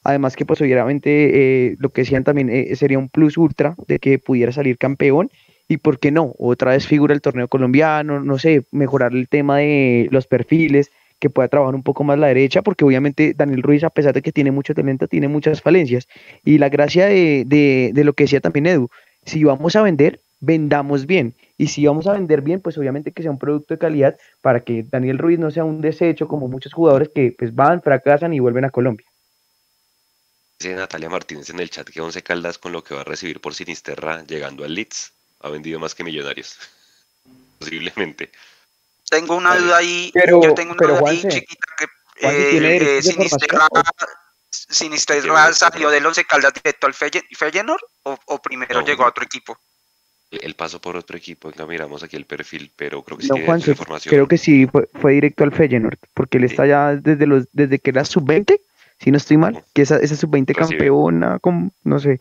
Además 0.04 0.36
que 0.36 0.46
pues 0.46 0.60
obviamente 0.60 1.70
eh, 1.70 1.76
lo 1.80 1.90
que 1.90 2.02
decían 2.02 2.22
también 2.22 2.48
eh, 2.48 2.76
sería 2.76 2.98
un 2.98 3.08
plus 3.08 3.36
ultra 3.36 3.74
de 3.88 3.98
que 3.98 4.20
pudiera 4.20 4.52
salir 4.52 4.78
campeón 4.78 5.30
y 5.66 5.78
por 5.78 5.98
qué 5.98 6.12
no, 6.12 6.32
otra 6.38 6.70
vez 6.72 6.86
figura 6.86 7.12
el 7.12 7.20
torneo 7.20 7.48
colombiano, 7.48 8.20
no 8.20 8.38
sé, 8.38 8.66
mejorar 8.70 9.14
el 9.14 9.28
tema 9.28 9.58
de 9.58 10.06
los 10.12 10.28
perfiles, 10.28 10.92
que 11.18 11.30
pueda 11.30 11.48
trabajar 11.48 11.74
un 11.74 11.82
poco 11.82 12.04
más 12.04 12.18
la 12.18 12.28
derecha, 12.28 12.62
porque 12.62 12.84
obviamente 12.84 13.34
Daniel 13.34 13.62
Ruiz, 13.62 13.82
a 13.82 13.90
pesar 13.90 14.12
de 14.12 14.22
que 14.22 14.32
tiene 14.32 14.50
mucho 14.50 14.74
talento, 14.74 15.08
tiene 15.08 15.28
muchas 15.28 15.62
falencias. 15.62 16.06
Y 16.44 16.58
la 16.58 16.68
gracia 16.68 17.06
de, 17.06 17.44
de, 17.46 17.90
de 17.94 18.04
lo 18.04 18.12
que 18.12 18.24
decía 18.24 18.40
también 18.40 18.66
Edu, 18.66 18.90
si 19.24 19.42
vamos 19.42 19.74
a 19.76 19.82
vender, 19.82 20.20
vendamos 20.40 21.06
bien. 21.06 21.34
Y 21.56 21.68
si 21.68 21.86
vamos 21.86 22.06
a 22.06 22.12
vender 22.12 22.42
bien, 22.42 22.60
pues 22.60 22.76
obviamente 22.78 23.12
que 23.12 23.22
sea 23.22 23.30
un 23.30 23.38
producto 23.38 23.74
de 23.74 23.78
calidad 23.78 24.18
para 24.42 24.60
que 24.60 24.82
Daniel 24.82 25.18
Ruiz 25.18 25.38
no 25.38 25.50
sea 25.50 25.64
un 25.64 25.80
desecho 25.80 26.28
como 26.28 26.48
muchos 26.48 26.72
jugadores 26.72 27.10
que 27.14 27.34
pues 27.36 27.54
van, 27.54 27.82
fracasan 27.82 28.34
y 28.34 28.40
vuelven 28.40 28.64
a 28.64 28.70
Colombia. 28.70 29.06
Dice 30.58 30.74
Natalia 30.74 31.10
Martínez 31.10 31.50
en 31.50 31.60
el 31.60 31.70
chat 31.70 31.88
que 31.88 32.00
Once 32.00 32.22
Caldas 32.22 32.58
con 32.58 32.72
lo 32.72 32.82
que 32.82 32.94
va 32.94 33.02
a 33.02 33.04
recibir 33.04 33.40
por 33.40 33.54
Sinisterra 33.54 34.24
llegando 34.24 34.64
al 34.64 34.74
Leeds 34.74 35.12
ha 35.40 35.50
vendido 35.50 35.78
más 35.78 35.94
que 35.94 36.04
Millonarios. 36.04 36.58
Posiblemente. 37.58 38.30
Tengo 39.08 39.36
una 39.36 39.56
duda 39.56 39.78
ahí, 39.78 40.10
pero, 40.12 40.42
yo 40.42 40.54
tengo 40.54 40.72
una 40.72 40.86
duda 40.86 41.10
ahí 41.10 41.22
chiquita 41.22 41.66
que 41.78 41.86
eh, 42.18 43.02
Sinisterra, 44.50 45.52
salió 45.52 45.90
del 45.90 46.04
Once 46.04 46.24
Caldas 46.24 46.54
directo 46.54 46.86
al 46.86 46.94
Feyenoord 46.94 47.82
o, 48.04 48.18
o 48.26 48.42
primero 48.42 48.80
llegó 48.80 49.04
a 49.04 49.08
otro 49.08 49.24
equipo 49.24 49.58
el 50.30 50.54
paso 50.54 50.80
por 50.80 50.96
otro 50.96 51.16
equipo. 51.16 51.50
Venga, 51.50 51.66
miramos 51.66 52.02
aquí 52.02 52.16
el 52.16 52.26
perfil, 52.26 52.72
pero 52.74 53.02
creo 53.02 53.18
que 53.18 53.24
sí 53.24 53.30
tiene 53.32 53.58
información. 53.66 54.10
Creo 54.10 54.28
que 54.28 54.38
sí, 54.38 54.66
fue, 54.66 55.12
directo 55.12 55.44
al 55.44 55.52
Feyenoord, 55.52 55.98
porque 56.14 56.38
él 56.38 56.44
está 56.44 56.66
ya 56.66 56.96
desde 56.96 57.26
los 57.26 57.46
desde 57.52 57.78
que 57.78 57.90
era 57.90 58.04
sub-20, 58.04 58.60
si 58.98 59.10
no 59.10 59.16
estoy 59.16 59.36
mal, 59.36 59.64
que 59.72 59.82
esa, 59.82 59.98
esa 59.98 60.16
sub-20 60.16 60.54
campeona, 60.54 61.38
como, 61.38 61.70
no 61.84 61.98
sé. 61.98 62.20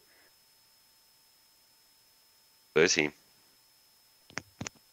Entonces 2.74 2.92
sí. 2.92 3.12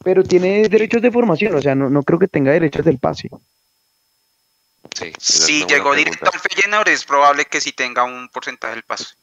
Pero 0.04 0.24
tiene 0.24 0.68
derechos 0.68 1.02
de 1.02 1.10
formación, 1.10 1.54
o 1.54 1.60
sea, 1.60 1.74
no, 1.74 1.90
no 1.90 2.02
creo 2.02 2.18
que 2.18 2.28
tenga 2.28 2.52
derechos 2.52 2.84
del 2.84 2.98
pase. 2.98 3.28
Sí, 4.94 5.12
si 5.18 5.64
llegó 5.66 5.94
directo 5.94 6.30
al 6.32 6.40
Feyenoord, 6.40 6.88
es 6.88 7.04
probable 7.04 7.44
que 7.44 7.60
sí 7.60 7.72
tenga 7.72 8.04
un 8.04 8.28
porcentaje 8.28 8.74
del 8.74 8.82
pase. 8.82 9.14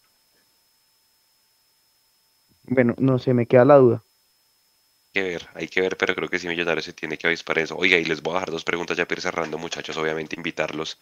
Bueno, 2.70 2.94
no 3.00 3.18
sé, 3.18 3.34
me 3.34 3.48
queda 3.48 3.66
la 3.66 3.78
duda. 3.78 4.04
Hay 5.08 5.12
que 5.14 5.24
ver, 5.24 5.50
hay 5.56 5.68
que 5.68 5.82
ver, 5.82 5.98
pero 5.98 6.14
creo 6.14 6.30
que 6.30 6.38
sí 6.38 6.48
Millonarios 6.48 6.86
se 6.86 6.94
tiene 6.94 7.18
que 7.18 7.26
avisar 7.26 7.58
eso. 7.58 7.76
Oiga, 7.76 7.98
y 7.98 8.06
les 8.06 8.22
voy 8.22 8.34
a 8.34 8.36
dejar 8.36 8.52
dos 8.52 8.64
preguntas 8.64 8.96
ya 8.96 9.08
para 9.08 9.22
cerrando, 9.22 9.58
muchachos. 9.58 9.98
Obviamente 9.98 10.36
invitarlos 10.36 11.00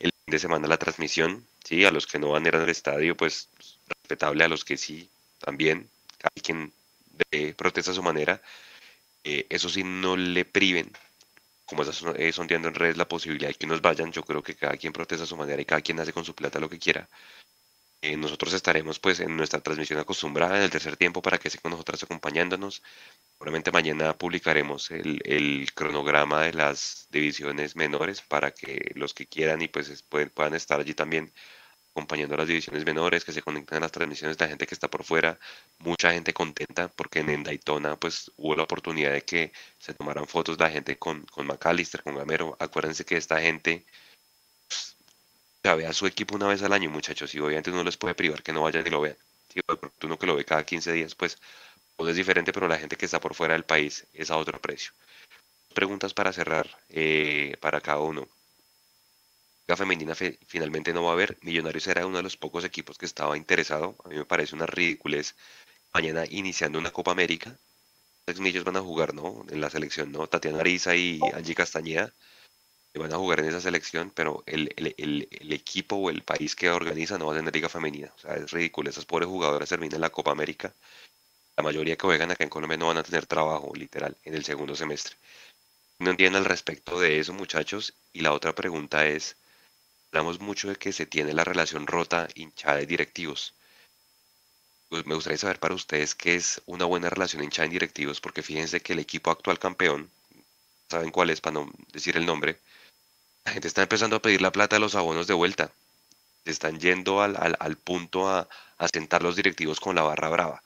el 0.00 0.10
fin 0.10 0.32
de 0.32 0.38
semana 0.40 0.66
a 0.66 0.68
la 0.68 0.78
transmisión, 0.78 1.46
sí, 1.64 1.84
a 1.84 1.92
los 1.92 2.08
que 2.08 2.18
no 2.18 2.30
van 2.30 2.44
a 2.44 2.48
ir 2.48 2.56
al 2.56 2.68
estadio, 2.68 3.16
pues 3.16 3.48
respetable, 3.86 4.42
a 4.42 4.48
los 4.48 4.64
que 4.64 4.76
sí, 4.76 5.08
también, 5.38 5.88
cada 6.18 6.34
quien 6.42 6.72
de, 7.30 7.54
protesta 7.54 7.92
a 7.92 7.94
su 7.94 8.02
manera. 8.02 8.42
Eh, 9.22 9.46
eso 9.48 9.68
sí, 9.68 9.84
no 9.84 10.16
le 10.16 10.44
priven, 10.44 10.90
como 11.66 11.84
está 11.84 12.12
eh, 12.16 12.32
sondeando 12.32 12.66
en 12.66 12.74
redes, 12.74 12.96
la 12.96 13.08
posibilidad 13.08 13.48
de 13.48 13.54
que 13.54 13.66
nos 13.68 13.80
vayan. 13.80 14.10
Yo 14.10 14.24
creo 14.24 14.42
que 14.42 14.56
cada 14.56 14.76
quien 14.76 14.92
protesta 14.92 15.22
a 15.22 15.26
su 15.26 15.36
manera 15.36 15.62
y 15.62 15.64
cada 15.64 15.82
quien 15.82 16.00
hace 16.00 16.12
con 16.12 16.24
su 16.24 16.34
plata 16.34 16.58
lo 16.58 16.68
que 16.68 16.80
quiera. 16.80 17.08
Eh, 18.02 18.16
nosotros 18.16 18.52
estaremos 18.52 18.98
pues 19.00 19.20
en 19.20 19.36
nuestra 19.36 19.60
transmisión 19.60 19.98
acostumbrada 19.98 20.56
en 20.56 20.62
el 20.62 20.70
tercer 20.70 20.96
tiempo 20.96 21.22
para 21.22 21.38
que 21.38 21.48
estén 21.48 21.62
con 21.62 21.72
nosotras 21.72 22.02
acompañándonos. 22.02 22.82
Seguramente 23.32 23.72
mañana 23.72 24.16
publicaremos 24.16 24.90
el, 24.90 25.70
cronograma 25.74 26.42
de 26.42 26.52
las 26.52 27.08
divisiones 27.10 27.74
menores 27.74 28.20
para 28.22 28.52
que 28.52 28.92
los 28.94 29.14
que 29.14 29.26
quieran 29.26 29.62
y 29.62 29.68
pues 29.68 30.02
puedan, 30.04 30.54
estar 30.54 30.80
allí 30.80 30.94
también 30.94 31.32
acompañando 31.92 32.34
a 32.34 32.38
las 32.38 32.48
divisiones 32.48 32.84
menores, 32.84 33.24
que 33.24 33.32
se 33.32 33.42
conecten 33.42 33.78
a 33.78 33.80
las 33.80 33.92
transmisiones 33.92 34.36
de 34.38 34.44
la 34.44 34.48
gente 34.50 34.66
que 34.66 34.74
está 34.74 34.88
por 34.88 35.04
fuera, 35.04 35.38
mucha 35.78 36.12
gente 36.12 36.32
contenta 36.34 36.88
porque 36.88 37.20
en 37.20 37.42
Daytona 37.42 37.96
pues 37.98 38.30
hubo 38.36 38.54
la 38.56 38.64
oportunidad 38.64 39.12
de 39.12 39.22
que 39.22 39.52
se 39.78 39.94
tomaran 39.94 40.26
fotos 40.26 40.58
de 40.58 40.64
la 40.64 40.70
gente 40.70 40.98
con, 40.98 41.22
con 41.26 41.46
McAllister, 41.46 42.02
con 42.02 42.16
Gamero. 42.16 42.56
Acuérdense 42.60 43.04
que 43.04 43.16
esta 43.16 43.40
gente 43.40 43.86
vea 45.74 45.90
a 45.90 45.92
su 45.92 46.06
equipo 46.06 46.36
una 46.36 46.46
vez 46.48 46.62
al 46.62 46.72
año, 46.72 46.90
muchachos, 46.90 47.34
y 47.34 47.40
obviamente 47.40 47.70
uno 47.70 47.84
les 47.84 47.96
puede 47.96 48.14
privar 48.14 48.42
que 48.42 48.52
no 48.52 48.62
vayan 48.62 48.86
y 48.86 48.90
lo 48.90 49.00
vean. 49.00 49.16
Si 49.52 49.60
uno 50.06 50.18
que 50.18 50.26
lo 50.26 50.36
ve 50.36 50.44
cada 50.44 50.64
15 50.64 50.92
días, 50.92 51.14
pues, 51.14 51.38
pues, 51.96 52.10
es 52.10 52.16
diferente, 52.16 52.52
pero 52.52 52.68
la 52.68 52.78
gente 52.78 52.96
que 52.96 53.06
está 53.06 53.20
por 53.20 53.34
fuera 53.34 53.54
del 53.54 53.64
país 53.64 54.06
es 54.12 54.30
a 54.30 54.36
otro 54.36 54.60
precio. 54.60 54.92
Preguntas 55.74 56.14
para 56.14 56.32
cerrar 56.32 56.68
eh, 56.88 57.56
para 57.60 57.80
cada 57.80 58.00
uno. 58.00 58.28
La 59.66 59.76
femenina 59.76 60.14
finalmente 60.14 60.92
no 60.92 61.02
va 61.04 61.10
a 61.10 61.12
haber. 61.14 61.38
Millonarios 61.42 61.86
era 61.88 62.06
uno 62.06 62.18
de 62.18 62.22
los 62.22 62.36
pocos 62.36 62.64
equipos 62.64 62.98
que 62.98 63.06
estaba 63.06 63.36
interesado. 63.36 63.96
A 64.04 64.08
mí 64.08 64.16
me 64.16 64.24
parece 64.24 64.54
una 64.54 64.66
ridiculez. 64.66 65.34
Mañana 65.92 66.24
iniciando 66.30 66.78
una 66.78 66.92
Copa 66.92 67.10
América. 67.10 67.58
Los 68.26 68.64
van 68.64 68.76
a 68.76 68.80
jugar, 68.80 69.14
¿no? 69.14 69.44
En 69.50 69.60
la 69.60 69.70
selección, 69.70 70.12
¿no? 70.12 70.26
Tatiana 70.26 70.60
Ariza 70.60 70.94
y 70.96 71.20
Angie 71.34 71.54
Castañeda 71.54 72.12
van 72.98 73.12
a 73.12 73.16
jugar 73.16 73.40
en 73.40 73.46
esa 73.46 73.60
selección, 73.60 74.10
pero 74.14 74.42
el, 74.46 74.68
equipo 75.52 75.96
o 75.96 76.10
el 76.10 76.22
país 76.22 76.54
que 76.56 76.70
organiza 76.70 77.18
no 77.18 77.26
va 77.26 77.34
a 77.34 77.36
tener 77.36 77.54
liga 77.54 77.68
femenina. 77.68 78.12
O 78.16 78.18
sea, 78.18 78.34
es 78.34 78.50
ridículo. 78.50 78.90
Esas 78.90 79.04
pobres 79.04 79.28
jugadoras 79.28 79.68
terminan 79.68 80.00
la 80.00 80.10
Copa 80.10 80.30
América. 80.30 80.74
La 81.56 81.62
mayoría 81.62 81.96
que 81.96 82.06
juegan 82.06 82.30
acá 82.30 82.44
en 82.44 82.50
Colombia 82.50 82.76
no 82.76 82.88
van 82.88 82.98
a 82.98 83.02
tener 83.02 83.26
trabajo, 83.26 83.72
literal, 83.74 84.16
en 84.24 84.34
el 84.34 84.44
segundo 84.44 84.76
semestre. 84.76 85.16
No 85.98 86.10
entienden 86.10 86.42
al 86.42 86.48
respecto 86.48 87.00
de 87.00 87.18
eso, 87.18 87.32
muchachos. 87.32 87.94
Y 88.12 88.20
la 88.20 88.32
otra 88.32 88.54
pregunta 88.54 89.06
es, 89.06 89.36
hablamos 90.10 90.40
mucho 90.40 90.68
de 90.68 90.76
que 90.76 90.92
se 90.92 91.06
tiene 91.06 91.32
la 91.32 91.44
relación 91.44 91.86
rota 91.86 92.28
hinchada 92.34 92.76
de 92.76 92.86
directivos. 92.86 93.54
Pues 94.88 95.04
me 95.06 95.14
gustaría 95.14 95.38
saber 95.38 95.58
para 95.58 95.74
ustedes 95.74 96.14
qué 96.14 96.36
es 96.36 96.62
una 96.66 96.84
buena 96.84 97.10
relación 97.10 97.42
hinchada 97.42 97.66
en 97.66 97.72
directivos, 97.72 98.20
porque 98.20 98.42
fíjense 98.42 98.80
que 98.80 98.92
el 98.92 99.00
equipo 99.00 99.30
actual 99.30 99.58
campeón, 99.58 100.10
saben 100.88 101.10
cuál 101.10 101.30
es 101.30 101.40
para 101.40 101.54
no 101.54 101.70
decir 101.92 102.16
el 102.16 102.26
nombre, 102.26 102.60
La 103.46 103.52
gente 103.52 103.68
está 103.68 103.82
empezando 103.82 104.16
a 104.16 104.20
pedir 104.20 104.42
la 104.42 104.50
plata 104.50 104.74
de 104.74 104.80
los 104.80 104.96
abonos 104.96 105.28
de 105.28 105.34
vuelta. 105.34 105.70
Están 106.44 106.80
yendo 106.80 107.22
al, 107.22 107.56
al, 107.58 107.76
punto 107.76 108.28
a, 108.28 108.48
a 108.76 108.88
sentar 108.88 109.22
los 109.22 109.36
directivos 109.36 109.78
con 109.78 109.94
la 109.94 110.02
barra 110.02 110.28
brava, 110.28 110.62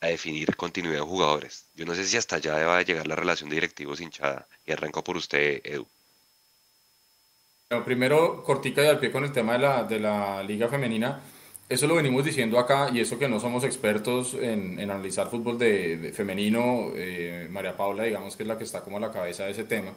a 0.00 0.06
definir 0.08 0.54
continuidad 0.54 0.96
de 0.96 1.06
jugadores. 1.06 1.64
Yo 1.74 1.86
no 1.86 1.94
sé 1.94 2.04
si 2.04 2.18
hasta 2.18 2.36
allá 2.36 2.54
va 2.66 2.78
a 2.78 2.82
llegar 2.82 3.06
la 3.06 3.16
relación 3.16 3.48
de 3.48 3.56
directivos 3.56 4.02
hinchada. 4.02 4.46
Y 4.66 4.72
arranco 4.72 5.02
por 5.02 5.16
usted, 5.16 5.62
Edu. 5.64 5.86
Primero, 7.86 8.42
cortica 8.44 8.84
y 8.84 8.88
al 8.88 9.00
pie 9.00 9.10
con 9.10 9.24
el 9.24 9.32
tema 9.32 9.54
de 9.54 9.58
la, 9.60 9.84
de 9.84 9.98
la 9.98 10.42
liga 10.42 10.68
femenina. 10.68 11.22
Eso 11.66 11.86
lo 11.86 11.94
venimos 11.94 12.26
diciendo 12.26 12.58
acá 12.58 12.90
y 12.92 13.00
eso 13.00 13.18
que 13.18 13.28
no 13.28 13.40
somos 13.40 13.64
expertos 13.64 14.34
en, 14.34 14.78
en 14.78 14.90
analizar 14.90 15.30
fútbol 15.30 15.58
de, 15.58 16.12
femenino, 16.14 16.92
eh, 16.94 17.48
María 17.50 17.74
Paula, 17.74 18.02
digamos 18.02 18.36
que 18.36 18.42
es 18.42 18.46
la 18.46 18.58
que 18.58 18.64
está 18.64 18.82
como 18.82 18.98
a 18.98 19.00
la 19.00 19.10
cabeza 19.10 19.44
de 19.44 19.52
ese 19.52 19.64
tema. 19.64 19.94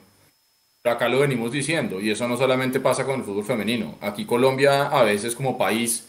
Acá 0.85 1.09
lo 1.09 1.19
venimos 1.19 1.51
diciendo 1.51 1.99
y 1.99 2.11
eso 2.11 2.27
no 2.27 2.37
solamente 2.37 2.79
pasa 2.79 3.05
con 3.05 3.19
el 3.19 3.25
fútbol 3.25 3.43
femenino. 3.43 3.97
Aquí 4.01 4.25
Colombia 4.25 4.87
a 4.87 5.03
veces 5.03 5.35
como 5.35 5.57
país 5.57 6.07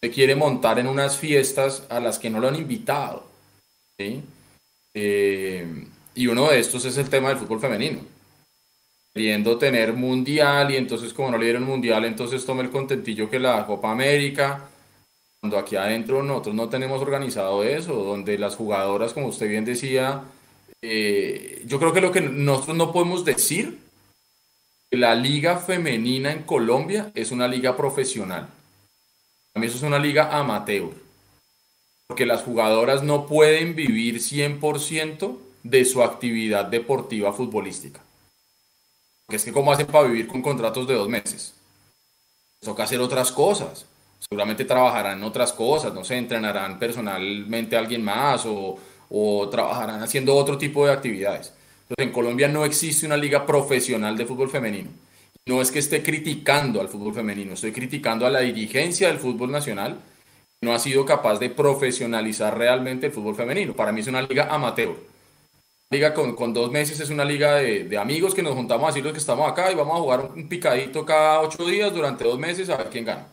se 0.00 0.10
quiere 0.10 0.34
montar 0.34 0.78
en 0.78 0.88
unas 0.88 1.16
fiestas 1.16 1.84
a 1.88 2.00
las 2.00 2.18
que 2.18 2.30
no 2.30 2.40
lo 2.40 2.48
han 2.48 2.56
invitado. 2.56 3.26
Eh, 4.94 5.66
y 6.14 6.26
uno 6.26 6.50
de 6.50 6.58
estos 6.58 6.84
es 6.84 6.96
el 6.98 7.08
tema 7.08 7.28
del 7.28 7.38
fútbol 7.38 7.60
femenino. 7.60 8.00
Queriendo 9.14 9.56
tener 9.56 9.92
mundial 9.92 10.72
y 10.72 10.76
entonces 10.76 11.12
como 11.12 11.30
no 11.30 11.38
le 11.38 11.44
dieron 11.44 11.64
mundial, 11.64 12.04
entonces 12.04 12.44
toma 12.44 12.62
el 12.62 12.70
contentillo 12.70 13.30
que 13.30 13.38
la 13.38 13.66
Copa 13.66 13.92
América 13.92 14.68
cuando 15.40 15.58
aquí 15.58 15.76
adentro 15.76 16.22
nosotros 16.22 16.54
no 16.54 16.68
tenemos 16.68 17.00
organizado 17.00 17.62
eso, 17.62 17.94
donde 17.94 18.38
las 18.38 18.56
jugadoras, 18.56 19.12
como 19.12 19.28
usted 19.28 19.48
bien 19.48 19.64
decía, 19.64 20.24
eh, 20.82 21.62
yo 21.66 21.78
creo 21.78 21.92
que 21.92 22.00
lo 22.00 22.10
que 22.10 22.20
nosotros 22.20 22.76
no 22.76 22.92
podemos 22.92 23.24
decir, 23.24 23.78
la 24.90 25.14
liga 25.14 25.58
femenina 25.58 26.32
en 26.32 26.42
Colombia 26.42 27.12
es 27.14 27.30
una 27.30 27.48
liga 27.48 27.76
profesional. 27.76 28.48
A 29.54 29.60
mí 29.60 29.66
eso 29.66 29.76
es 29.76 29.82
una 29.82 29.98
liga 29.98 30.36
amateur. 30.36 30.90
Porque 32.06 32.26
las 32.26 32.42
jugadoras 32.42 33.02
no 33.02 33.26
pueden 33.26 33.74
vivir 33.74 34.20
100% 34.20 35.38
de 35.62 35.84
su 35.84 36.02
actividad 36.02 36.64
deportiva 36.64 37.32
futbolística. 37.32 38.00
Porque 39.26 39.36
es 39.36 39.44
que 39.44 39.52
¿cómo 39.52 39.72
hacen 39.72 39.86
para 39.86 40.08
vivir 40.08 40.26
con 40.26 40.40
contratos 40.40 40.88
de 40.88 40.94
dos 40.94 41.08
meses? 41.08 41.54
Toca 42.60 42.84
hacer 42.84 43.00
otras 43.00 43.30
cosas 43.30 43.84
seguramente 44.20 44.64
trabajarán 44.64 45.18
en 45.18 45.24
otras 45.24 45.52
cosas, 45.52 45.92
no 45.94 46.04
sé, 46.04 46.16
entrenarán 46.16 46.78
personalmente 46.78 47.76
a 47.76 47.78
alguien 47.78 48.02
más 48.02 48.44
o, 48.46 48.78
o 49.08 49.48
trabajarán 49.48 50.02
haciendo 50.02 50.34
otro 50.34 50.58
tipo 50.58 50.86
de 50.86 50.92
actividades. 50.92 51.52
En 51.96 52.12
Colombia 52.12 52.48
no 52.48 52.64
existe 52.64 53.06
una 53.06 53.16
liga 53.16 53.46
profesional 53.46 54.16
de 54.16 54.26
fútbol 54.26 54.50
femenino. 54.50 54.90
No 55.46 55.62
es 55.62 55.70
que 55.70 55.78
esté 55.78 56.02
criticando 56.02 56.80
al 56.80 56.88
fútbol 56.88 57.14
femenino, 57.14 57.54
estoy 57.54 57.72
criticando 57.72 58.26
a 58.26 58.30
la 58.30 58.40
dirigencia 58.40 59.08
del 59.08 59.18
fútbol 59.18 59.50
nacional 59.50 59.98
que 60.60 60.66
no 60.66 60.74
ha 60.74 60.78
sido 60.78 61.06
capaz 61.06 61.38
de 61.38 61.48
profesionalizar 61.48 62.58
realmente 62.58 63.06
el 63.06 63.12
fútbol 63.12 63.34
femenino. 63.34 63.72
Para 63.74 63.92
mí 63.92 64.00
es 64.00 64.08
una 64.08 64.22
liga 64.22 64.48
amateur. 64.50 64.94
Liga 65.90 66.12
con, 66.12 66.36
con 66.36 66.52
dos 66.52 66.70
meses 66.70 67.00
es 67.00 67.08
una 67.08 67.24
liga 67.24 67.54
de, 67.54 67.84
de, 67.84 67.96
amigos 67.96 68.34
que 68.34 68.42
nos 68.42 68.54
juntamos 68.54 68.90
así 68.90 69.00
los 69.00 69.12
que 69.12 69.20
estamos 69.20 69.50
acá 69.50 69.72
y 69.72 69.74
vamos 69.74 69.96
a 69.96 70.00
jugar 70.00 70.32
un 70.36 70.46
picadito 70.46 71.06
cada 71.06 71.40
ocho 71.40 71.64
días 71.64 71.94
durante 71.94 72.24
dos 72.24 72.38
meses 72.38 72.68
a 72.68 72.76
ver 72.76 72.90
quién 72.90 73.06
gana. 73.06 73.26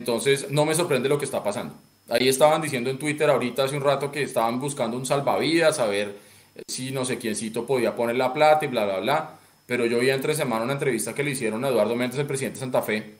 Entonces, 0.00 0.50
no 0.50 0.64
me 0.64 0.74
sorprende 0.74 1.08
lo 1.08 1.18
que 1.18 1.24
está 1.24 1.44
pasando. 1.44 1.74
Ahí 2.08 2.28
estaban 2.28 2.60
diciendo 2.60 2.90
en 2.90 2.98
Twitter 2.98 3.30
ahorita 3.30 3.64
hace 3.64 3.76
un 3.76 3.82
rato 3.82 4.10
que 4.10 4.22
estaban 4.22 4.58
buscando 4.58 4.96
un 4.96 5.06
salvavidas, 5.06 5.78
a 5.78 5.86
ver 5.86 6.27
si 6.66 6.90
no 6.90 7.04
sé 7.04 7.18
quiéncito 7.18 7.66
podía 7.66 7.94
poner 7.94 8.16
la 8.16 8.32
plata 8.32 8.64
y 8.64 8.68
bla, 8.68 8.84
bla, 8.84 9.00
bla. 9.00 9.38
Pero 9.66 9.86
yo 9.86 9.98
vi 9.98 10.10
entre 10.10 10.34
semana 10.34 10.64
una 10.64 10.72
entrevista 10.72 11.14
que 11.14 11.22
le 11.22 11.32
hicieron 11.32 11.64
a 11.64 11.68
Eduardo 11.68 11.94
Méndez, 11.94 12.18
el 12.18 12.26
presidente 12.26 12.56
de 12.56 12.60
Santa 12.60 12.82
Fe, 12.82 13.14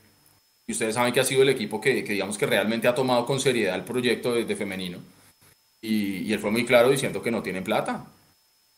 y 0.67 0.73
ustedes 0.73 0.95
saben 0.95 1.13
que 1.13 1.21
ha 1.21 1.25
sido 1.25 1.43
el 1.43 1.49
equipo 1.49 1.81
que, 1.81 2.03
digamos 2.03 2.37
que 2.39 2.47
realmente 2.47 2.89
ha 2.89 2.95
tomado 2.95 3.25
con 3.27 3.41
seriedad 3.41 3.75
el 3.75 3.85
proyecto 3.85 4.33
de, 4.35 4.57
femenino. 4.57 4.99
Y, 5.81 6.29
y, 6.29 6.33
él 6.33 6.39
fue 6.39 6.51
muy 6.51 6.65
claro 6.65 6.91
diciendo 6.91 7.23
que 7.23 7.31
no 7.31 7.43
tienen 7.43 7.65
plata. 7.65 8.07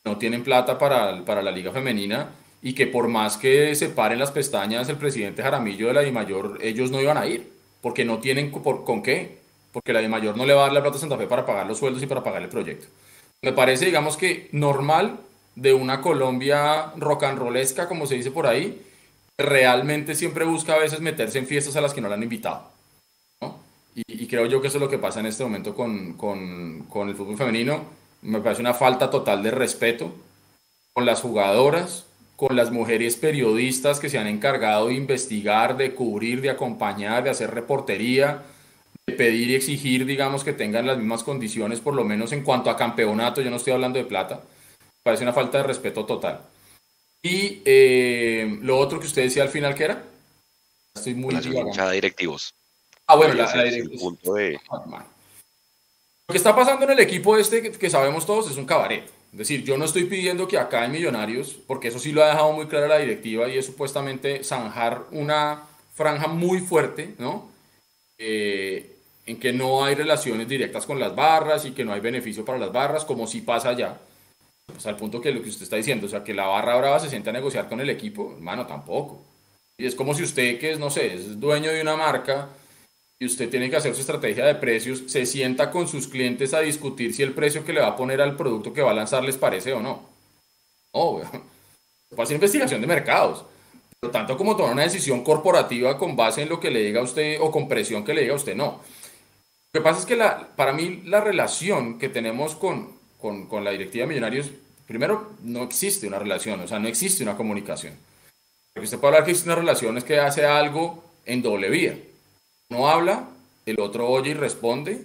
No 0.05 0.17
tienen 0.19 0.43
plata 0.43 0.79
para, 0.79 1.25
para 1.25 1.43
la 1.43 1.51
liga 1.51 1.73
femenina 1.73 2.31
y 2.63 2.75
que 2.75 2.87
por 2.87 3.09
más 3.09 3.37
que 3.37 3.75
se 3.75 3.89
paren 3.89 4.19
las 4.19 4.31
pestañas 4.31 4.89
el 4.89 4.97
presidente 4.97 5.43
Jaramillo 5.43 5.89
de 5.89 5.95
la 5.95 6.03
DIMAYOR, 6.03 6.59
ellos 6.63 6.91
no 6.91 7.01
iban 7.01 7.17
a 7.17 7.27
ir 7.27 7.51
porque 7.81 8.05
no 8.05 8.19
tienen 8.19 8.51
por, 8.51 8.85
con 8.85 9.03
qué, 9.03 9.39
porque 9.73 9.93
la 9.93 10.01
de 10.01 10.09
mayor 10.09 10.37
no 10.37 10.45
le 10.45 10.55
va 10.55 10.63
a 10.63 10.65
dar 10.65 10.73
la 10.73 10.83
plata 10.83 10.99
a 10.99 11.01
Santa 11.01 11.17
Fe 11.17 11.27
para 11.27 11.47
pagar 11.47 11.67
los 11.67 11.79
sueldos 11.79 12.03
y 12.03 12.07
para 12.07 12.23
pagar 12.23 12.43
el 12.43 12.49
proyecto. 12.49 12.87
Me 13.43 13.55
parece, 13.55 13.87
digamos 13.87 14.19
que 14.19 14.51
normal 14.53 15.19
de 15.55 15.73
una 15.73 16.03
Colombia 16.03 16.93
rock 16.97 17.25
and 17.25 17.39
rollesca, 17.39 17.89
como 17.89 18.07
se 18.07 18.17
dice 18.17 18.31
por 18.31 18.47
ahí, 18.47 18.83
realmente 19.39 20.15
siempre 20.15 20.45
busca 20.45 20.75
a 20.75 20.79
veces 20.79 21.01
meterse 21.01 21.39
en 21.39 21.47
fiestas 21.47 21.75
a 21.77 21.81
las 21.81 21.95
que 21.95 22.03
no 22.03 22.09
le 22.09 22.15
han 22.15 22.23
invitado. 22.23 22.69
Y, 23.95 24.27
creo 24.27 24.47
yo 24.47 24.61
que 24.61 24.69
eso 24.69 24.77
es 24.77 24.83
lo 24.83 24.89
que 24.89 24.99
pasa 24.99 25.21
en 25.21 25.27
este 25.27 25.43
momento 25.43 25.75
con, 25.75 26.15
con, 26.15 26.85
con 26.85 27.09
el 27.09 27.17
fútbol 27.17 27.37
femenino. 27.37 27.83
Me 28.23 28.41
parece 28.41 28.61
una 28.61 28.75
falta 28.75 29.11
total 29.11 29.43
de 29.43 29.51
respeto 29.51 30.15
con 30.93 31.07
las 31.07 31.23
jugadoras, 31.23 32.07
con 32.37 32.55
las 32.55 32.71
mujeres 32.71 33.17
periodistas 33.17 33.99
que 33.99 34.09
se 34.09 34.19
han 34.19 34.27
encargado 34.27 34.89
de 34.89 34.95
investigar, 34.95 35.77
de 35.77 35.95
cubrir, 35.95 36.41
de 36.43 36.51
acompañar, 36.51 37.25
de 37.25 37.31
hacer 37.31 37.51
reportería, 37.51 38.43
pedir 39.13 39.51
y 39.51 39.55
exigir, 39.55 40.07
digamos, 40.07 40.45
que 40.45 40.53
tengan 40.53 40.87
las 40.87 40.99
mismas 40.99 41.23
condiciones, 41.23 41.81
por 41.81 41.95
lo 41.95 42.05
menos 42.05 42.33
en 42.33 42.43
cuanto 42.43 42.71
a 42.71 42.77
campeonato, 42.77 43.41
yo 43.41 43.51
no 43.51 43.57
estoy 43.57 43.73
hablando 43.73 43.99
de 43.99 44.05
plata, 44.05 44.43
parece 45.03 45.23
una 45.23 45.33
falta 45.33 45.59
de 45.59 45.65
respeto 45.65 46.05
total. 46.05 46.41
Y 47.23 47.63
eh, 47.65 48.59
lo 48.63 48.79
otro 48.79 48.99
que 48.99 49.07
usted 49.07 49.23
decía 49.23 49.43
al 49.43 49.49
final, 49.51 49.75
¿qué 49.75 49.85
era? 49.85 50.05
Estoy 50.95 51.15
muy... 51.15 51.35
La 51.35 51.91
directivos. 51.91 52.55
Ah, 53.07 53.17
bueno, 53.17 53.35
la, 53.35 53.55
la 53.55 53.65
directivos. 53.65 54.15
Ah, 54.71 55.07
lo 56.29 56.33
que 56.33 56.39
está 56.39 56.55
pasando 56.55 56.85
en 56.85 56.93
el 56.93 57.01
equipo 57.01 57.37
este, 57.37 57.73
que 57.73 57.91
sabemos 57.91 58.25
todos, 58.25 58.51
es 58.51 58.57
un 58.57 58.67
cabaret. 58.67 59.05
Es 59.33 59.39
decir, 59.39 59.63
yo 59.65 59.77
no 59.77 59.85
estoy 59.85 60.05
pidiendo 60.05 60.49
que 60.49 60.59
acá 60.59 60.85
en 60.85 60.93
Millonarios, 60.93 61.59
porque 61.67 61.89
eso 61.89 61.99
sí 61.99 62.13
lo 62.13 62.23
ha 62.25 62.29
dejado 62.29 62.53
muy 62.53 62.67
claro 62.67 62.89
la 62.89 62.99
directiva 62.99 63.49
y 63.49 63.59
es 63.59 63.67
supuestamente 63.67 64.43
zanjar 64.43 65.07
una 65.13 65.65
franja 65.95 66.27
muy 66.27 66.61
fuerte, 66.61 67.15
¿no? 67.19 67.49
Eh, 68.19 68.97
en 69.31 69.39
que 69.39 69.53
no 69.53 69.85
hay 69.85 69.95
relaciones 69.95 70.49
directas 70.49 70.87
con 70.87 70.99
las 70.99 71.15
barras 71.15 71.65
y 71.65 71.71
que 71.71 71.85
no 71.85 71.93
hay 71.93 72.01
beneficio 72.01 72.45
para 72.45 72.59
las 72.59 72.73
barras, 72.73 73.05
como 73.05 73.27
sí 73.27 73.43
pasa 73.43 73.71
allá. 73.71 73.97
Pues 74.67 74.85
al 74.87 74.97
punto 74.97 75.21
que 75.21 75.31
lo 75.31 75.43
que 75.43 75.49
usted 75.49 75.63
está 75.63 75.77
diciendo, 75.77 76.07
o 76.07 76.09
sea, 76.11 76.25
que 76.25 76.35
la 76.35 76.47
barra 76.47 76.77
brava 76.77 76.99
se 76.99 77.09
sienta 77.09 77.31
a 77.31 77.33
negociar 77.33 77.69
con 77.69 77.81
el 77.81 77.91
equipo, 77.91 78.33
hermano, 78.37 78.67
tampoco. 78.67 79.23
Y 79.79 79.87
es 79.87 79.95
como 79.95 80.15
si 80.15 80.25
usted, 80.25 80.59
que 80.59 80.73
es, 80.73 80.79
no 80.79 80.91
sé, 80.91 81.15
es 81.15 81.39
dueño 81.39 81.71
de 81.71 81.81
una 81.81 81.97
marca, 81.97 82.49
y 83.21 83.27
usted 83.27 83.49
tiene 83.49 83.71
que 83.71 83.77
hacer 83.77 83.95
su 83.95 84.01
estrategia 84.01 84.45
de 84.45 84.57
precios, 84.57 85.05
se 85.07 85.27
sienta 85.27 85.71
con 85.71 85.87
sus 85.87 86.09
clientes 86.09 86.55
a 86.55 86.61
discutir 86.61 87.15
si 87.15 87.23
el 87.23 87.33
precio 87.33 87.65
que 87.65 87.73
le 87.73 87.81
va 87.81 87.89
a 87.89 87.97
poner 87.97 88.21
al 88.21 88.35
producto 88.37 88.73
que 88.73 88.83
va 88.83 88.91
a 88.91 88.95
lanzar 88.95 89.23
les 89.23 89.37
parece 89.37 89.73
o 89.75 89.81
no. 89.81 90.09
No, 90.93 91.19
va 91.19 91.23
a 92.19 92.23
hacer 92.23 92.35
investigación 92.35 92.81
de 92.81 92.87
mercados. 92.87 93.45
Pero 94.01 94.11
tanto 94.11 94.37
como 94.37 94.57
tomar 94.57 94.73
una 94.73 94.83
decisión 94.83 95.23
corporativa 95.23 95.99
con 95.99 96.17
base 96.17 96.43
en 96.43 96.49
lo 96.49 96.59
que 96.59 96.71
le 96.71 96.83
diga 96.83 97.01
a 97.01 97.05
usted 97.05 97.39
o 97.41 97.51
con 97.51 97.69
presión 97.69 98.03
que 98.03 98.15
le 98.15 98.23
diga 98.23 98.33
a 98.33 98.37
usted, 98.37 98.57
no. 98.57 98.81
Lo 99.73 99.81
que 99.81 99.85
pasa 99.85 100.01
es 100.01 100.07
que 100.07 100.17
la, 100.17 100.49
para 100.57 100.73
mí 100.73 101.03
la 101.05 101.21
relación 101.21 101.99
que 101.99 102.09
tenemos 102.09 102.55
con, 102.57 102.99
con, 103.19 103.47
con 103.47 103.65
la 103.65 103.71
directiva 103.71 104.03
de 104.03 104.09
millonarios, 104.09 104.51
primero, 104.87 105.33
no 105.43 105.63
existe 105.63 106.07
una 106.07 106.19
relación, 106.19 106.61
o 106.61 106.69
sea, 106.69 106.79
no 106.79 106.89
existe 106.89 107.23
una 107.23 107.37
comunicación. 107.37 107.95
Porque 108.73 108.85
usted 108.85 108.99
puede 108.99 109.15
hablar 109.15 109.25
que 109.25 109.33
existe 109.33 109.49
una 109.49 109.61
relación 109.61 109.97
es 109.99 110.05
que 110.05 110.19
hace 110.19 110.45
algo 110.45 111.05
en 111.25 111.43
doble 111.43 111.71
vía 111.71 111.97
uno 112.71 112.89
habla, 112.89 113.29
el 113.67 113.81
otro 113.81 114.09
oye 114.09 114.31
y 114.31 114.35
responde, 114.35 115.03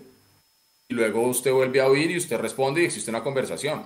y 0.88 0.94
luego 0.94 1.22
usted 1.22 1.52
vuelve 1.52 1.82
a 1.82 1.88
oír 1.88 2.12
y 2.12 2.18
usted 2.18 2.38
responde 2.38 2.82
y 2.82 2.86
existe 2.86 3.10
una 3.10 3.24
conversación. 3.24 3.84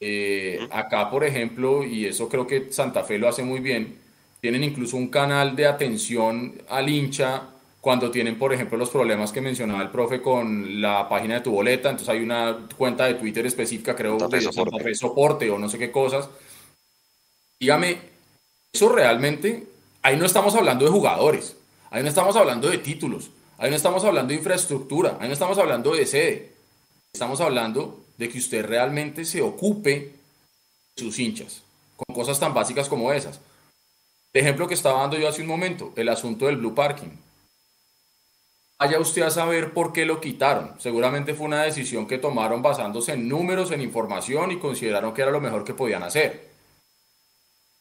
Eh, 0.00 0.66
acá, 0.70 1.10
por 1.10 1.22
ejemplo, 1.22 1.84
y 1.84 2.06
eso 2.06 2.28
creo 2.28 2.46
que 2.46 2.72
Santa 2.72 3.04
Fe 3.04 3.18
lo 3.18 3.28
hace 3.28 3.42
muy 3.42 3.60
bien, 3.60 3.98
tienen 4.40 4.64
incluso 4.64 4.96
un 4.96 5.08
canal 5.08 5.54
de 5.54 5.66
atención 5.66 6.62
al 6.68 6.88
hincha 6.88 7.50
cuando 7.84 8.10
tienen, 8.10 8.38
por 8.38 8.50
ejemplo, 8.54 8.78
los 8.78 8.88
problemas 8.88 9.30
que 9.30 9.42
mencionaba 9.42 9.82
el 9.82 9.90
profe 9.90 10.22
con 10.22 10.80
la 10.80 11.06
página 11.06 11.34
de 11.34 11.40
tu 11.42 11.50
boleta, 11.50 11.90
entonces 11.90 12.08
hay 12.08 12.22
una 12.22 12.66
cuenta 12.78 13.04
de 13.04 13.14
Twitter 13.14 13.44
específica, 13.44 13.94
creo, 13.94 14.16
de 14.16 14.40
Santa 14.40 14.78
Fe 14.78 14.94
Soporte 14.94 15.50
o 15.50 15.58
no 15.58 15.68
sé 15.68 15.78
qué 15.78 15.92
cosas. 15.92 16.30
Dígame, 17.60 17.98
eso 18.72 18.88
realmente, 18.88 19.66
ahí 20.00 20.16
no 20.16 20.24
estamos 20.24 20.54
hablando 20.54 20.86
de 20.86 20.90
jugadores, 20.90 21.56
Ahí 21.94 22.02
no 22.02 22.08
estamos 22.08 22.34
hablando 22.34 22.68
de 22.68 22.78
títulos, 22.78 23.30
ahí 23.56 23.70
no 23.70 23.76
estamos 23.76 24.02
hablando 24.02 24.32
de 24.32 24.38
infraestructura, 24.38 25.16
ahí 25.20 25.28
no 25.28 25.34
estamos 25.34 25.58
hablando 25.58 25.94
de 25.94 26.06
sede. 26.06 26.52
Estamos 27.12 27.40
hablando 27.40 28.02
de 28.16 28.28
que 28.28 28.38
usted 28.38 28.66
realmente 28.66 29.24
se 29.24 29.42
ocupe 29.42 30.12
de 30.96 31.02
sus 31.04 31.16
hinchas, 31.20 31.62
con 31.94 32.16
cosas 32.16 32.40
tan 32.40 32.52
básicas 32.52 32.88
como 32.88 33.12
esas. 33.12 33.38
El 34.32 34.42
ejemplo 34.42 34.66
que 34.66 34.74
estaba 34.74 35.02
dando 35.02 35.16
yo 35.18 35.28
hace 35.28 35.42
un 35.42 35.46
momento, 35.46 35.92
el 35.94 36.08
asunto 36.08 36.46
del 36.46 36.56
Blue 36.56 36.74
Parking. 36.74 37.10
Vaya 38.78 38.98
usted 38.98 39.22
a 39.22 39.30
saber 39.30 39.72
por 39.72 39.92
qué 39.92 40.04
lo 40.04 40.20
quitaron. 40.20 40.74
Seguramente 40.78 41.34
fue 41.34 41.46
una 41.46 41.62
decisión 41.62 42.06
que 42.06 42.18
tomaron 42.18 42.60
basándose 42.60 43.12
en 43.12 43.28
números, 43.28 43.70
en 43.70 43.80
información 43.80 44.50
y 44.50 44.58
consideraron 44.58 45.14
que 45.14 45.22
era 45.22 45.30
lo 45.30 45.40
mejor 45.40 45.64
que 45.64 45.74
podían 45.74 46.02
hacer. 46.02 46.52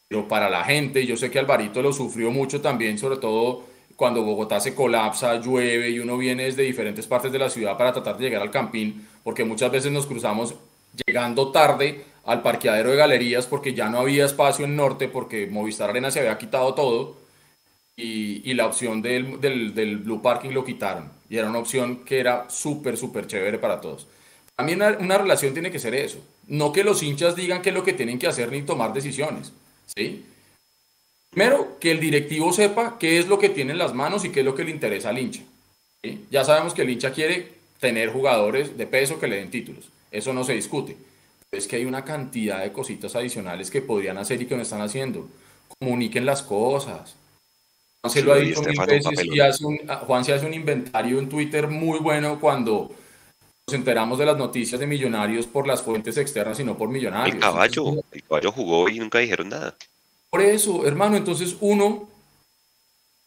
pero 0.08 0.28
para 0.28 0.50
la 0.50 0.64
gente, 0.64 1.06
yo 1.08 1.18
sé 1.18 1.32
que 1.32 1.40
Alvarito 1.40 1.82
lo 1.82 1.92
sufrió 1.92 2.30
mucho 2.32 2.62
también, 2.62 2.98
sobre 3.00 3.18
todo 3.18 3.64
cuando 3.96 4.24
Bogotá 4.24 4.60
se 4.60 4.76
colapsa, 4.76 5.36
llueve 5.40 5.90
y 5.90 6.00
uno 6.00 6.18
viene 6.18 6.44
desde 6.46 6.64
diferentes 6.64 7.08
partes 7.08 7.32
de 7.32 7.40
la 7.40 7.50
ciudad 7.50 7.78
para 7.78 7.94
tratar 7.94 8.18
de 8.18 8.26
llegar 8.26 8.42
al 8.42 8.52
campín, 8.52 9.08
porque 9.24 9.44
muchas 9.44 9.72
veces 9.72 9.92
nos 9.92 10.06
cruzamos 10.06 10.56
llegando 11.06 11.52
tarde 11.52 12.06
al 12.26 12.42
parqueadero 12.42 12.92
de 12.92 12.98
galerías 12.98 13.48
porque 13.48 13.74
ya 13.74 13.90
no 13.90 14.00
había 14.00 14.26
espacio 14.26 14.66
en 14.66 14.76
norte, 14.76 15.08
porque 15.08 15.48
Movistar 15.48 15.90
Arena 15.90 16.12
se 16.12 16.20
había 16.20 16.38
quitado 16.38 16.74
todo 16.76 17.23
y, 17.96 18.54
la 18.54 18.66
opción 18.66 19.02
del, 19.02 19.40
del, 19.40 19.98
Blue 19.98 20.22
Parking 20.22 20.52
lo 20.52 20.66
quitaron. 20.66 21.12
Y 21.30 21.38
era 21.38 21.50
una 21.50 21.60
opción 21.60 22.04
que 22.04 22.20
era 22.20 22.50
súper, 22.50 22.98
súper 22.98 23.28
chévere 23.28 23.60
para 23.60 23.80
todos. 23.82 24.08
También 24.56 24.82
una, 24.82 25.18
relación 25.18 25.54
tiene 25.54 25.72
que 25.72 25.80
ser 25.80 25.96
eso. 25.96 26.20
No 26.48 26.72
que 26.72 26.84
los 26.84 27.02
hinchas 27.04 27.36
digan 27.36 27.62
qué 27.62 27.70
es 27.70 27.76
lo 27.76 27.84
que 27.84 27.94
tienen 27.94 28.20
que 28.20 28.28
hacer 28.28 28.52
ni 28.52 28.64
tomar 28.64 28.94
decisiones. 28.94 29.54
¿sí? 29.96 30.26
Primero, 31.32 31.78
que 31.80 31.92
el 31.92 32.00
directivo 32.00 32.52
sepa 32.54 32.98
qué 33.00 33.20
es 33.20 33.28
lo 33.28 33.40
que 33.40 33.50
tiene 33.50 33.72
en 33.72 33.78
las 33.78 33.94
manos 33.94 34.26
y 34.26 34.30
qué 34.30 34.42
es 34.42 34.46
lo 34.46 34.56
que 34.56 34.64
le 34.64 34.72
interesa 34.72 35.10
al 35.10 35.20
hincha. 35.20 35.42
¿sí? 36.04 36.26
Ya 36.30 36.44
sabemos 36.44 36.74
que 36.74 36.84
el 36.84 36.90
hincha 36.90 37.14
quiere 37.14 37.54
tener 37.80 38.10
jugadores 38.10 38.78
de 38.78 38.88
peso 38.88 39.20
que 39.20 39.28
le 39.28 39.38
den 39.38 39.52
títulos. 39.52 39.90
Eso 40.12 40.34
no 40.34 40.44
se 40.44 40.54
discute. 40.54 40.98
Es 41.52 41.68
que 41.68 41.76
hay 41.76 41.86
una 41.86 42.04
cantidad 42.04 42.62
de 42.62 42.72
cositas 42.72 43.16
adicionales 43.16 43.70
que 43.70 43.82
podrían 43.82 44.18
hacer 44.18 44.42
y 44.42 44.46
que 44.46 44.56
no 44.56 44.64
están 44.64 44.82
haciendo. 44.82 45.28
Comuniquen 45.80 46.26
las 46.26 46.42
cosas 46.42 47.16
Juan 48.04 48.14
se 48.14 48.22
lo 48.22 48.34
ha 48.34 48.38
dicho 48.38 48.62
mil 48.62 48.78
veces 48.86 49.24
y 49.24 49.40
hace 49.40 49.66
un, 49.66 49.78
Juan 50.06 50.26
se 50.26 50.34
hace 50.34 50.46
un 50.46 50.54
inventario 50.54 51.20
en 51.20 51.30
Twitter 51.30 51.70
muy 51.70 52.00
bueno 52.00 52.38
cuando 52.38 52.92
nos 53.66 53.74
enteramos 53.74 54.20
de 54.20 54.26
las 54.26 54.38
noticias 54.38 54.78
de 54.78 54.86
Millonarios 54.86 55.48
por 55.48 55.66
las 55.66 55.82
fuentes 55.82 56.18
externas 56.18 56.60
y 56.60 56.66
no 56.66 56.78
por 56.78 56.90
Millonarios. 56.90 57.36
El 57.36 57.42
caballo, 57.42 58.04
el 58.12 58.24
caballo 58.24 58.52
jugó 58.52 58.90
y 58.90 59.00
nunca 59.00 59.20
dijeron 59.20 59.48
nada. 59.48 59.78
Por 60.30 60.42
eso, 60.42 60.86
hermano, 60.86 61.16
entonces 61.16 61.56
uno, 61.62 62.10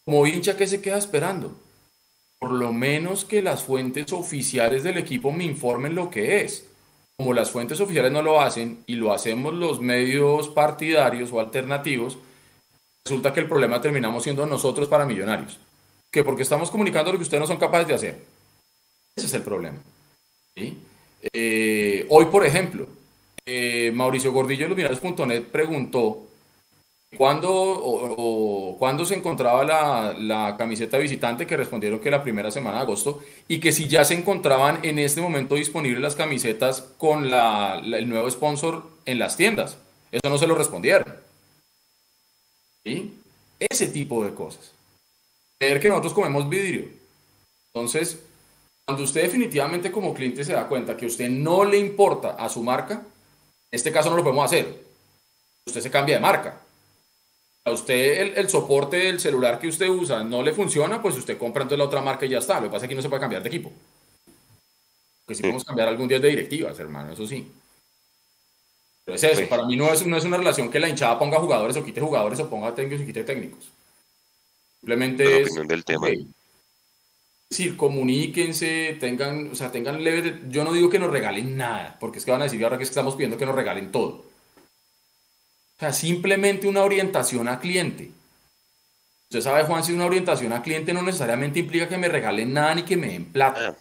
como 0.05 0.27
hincha, 0.27 0.59
¿qué 0.59 0.67
se 0.67 0.83
queda 0.83 0.99
esperando? 0.99 1.57
Por 2.39 2.53
lo 2.53 2.75
menos 2.75 3.25
que 3.25 3.41
las 3.41 3.63
fuentes 3.63 4.13
oficiales 4.13 4.83
del 4.83 4.99
equipo 4.99 5.33
me 5.33 5.45
informen 5.45 5.95
lo 5.95 6.11
que 6.11 6.43
es. 6.43 6.67
Como 7.17 7.33
las 7.33 7.51
fuentes 7.51 7.81
oficiales 7.81 8.13
no 8.13 8.21
lo 8.21 8.43
hacen 8.43 8.85
y 8.87 8.97
lo 8.97 9.15
hacemos 9.15 9.55
los 9.55 9.81
medios 9.81 10.51
partidarios 10.51 11.33
o 11.33 11.41
alternativos, 11.41 12.19
resulta 13.07 13.33
que 13.33 13.39
el 13.39 13.47
problema 13.47 13.81
terminamos 13.81 14.25
siendo 14.25 14.45
nosotros 14.47 14.89
para 14.89 15.07
millonarios. 15.07 15.61
Que 16.11 16.25
porque 16.25 16.43
estamos 16.43 16.73
comunicando 16.73 17.13
lo 17.13 17.19
que 17.19 17.23
ustedes 17.23 17.41
no 17.41 17.47
son 17.47 17.57
capaces 17.57 17.87
de 17.87 17.95
hacer. 17.95 18.25
Ese 19.15 19.27
es 19.29 19.35
el 19.35 19.43
problema. 19.43 19.79
Eh, 21.33 22.05
hoy, 22.09 22.25
por 22.25 22.45
ejemplo, 22.45 22.89
eh, 23.45 23.93
Mauricio 23.95 24.33
Gordillo 24.33 24.75
de 24.75 24.89
los 24.89 24.99
preguntó 25.53 26.27
¿cuándo, 27.17 27.53
o, 27.53 28.77
cuándo 28.77 29.05
se 29.05 29.15
encontraba 29.15 29.65
la, 29.65 30.13
la, 30.19 30.57
camiseta 30.57 30.99
visitante, 30.99 31.47
que 31.47 31.57
respondieron 31.57 32.01
que 32.01 32.11
la 32.11 32.25
primera 32.25 32.51
semana 32.51 32.79
de 32.79 32.83
agosto, 32.83 33.23
y 33.47 33.61
que 33.61 33.71
si 33.71 33.87
ya 33.87 34.05
se 34.05 34.15
encontraban 34.15 34.81
en 34.83 34.99
este 34.99 35.21
momento 35.21 35.55
disponibles 35.55 36.03
las 36.03 36.17
camisetas 36.17 36.83
con 36.99 37.31
la, 37.31 37.81
el 37.85 38.09
nuevo 38.09 38.29
sponsor 38.29 38.83
en 39.05 39.21
las 39.21 39.37
tiendas. 39.37 39.79
Eso 40.11 40.29
no 40.29 40.39
se 40.39 40.49
lo 40.49 40.57
respondieron. 40.57 41.26
Ese 43.59 43.89
tipo 43.89 44.25
de 44.25 44.35
cosas. 44.35 44.73
Creer 45.59 45.81
que 45.81 45.89
nosotros 45.89 46.13
comemos 46.13 46.49
vidrio. 46.49 46.89
Entonces, 47.73 48.21
cuando 48.85 49.05
usted 49.05 49.23
definitivamente 49.23 49.91
como 49.91 50.15
cliente 50.15 50.45
se 50.45 50.53
da 50.53 50.69
cuenta 50.69 50.97
que 50.97 51.07
usted 51.07 51.29
no 51.29 51.65
le 51.65 51.79
importa 51.79 52.31
a 52.33 52.49
su 52.49 52.63
marca, 52.63 52.95
en 52.95 53.03
este 53.71 53.91
caso 53.91 54.11
no 54.11 54.17
lo 54.17 54.23
podemos 54.23 54.45
hacer. 54.45 54.85
Usted 55.67 55.81
se 55.81 55.91
cambia 55.91 56.17
de 56.17 56.21
marca. 56.21 56.61
A 57.65 57.73
usted 57.73 58.39
el, 58.39 58.49
soporte 58.49 58.97
del 58.97 59.19
celular 59.19 59.59
que 59.59 59.67
usted 59.67 59.89
usa 59.89 60.23
no 60.23 60.41
le 60.41 60.53
funciona, 60.53 61.03
pues 61.03 61.17
usted 61.17 61.37
compra 61.37 61.63
entonces 61.63 61.81
la 61.81 61.87
otra 61.87 62.01
marca 62.01 62.25
y 62.25 62.29
ya 62.29 62.39
está. 62.39 62.61
Lo 62.61 62.69
que 62.69 62.73
pasa 62.73 62.85
es 62.85 62.89
que 62.89 62.95
no 62.95 63.03
se 63.03 63.09
puede 63.09 63.21
cambiar 63.21 63.43
de 63.43 63.49
equipo. 63.49 63.73
Que 65.27 65.35
si 65.35 65.43
podemos 65.43 65.65
cambiar 65.65 65.89
algún 65.89 66.07
día 66.07 66.21
de 66.21 66.29
directivas, 66.29 66.79
hermano, 66.79 67.13
eso 67.13 67.27
sí. 67.27 67.51
Pero 69.07 69.15
es 69.15 69.23
eso, 69.23 69.49
para 69.49 69.65
mí 69.65 69.77
no 69.77 69.93
es, 69.93 70.05
no 70.05 70.17
es 70.17 70.25
una 70.25 70.37
relación 70.37 70.69
que 70.69 70.81
la 70.81 70.89
hinchada 70.89 71.17
ponga 71.17 71.39
jugadores 71.39 71.77
o 71.77 71.85
quite 71.85 72.01
jugadores 72.01 72.41
o 72.41 72.51
ponga 72.51 72.75
técnicos 72.75 73.03
y 73.03 73.07
quite 73.07 73.23
técnicos. 73.23 73.71
Simplemente 74.81 75.43
es... 75.43 75.55
del 75.55 75.85
tema. 75.85 76.09
Es 76.09 76.27
decir, 77.49 77.77
comuníquense, 77.77 78.97
tengan, 78.99 79.53
o 79.53 79.55
sea, 79.55 79.71
tengan 79.71 80.03
leve... 80.03 80.43
Yo 80.49 80.65
no 80.65 80.73
digo 80.73 80.91
que 80.91 80.99
nos 80.99 81.13
regalen 81.13 81.57
nada, 81.57 81.97
porque 82.01 82.19
es 82.19 82.25
que 82.25 82.33
van 82.33 82.41
a 82.41 82.45
decir 82.45 82.65
ahora 82.65 82.79
que 82.79 82.83
estamos 82.83 83.15
pidiendo 83.15 83.39
que 83.39 83.47
nos 83.47 83.55
regalen 83.55 83.93
todo. 83.93 84.25
O 85.77 85.79
sea, 85.79 85.93
simplemente 85.93 86.67
una 86.67 86.83
orientación 86.83 87.47
a 87.47 87.61
cliente. 87.61 88.11
Usted 89.31 89.41
sabe, 89.41 89.63
Juan, 89.63 89.85
si 89.85 89.93
una 89.93 90.07
orientación 90.07 90.53
a 90.53 90.63
cliente 90.63 90.93
no 90.93 91.03
necesariamente 91.03 91.61
implica 91.61 91.89
que 91.89 91.97
me 91.97 92.09
regalen 92.09 92.53
nada 92.53 92.75
ni 92.75 92.83
que 92.83 92.97
me 92.97 93.13
den 93.13 93.27
plata. 93.27 93.69
Ah. 93.69 93.77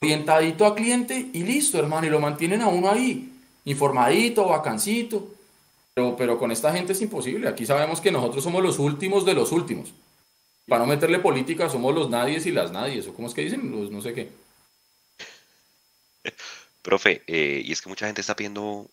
Orientadito 0.00 0.64
a 0.64 0.74
cliente 0.74 1.28
y 1.30 1.42
listo, 1.42 1.78
hermano, 1.78 2.06
y 2.06 2.10
lo 2.10 2.20
mantienen 2.20 2.62
a 2.62 2.68
uno 2.68 2.90
ahí 2.90 3.29
informadito, 3.70 4.46
vacancito, 4.48 5.28
pero, 5.94 6.16
pero 6.16 6.38
con 6.38 6.50
esta 6.50 6.72
gente 6.72 6.92
es 6.92 7.00
imposible. 7.00 7.48
Aquí 7.48 7.66
sabemos 7.66 8.00
que 8.00 8.10
nosotros 8.10 8.42
somos 8.44 8.62
los 8.62 8.78
últimos 8.78 9.24
de 9.24 9.34
los 9.34 9.52
últimos. 9.52 9.92
Para 10.66 10.84
no 10.84 10.86
meterle 10.86 11.18
política, 11.18 11.68
somos 11.68 11.94
los 11.94 12.10
nadies 12.10 12.46
y 12.46 12.52
las 12.52 12.70
nadies, 12.70 13.06
o 13.08 13.14
cómo 13.14 13.28
es 13.28 13.34
que 13.34 13.42
dicen, 13.42 13.70
los 13.70 13.90
no 13.90 14.00
sé 14.00 14.14
qué. 14.14 14.30
Profe, 16.82 17.22
eh, 17.26 17.62
y 17.64 17.72
es 17.72 17.82
que 17.82 17.88
mucha 17.88 18.06
gente 18.06 18.20
está 18.20 18.36
pidiendo 18.36 18.86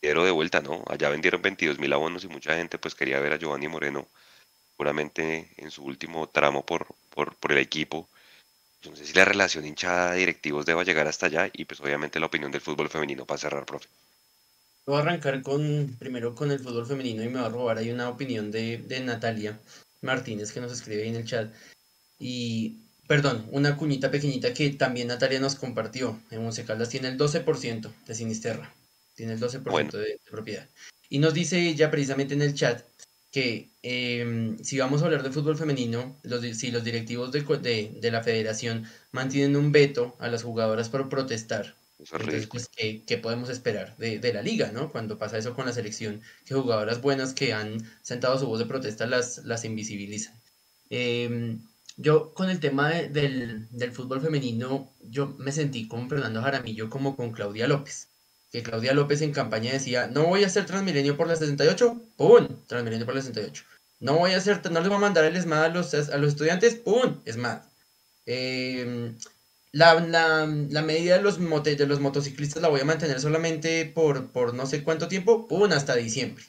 dinero 0.00 0.24
de 0.24 0.32
vuelta, 0.32 0.60
¿no? 0.60 0.82
Allá 0.88 1.08
vendieron 1.08 1.40
22 1.40 1.78
mil 1.78 1.92
abonos 1.92 2.24
y 2.24 2.28
mucha 2.28 2.56
gente 2.56 2.78
pues 2.78 2.94
quería 2.94 3.20
ver 3.20 3.32
a 3.32 3.36
Giovanni 3.36 3.68
Moreno 3.68 4.08
seguramente 4.72 5.48
en 5.58 5.70
su 5.70 5.84
último 5.84 6.28
tramo 6.28 6.66
por, 6.66 6.86
por, 7.10 7.36
por 7.36 7.52
el 7.52 7.58
equipo. 7.58 8.08
No 8.84 8.96
sé 8.96 9.06
si 9.06 9.12
la 9.12 9.24
relación 9.24 9.64
hinchada 9.64 10.14
directivos 10.14 10.66
deba 10.66 10.82
llegar 10.82 11.06
hasta 11.06 11.26
allá 11.26 11.48
y 11.52 11.64
pues 11.66 11.80
obviamente 11.80 12.18
la 12.18 12.26
opinión 12.26 12.50
del 12.50 12.60
fútbol 12.60 12.88
femenino 12.88 13.24
para 13.24 13.38
cerrar, 13.38 13.64
profe. 13.64 13.88
Voy 14.86 14.96
a 14.96 15.00
arrancar 15.00 15.42
con 15.42 15.96
primero 15.98 16.34
con 16.34 16.50
el 16.50 16.58
fútbol 16.58 16.86
femenino 16.86 17.22
y 17.22 17.28
me 17.28 17.40
va 17.40 17.46
a 17.46 17.50
robar 17.50 17.78
ahí 17.78 17.90
una 17.90 18.08
opinión 18.08 18.50
de, 18.50 18.78
de 18.78 19.00
Natalia 19.00 19.60
Martínez 20.00 20.52
que 20.52 20.60
nos 20.60 20.72
escribe 20.72 21.02
ahí 21.02 21.08
en 21.08 21.16
el 21.16 21.24
chat. 21.24 21.52
Y, 22.18 22.78
perdón, 23.06 23.46
una 23.52 23.76
cuñita 23.76 24.10
pequeñita 24.10 24.52
que 24.52 24.70
también 24.70 25.08
Natalia 25.08 25.40
nos 25.40 25.54
compartió. 25.54 26.20
En 26.30 26.44
Once 26.44 26.64
Caldas 26.64 26.88
tiene 26.88 27.08
el 27.08 27.18
12% 27.18 27.92
de 28.06 28.14
Sinisterra. 28.14 28.74
Tiene 29.14 29.34
el 29.34 29.40
12% 29.40 29.90
de, 29.92 29.98
de 29.98 30.20
propiedad. 30.30 30.68
Y 31.08 31.18
nos 31.18 31.34
dice 31.34 31.60
ella 31.68 31.90
precisamente 31.90 32.34
en 32.34 32.42
el 32.42 32.54
chat 32.54 32.82
que 33.32 33.70
em, 33.82 34.58
si 34.62 34.78
vamos 34.78 35.00
a 35.00 35.06
hablar 35.06 35.22
de 35.22 35.32
fútbol 35.32 35.56
femenino, 35.56 36.18
los, 36.22 36.42
si 36.56 36.70
los 36.70 36.84
directivos 36.84 37.32
de, 37.32 37.42
de, 38.00 38.10
la 38.10 38.22
federación 38.22 38.84
mantienen 39.10 39.56
un 39.56 39.72
veto 39.72 40.16
a 40.20 40.28
las 40.28 40.42
jugadoras 40.42 40.90
por 40.90 41.08
protestar, 41.08 41.74
entonces, 41.98 42.46
pues, 42.48 42.68
¿qué, 42.68 43.18
podemos 43.18 43.48
esperar 43.48 43.96
de, 43.96 44.18
de, 44.18 44.32
la 44.32 44.42
liga, 44.42 44.72
¿no? 44.72 44.90
Cuando 44.90 45.18
pasa 45.18 45.38
eso 45.38 45.54
con 45.54 45.66
la 45.66 45.72
selección, 45.72 46.20
que 46.44 46.54
jugadoras 46.54 47.00
buenas 47.00 47.32
que 47.32 47.52
han 47.52 47.78
sentado 48.02 48.38
su 48.38 48.46
voz 48.46 48.58
de 48.58 48.66
protesta 48.66 49.06
las, 49.06 49.44
las 49.44 49.64
invisibilizan. 49.64 50.34
Em, 50.90 51.60
yo 51.96 52.34
con 52.34 52.50
el 52.50 52.58
tema 52.60 52.90
del, 52.90 53.68
del, 53.70 53.92
fútbol 53.92 54.20
femenino, 54.20 54.92
yo 55.00 55.28
me 55.38 55.52
sentí 55.52 55.86
con 55.86 56.08
Fernando 56.08 56.42
Jaramillo 56.42 56.90
como 56.90 57.16
con 57.16 57.32
Claudia 57.32 57.68
López 57.68 58.08
que 58.52 58.62
Claudia 58.62 58.92
López 58.92 59.22
en 59.22 59.32
campaña 59.32 59.72
decía, 59.72 60.08
no 60.08 60.26
voy 60.26 60.44
a 60.44 60.46
hacer 60.46 60.66
Transmilenio 60.66 61.16
por 61.16 61.26
la 61.26 61.36
68, 61.36 62.02
¡pum! 62.16 62.48
Transmilenio 62.66 63.06
por 63.06 63.14
la 63.14 63.22
68. 63.22 63.64
No 64.00 64.18
voy 64.18 64.32
a 64.32 64.36
hacer, 64.36 64.60
no 64.70 64.80
les 64.80 64.88
voy 64.90 64.98
a 64.98 65.00
mandar 65.00 65.24
el 65.24 65.34
ESMAD 65.36 65.64
a 65.64 65.68
los, 65.68 65.94
a 65.94 66.18
los 66.18 66.32
estudiantes, 66.32 66.74
¡pum! 66.74 67.22
ESMAD. 67.24 67.62
Eh, 68.26 69.14
la, 69.72 69.94
la, 70.00 70.82
medida 70.82 71.16
de 71.16 71.22
los, 71.22 71.38
de 71.38 71.86
los 71.86 72.00
motociclistas 72.00 72.62
la 72.62 72.68
voy 72.68 72.80
a 72.80 72.84
mantener 72.84 73.20
solamente 73.20 73.86
por, 73.86 74.30
por 74.30 74.54
no 74.54 74.66
sé 74.66 74.82
cuánto 74.84 75.08
tiempo, 75.08 75.48
¡pum! 75.48 75.72
Hasta 75.72 75.96
diciembre. 75.96 76.44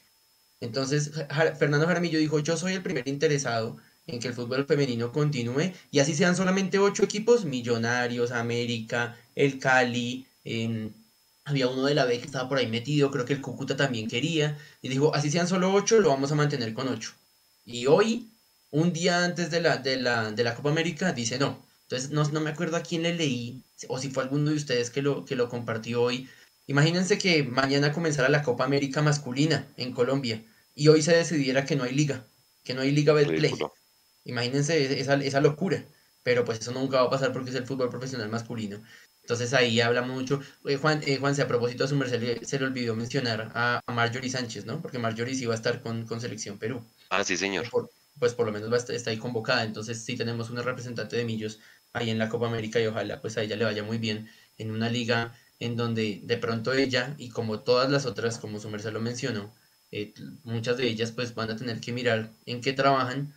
Entonces, 0.60 1.10
Fernando 1.58 1.86
Jaramillo 1.86 2.18
dijo, 2.18 2.38
yo 2.38 2.56
soy 2.56 2.74
el 2.74 2.82
primer 2.82 3.08
interesado 3.08 3.78
en 4.06 4.20
que 4.20 4.28
el 4.28 4.34
fútbol 4.34 4.66
femenino 4.66 5.12
continúe 5.12 5.72
y 5.90 5.98
así 5.98 6.14
sean 6.14 6.36
solamente 6.36 6.78
ocho 6.78 7.04
equipos, 7.04 7.44
Millonarios, 7.44 8.30
América, 8.30 9.16
el 9.34 9.58
Cali, 9.58 10.26
había 11.44 11.68
uno 11.68 11.84
de 11.86 11.94
la 11.94 12.04
B 12.04 12.18
que 12.18 12.26
estaba 12.26 12.48
por 12.48 12.58
ahí 12.58 12.66
metido, 12.66 13.10
creo 13.10 13.24
que 13.24 13.34
el 13.34 13.40
Cúcuta 13.40 13.76
también 13.76 14.08
quería, 14.08 14.58
y 14.82 14.88
dijo, 14.88 15.14
así 15.14 15.30
sean 15.30 15.48
solo 15.48 15.72
ocho, 15.72 16.00
lo 16.00 16.10
vamos 16.10 16.32
a 16.32 16.34
mantener 16.34 16.74
con 16.74 16.88
ocho. 16.88 17.12
Y 17.64 17.86
hoy, 17.86 18.30
un 18.70 18.92
día 18.92 19.24
antes 19.24 19.50
de 19.50 19.60
la, 19.60 19.78
de 19.78 19.96
la, 19.96 20.30
de 20.32 20.44
la 20.44 20.54
Copa 20.54 20.70
América, 20.70 21.12
dice 21.12 21.38
no. 21.38 21.63
Entonces, 21.84 22.10
no, 22.10 22.24
no, 22.28 22.40
me 22.40 22.50
acuerdo 22.50 22.76
a 22.76 22.82
quién 22.82 23.02
le 23.02 23.14
leí, 23.14 23.62
o 23.88 23.98
si 23.98 24.10
fue 24.10 24.22
alguno 24.22 24.50
de 24.50 24.56
ustedes 24.56 24.90
que 24.90 25.02
lo, 25.02 25.24
que 25.24 25.36
lo 25.36 25.48
compartió 25.48 26.02
hoy. 26.02 26.28
Imagínense 26.66 27.18
que 27.18 27.42
mañana 27.42 27.92
comenzara 27.92 28.28
la 28.28 28.42
Copa 28.42 28.64
América 28.64 29.02
masculina 29.02 29.68
en 29.76 29.92
Colombia, 29.92 30.42
y 30.74 30.88
hoy 30.88 31.02
se 31.02 31.14
decidiera 31.14 31.64
que 31.64 31.76
no 31.76 31.84
hay 31.84 31.92
liga, 31.92 32.26
que 32.64 32.74
no 32.74 32.80
hay 32.80 32.90
liga 32.90 33.12
Betplay. 33.12 33.54
Imagínense 34.24 35.00
esa, 35.00 35.14
esa 35.14 35.40
locura. 35.40 35.84
Pero 36.24 36.44
pues 36.44 36.58
eso 36.58 36.72
nunca 36.72 37.00
va 37.00 37.06
a 37.06 37.10
pasar 37.10 37.32
porque 37.32 37.50
es 37.50 37.56
el 37.56 37.66
fútbol 37.66 37.90
profesional 37.90 38.30
masculino. 38.30 38.82
Entonces 39.20 39.52
ahí 39.52 39.80
habla 39.80 40.02
mucho. 40.02 40.40
Eh, 40.64 40.76
Juan, 40.76 41.02
eh, 41.06 41.18
Juan, 41.18 41.38
a 41.38 41.46
propósito 41.46 41.84
de 41.84 41.88
su 41.88 41.96
merced, 41.96 42.42
se 42.42 42.58
le 42.58 42.64
olvidó 42.64 42.96
mencionar 42.96 43.52
a, 43.54 43.80
Marjorie 43.92 44.30
Sánchez, 44.30 44.64
¿no? 44.64 44.80
Porque 44.80 44.98
Marjorie 44.98 45.34
sí 45.34 45.44
va 45.44 45.52
a 45.52 45.56
estar 45.56 45.82
con, 45.82 46.06
con 46.06 46.20
Selección 46.20 46.58
Perú. 46.58 46.82
Ah, 47.10 47.22
sí, 47.22 47.36
señor. 47.36 47.66
pues 48.18 48.32
por 48.32 48.46
lo 48.46 48.52
menos 48.52 48.72
va 48.72 48.78
está 48.78 49.10
ahí 49.10 49.18
convocada. 49.18 49.64
Entonces 49.64 50.02
sí 50.02 50.16
tenemos 50.16 50.48
una 50.48 50.62
representante 50.62 51.16
de 51.16 51.24
Millos 51.26 51.60
ahí 51.94 52.10
en 52.10 52.18
la 52.18 52.28
Copa 52.28 52.46
América 52.48 52.80
y 52.80 52.86
ojalá 52.86 53.20
pues 53.22 53.36
a 53.38 53.42
ella 53.42 53.56
le 53.56 53.64
vaya 53.64 53.82
muy 53.82 53.98
bien 53.98 54.28
en 54.58 54.70
una 54.70 54.88
liga 54.90 55.34
en 55.60 55.76
donde 55.76 56.20
de 56.24 56.36
pronto 56.38 56.72
ella 56.74 57.14
y 57.18 57.30
como 57.30 57.60
todas 57.60 57.90
las 57.90 58.06
otras, 58.06 58.38
como 58.38 58.60
su 58.60 58.68
merced 58.70 58.92
lo 58.92 59.00
mencionó, 59.00 59.54
eh, 59.92 60.12
muchas 60.44 60.76
de 60.76 60.86
ellas 60.88 61.12
pues 61.12 61.34
van 61.34 61.50
a 61.50 61.56
tener 61.56 61.80
que 61.80 61.92
mirar 61.92 62.30
en 62.46 62.60
qué 62.60 62.72
trabajan. 62.72 63.32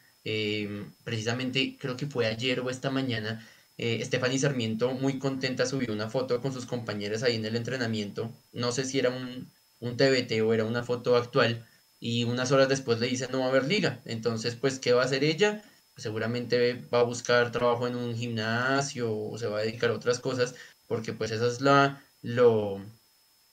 precisamente 1.04 1.78
creo 1.80 1.96
que 1.98 2.08
fue 2.08 2.26
ayer 2.28 2.60
o 2.60 2.70
esta 2.70 2.90
mañana 2.90 3.46
eh, 3.78 4.04
Stephanie 4.04 4.40
Sarmiento, 4.40 4.94
muy 4.94 5.20
contenta, 5.20 5.66
subió 5.66 5.94
una 5.94 6.10
foto 6.10 6.42
con 6.42 6.52
sus 6.54 6.66
compañeras 6.66 7.22
ahí 7.24 7.36
en 7.36 7.46
el 7.46 7.56
entrenamiento. 7.56 8.34
No 8.52 8.72
sé 8.72 8.86
si 8.86 8.98
era 9.00 9.12
un, 9.12 9.52
un 9.80 9.98
TBT 9.98 10.42
o 10.42 10.54
era 10.54 10.66
una 10.66 10.84
foto 10.84 11.16
actual. 11.16 11.66
Y 12.00 12.24
unas 12.26 12.52
horas 12.52 12.70
después 12.70 13.00
le 13.00 13.08
dice 13.08 13.28
no 13.32 13.40
va 13.40 13.46
a 13.46 13.50
haber 13.50 13.66
liga. 13.68 14.02
Entonces, 14.06 14.56
pues, 14.56 14.80
¿qué 14.80 14.94
va 14.94 15.04
a 15.04 15.06
hacer 15.06 15.24
ella? 15.24 15.64
Seguramente 15.98 16.86
va 16.94 17.00
a 17.00 17.04
buscar 17.04 17.52
trabajo 17.52 17.88
en 17.88 17.96
un 17.96 18.16
gimnasio 18.16 19.14
o 19.14 19.38
se 19.38 19.48
va 19.48 19.60
a 19.60 19.62
dedicar 19.64 19.90
a 19.90 19.94
otras 19.94 20.20
cosas. 20.20 20.56
Porque, 20.88 21.14
pues, 21.14 21.32
esa 21.32 21.48
es 21.48 21.60
la, 21.62 22.02
lo, 22.22 22.82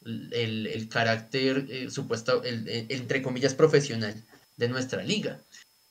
el, 0.05 0.66
el 0.66 0.89
carácter 0.89 1.66
eh, 1.69 1.91
supuesto, 1.91 2.43
el, 2.45 2.69
entre 2.69 3.23
comillas, 3.23 3.55
profesional 3.55 4.15
de 4.57 4.69
nuestra 4.69 5.03
liga. 5.03 5.41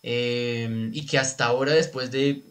Eh, 0.03 0.89
y 0.93 1.05
que 1.05 1.17
hasta 1.17 1.45
ahora, 1.45 1.73
después 1.73 2.11
de 2.11 2.43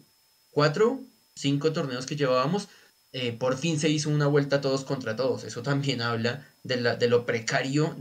cuatro, 0.50 1.00
cinco 1.34 1.72
torneos 1.72 2.06
que 2.06 2.16
llevábamos, 2.16 2.68
eh, 3.12 3.32
por 3.32 3.58
fin 3.58 3.78
se 3.78 3.90
hizo 3.90 4.08
una 4.08 4.26
vuelta 4.26 4.62
todos 4.62 4.84
contra 4.84 5.16
todos. 5.16 5.44
Eso 5.44 5.62
también 5.62 6.00
habla 6.00 6.46
de, 6.62 7.08
lo 7.08 7.26
precario 7.26 7.94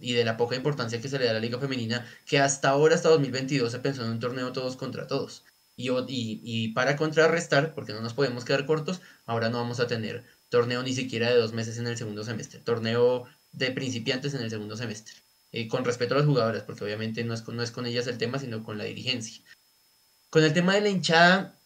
y 0.00 0.12
de 0.12 0.24
la 0.24 0.36
poca 0.36 0.56
importancia 0.56 1.00
que 1.00 1.08
se 1.08 1.18
le 1.18 1.26
da 1.26 1.30
a 1.30 1.34
la 1.34 1.40
Liga 1.40 1.58
Femenina, 1.58 2.04
que 2.26 2.40
hasta 2.40 2.70
ahora, 2.70 2.96
hasta 2.96 3.10
2022, 3.10 3.70
se 3.70 3.78
pensó 3.78 4.04
en 4.04 4.10
un 4.10 4.20
torneo 4.20 4.52
todos 4.52 4.76
contra 4.76 5.06
todos. 5.06 5.44
Y, 5.76 6.68
para 6.74 6.96
contrarrestar, 6.96 7.74
porque 7.74 7.92
no 7.92 8.00
nos 8.02 8.12
podemos 8.14 8.44
quedar 8.44 8.66
cortos, 8.66 9.00
ahora 9.24 9.48
no 9.48 9.58
vamos 9.58 9.80
a 9.80 9.86
tener 9.86 10.24
torneo 10.50 10.82
ni 10.82 10.92
siquiera 10.94 11.30
de 11.30 11.36
dos 11.36 11.52
meses 11.52 11.78
en 11.78 11.86
el 11.86 11.96
segundo 11.96 12.24
semestre, 12.24 12.60
torneo 12.60 13.26
de 13.52 13.70
principiantes 13.70 14.34
en 14.34 14.42
el 14.42 14.50
segundo 14.50 14.76
semestre. 14.76 15.14
Eh, 15.52 15.68
con 15.68 15.84
respeto 15.84 16.14
a 16.14 16.18
las 16.18 16.26
jugadoras, 16.26 16.62
porque 16.64 16.84
obviamente 16.84 17.24
no 17.24 17.34
es, 17.34 17.46
no 17.48 17.62
es 17.62 17.70
con 17.70 17.86
ellas 17.86 18.06
el 18.08 18.18
tema, 18.18 18.38
sino 18.38 18.62
con 18.62 18.78
la 18.78 18.84
dirigencia. 18.84 19.42
Con 20.28 20.44
el 20.44 20.52
tema 20.52 20.74
de 20.74 20.80
la 20.82 20.88
hinchada, 20.90 21.59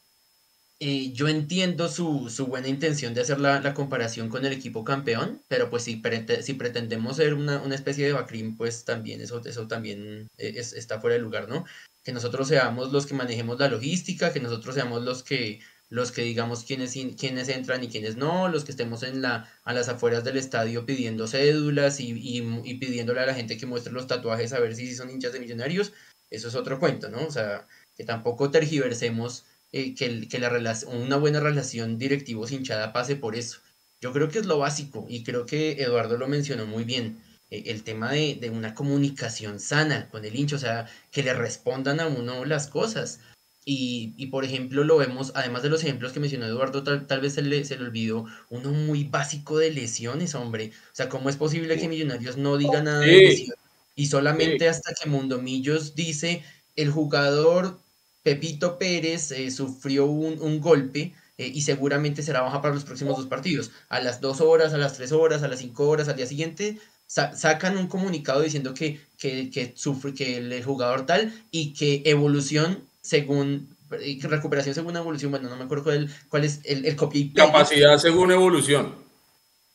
eh, 0.80 1.12
yo 1.12 1.28
entiendo 1.28 1.88
su, 1.88 2.28
buena 2.48 2.68
intención 2.68 3.14
de 3.14 3.20
hacer 3.20 3.40
la, 3.40 3.74
comparación 3.74 4.28
con 4.28 4.44
el 4.44 4.52
equipo 4.52 4.84
campeón, 4.84 5.42
pero 5.48 5.70
pues 5.70 5.84
si, 5.84 6.02
si 6.42 6.55
pretendemos 6.55 7.16
ser 7.16 7.34
una, 7.34 7.62
especie 7.74 8.06
de 8.06 8.12
Bacrim, 8.12 8.56
pues 8.56 8.84
también 8.84 9.20
eso, 9.20 9.40
eso 9.44 9.68
también 9.68 10.28
eh, 10.36 10.55
está 10.56 11.01
fuera 11.01 11.14
de 11.14 11.22
lugar, 11.22 11.48
¿no? 11.48 11.64
Que 12.02 12.12
nosotros 12.12 12.48
seamos 12.48 12.92
los 12.92 13.06
que 13.06 13.14
manejemos 13.14 13.59
la 13.59 13.68
logística, 13.68 14.32
que 14.32 14.40
nosotros 14.40 14.74
seamos 14.74 15.05
los 15.05 15.22
que, 15.22 15.60
los 15.90 16.10
que 16.10 16.22
digamos 16.22 16.64
quiénes, 16.64 16.92
quiénes 17.18 17.48
entran 17.48 17.84
y 17.84 17.88
quiénes 17.88 18.16
no, 18.16 18.48
los 18.48 18.64
que 18.64 18.72
estemos 18.72 19.05
en 19.05 19.22
la, 19.22 19.48
a 19.62 19.72
las 19.72 19.88
afueras 19.88 20.24
del 20.24 20.36
estadio 20.36 20.84
pidiendo 20.86 21.28
cédulas 21.28 22.01
y, 22.01 22.10
y 22.18 22.74
pidiéndole 22.74 23.20
a 23.20 23.26
la 23.26 23.34
gente 23.34 23.56
que 23.56 23.66
muestre 23.66 23.92
los 23.92 24.09
tatuajes 24.09 24.52
a 24.52 24.60
ver 24.60 24.74
si 24.74 24.94
son 24.94 25.10
hinchas 25.10 25.32
de 25.32 25.40
millonarios, 25.40 25.92
eso 26.30 26.48
es 26.48 26.55
otro 26.56 26.80
cuento, 26.80 27.09
¿no? 27.10 27.24
O 27.26 27.30
sea, 27.30 27.68
que 27.96 28.05
tampoco 28.05 28.51
tergiversemos 28.51 29.44
eh, 29.76 29.92
que, 29.96 30.38
la 30.38 30.48
relación, 30.48 30.96
una 31.02 31.16
buena 31.16 31.40
relación 31.40 31.98
directivos-hinchada 31.98 32.92
pase 32.92 33.16
por 33.16 33.34
eso. 33.34 33.59
Yo 34.01 34.12
creo 34.12 34.28
que 34.28 34.38
es 34.38 34.46
lo 34.46 34.59
básico 34.59 35.05
y 35.09 35.24
creo 35.24 35.46
que 35.46 35.72
Eduardo 35.82 36.16
lo 36.16 36.28
mencionó 36.28 36.64
muy 36.64 36.84
bien. 36.84 37.18
Eh, 37.51 37.64
el 37.66 37.82
tema 37.82 38.12
de, 38.12 38.52
una 38.55 38.72
comunicación 38.72 39.59
sana 39.59 40.09
con 40.10 40.24
el 40.24 40.36
hincha, 40.36 40.55
o 40.55 40.60
sea, 40.60 40.86
que 41.10 41.24
le 41.24 41.34
respondan 41.34 41.98
a 41.98 42.06
uno 42.06 42.44
las 42.44 42.68
cosas. 42.68 43.18
Y, 43.64 44.26
por 44.26 44.44
ejemplo, 44.44 44.84
lo 44.84 44.96
vemos, 44.96 45.32
además 45.34 45.64
de 45.64 45.70
los 45.70 45.82
ejemplos 45.82 46.12
que 46.12 46.20
mencionó 46.20 46.46
Eduardo, 46.46 46.84
tal, 46.84 47.20
vez 47.20 47.34
se 47.34 47.42
le, 47.42 47.64
se 47.64 47.76
le, 47.76 47.84
olvidó 47.84 48.26
uno 48.51 48.70
muy 48.70 49.02
básico 49.02 49.59
de 49.59 49.72
lesiones, 49.72 50.36
hombre. 50.36 50.70
O 50.92 50.94
sea, 50.94 51.09
¿cómo 51.09 51.30
es 51.30 51.36
posible 51.36 51.76
que 51.78 51.88
Millonarios 51.88 52.36
no 52.36 52.59
diga 52.59 52.80
nada 52.80 53.01
de 53.01 53.06
lesiones? 53.06 53.59
Y 53.96 54.06
solamente 54.06 54.68
hasta 54.68 54.94
que 54.94 55.09
Mundomillos 55.09 55.96
dice, 55.96 56.44
el 56.76 56.92
jugador 56.92 57.80
Pepito 58.24 58.78
Pérez 58.78 59.30
eh, 59.32 59.51
sufrió 59.51 60.06
un, 60.06 60.60
golpe 60.60 61.12
eh, 61.36 61.46
y 61.46 61.60
seguramente 61.60 62.22
será 62.22 62.40
baja 62.40 62.62
para 62.62 62.74
los 62.74 62.84
próximos 62.84 63.18
dos 63.18 63.26
partidos. 63.26 63.70
A 63.90 64.01
las 64.01 64.22
dos 64.22 64.40
horas, 64.40 64.72
a 64.72 64.78
las 64.78 64.94
tres 64.94 65.12
horas, 65.12 65.42
a 65.42 65.48
las 65.48 65.60
cinco 65.60 65.86
horas, 65.88 66.09
al 66.09 66.16
día 66.16 66.26
siguiente, 66.26 66.78
sacan 67.06 67.76
un 67.76 67.86
comunicado 67.86 68.40
diciendo 68.40 68.72
que, 68.72 68.98
que, 69.18 69.72
sufre, 69.76 70.14
que 70.14 70.38
el 70.38 70.64
jugador 70.64 71.05
tal 71.05 71.32
y 71.51 71.74
que 71.74 72.02
evolución 72.06 72.88
según 73.02 73.76
recuperación 73.90 74.74
según 74.74 74.96
evolución, 74.96 75.30
bueno, 75.30 75.51
no 75.51 75.56
me 75.56 75.64
acuerdo 75.64 75.84
cuál, 75.84 76.10
cuál 76.30 76.44
es 76.44 76.60
el, 76.64 76.86
el 76.86 76.96
copia 76.96 77.28
Capacidad 77.34 77.98
según 77.98 78.32
evolución. 78.32 79.05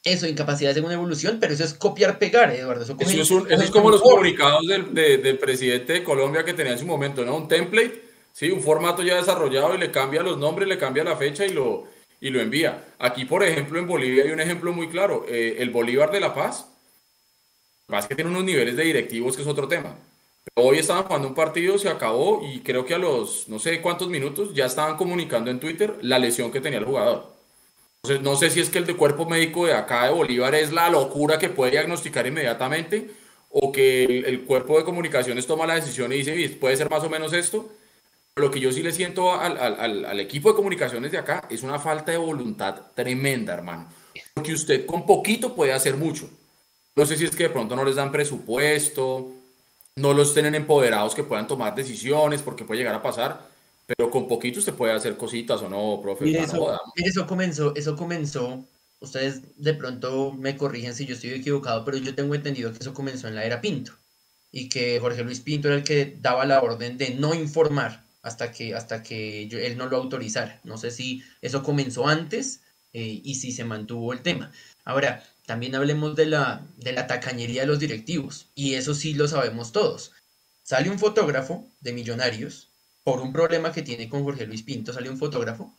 Eso, 0.03 0.27
incapacidad 0.27 0.73
según 0.73 0.91
evolución, 0.91 1.37
pero 1.39 1.53
eso 1.53 1.63
es 1.63 1.73
copiar, 1.73 2.17
pegar, 2.17 2.51
Eduardo. 2.51 2.83
Eso, 2.83 3.47
es, 3.47 3.69
como 3.69 3.91
los 3.91 4.01
comunicados 4.01 4.65
del, 4.65 4.93
del, 4.93 5.37
presidente 5.37 5.93
de 5.93 6.03
Colombia 6.03 6.43
que 6.43 6.53
tenía 6.53 6.71
en 6.71 6.79
su 6.79 6.85
momento, 6.85 7.23
¿no? 7.25 7.35
Un 7.35 7.49
template 7.49 8.08
Sí, 8.33 8.51
un 8.51 8.61
formato 8.61 9.03
ya 9.03 9.15
desarrollado 9.15 9.75
y 9.75 9.77
le 9.79 9.91
cambia 9.91 10.23
los 10.23 10.37
nombres, 10.37 10.67
le 10.67 10.77
cambia 10.77 11.03
la 11.03 11.17
fecha 11.17 11.45
y 11.45 11.49
lo, 11.49 11.85
y 12.21 12.29
lo 12.29 12.41
envía. 12.41 12.85
Aquí, 12.99 13.25
por 13.25 13.43
ejemplo, 13.43 13.79
en 13.79 13.87
Bolivia 13.87 14.23
hay 14.23 14.31
un 14.31 14.39
ejemplo 14.39 14.71
muy 14.73 14.89
claro. 14.89 15.25
Eh, 15.27 15.57
el 15.59 15.69
Bolívar 15.69 16.11
de 16.11 16.19
La 16.19 16.33
Paz, 16.33 16.67
más 17.87 18.07
que 18.07 18.15
tiene 18.15 18.29
unos 18.29 18.43
niveles 18.43 18.75
de 18.75 18.83
directivos 18.83 19.35
que 19.35 19.41
es 19.41 19.47
otro 19.47 19.67
tema. 19.67 19.97
hoy 20.55 20.77
estaban 20.79 21.03
jugando 21.03 21.27
un 21.27 21.35
partido, 21.35 21.77
se 21.77 21.89
acabó 21.89 22.41
y 22.45 22.61
creo 22.61 22.85
que 22.85 22.93
a 22.95 22.97
los 22.97 23.47
no 23.49 23.59
sé 23.59 23.81
cuántos 23.81 24.09
minutos 24.09 24.53
ya 24.53 24.65
estaban 24.65 24.97
comunicando 24.97 25.51
en 25.51 25.59
Twitter 25.59 25.97
la 26.01 26.19
lesión 26.19 26.51
que 26.51 26.61
tenía 26.61 26.79
el 26.79 26.85
jugador. 26.85 27.33
Entonces, 28.03 28.23
no 28.23 28.35
sé 28.37 28.49
si 28.49 28.61
es 28.61 28.69
que 28.69 28.77
el 28.79 28.85
de 28.85 28.95
cuerpo 28.95 29.25
médico 29.25 29.65
de 29.65 29.73
acá 29.73 30.05
de 30.05 30.13
Bolívar 30.13 30.55
es 30.55 30.71
la 30.71 30.89
locura 30.89 31.37
que 31.39 31.49
puede 31.49 31.71
diagnosticar 31.71 32.25
inmediatamente 32.27 33.11
o 33.49 33.71
que 33.71 34.05
el, 34.05 34.25
el 34.25 34.45
cuerpo 34.45 34.77
de 34.77 34.85
comunicaciones 34.85 35.47
toma 35.47 35.67
la 35.67 35.75
decisión 35.75 36.11
y 36.13 36.17
dice, 36.17 36.49
puede 36.59 36.77
ser 36.77 36.89
más 36.89 37.03
o 37.03 37.09
menos 37.09 37.33
esto 37.33 37.69
lo 38.39 38.51
que 38.51 38.59
yo 38.59 38.71
sí 38.71 38.81
le 38.81 38.91
siento 38.91 39.33
al, 39.33 40.19
equipo 40.19 40.49
de 40.49 40.55
comunicaciones 40.55 41.11
de 41.11 41.17
acá 41.17 41.47
es 41.49 41.63
una 41.63 41.79
falta 41.79 42.11
de 42.11 42.17
voluntad 42.17 42.91
tremenda, 42.95 43.53
hermano. 43.53 43.89
Porque 44.33 44.53
usted 44.53 44.85
con 44.85 45.05
poquito 45.05 45.55
puede 45.55 45.73
hacer 45.73 45.95
mucho. 45.95 46.29
No 46.95 47.05
sé 47.05 47.17
si 47.17 47.25
es 47.25 47.35
que 47.35 47.43
de 47.43 47.49
pronto 47.49 47.75
no 47.75 47.85
les 47.85 47.95
dan 47.95 48.11
presupuesto, 48.11 49.31
no 49.95 50.13
los 50.13 50.33
tienen 50.33 50.55
empoderados 50.55 51.15
que 51.15 51.23
puedan 51.23 51.47
tomar 51.47 51.75
decisiones, 51.75 52.41
porque 52.41 52.65
puede 52.65 52.79
llegar 52.79 52.95
a 52.95 53.01
pasar, 53.01 53.47
pero 53.85 54.09
con 54.09 54.27
poquito 54.27 54.59
usted 54.59 54.73
puede 54.73 54.93
hacer 54.93 55.17
cositas 55.17 55.61
o 55.61 55.69
no, 55.69 55.99
profe. 56.01 56.29
eso, 56.37 56.79
eso 56.95 57.27
comenzó, 57.27 57.75
eso 57.75 57.95
comenzó, 57.95 58.65
ustedes 58.99 59.41
de 59.55 59.73
pronto 59.73 60.31
me 60.31 60.57
corrigen 60.57 60.93
si 60.93 61.05
yo 61.05 61.15
estoy 61.15 61.31
equivocado, 61.31 61.85
pero 61.85 61.97
yo 61.97 62.15
tengo 62.15 62.35
entendido 62.35 62.71
que 62.71 62.79
eso 62.79 62.93
comenzó 62.93 63.27
en 63.27 63.35
la 63.35 63.45
era 63.45 63.61
Pinto 63.61 63.93
y 64.51 64.67
que 64.69 64.99
Jorge 64.99 65.23
Luis 65.23 65.39
Pinto 65.39 65.67
era 65.67 65.77
el 65.77 65.83
que 65.83 66.17
daba 66.19 66.45
la 66.45 66.61
orden 66.61 66.97
de 66.97 67.11
no 67.11 67.33
informar 67.33 68.08
hasta 68.21 68.51
que, 68.51 68.75
hasta 68.75 69.03
que 69.03 69.43
él 69.43 69.77
no 69.77 69.87
lo 69.87 69.97
autorizara. 69.97 70.59
No 70.63 70.77
sé 70.77 70.91
si 70.91 71.23
eso 71.41 71.63
comenzó 71.63 72.07
antes 72.07 72.61
eh, 72.93 73.21
y 73.23 73.35
si 73.35 73.51
se 73.51 73.65
mantuvo 73.65 74.13
el 74.13 74.21
tema. 74.21 74.51
Ahora, 74.83 75.23
también 75.45 75.75
hablemos 75.75 76.15
de 76.15 76.27
la, 76.27 76.65
de 76.77 76.91
la 76.91 77.07
tacañería 77.07 77.61
de 77.61 77.67
los 77.67 77.79
directivos, 77.79 78.47
y 78.53 78.75
eso 78.75 78.93
sí 78.93 79.13
lo 79.15 79.27
sabemos 79.27 79.71
todos. 79.71 80.11
Sale 80.63 80.91
un 80.91 80.99
fotógrafo 80.99 81.67
de 81.81 81.93
Millonarios 81.93 82.69
por 83.03 83.19
un 83.19 83.33
problema 83.33 83.71
que 83.71 83.81
tiene 83.81 84.09
con 84.09 84.23
Jorge 84.23 84.45
Luis 84.45 84.61
Pinto, 84.61 84.93
sale 84.93 85.09
un 85.09 85.17
fotógrafo, 85.17 85.73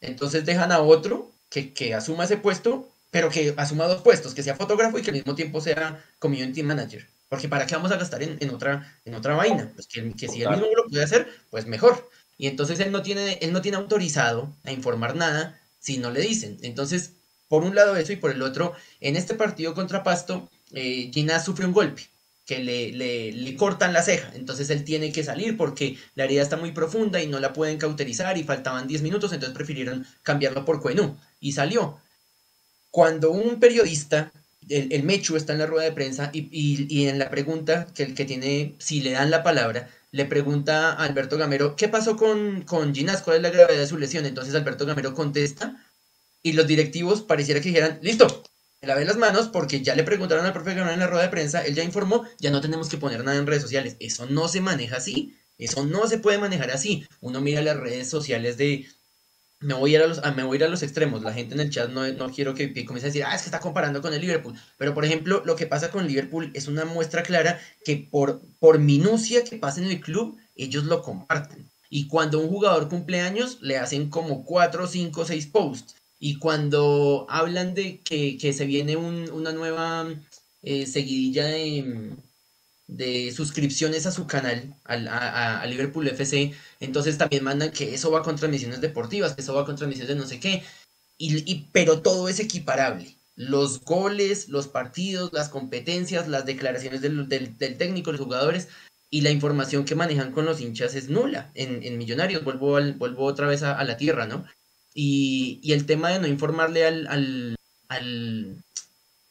entonces 0.00 0.44
dejan 0.44 0.70
a 0.70 0.80
otro 0.80 1.32
que, 1.50 1.72
que 1.72 1.94
asuma 1.94 2.24
ese 2.24 2.36
puesto, 2.36 2.88
pero 3.10 3.28
que 3.28 3.52
asuma 3.56 3.86
dos 3.86 4.02
puestos, 4.02 4.34
que 4.34 4.44
sea 4.44 4.54
fotógrafo 4.54 4.98
y 4.98 5.02
que 5.02 5.10
al 5.10 5.16
mismo 5.16 5.34
tiempo 5.34 5.60
sea 5.60 6.04
community 6.20 6.62
manager. 6.62 7.08
Porque 7.28 7.48
¿para 7.48 7.66
qué 7.66 7.74
vamos 7.74 7.90
a 7.90 7.96
gastar 7.96 8.22
en, 8.22 8.50
otra, 8.50 9.00
en 9.04 9.14
otra 9.14 9.34
vaina? 9.34 9.72
Pues 9.74 9.88
que, 9.88 10.00
si 10.28 10.42
él 10.42 10.50
mismo 10.50 10.66
lo 10.76 10.86
puede 10.88 11.02
hacer, 11.02 11.28
pues 11.50 11.66
mejor. 11.66 12.08
Y 12.38 12.46
entonces 12.46 12.78
él 12.80 12.92
no, 12.92 13.02
tiene, 13.02 13.38
él 13.40 13.52
no 13.52 13.62
tiene 13.62 13.78
autorizado 13.78 14.54
a 14.64 14.72
informar 14.72 15.16
nada 15.16 15.60
si 15.78 15.98
no 15.98 16.10
le 16.10 16.20
dicen. 16.20 16.58
Entonces, 16.62 17.12
por 17.48 17.64
un 17.64 17.74
lado 17.74 17.96
eso 17.96 18.12
y 18.12 18.16
por 18.16 18.30
el 18.30 18.42
otro, 18.42 18.74
en 19.00 19.16
este 19.16 19.34
partido 19.34 19.74
contra 19.74 20.02
Pasto, 20.02 20.48
eh, 20.72 21.10
Gina 21.12 21.40
sufre 21.40 21.66
un 21.66 21.72
golpe 21.72 22.02
que 22.44 22.60
le, 22.60 22.92
le, 22.92 23.56
cortan 23.56 23.92
la 23.92 24.02
ceja. 24.02 24.30
Entonces 24.34 24.70
él 24.70 24.84
tiene 24.84 25.10
que 25.10 25.24
salir 25.24 25.56
porque 25.56 25.98
la 26.14 26.24
herida 26.24 26.42
está 26.42 26.56
muy 26.56 26.70
profunda 26.70 27.20
y 27.20 27.26
no 27.26 27.40
la 27.40 27.52
pueden 27.52 27.76
cauterizar 27.76 28.38
y 28.38 28.44
faltaban 28.44 28.86
10 28.86 29.02
minutos, 29.02 29.32
entonces 29.32 29.54
prefirieron 29.54 30.06
cambiarlo 30.22 30.64
por 30.64 30.80
Cuenú. 30.80 31.18
Y 31.40 31.52
salió. 31.52 31.98
Cuando 32.90 33.32
un 33.32 33.58
periodista 33.58 34.32
el, 34.68 35.02
Mechu 35.02 35.36
está 35.36 35.52
en 35.52 35.60
la 35.60 35.66
rueda 35.66 35.84
de 35.84 35.92
prensa 35.92 36.30
y, 36.32 37.06
en 37.06 37.18
la 37.18 37.30
pregunta 37.30 37.86
que 37.94 38.02
el 38.02 38.14
que 38.14 38.24
tiene, 38.24 38.74
si 38.78 39.00
le 39.00 39.12
dan 39.12 39.30
la 39.30 39.42
palabra, 39.42 39.88
le 40.12 40.24
pregunta 40.24 40.92
a 40.92 41.04
Alberto 41.04 41.36
Gamero, 41.38 41.76
¿qué 41.76 41.88
pasó 41.88 42.16
con, 42.16 42.62
con 42.62 42.94
Ginás? 42.94 43.22
¿Cuál 43.22 43.36
es 43.36 43.42
la 43.42 43.50
gravedad 43.50 43.78
de 43.78 43.86
su 43.86 43.98
lesión? 43.98 44.26
Entonces 44.26 44.54
Alberto 44.54 44.86
Gamero 44.86 45.14
contesta 45.14 45.82
y 46.42 46.52
los 46.52 46.66
directivos 46.66 47.22
pareciera 47.22 47.60
que 47.60 47.68
dijeran, 47.68 47.98
listo, 48.02 48.44
me 48.80 48.88
lavé 48.88 49.04
las 49.04 49.16
manos 49.16 49.48
porque 49.48 49.82
ya 49.82 49.94
le 49.94 50.04
preguntaron 50.04 50.46
al 50.46 50.52
profe 50.52 50.74
Gabriel 50.74 50.94
en 50.94 51.00
la 51.00 51.06
rueda 51.06 51.24
de 51.24 51.30
prensa, 51.30 51.64
él 51.64 51.74
ya 51.74 51.82
informó, 51.82 52.24
ya 52.38 52.50
no 52.50 52.60
tenemos 52.60 52.88
que 52.88 52.98
poner 52.98 53.24
nada 53.24 53.38
en 53.38 53.46
redes 53.46 53.62
sociales. 53.62 53.96
Eso 54.00 54.26
no 54.26 54.48
se 54.48 54.60
maneja 54.60 54.96
así. 54.96 55.36
Eso 55.58 55.86
no 55.86 56.06
se 56.06 56.18
puede 56.18 56.38
manejar 56.38 56.70
así. 56.70 57.06
Uno 57.20 57.40
mira 57.40 57.62
las 57.62 57.78
redes 57.78 58.08
sociales 58.08 58.56
de... 58.56 58.86
Me 59.60 59.74
voy 59.74 59.94
a 59.94 59.98
ir 59.98 60.02
a 60.02 60.06
los, 60.06 60.20
me 60.36 60.42
voy 60.44 60.62
a, 60.62 60.68
los 60.68 60.82
extremos. 60.82 61.22
La 61.22 61.32
gente 61.32 61.54
en 61.54 61.60
el 61.60 61.70
chat 61.70 61.90
no, 61.90 62.06
no 62.06 62.30
quiero 62.30 62.54
que, 62.54 62.72
comience 62.84 63.06
a 63.06 63.10
decir, 63.10 63.24
ah, 63.24 63.34
es 63.34 63.42
que 63.42 63.46
está 63.46 63.60
comparando 63.60 64.02
con 64.02 64.12
el 64.12 64.20
Liverpool. 64.20 64.54
Pero, 64.76 64.94
por 64.94 65.04
ejemplo, 65.04 65.42
lo 65.44 65.56
que 65.56 65.66
pasa 65.66 65.90
con 65.90 66.06
Liverpool 66.06 66.50
es 66.54 66.68
una 66.68 66.84
muestra 66.84 67.22
clara 67.22 67.58
que 67.84 67.96
por, 68.10 68.42
por 68.58 68.78
minucia 68.78 69.44
que 69.44 69.56
pasa 69.56 69.80
en 69.80 69.86
el 69.86 70.00
club, 70.00 70.36
ellos 70.54 70.84
lo 70.84 71.02
comparten. 71.02 71.70
Y 71.88 72.08
cuando 72.08 72.40
un 72.40 72.48
jugador 72.48 72.88
cumple 72.88 73.20
años, 73.20 73.58
le 73.62 73.78
hacen 73.78 74.10
como 74.10 74.44
4, 74.44 74.86
5, 74.86 75.24
6 75.24 75.46
posts. 75.46 75.96
Y 76.18 76.38
cuando 76.38 77.26
hablan 77.28 77.74
de 77.74 78.00
que, 78.00 78.52
se 78.52 78.66
viene 78.66 78.96
una 78.96 79.52
nueva 79.52 80.08
eh, 80.62 80.86
seguidilla 80.86 81.46
de, 81.46 82.16
de 82.86 83.32
suscripciones 83.32 84.06
a 84.06 84.12
su 84.12 84.26
canal, 84.26 84.74
al, 84.84 85.08
a, 85.08 85.64
Liverpool 85.66 86.06
FC, 86.08 86.54
entonces 86.80 87.18
también 87.18 87.44
mandan 87.44 87.72
que 87.72 87.94
eso 87.94 88.10
va 88.10 88.22
con 88.22 88.36
transmisiones 88.36 88.80
deportivas, 88.80 89.34
que 89.34 89.42
eso 89.42 89.54
va 89.54 89.66
con 89.66 89.76
transmisiones 89.76 90.08
de 90.08 90.20
no 90.20 90.26
sé 90.26 90.38
qué, 90.40 90.62
y, 91.18 91.66
pero 91.72 92.02
todo 92.02 92.28
es 92.28 92.40
equiparable. 92.40 93.16
Los 93.34 93.82
goles, 93.82 94.48
los 94.48 94.68
partidos, 94.68 95.32
las 95.32 95.48
competencias, 95.48 96.28
las 96.28 96.46
declaraciones 96.46 97.00
del, 97.00 97.28
del, 97.28 97.56
técnico, 97.56 98.12
los 98.12 98.20
jugadores 98.20 98.68
y 99.10 99.22
la 99.22 99.30
información 99.30 99.84
que 99.84 99.94
manejan 99.94 100.32
con 100.32 100.44
los 100.46 100.60
hinchas 100.60 100.94
es 100.94 101.08
nula 101.08 101.50
en, 101.54 101.82
en 101.82 101.98
Millonarios. 101.98 102.44
Vuelvo, 102.44 102.76
al, 102.76 102.94
vuelvo 102.94 103.24
otra 103.24 103.46
vez 103.46 103.62
a, 103.62 103.82
la 103.84 103.96
tierra, 103.96 104.26
¿no? 104.26 104.44
Y, 104.94 105.60
y, 105.62 105.72
el 105.72 105.86
tema 105.86 106.10
de 106.10 106.20
no 106.20 106.26
informarle 106.26 106.86
al, 106.86 107.06
al, 107.88 108.64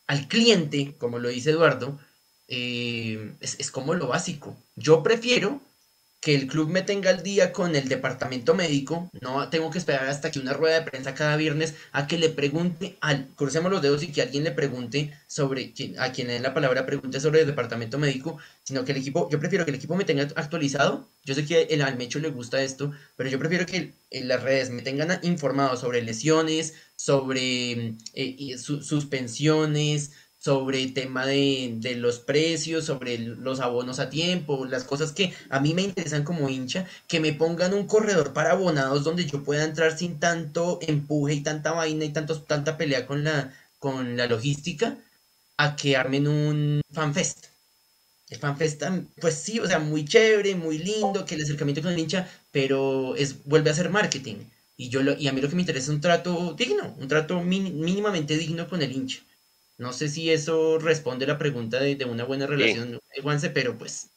al 0.07 0.27
cliente, 0.27 0.95
como 0.97 1.19
lo 1.19 1.29
dice 1.29 1.51
Eduardo, 1.51 1.99
eh, 2.47 3.33
es, 3.39 3.71
como 3.71 3.93
lo 3.93 4.07
básico. 4.07 4.55
Yo 4.75 5.03
prefiero 5.03 5.61
que 6.25 6.33
el 6.33 6.47
club 6.47 6.69
me 6.69 6.81
tenga 6.81 7.11
al 7.11 7.21
día 7.21 7.51
con 7.51 7.75
el 7.75 7.87
departamento 7.87 8.55
médico, 8.55 9.11
no 9.21 9.47
tengo 9.49 9.69
que 9.69 9.77
esperar 9.77 10.07
hasta 10.07 10.31
que 10.31 10.39
una 10.39 10.53
rueda 10.53 10.79
de 10.79 10.89
prensa 10.89 11.13
cada 11.13 11.37
viernes 11.37 11.75
a 11.91 12.07
que 12.07 12.17
le 12.17 12.29
pregunte, 12.29 12.97
al, 12.99 13.27
crucemos 13.35 13.71
los 13.71 13.83
dedos 13.83 14.01
y 14.01 14.07
que 14.07 14.23
alguien 14.23 14.43
le 14.43 14.49
pregunte 14.49 15.13
sobre, 15.27 15.71
a 15.99 16.11
quien 16.11 16.27
le 16.27 16.39
la 16.39 16.55
palabra 16.55 16.87
pregunte 16.87 17.19
sobre 17.19 17.41
el 17.41 17.47
departamento 17.47 17.99
médico, 17.99 18.39
sino 18.63 18.83
que 18.83 18.93
el 18.93 18.97
equipo, 18.97 19.29
yo 19.29 19.39
prefiero 19.39 19.65
que 19.65 19.71
el 19.71 19.77
equipo 19.77 19.95
me 19.95 20.03
tenga 20.03 20.23
actualizado, 20.35 21.07
yo 21.23 21.35
sé 21.35 21.45
que 21.45 21.67
el 21.69 21.83
Almecho 21.83 22.17
le 22.17 22.29
gusta 22.29 22.63
esto, 22.63 22.91
pero 23.15 23.29
yo 23.29 23.37
prefiero 23.37 23.67
que 23.67 23.93
en 24.09 24.27
las 24.27 24.41
redes 24.41 24.71
me 24.71 24.81
tengan 24.81 25.19
informado 25.21 25.77
sobre 25.77 26.01
lesiones, 26.01 26.73
sobre 26.95 27.93
eh, 28.15 28.57
suspensiones, 28.57 30.11
sobre 30.45 30.83
el 30.83 30.93
tema 30.93 31.25
de, 31.25 31.95
los 31.97 32.19
precios, 32.19 32.85
sobre 32.85 33.17
los 33.17 33.59
abonos 33.61 33.97
a 33.97 34.11
tiempo, 34.11 34.65
las 34.65 34.83
cosas 34.83 35.11
que 35.11 35.33
a 35.49 35.59
mí 35.59 35.73
me 35.73 35.81
interesan 35.81 36.23
como 36.23 36.49
hincha, 36.49 36.85
que 37.07 37.19
me 37.19 37.33
pongan 37.33 37.73
un 37.73 37.87
corredor 37.87 38.31
para 38.31 38.51
abonados 38.51 39.03
donde 39.03 39.25
yo 39.25 39.43
pueda 39.43 39.63
entrar 39.63 39.97
sin 39.97 40.19
tanto 40.19 40.77
empuje 40.83 41.33
y 41.33 41.41
tanta 41.41 41.71
vaina 41.71 42.05
y 42.05 42.09
tanto, 42.09 42.39
tanta 42.43 42.77
pelea 42.77 43.07
con 43.07 43.23
la, 43.23 43.55
con 43.79 44.17
la 44.17 44.27
logística, 44.27 44.95
a 45.57 45.75
que 45.75 45.97
armen 45.97 46.27
un 46.27 46.81
fanfest. 46.93 47.47
El 48.29 48.37
fanfest, 48.37 48.83
pues 49.19 49.33
sí, 49.33 49.59
o 49.59 49.65
sea, 49.65 49.79
muy 49.79 50.05
chévere, 50.05 50.53
muy 50.53 50.77
lindo, 50.77 51.25
que 51.25 51.33
el 51.33 51.41
acercamiento 51.41 51.81
con 51.81 51.91
el 51.91 51.97
hincha, 51.97 52.29
pero 52.51 53.15
es, 53.15 53.43
vuelve 53.45 53.71
a 53.71 53.73
ser 53.73 53.89
marketing. 53.89 54.35
Y, 54.77 54.89
yo 54.89 55.01
y 55.01 55.27
a 55.27 55.33
mí 55.33 55.41
lo 55.41 55.49
que 55.49 55.55
me 55.55 55.63
interesa 55.63 55.85
es 55.85 55.95
un 55.95 56.01
trato 56.01 56.53
digno, 56.53 56.93
un 56.99 57.07
trato 57.07 57.41
mínimamente 57.41 58.37
digno 58.37 58.69
con 58.69 58.83
el 58.83 58.91
hincha. 58.91 59.23
No 59.77 59.93
sé 59.93 60.09
si 60.09 60.31
eso 60.31 60.79
responde 60.79 61.27
la 61.27 61.37
pregunta 61.37 61.79
de, 61.79 62.03
una 62.05 62.23
buena 62.23 62.47
relación, 62.47 62.99
Juanse, 63.21 63.49
pero 63.49 63.77
pues 63.77 64.11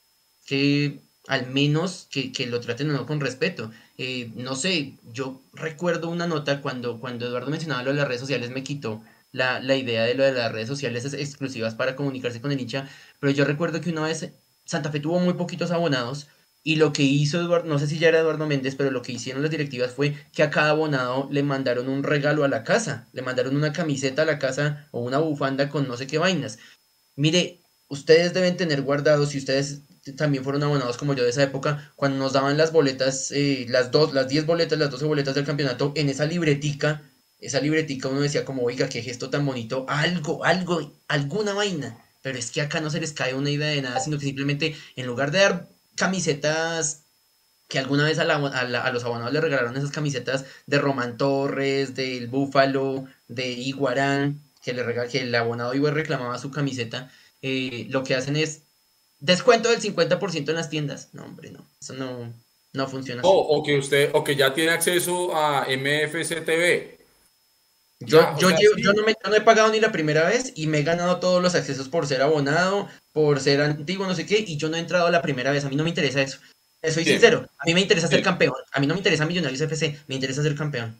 que 0.47 1.01
al 1.29 1.47
menos 1.47 2.09
que, 2.11 2.47
lo 2.47 2.61
traten 2.61 2.91
o 2.91 2.95
no 2.95 3.07
con 3.07 3.21
respeto. 3.21 3.71
Eh, 3.99 4.33
no 4.35 4.57
sé, 4.57 4.95
yo 5.13 5.43
recuerdo 5.53 6.09
una 6.09 6.27
nota 6.27 6.63
cuando, 6.63 7.01
cuando 7.01 7.27
Eduardo 7.27 7.51
mencionaba 7.51 7.83
lo 7.83 7.91
de 7.91 7.97
las 7.99 8.09
redes 8.09 8.21
sociales, 8.21 8.51
me 8.51 8.63
quitó 8.63 9.03
la, 9.33 9.61
idea 9.77 10.05
de 10.05 10.15
lo 10.15 10.25
de 10.25 10.33
las 10.33 10.51
redes 10.53 10.69
sociales 10.69 11.13
exclusivas 11.13 11.75
para 11.75 11.97
comunicarse 11.97 12.41
con 12.41 12.51
el 12.51 12.61
hincha, 12.61 12.89
pero 13.21 13.31
yo 13.33 13.45
recuerdo 13.45 13.81
que 13.81 13.91
una 13.91 14.03
vez 14.03 14.31
Santa 14.65 14.91
Fe 14.91 15.01
tuvo 15.01 15.21
muy 15.21 15.35
poquitos 15.35 15.71
abonados 15.71 16.29
y 16.63 16.77
lo 16.77 16.93
que 16.93 17.03
hizo 17.03 17.41
Eduardo, 17.41 17.69
no 17.69 17.79
sé 17.79 17.87
si 17.87 17.99
ya 17.99 18.09
era 18.09 18.19
Eduardo 18.19 18.47
Méndez, 18.47 18.75
pero 18.77 18.91
lo 18.91 19.03
que 19.03 19.13
hicieron 19.13 19.43
las 19.43 19.51
directivas 19.51 19.93
fue 19.93 20.15
que 20.33 20.43
a 20.43 20.51
cada 20.51 20.71
abonado 20.71 21.29
le 21.31 21.43
mandaron 21.43 21.89
un 21.89 22.03
regalo 22.03 22.45
a 22.45 22.49
la 22.49 22.65
casa, 22.65 23.09
le 23.13 23.23
mandaron 23.23 23.57
una 23.57 23.73
camiseta 23.73 24.23
a 24.23 24.27
la 24.27 24.39
casa 24.39 24.89
o 24.91 25.01
una 25.01 25.19
bufanda 25.19 25.69
con 25.69 25.89
no 25.89 25.97
sé 25.97 26.07
qué 26.07 26.19
vainas. 26.19 26.59
Mire, 27.17 27.63
ustedes 27.89 28.35
deben 28.35 28.57
tener 28.57 28.83
guardados, 28.83 29.31
si 29.31 29.39
ustedes 29.39 29.83
también 30.17 30.45
fueron 30.45 30.63
abonados 30.63 30.97
como 30.97 31.15
yo 31.15 31.25
de 31.25 31.31
esa 31.31 31.43
época, 31.43 31.93
cuando 31.97 32.19
nos 32.19 32.33
daban 32.33 32.57
las 32.57 32.73
boletas, 32.73 33.31
eh, 33.31 33.67
las 33.69 33.91
dos, 33.91 34.15
las 34.15 34.29
10 34.29 34.47
boletas, 34.47 34.79
las 34.79 34.91
12 34.91 35.05
boletas 35.05 35.35
del 35.35 35.45
campeonato, 35.45 35.93
en 35.97 36.09
esa 36.09 36.25
libretica, 36.25 37.03
esa 37.39 37.61
libretica 37.61 38.09
uno 38.09 38.21
decía 38.21 38.45
como, 38.45 38.63
oiga, 38.63 38.89
qué 38.89 39.03
gesto 39.03 39.31
tan 39.31 39.47
bonito, 39.47 39.87
algo, 39.89 40.45
algo, 40.45 41.01
alguna 41.09 41.55
vaina. 41.55 41.99
Pero 42.23 42.39
es 42.39 42.51
que 42.51 42.61
acá 42.61 42.81
no 42.81 42.91
se 42.91 43.01
les 43.01 43.13
cae 43.13 43.35
una 43.35 43.51
idea 43.51 43.69
de 43.69 43.83
nada, 43.83 44.01
sino 44.01 44.19
que 44.19 44.27
simplemente 44.27 44.77
en 44.97 45.07
lugar 45.07 45.31
de 45.31 45.39
dar 45.39 45.69
camisetas 45.99 47.03
que 47.69 47.79
alguna 47.79 48.05
vez 48.05 48.19
a, 48.19 48.25
los 48.25 49.05
abonados 49.05 49.33
le 49.33 49.41
regalaron 49.41 49.77
esas 49.77 49.91
camisetas 49.91 50.47
de 50.67 50.79
Román 50.79 51.19
Torres, 51.19 51.95
del 51.95 52.27
Búfalo, 52.29 53.05
de 53.29 53.51
Iguarán, 53.51 54.41
que, 54.63 54.73
le 54.73 54.85
que 55.09 55.21
el 55.21 55.35
abonado 55.35 55.75
igual 55.75 55.95
reclamaba 55.95 56.39
su 56.39 56.51
camiseta, 56.51 57.11
eh, 57.43 57.87
lo 57.91 58.05
que 58.05 58.15
hacen 58.15 58.37
es 58.37 58.63
descuento 59.21 59.71
del 59.71 59.81
50% 59.81 60.49
en 60.49 60.55
las 60.55 60.71
tiendas. 60.71 61.11
No, 61.13 61.25
hombre, 61.27 61.51
no, 61.51 61.67
eso 61.79 61.93
no, 61.93 62.33
no 62.73 62.89
funciona. 62.89 63.21
O, 63.25 63.63
que 63.63 63.79
usted, 63.79 64.11
o 64.15 64.25
que 64.25 64.35
ya 64.35 64.55
tiene 64.55 64.71
acceso 64.71 65.37
a 65.37 65.67
MFCTV. 65.69 66.98
Yo, 68.01 68.39
yo, 68.39 68.51
yo, 68.77 68.93
no 68.93 69.03
me, 69.03 69.15
no 69.25 69.35
he 69.35 69.41
pagado 69.41 69.73
ni 69.73 69.81
la 69.81 69.91
primera 69.91 70.25
vez 70.29 70.53
y 70.55 70.69
me 70.69 70.79
he 70.79 70.83
ganado 70.85 71.19
todos 71.19 71.43
los 71.43 71.57
accesos 71.57 71.89
por 71.89 72.07
ser 72.07 72.23
abonado, 72.23 72.89
por 73.13 73.41
ser 73.41 73.61
antiguo, 73.61 74.07
no 74.07 74.15
sé 74.15 74.25
qué, 74.25 74.45
y 74.47 74.57
yo 74.57 74.69
no 74.69 74.77
he 74.77 74.81
entrado 74.81 75.11
la 75.11 75.21
primera 75.21 75.51
vez. 75.51 75.65
A 75.65 75.69
mí 75.69 75.75
no 75.75 75.83
me 75.83 75.89
interesa 75.89 76.23
eso. 76.23 76.39
Soy 76.81 77.05
sincero, 77.05 77.45
a 77.59 77.65
mí 77.67 77.75
me 77.75 77.81
interesa 77.81 78.07
ser 78.07 78.23
campeón. 78.23 78.55
A 78.73 78.79
mí 78.79 78.87
no 78.87 78.95
me 78.95 79.01
interesa 79.01 79.27
Millonarios 79.27 79.61
FC, 79.61 79.99
me 80.07 80.15
interesa 80.15 80.43
ser 80.43 80.55
campeón. 80.55 80.97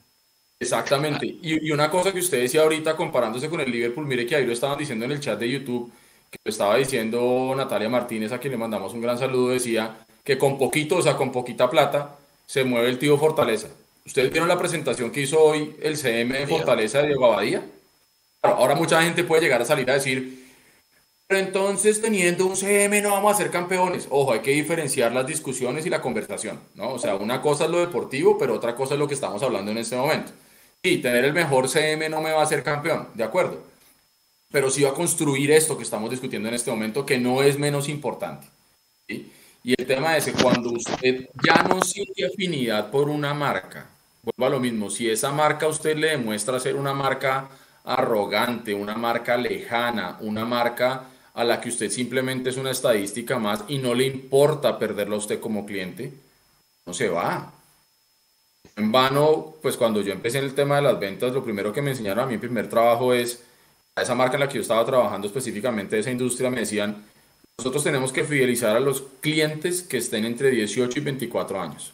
Exactamente. 0.59 1.25
Y, 1.25 1.71
una 1.71 1.89
cosa 1.89 2.11
que 2.11 2.19
usted 2.19 2.41
decía 2.41 2.63
ahorita 2.63 2.97
comparándose 2.97 3.49
con 3.49 3.61
el 3.61 3.71
Liverpool, 3.71 4.05
mire 4.05 4.25
que 4.25 4.35
ahí 4.35 4.45
lo 4.45 4.51
estaban 4.51 4.77
diciendo 4.77 5.05
en 5.05 5.11
el 5.11 5.21
chat 5.21 5.39
de 5.39 5.49
YouTube, 5.49 5.89
que 6.29 6.37
lo 6.43 6.49
estaba 6.49 6.75
diciendo 6.75 7.53
Natalia 7.55 7.87
Martínez, 7.87 8.33
a 8.33 8.39
quien 8.39 8.51
le 8.51 8.57
mandamos 8.57 8.93
un 8.93 9.01
gran 9.01 9.17
saludo, 9.17 9.49
decía 9.49 10.05
que 10.21 10.37
con 10.37 10.57
poquito, 10.57 10.97
o 10.97 11.01
sea, 11.01 11.15
con 11.15 11.31
poquita 11.31 11.69
plata, 11.69 12.17
se 12.45 12.65
mueve 12.65 12.89
el 12.89 12.99
tío 12.99 13.17
Fortaleza. 13.17 13.69
¿Ustedes 14.09 14.31
vieron 14.31 14.49
la 14.49 14.57
presentación 14.57 15.11
que 15.11 15.21
hizo 15.21 15.39
hoy 15.39 15.75
el 15.83 15.95
CM 15.95 16.35
de 16.35 16.47
Fortaleza 16.47 16.99
de 16.99 17.09
Diego 17.09 17.27
Abadía? 17.27 17.63
ahora 18.41 18.73
mucha 18.73 19.03
gente 19.03 19.23
puede 19.23 19.43
llegar 19.43 19.61
a 19.61 19.65
salir 19.65 19.87
a 19.91 19.93
decir, 19.93 20.47
pero 21.27 21.41
entonces 21.41 22.01
teniendo 22.01 22.47
un 22.47 22.55
CM 22.55 23.03
no 23.03 23.11
vamos 23.11 23.35
a 23.35 23.37
ser 23.37 23.51
campeones. 23.51 24.07
Ojo, 24.09 24.33
hay 24.33 24.39
que 24.39 24.49
diferenciar 24.49 25.11
las 25.11 25.27
discusiones 25.27 25.85
y 25.85 25.91
la 25.91 26.01
conversación, 26.01 26.59
¿no? 26.73 26.89
O 26.93 26.97
sea, 26.97 27.17
una 27.17 27.39
cosa 27.39 27.65
es 27.65 27.69
lo 27.69 27.81
deportivo, 27.81 28.35
pero 28.35 28.55
otra 28.55 28.75
cosa 28.75 28.95
es 28.95 28.99
lo 28.99 29.07
que 29.07 29.13
estamos 29.13 29.43
hablando 29.43 29.69
en 29.69 29.77
este 29.77 29.95
momento. 29.95 30.31
Sí, 30.83 30.97
tener 30.97 31.23
el 31.23 31.33
mejor 31.33 31.69
CM 31.69 32.09
no 32.09 32.19
me 32.19 32.31
va 32.31 32.39
a 32.39 32.45
hacer 32.45 32.63
campeón, 32.63 33.09
de 33.13 33.23
acuerdo. 33.23 33.61
Pero 34.51 34.71
sí 34.71 34.81
va 34.81 34.89
a 34.89 34.95
construir 34.95 35.51
esto 35.51 35.77
que 35.77 35.83
estamos 35.83 36.09
discutiendo 36.09 36.49
en 36.49 36.55
este 36.55 36.71
momento, 36.71 37.05
que 37.05 37.19
no 37.19 37.43
es 37.43 37.59
menos 37.59 37.87
importante. 37.87 38.47
Y 39.07 39.75
el 39.77 39.85
tema 39.85 40.17
es 40.17 40.25
que 40.25 40.33
cuando 40.33 40.71
usted 40.71 41.29
ya 41.45 41.61
no 41.61 41.83
siente 41.83 42.25
afinidad 42.25 42.89
por 42.89 43.07
una 43.07 43.35
marca, 43.35 43.87
vuelvo 44.23 44.45
a 44.45 44.49
lo 44.49 44.59
mismo, 44.59 44.89
si 44.89 45.09
esa 45.09 45.31
marca 45.31 45.67
usted 45.67 45.97
le 45.97 46.09
demuestra 46.11 46.59
ser 46.59 46.75
una 46.75 46.93
marca 46.93 47.49
arrogante, 47.83 48.73
una 48.73 48.95
marca 48.95 49.37
lejana, 49.37 50.17
una 50.21 50.45
marca 50.45 51.05
a 51.33 51.43
la 51.43 51.61
que 51.61 51.69
usted 51.69 51.89
simplemente 51.89 52.49
es 52.49 52.57
una 52.57 52.71
estadística 52.71 53.39
más 53.39 53.63
y 53.67 53.77
no 53.77 53.93
le 53.93 54.05
importa 54.05 54.77
perderlo 54.77 55.15
a 55.15 55.19
usted 55.19 55.39
como 55.39 55.65
cliente, 55.65 56.13
no 56.85 56.93
se 56.93 57.09
va. 57.09 57.53
En 58.75 58.91
vano, 58.91 59.55
pues 59.61 59.77
cuando 59.77 60.01
yo 60.01 60.11
empecé 60.11 60.39
en 60.39 60.45
el 60.45 60.53
tema 60.53 60.77
de 60.77 60.81
las 60.81 60.99
ventas, 60.99 61.33
lo 61.33 61.43
primero 61.43 61.71
que 61.71 61.81
me 61.81 61.91
enseñaron 61.91 62.25
a 62.25 62.27
mi 62.27 62.37
primer 62.37 62.67
trabajo 62.67 63.13
es, 63.13 63.43
a 63.95 64.01
esa 64.01 64.15
marca 64.15 64.35
en 64.35 64.41
la 64.41 64.47
que 64.49 64.55
yo 64.55 64.61
estaba 64.61 64.85
trabajando 64.85 65.27
específicamente 65.27 65.95
de 65.95 66.01
esa 66.01 66.11
industria, 66.11 66.49
me 66.49 66.61
decían, 66.61 67.05
nosotros 67.57 67.83
tenemos 67.83 68.11
que 68.11 68.23
fidelizar 68.23 68.75
a 68.75 68.79
los 68.79 69.03
clientes 69.19 69.81
que 69.81 69.97
estén 69.97 70.25
entre 70.25 70.51
18 70.51 70.99
y 70.99 71.01
24 71.01 71.61
años, 71.61 71.93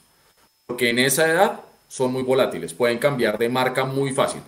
porque 0.68 0.90
en 0.90 1.00
esa 1.00 1.28
edad 1.28 1.62
son 1.96 2.12
muy 2.12 2.24
volátiles, 2.24 2.74
pueden 2.74 2.98
cambiar 2.98 3.38
de 3.38 3.48
marca 3.48 3.86
muy 3.86 4.12
fácil. 4.12 4.42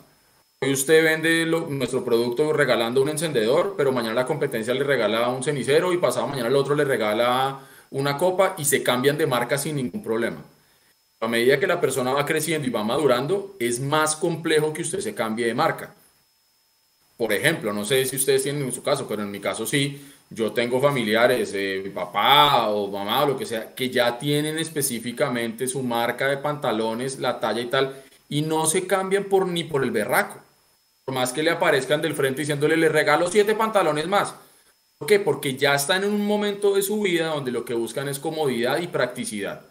Hoy 0.59 0.73
usted 0.73 1.01
vende 1.01 1.45
nuestro 1.45 2.03
producto 2.03 2.51
regalando 2.51 3.01
un 3.01 3.07
encendedor, 3.07 3.75
pero 3.77 3.93
mañana 3.93 4.15
la 4.15 4.25
competencia 4.25 4.73
le 4.73 4.83
regala 4.83 5.29
un 5.29 5.41
cenicero 5.41 5.93
y 5.93 5.97
pasado 5.97 6.27
mañana 6.27 6.49
el 6.49 6.57
otro 6.57 6.75
le 6.75 6.83
regala 6.83 7.61
una 7.89 8.17
copa 8.17 8.55
y 8.57 8.65
se 8.65 8.83
cambian 8.83 9.17
de 9.17 9.27
marca 9.27 9.57
sin 9.57 9.77
ningún 9.77 10.03
problema. 10.03 10.43
A 11.21 11.29
medida 11.29 11.57
que 11.57 11.67
la 11.67 11.79
persona 11.79 12.11
va 12.11 12.25
creciendo 12.25 12.67
y 12.67 12.71
va 12.71 12.83
madurando, 12.83 13.55
es 13.59 13.79
más 13.79 14.17
complejo 14.17 14.73
que 14.73 14.81
usted 14.81 14.99
se 14.99 15.15
cambie 15.15 15.45
de 15.45 15.53
marca. 15.53 15.95
Por 17.15 17.31
ejemplo, 17.31 17.71
no 17.71 17.85
sé 17.85 18.05
si 18.05 18.17
ustedes 18.17 18.43
tienen 18.43 18.63
en 18.63 18.73
su 18.73 18.83
caso, 18.83 19.07
pero 19.07 19.23
en 19.23 19.31
mi 19.31 19.39
caso 19.39 19.65
sí, 19.65 20.05
yo 20.29 20.51
tengo 20.51 20.81
familiares, 20.81 21.51
eh, 21.53 21.91
papá 21.93 22.67
o 22.69 22.87
mamá 22.87 23.23
o 23.23 23.27
lo 23.27 23.37
que 23.37 23.45
sea, 23.45 23.73
que 23.73 23.89
ya 23.89 24.17
tienen 24.19 24.57
específicamente 24.59 25.67
su 25.67 25.81
marca 25.81 26.27
de 26.27 26.37
pantalones, 26.37 27.19
la 27.19 27.39
talla 27.39 27.61
y 27.61 27.67
tal, 27.67 28.03
y 28.27 28.41
no 28.41 28.65
se 28.65 28.85
cambian 28.85 29.25
por 29.25 29.47
ni 29.47 29.63
por 29.63 29.83
el 29.83 29.91
berraco. 29.91 30.39
Por 31.05 31.15
más 31.15 31.31
que 31.31 31.43
le 31.43 31.51
aparezcan 31.51 32.01
del 32.01 32.13
frente 32.13 32.41
diciéndole, 32.41 32.75
le 32.75 32.89
regalo 32.89 33.31
siete 33.31 33.55
pantalones 33.55 34.07
más. 34.07 34.35
¿Por 34.97 35.07
qué? 35.07 35.19
Porque 35.19 35.55
ya 35.55 35.75
están 35.75 36.03
en 36.03 36.11
un 36.11 36.25
momento 36.25 36.75
de 36.75 36.81
su 36.81 37.01
vida 37.01 37.27
donde 37.27 37.51
lo 37.51 37.63
que 37.63 37.73
buscan 37.73 38.09
es 38.09 38.19
comodidad 38.19 38.79
y 38.79 38.87
practicidad. 38.87 39.61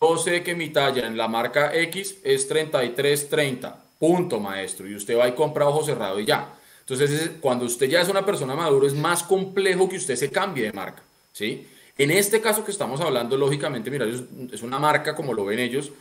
Yo 0.00 0.16
sé 0.16 0.44
que 0.44 0.54
mi 0.54 0.68
talla 0.68 1.06
en 1.06 1.16
la 1.16 1.26
marca 1.26 1.74
X 1.74 2.18
es 2.22 2.46
3330. 2.46 3.84
Punto, 3.98 4.38
maestro. 4.38 4.86
Y 4.86 4.94
usted 4.94 5.18
va 5.18 5.26
y 5.26 5.32
compra 5.32 5.66
ojo 5.66 5.82
cerrado 5.82 6.20
y 6.20 6.26
ya. 6.26 6.57
Entonces, 6.88 7.32
cuando 7.40 7.66
usted 7.66 7.86
ya 7.88 8.00
es 8.00 8.08
una 8.08 8.24
persona 8.24 8.54
madura, 8.54 8.86
es 8.86 8.94
más 8.94 9.22
complejo 9.22 9.88
que 9.88 9.96
usted 9.96 10.16
se 10.16 10.30
cambie 10.30 10.64
de 10.64 10.72
marca, 10.72 11.02
¿sí? 11.32 11.66
En 11.98 12.10
este 12.10 12.40
caso 12.40 12.64
que 12.64 12.70
estamos 12.70 13.00
hablando, 13.00 13.36
lógicamente, 13.36 13.90
mira, 13.90 14.06
es 14.06 14.62
una 14.62 14.78
marca 14.78 15.14
como 15.14 15.34
lo 15.34 15.44
ven 15.44 15.58
ellos, 15.58 15.92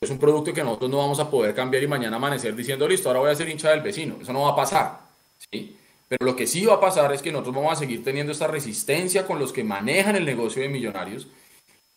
es 0.00 0.08
un 0.10 0.18
producto 0.18 0.54
que 0.54 0.62
nosotros 0.62 0.88
no 0.88 0.98
vamos 0.98 1.18
a 1.18 1.28
poder 1.28 1.54
cambiar 1.54 1.82
y 1.82 1.88
mañana 1.88 2.16
amanecer 2.16 2.54
diciendo, 2.54 2.86
listo, 2.86 3.08
ahora 3.08 3.20
voy 3.20 3.30
a 3.30 3.34
ser 3.34 3.48
hincha 3.48 3.70
del 3.70 3.80
vecino. 3.80 4.18
Eso 4.22 4.32
no 4.32 4.42
va 4.42 4.50
a 4.50 4.56
pasar, 4.56 5.00
¿sí? 5.50 5.76
Pero 6.08 6.24
lo 6.24 6.36
que 6.36 6.46
sí 6.46 6.64
va 6.64 6.74
a 6.74 6.80
pasar 6.80 7.12
es 7.12 7.22
que 7.22 7.32
nosotros 7.32 7.56
vamos 7.56 7.72
a 7.72 7.76
seguir 7.76 8.04
teniendo 8.04 8.32
esta 8.32 8.46
resistencia 8.46 9.26
con 9.26 9.38
los 9.38 9.52
que 9.52 9.64
manejan 9.64 10.16
el 10.16 10.24
negocio 10.24 10.62
de 10.62 10.68
millonarios, 10.68 11.26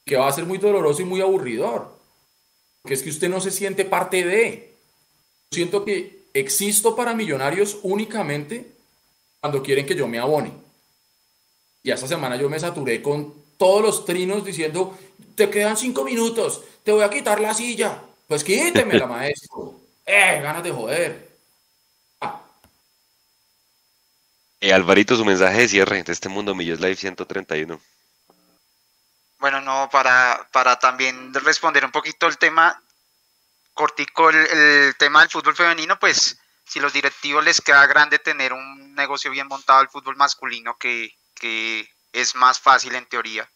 que 0.06 0.18
va 0.18 0.28
a 0.28 0.34
ser 0.34 0.46
muy 0.46 0.58
doloroso 0.58 1.02
y 1.02 1.06
muy 1.06 1.22
aburridor. 1.22 1.98
Porque 2.82 2.96
es 2.96 3.04
que 3.04 3.10
usted 3.10 3.30
no 3.30 3.40
se 3.40 3.52
siente 3.52 3.86
parte 3.86 4.26
de. 4.26 4.74
Siento 5.52 5.86
que 5.86 6.23
existo 6.34 6.96
para 6.96 7.14
millonarios 7.14 7.78
únicamente 7.84 8.72
cuando 9.40 9.62
quieren 9.62 9.86
que 9.86 9.96
yo 9.96 10.08
me 10.08 10.20
abone. 10.20 10.52
Y 11.84 11.92
esta 11.92 12.08
semana 12.08 12.36
yo 12.38 12.50
me 12.50 12.60
saturé 12.60 13.02
con 13.02 13.34
todos 13.58 13.82
los 13.82 14.06
trinos 14.06 14.44
diciendo, 14.44 14.98
te 15.36 15.50
quedan 15.50 15.78
cinco 15.78 16.04
minutos, 16.04 16.62
te 16.84 16.92
voy 16.92 17.04
a 17.04 17.10
quitar 17.10 17.40
la 17.40 17.54
silla. 17.54 18.02
Pues 18.28 18.44
quítemela, 18.44 19.06
maestro. 19.08 19.80
Eh, 20.06 20.40
ganas 20.42 20.64
de 20.64 20.72
joder. 20.72 21.30
Ah. 22.22 22.42
Eh, 24.60 24.74
Alvarito, 24.74 25.16
su 25.16 25.26
mensaje 25.26 25.62
de 25.62 25.68
cierre 25.68 26.04
de 26.04 26.12
este 26.12 26.30
Mundo 26.30 26.56
Millos 26.56 26.80
Live 26.80 26.96
131. 26.96 27.80
Bueno, 29.40 29.62
no, 29.62 29.90
para, 29.92 30.48
para 30.52 30.78
también 30.78 31.34
responder 31.34 31.84
un 31.84 31.92
poquito 31.92 32.28
el 32.28 32.38
tema, 32.38 32.82
cortico 33.74 34.30
el, 34.30 34.96
tema 34.98 35.22
del 35.22 35.30
fútbol 35.30 35.56
femenino, 35.56 36.00
pues 36.00 36.38
si 36.66 36.80
los 36.80 36.94
directivos 36.94 37.44
les 37.44 37.62
queda 37.62 37.86
grande 37.88 38.20
tener 38.20 38.54
un 38.54 38.96
negocio 38.96 39.32
bien 39.32 39.48
montado 39.48 39.80
al 39.80 39.90
fútbol 39.90 40.16
masculino, 40.16 40.78
que, 40.78 41.16
es 42.14 42.36
más 42.36 42.60
fácil 42.60 42.96
en 42.96 43.06
teoría. 43.08 43.50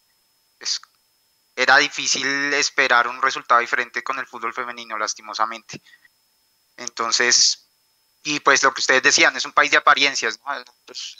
era 1.55 1.77
difícil 1.77 2.53
esperar 2.53 3.07
un 3.07 3.21
resultado 3.21 3.61
diferente 3.61 4.03
con 4.03 4.19
el 4.19 4.27
fútbol 4.27 4.53
femenino, 4.53 4.97
lastimosamente. 4.97 5.81
Entonces, 6.75 7.67
y 8.23 8.39
pues 8.41 8.61
lo 8.63 8.73
que 8.73 8.81
ustedes 8.81 9.03
decían, 9.03 9.35
es 9.37 9.45
un 9.45 9.53
país 9.53 9.71
de 9.71 9.77
apariencias. 9.77 10.39
Pues, 10.85 11.17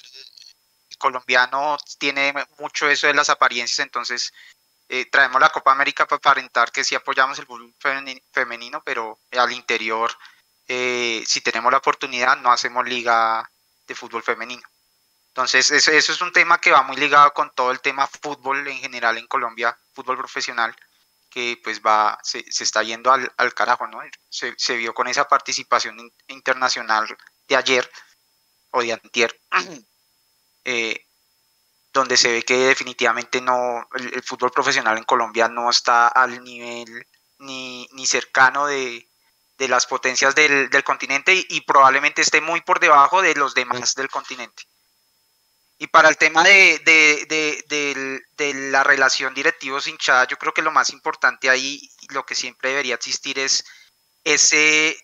el 0.89 0.97
colombiano 0.97 1.77
tiene 1.99 2.33
mucho 2.59 2.89
eso 2.89 3.07
de 3.07 3.13
las 3.13 3.29
apariencias, 3.29 3.79
entonces 3.79 4.33
eh, 4.89 5.05
traemos 5.11 5.41
la 5.41 5.49
Copa 5.49 5.71
América 5.71 6.05
para 6.05 6.17
aparentar 6.17 6.71
que 6.71 6.83
sí 6.83 6.95
apoyamos 6.95 7.37
el 7.39 7.45
fútbol 7.45 7.73
femenino, 8.31 8.81
pero 8.85 9.19
al 9.37 9.51
interior, 9.51 10.11
eh, 10.67 11.23
si 11.25 11.41
tenemos 11.41 11.71
la 11.71 11.79
oportunidad, 11.79 12.37
no 12.37 12.51
hacemos 12.51 12.87
liga 12.87 13.49
de 13.85 13.95
fútbol 13.95 14.23
femenino. 14.23 14.63
Entonces, 15.29 15.69
eso, 15.71 15.91
es 15.91 16.21
un 16.21 16.31
tema 16.31 16.59
que 16.59 16.71
va 16.71 16.81
muy 16.83 16.95
ligado 16.95 17.31
con 17.33 17.53
todo 17.53 17.71
el 17.71 17.79
tema 17.81 18.07
fútbol 18.07 18.67
en 18.67 18.77
general 18.79 19.17
en 19.17 19.27
Colombia, 19.27 19.77
fútbol 19.93 20.17
profesional, 20.17 20.75
que 21.29 21.59
pues 21.63 21.81
va, 21.81 22.17
se, 22.23 22.43
está 22.47 22.81
yendo 22.81 23.11
al, 23.11 23.53
carajo, 23.53 23.87
¿no? 23.87 23.99
Se, 24.29 24.55
se, 24.57 24.77
vio 24.77 24.93
con 24.93 25.07
esa 25.07 25.27
participación 25.27 26.11
internacional 26.27 27.07
de 27.47 27.55
ayer 27.55 27.89
o 28.71 28.81
de 28.81 28.93
antier, 28.93 29.39
eh, 30.65 31.06
donde 31.97 32.17
se 32.17 32.31
ve 32.31 32.43
que 32.43 32.55
definitivamente 32.57 33.41
no, 33.41 33.87
el, 33.95 34.23
fútbol 34.23 34.51
profesional 34.51 34.97
en 34.97 35.03
Colombia 35.03 35.47
no 35.47 35.69
está 35.69 36.07
al 36.07 36.43
nivel 36.43 37.05
ni, 37.39 37.87
cercano 38.05 38.67
de, 38.67 39.07
las 39.59 39.85
potencias 39.85 40.35
del, 40.35 40.69
continente 40.83 41.45
y, 41.49 41.61
probablemente 41.61 42.21
esté 42.21 42.41
muy 42.41 42.61
por 42.61 42.79
debajo 42.79 43.21
de 43.21 43.35
los 43.35 43.53
demás 43.53 43.95
del 43.95 44.09
continente. 44.09 44.63
Y 45.79 45.87
para 45.87 46.09
el 46.09 46.17
tema 46.17 46.43
de, 46.43 46.79
de 48.37 48.53
la 48.71 48.83
relación 48.83 49.33
directivos-hinchada, 49.33 50.25
yo 50.27 50.37
creo 50.37 50.53
que 50.53 50.63
lo 50.63 50.71
más 50.71 50.89
importante 50.89 51.49
ahí, 51.49 51.91
lo 52.09 52.25
que 52.25 52.33
siempre 52.33 52.69
debería 52.69 52.95
existir 52.95 53.37
es 53.37 53.63
ese 54.23 54.97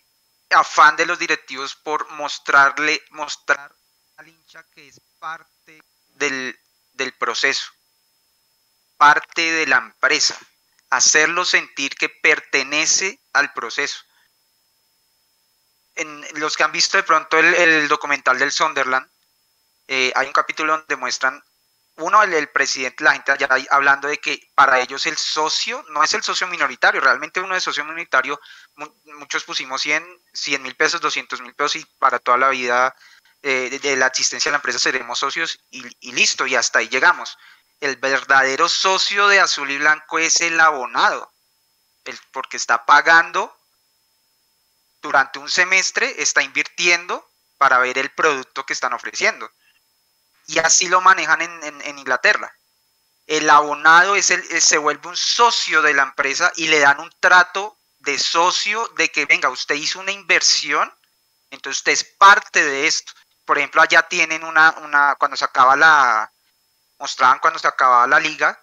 afán 0.50 0.96
de 0.96 1.06
los 1.06 1.20
directivos 1.20 1.76
por 1.76 2.10
mostrarle, 2.12 3.02
mostrar 3.12 3.76
al 4.18 4.28
hincha 4.28 4.64
que 4.74 4.88
es 4.88 5.02
parte 5.20 5.82
del, 6.16 6.58
del 6.94 7.14
proceso, 7.14 7.72
parte 8.98 9.42
de 9.42 9.68
la 9.68 9.78
empresa, 9.78 10.38
hacerlo 10.90 11.44
sentir 11.44 11.96
que 11.96 12.10
pertenece 12.10 13.20
al 13.34 13.52
proceso. 13.54 14.00
En 15.96 16.26
los 16.36 16.56
que 16.56 16.64
han 16.64 16.72
visto 16.72 16.98
de 16.98 17.04
pronto 17.04 17.38
el, 17.38 17.88
documental 17.88 18.40
del 18.40 18.52
Sunderland, 18.52 19.08
eh, 19.88 20.12
hay 20.16 20.28
un 20.28 20.34
capítulo 20.34 20.78
donde 20.78 20.96
muestran, 20.96 21.44
uno, 21.98 22.24
el, 22.24 22.50
presidente, 22.50 23.04
la 23.04 23.14
gente 23.14 23.32
allá 23.32 23.48
hablando 23.70 24.08
de 24.08 24.18
que 24.18 24.50
para 24.56 24.80
ellos 24.80 25.06
el 25.06 25.18
socio 25.18 25.86
no 25.90 26.04
es 26.04 26.14
el 26.14 26.24
socio 26.24 26.48
minoritario, 26.48 27.02
realmente 27.02 27.40
uno 27.40 27.54
de 27.54 27.62
socio 27.62 27.84
minoritario, 27.84 28.40
muchos 29.18 29.44
pusimos 29.44 29.82
100 29.82 30.22
mil 30.62 30.76
pesos, 30.76 31.02
200 31.02 31.42
mil 31.42 31.54
pesos 31.54 31.76
y 31.76 31.86
para 32.00 32.18
toda 32.18 32.38
la 32.38 32.50
vida 32.50 32.96
eh, 33.46 33.78
de, 33.82 33.98
la 33.98 34.08
existencia 34.08 34.50
de 34.50 34.54
la 34.54 34.60
empresa 34.60 34.80
seremos 34.80 35.20
socios 35.20 35.60
y, 35.70 36.14
listo, 36.14 36.48
y 36.48 36.56
hasta 36.56 36.80
ahí 36.80 36.88
llegamos. 36.88 37.38
El 37.82 37.98
verdadero 37.98 38.70
socio 38.70 39.28
de 39.28 39.42
azul 39.42 39.70
y 39.70 39.78
blanco 39.78 40.18
es 40.18 40.40
el 40.40 40.58
abonado, 40.62 41.30
el, 42.06 42.18
porque 42.32 42.56
está 42.56 42.86
pagando 42.86 43.54
durante 45.02 45.40
un 45.40 45.50
semestre, 45.50 46.16
está 46.22 46.42
invirtiendo 46.42 47.30
para 47.58 47.80
ver 47.80 47.98
el 47.98 48.12
producto 48.12 48.66
que 48.66 48.72
están 48.72 48.94
ofreciendo. 48.94 49.52
Y 50.48 50.60
así 50.60 50.88
lo 50.88 51.02
manejan 51.02 51.42
en, 51.42 52.00
Inglaterra. 52.00 52.56
El 53.28 53.50
abonado 53.50 54.16
es 54.16 54.30
el, 54.30 54.62
se 54.62 54.78
vuelve 54.78 55.10
un 55.10 55.18
socio 55.18 55.82
de 55.82 55.94
la 55.94 56.04
empresa 56.04 56.54
y 56.56 56.68
le 56.68 56.80
dan 56.80 57.02
un 57.02 57.14
trato 57.20 57.78
de 58.00 58.18
socio 58.18 58.88
de 58.96 59.12
que, 59.12 59.26
venga, 59.26 59.50
usted 59.50 59.76
hizo 59.76 60.00
una 60.00 60.14
inversión, 60.14 60.94
entonces 61.52 61.80
usted 61.80 61.92
es 61.92 62.04
parte 62.06 62.64
de 62.64 62.88
esto 62.88 63.12
por 63.46 63.58
ejemplo, 63.58 63.82
allá 63.82 64.04
tienen 64.04 64.44
una, 64.44 64.72
una, 64.84 65.16
cuando 65.16 65.38
se 65.38 65.46
acaba 65.46 65.76
la, 65.76 66.32
mostraban 67.00 67.40
cuando 67.40 67.60
se 67.60 67.68
acababa 67.68 68.08
la 68.08 68.20
liga, 68.20 68.60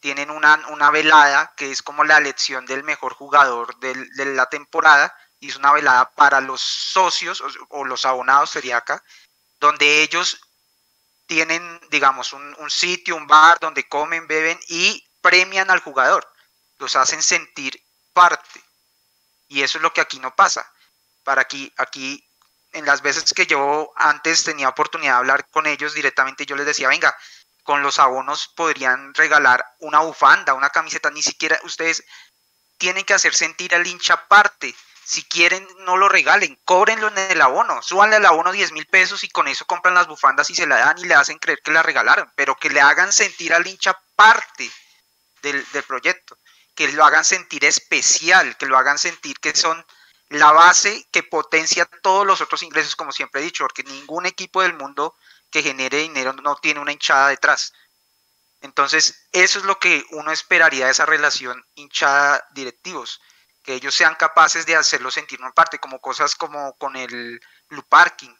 tienen 0.00 0.30
una, 0.30 0.62
una 0.68 0.90
velada 0.90 1.52
que 1.56 1.70
es 1.70 1.82
como 1.82 2.04
la 2.04 2.18
elección 2.18 2.66
del 2.66 2.84
mejor 2.84 3.14
jugador 3.14 3.76
de 3.78 4.24
la 4.26 4.46
temporada, 4.46 5.14
y 5.40 5.48
es 5.48 5.56
una 5.56 5.72
velada 5.72 6.10
para 6.10 6.40
los 6.40 6.60
socios 6.60 7.42
o, 7.70 7.84
los 7.84 8.04
abonados, 8.04 8.50
sería 8.50 8.76
acá, 8.76 9.02
donde 9.58 10.02
ellos 10.02 10.40
tienen, 11.26 11.80
digamos, 11.90 12.32
un, 12.32 12.54
un, 12.58 12.70
sitio, 12.70 13.16
un 13.16 13.26
bar 13.26 13.58
donde 13.60 13.88
comen, 13.88 14.26
beben 14.26 14.60
y 14.68 15.06
premian 15.22 15.70
al 15.70 15.80
jugador, 15.80 16.30
los 16.78 16.96
hacen 16.96 17.22
sentir 17.22 17.82
parte. 18.12 18.62
Y 19.48 19.62
eso 19.62 19.78
es 19.78 19.82
lo 19.82 19.92
que 19.92 20.00
aquí 20.00 20.18
no 20.18 20.34
pasa. 20.34 20.70
Para 21.24 21.42
aquí, 21.42 21.72
aquí 21.76 22.29
en 22.72 22.86
las 22.86 23.02
veces 23.02 23.32
que 23.34 23.46
yo 23.46 23.92
antes 23.96 24.44
tenía 24.44 24.68
oportunidad 24.68 25.12
de 25.12 25.18
hablar 25.18 25.48
con 25.50 25.66
ellos 25.66 25.94
directamente, 25.94 26.46
yo 26.46 26.56
les 26.56 26.66
decía, 26.66 26.88
venga, 26.88 27.16
con 27.62 27.82
los 27.82 27.98
abonos 27.98 28.48
podrían 28.48 29.14
regalar 29.14 29.64
una 29.80 30.00
bufanda, 30.00 30.54
una 30.54 30.70
camiseta, 30.70 31.10
ni 31.10 31.22
siquiera 31.22 31.58
ustedes 31.64 32.04
tienen 32.78 33.04
que 33.04 33.14
hacer 33.14 33.34
sentir 33.34 33.74
al 33.74 33.86
hincha 33.86 34.26
parte. 34.28 34.74
Si 35.04 35.24
quieren, 35.24 35.66
no 35.80 35.96
lo 35.96 36.08
regalen, 36.08 36.58
cóbrenlo 36.64 37.08
en 37.08 37.18
el 37.18 37.40
abono, 37.40 37.82
súbanle 37.82 38.16
al 38.16 38.26
abono 38.26 38.52
10 38.52 38.72
mil 38.72 38.86
pesos 38.86 39.24
y 39.24 39.28
con 39.28 39.48
eso 39.48 39.66
compran 39.66 39.94
las 39.94 40.06
bufandas 40.06 40.50
y 40.50 40.54
se 40.54 40.66
la 40.66 40.76
dan 40.76 40.98
y 40.98 41.04
le 41.04 41.14
hacen 41.14 41.38
creer 41.38 41.60
que 41.62 41.72
la 41.72 41.82
regalaron, 41.82 42.30
pero 42.36 42.56
que 42.56 42.70
le 42.70 42.80
hagan 42.80 43.12
sentir 43.12 43.52
al 43.52 43.66
hincha 43.66 43.98
parte 44.14 44.70
del 45.42 45.64
proyecto, 45.86 46.38
que 46.74 46.88
lo 46.92 47.04
hagan 47.04 47.24
sentir 47.24 47.64
especial, 47.64 48.56
que 48.56 48.66
lo 48.66 48.78
hagan 48.78 48.98
sentir 48.98 49.38
que 49.40 49.54
son 49.54 49.84
la 50.30 50.52
base 50.52 51.06
que 51.10 51.24
potencia 51.24 51.86
todos 52.02 52.26
los 52.26 52.40
otros 52.40 52.62
ingresos, 52.62 52.96
como 52.96 53.12
siempre 53.12 53.40
he 53.40 53.44
dicho, 53.44 53.64
porque 53.64 53.82
ningún 53.82 54.26
equipo 54.26 54.62
del 54.62 54.74
mundo 54.74 55.16
que 55.50 55.62
genere 55.62 55.98
dinero 55.98 56.32
no 56.32 56.54
tiene 56.56 56.80
una 56.80 56.92
hinchada 56.92 57.28
detrás. 57.28 57.72
Entonces, 58.60 59.26
eso 59.32 59.58
es 59.58 59.64
lo 59.64 59.78
que 59.78 60.04
uno 60.10 60.30
esperaría 60.30 60.86
de 60.86 60.92
esa 60.92 61.04
relación 61.04 61.66
hinchada-directivos, 61.74 63.20
que 63.64 63.74
ellos 63.74 63.94
sean 63.94 64.14
capaces 64.14 64.66
de 64.66 64.76
hacerlo 64.76 65.10
sentir 65.10 65.40
una 65.40 65.52
parte, 65.52 65.80
como 65.80 66.00
cosas 66.00 66.36
como 66.36 66.74
con 66.76 66.94
el 66.94 67.40
Blue 67.68 67.86
Parking, 67.88 68.34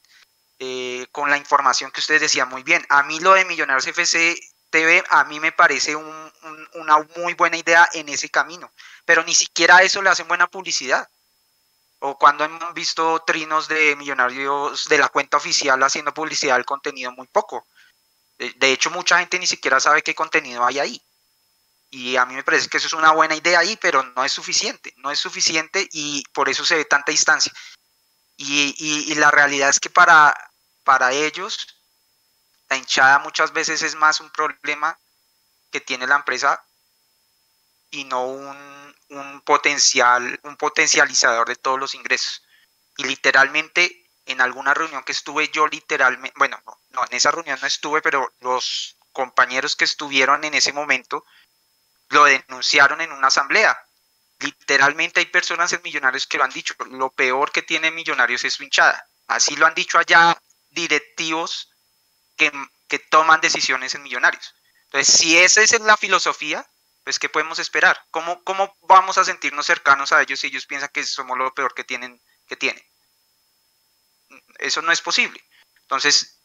eh, 0.61 1.09
con 1.11 1.29
la 1.29 1.39
información 1.39 1.91
que 1.91 2.01
ustedes 2.01 2.21
decían 2.21 2.49
muy 2.49 2.63
bien. 2.63 2.87
A 2.89 3.03
mí 3.03 3.19
lo 3.19 3.33
de 3.33 3.45
Millonarios 3.45 3.87
FC 3.89 4.39
TV, 4.71 5.03
a 5.09 5.25
mí 5.25 5.41
me 5.41 5.51
parece 5.51 5.97
una 5.97 6.99
muy 7.17 7.35
buena 7.35 7.57
idea 7.57 7.89
en 7.95 8.09
ese 8.09 8.29
camino, 8.29 8.71
pero 9.05 9.25
ni 9.25 9.35
siquiera 9.35 9.83
eso 9.83 10.01
le 10.03 10.11
hacen 10.11 10.29
buena 10.29 10.47
publicidad. 10.47 11.09
O 12.01 12.19
cuando 12.19 12.45
hemos 12.45 12.75
visto 12.75 13.23
trinos 13.27 13.69
de 13.69 13.95
millonarios 13.97 14.87
de 14.89 14.99
la 14.99 15.09
cuenta 15.09 15.37
oficial 15.37 15.83
haciendo 15.83 16.15
publicidad 16.15 16.57
del 16.57 16.65
contenido 16.65 17.13
muy 17.13 17.27
poco. 17.27 17.67
De 18.39 18.73
hecho, 18.73 18.91
mucha 18.91 19.19
gente 19.19 19.39
ni 19.39 19.47
siquiera 19.47 19.79
sabe 19.81 20.03
qué 20.03 20.15
contenido 20.15 20.65
hay 20.65 20.79
ahí. 20.79 21.03
Y 21.91 22.17
a 22.17 22.25
mí 22.25 22.35
me 22.35 22.45
parece 22.45 22.69
que 22.69 22.79
eso 22.79 22.87
es 22.87 22.93
una 22.93 23.13
buena 23.13 23.35
idea 23.35 23.59
ahí, 23.59 23.77
pero 23.77 24.03
no 24.03 24.25
es 24.25 24.33
suficiente. 24.33 24.95
No 24.99 25.11
es 25.11 25.19
suficiente 25.19 25.87
y 25.93 26.23
por 26.33 26.49
eso 26.49 26.65
se 26.65 26.77
ve 26.77 26.85
tanta 26.87 27.13
distancia. 27.13 27.53
Y, 28.37 29.15
la 29.17 29.31
realidad 29.31 29.69
es 29.69 29.79
que 29.79 29.91
para, 29.91 30.35
para 30.85 31.13
ellos, 31.13 31.77
la 32.71 32.79
hinchada 32.79 33.19
muchas 33.19 33.53
veces 33.53 33.83
es 33.83 33.95
más 33.97 34.21
un 34.21 34.31
problema 34.31 34.99
que 35.71 35.81
tiene 35.83 36.07
la 36.07 36.17
empresa 36.17 36.65
y 37.91 38.05
no 38.05 38.25
un, 38.25 38.97
un 39.11 39.41
potencial, 39.43 40.41
un 40.45 40.57
potencializador 40.57 41.49
de 41.49 41.57
todos 41.57 41.79
los 41.79 41.95
ingresos. 41.95 42.43
Y 42.97 43.05
literalmente 43.05 44.05
en 44.27 44.41
alguna 44.41 44.75
reunión 44.75 45.03
que 45.03 45.13
estuve 45.13 45.49
yo 45.49 45.67
literalmente, 45.67 46.35
bueno, 46.37 46.63
no, 46.91 47.05
en 47.05 47.17
esa 47.17 47.31
reunión 47.31 47.59
no 47.61 47.67
estuve, 47.67 48.01
pero 48.03 48.33
los 48.41 48.97
compañeros 49.13 49.77
que 49.77 49.85
estuvieron 49.85 50.45
en 50.45 50.55
ese 50.55 50.73
momento 50.73 51.25
lo 52.11 52.25
denunciaron 52.25 53.01
en 53.01 53.13
una 53.13 53.29
asamblea. 53.29 53.77
Literalmente 54.39 55.21
hay 55.21 55.27
personas 55.27 55.73
en 55.73 55.83
Millonarios 55.83 56.27
que 56.27 56.39
lo 56.39 56.45
han 56.45 56.51
dicho, 56.51 56.75
lo 56.91 57.11
peor 57.11 57.53
que 57.53 57.63
tiene 57.63 57.91
Millonarios 57.91 58.45
es 58.45 58.55
su 58.55 58.63
hinchada. 58.63 59.07
Así 59.27 59.57
lo 59.57 59.67
han 59.67 59.75
dicho 59.75 59.99
allá 59.99 60.41
directivos 60.71 61.71
que, 62.37 62.51
que 62.89 62.99
toman 62.99 63.41
decisiones 63.41 63.95
en 63.95 64.03
Millonarios. 64.03 64.55
Entonces, 64.85 65.15
si 65.15 65.39
esa 65.39 65.63
es 65.63 65.79
la 65.81 65.97
filosofía, 65.97 66.67
pues 67.05 67.19
¿qué 67.19 67.29
podemos 67.29 67.59
esperar? 67.59 67.99
¿Cómo, 68.11 68.43
¿Cómo 68.45 68.77
vamos 68.83 69.19
a 69.19 69.25
sentirnos 69.25 69.67
cercanos 69.67 70.13
a 70.13 70.23
ellos 70.23 70.41
si 70.41 70.49
ellos 70.49 70.67
piensan 70.67 70.91
que 70.93 71.05
somos 71.05 71.39
lo 71.39 71.53
peor 71.55 71.75
que 71.75 71.85
tienen? 71.85 72.21
Que 72.47 72.57
tienen? 72.57 72.85
Eso 74.59 74.83
no 74.83 74.93
es 74.93 75.01
posible. 75.01 75.43
Entonces, 75.83 76.41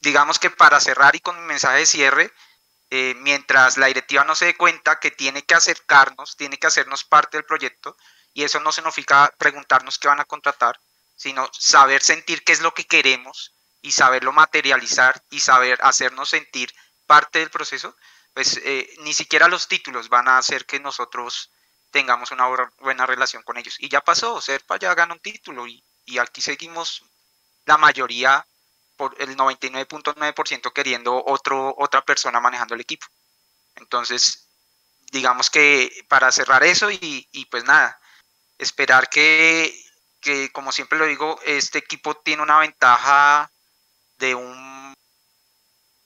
digamos 0.00 0.38
que 0.38 0.50
para 0.50 0.80
cerrar 0.80 1.14
y 1.16 1.20
con 1.20 1.38
mi 1.40 1.46
mensaje 1.46 1.78
de 1.78 1.86
cierre, 1.86 2.32
eh, 2.90 3.14
mientras 3.18 3.78
la 3.78 3.86
directiva 3.86 4.24
no 4.24 4.34
se 4.34 4.46
dé 4.46 4.56
cuenta 4.56 5.00
que 5.00 5.10
tiene 5.10 5.42
que 5.44 5.54
acercarnos, 5.54 6.36
tiene 6.36 6.58
que 6.58 6.66
hacernos 6.66 7.04
parte 7.04 7.38
del 7.38 7.46
proyecto, 7.46 7.96
y 8.34 8.44
eso 8.44 8.60
no 8.60 8.72
significa 8.72 9.32
preguntarnos 9.38 9.98
qué 9.98 10.08
van 10.08 10.20
a 10.20 10.24
contratar, 10.24 10.78
sino 11.16 11.48
saber 11.52 12.02
sentir 12.02 12.44
qué 12.44 12.52
es 12.52 12.60
lo 12.60 12.74
que 12.74 12.86
queremos 12.86 13.54
y 13.80 13.92
saberlo 13.92 14.32
materializar 14.32 15.22
y 15.30 15.40
saber 15.40 15.78
hacernos 15.82 16.30
sentir 16.30 16.72
parte 17.06 17.40
del 17.40 17.50
proceso, 17.50 17.96
pues 18.34 18.60
eh, 18.64 18.94
ni 19.00 19.14
siquiera 19.14 19.48
los 19.48 19.68
títulos 19.68 20.08
van 20.08 20.28
a 20.28 20.38
hacer 20.38 20.66
que 20.66 20.80
nosotros 20.80 21.50
tengamos 21.90 22.30
una 22.30 22.46
buena 22.78 23.06
relación 23.06 23.42
con 23.42 23.58
ellos. 23.58 23.76
Y 23.78 23.88
ya 23.88 24.00
pasó, 24.00 24.40
Serpa 24.40 24.78
ya 24.78 24.94
ganó 24.94 25.14
un 25.14 25.20
título 25.20 25.66
y, 25.66 25.84
y 26.06 26.18
aquí 26.18 26.40
seguimos 26.40 27.04
la 27.66 27.76
mayoría, 27.76 28.46
por 28.96 29.20
el 29.20 29.36
99.9% 29.36 30.72
queriendo 30.72 31.24
otro, 31.24 31.74
otra 31.78 32.04
persona 32.04 32.40
manejando 32.40 32.74
el 32.74 32.80
equipo. 32.80 33.06
Entonces, 33.76 34.48
digamos 35.10 35.50
que 35.50 36.04
para 36.08 36.30
cerrar 36.32 36.62
eso 36.64 36.90
y, 36.90 37.48
pues 37.50 37.64
nada, 37.64 38.00
esperar 38.58 39.08
que, 39.08 39.74
como 40.52 40.72
siempre 40.72 40.98
lo 40.98 41.06
digo, 41.06 41.40
este 41.44 41.78
equipo 41.78 42.16
tiene 42.16 42.42
una 42.42 42.58
ventaja 42.58 43.50
de 44.18 44.34
un 44.34 44.81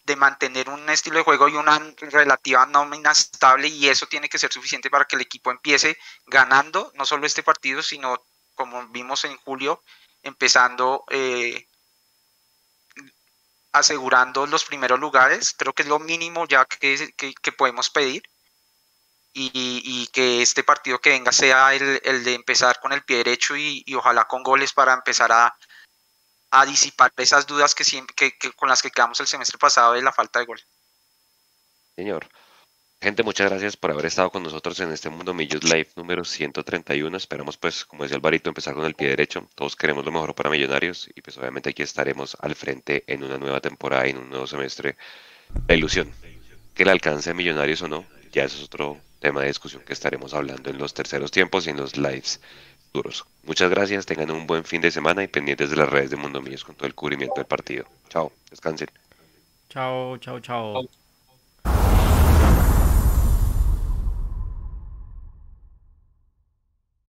de 0.07 0.17
mantener 0.17 0.71
un 0.71 0.89
estilo 0.89 1.19
de 1.19 1.25
juego 1.25 1.49
y 1.49 1.57
una 1.57 1.79
relativa 1.99 2.65
nómina 2.67 3.11
estable 3.11 3.67
y 3.67 3.89
eso 3.89 4.07
tiene 4.07 4.29
que 4.29 4.39
ser 4.39 4.53
suficiente 4.53 4.89
para 4.89 5.05
que 5.05 5.17
el 5.17 5.23
equipo 5.23 5.51
empiece 5.51 5.99
ganando 6.27 6.93
no 6.95 7.05
solo 7.05 7.27
este 7.27 7.43
partido, 7.43 7.83
sino 7.83 8.25
como 8.55 8.87
vimos 8.89 9.25
en 9.25 9.37
julio, 9.39 9.83
empezando 10.23 11.05
eh, 11.11 11.67
asegurando 13.73 14.47
los 14.47 14.65
primeros 14.65 15.01
lugares. 15.01 15.55
Creo 15.59 15.73
que 15.73 15.83
es 15.83 15.89
lo 15.89 15.99
mínimo 15.99 16.47
ya 16.47 16.65
que, 16.65 17.13
que, 17.17 17.53
podemos 17.53 17.91
pedir. 17.91 18.23
Y, 19.39 20.07
que 20.15 20.41
este 20.41 20.65
partido 20.65 20.99
que 20.99 21.11
venga 21.11 21.31
sea 21.31 21.75
el, 21.75 22.01
el 22.05 22.25
de 22.25 22.33
empezar 22.33 22.81
con 22.81 22.93
el 22.95 23.03
pie 23.03 23.19
derecho 23.19 23.55
y, 23.55 23.83
y, 23.85 23.95
ojalá 23.95 24.27
con 24.27 24.43
goles 24.43 24.73
para 24.73 24.95
empezar 24.95 25.31
a, 25.31 25.55
a 26.61 26.65
disipar 26.65 27.13
esas 27.19 27.47
dudas 27.47 27.75
que, 27.75 27.85
que, 28.17 28.39
que, 28.39 28.53
con 28.53 28.69
las 28.69 28.81
que 28.81 28.91
quedamos 28.91 29.21
el 29.21 29.27
semestre 29.27 29.59
pasado 29.59 29.93
de 29.93 30.03
la 30.03 30.13
falta 30.13 30.39
de 30.39 30.47
gol. 30.47 30.61
Señor. 31.95 32.27
Gente, 32.99 33.23
muchas 33.23 33.51
gracias 33.51 33.77
por 33.77 33.91
haber 33.91 34.07
estado 34.07 34.31
con 34.31 34.43
nosotros 34.43 34.81
en 34.81 34.91
este 34.91 35.11
Mundo 35.11 35.35
Millos 35.35 35.63
Live 35.65 35.89
número 35.97 36.25
131. 36.25 37.15
Esperamos, 37.15 37.59
pues, 37.59 37.85
como 37.85 38.05
decía 38.05 38.17
Alvarito, 38.17 38.49
empezar 38.49 38.73
con 38.73 38.87
el 38.87 38.95
pie 38.95 39.09
derecho. 39.09 39.47
Todos 39.55 39.77
queremos 39.77 40.03
lo 40.07 40.13
mejor 40.13 40.35
para 40.35 40.49
Millonarios 40.49 41.11
y, 41.15 41.21
pues, 41.21 41.37
obviamente 41.37 41.71
aquí 41.71 41.83
estaremos 41.83 42.39
al 42.41 42.55
frente 42.55 43.05
en 43.07 43.23
una 43.23 43.37
nueva 43.37 43.61
temporada, 43.61 44.07
en 44.07 44.17
un 44.17 44.31
nuevo 44.31 44.47
semestre. 44.47 44.97
La 45.69 45.75
ilusión, 45.75 46.11
que 46.75 46.85
el 46.85 46.89
alcance 46.89 47.31
de 47.31 47.35
Millonarios 47.35 47.83
o 47.83 47.89
no, 47.89 48.07
ya 48.33 48.45
es 48.45 48.63
otro 48.63 48.99
tema 49.21 49.43
de 49.43 49.49
discusión 49.49 49.83
que 49.85 49.93
estaremos 49.93 50.33
hablando 50.33 50.71
en 50.71 50.79
los 50.79 50.95
terceros 50.95 51.31
tiempos 51.31 51.67
y 51.67 51.71
en 51.71 51.77
los 51.77 51.99
lives 51.99 52.41
Muchas 53.45 53.71
gracias, 53.71 54.07
tengan 54.07 54.31
un 54.31 54.47
buen 54.47 54.65
fin 54.65 54.81
de 54.81 54.91
semana 54.91 55.23
y 55.23 55.29
pendientes 55.29 55.71
de 55.71 55.77
las 55.77 55.89
redes 55.89 56.11
de 56.11 56.17
Mundo 56.17 56.41
Millos 56.41 56.65
con 56.65 56.75
todo 56.75 56.87
el 56.87 56.95
cubrimiento 56.95 57.41
del 57.41 57.47
partido. 57.47 57.87
Chao, 58.09 58.33
descansen. 58.51 58.89
Chao, 59.69 60.19
chao, 60.19 60.41
chao. 60.41 61.06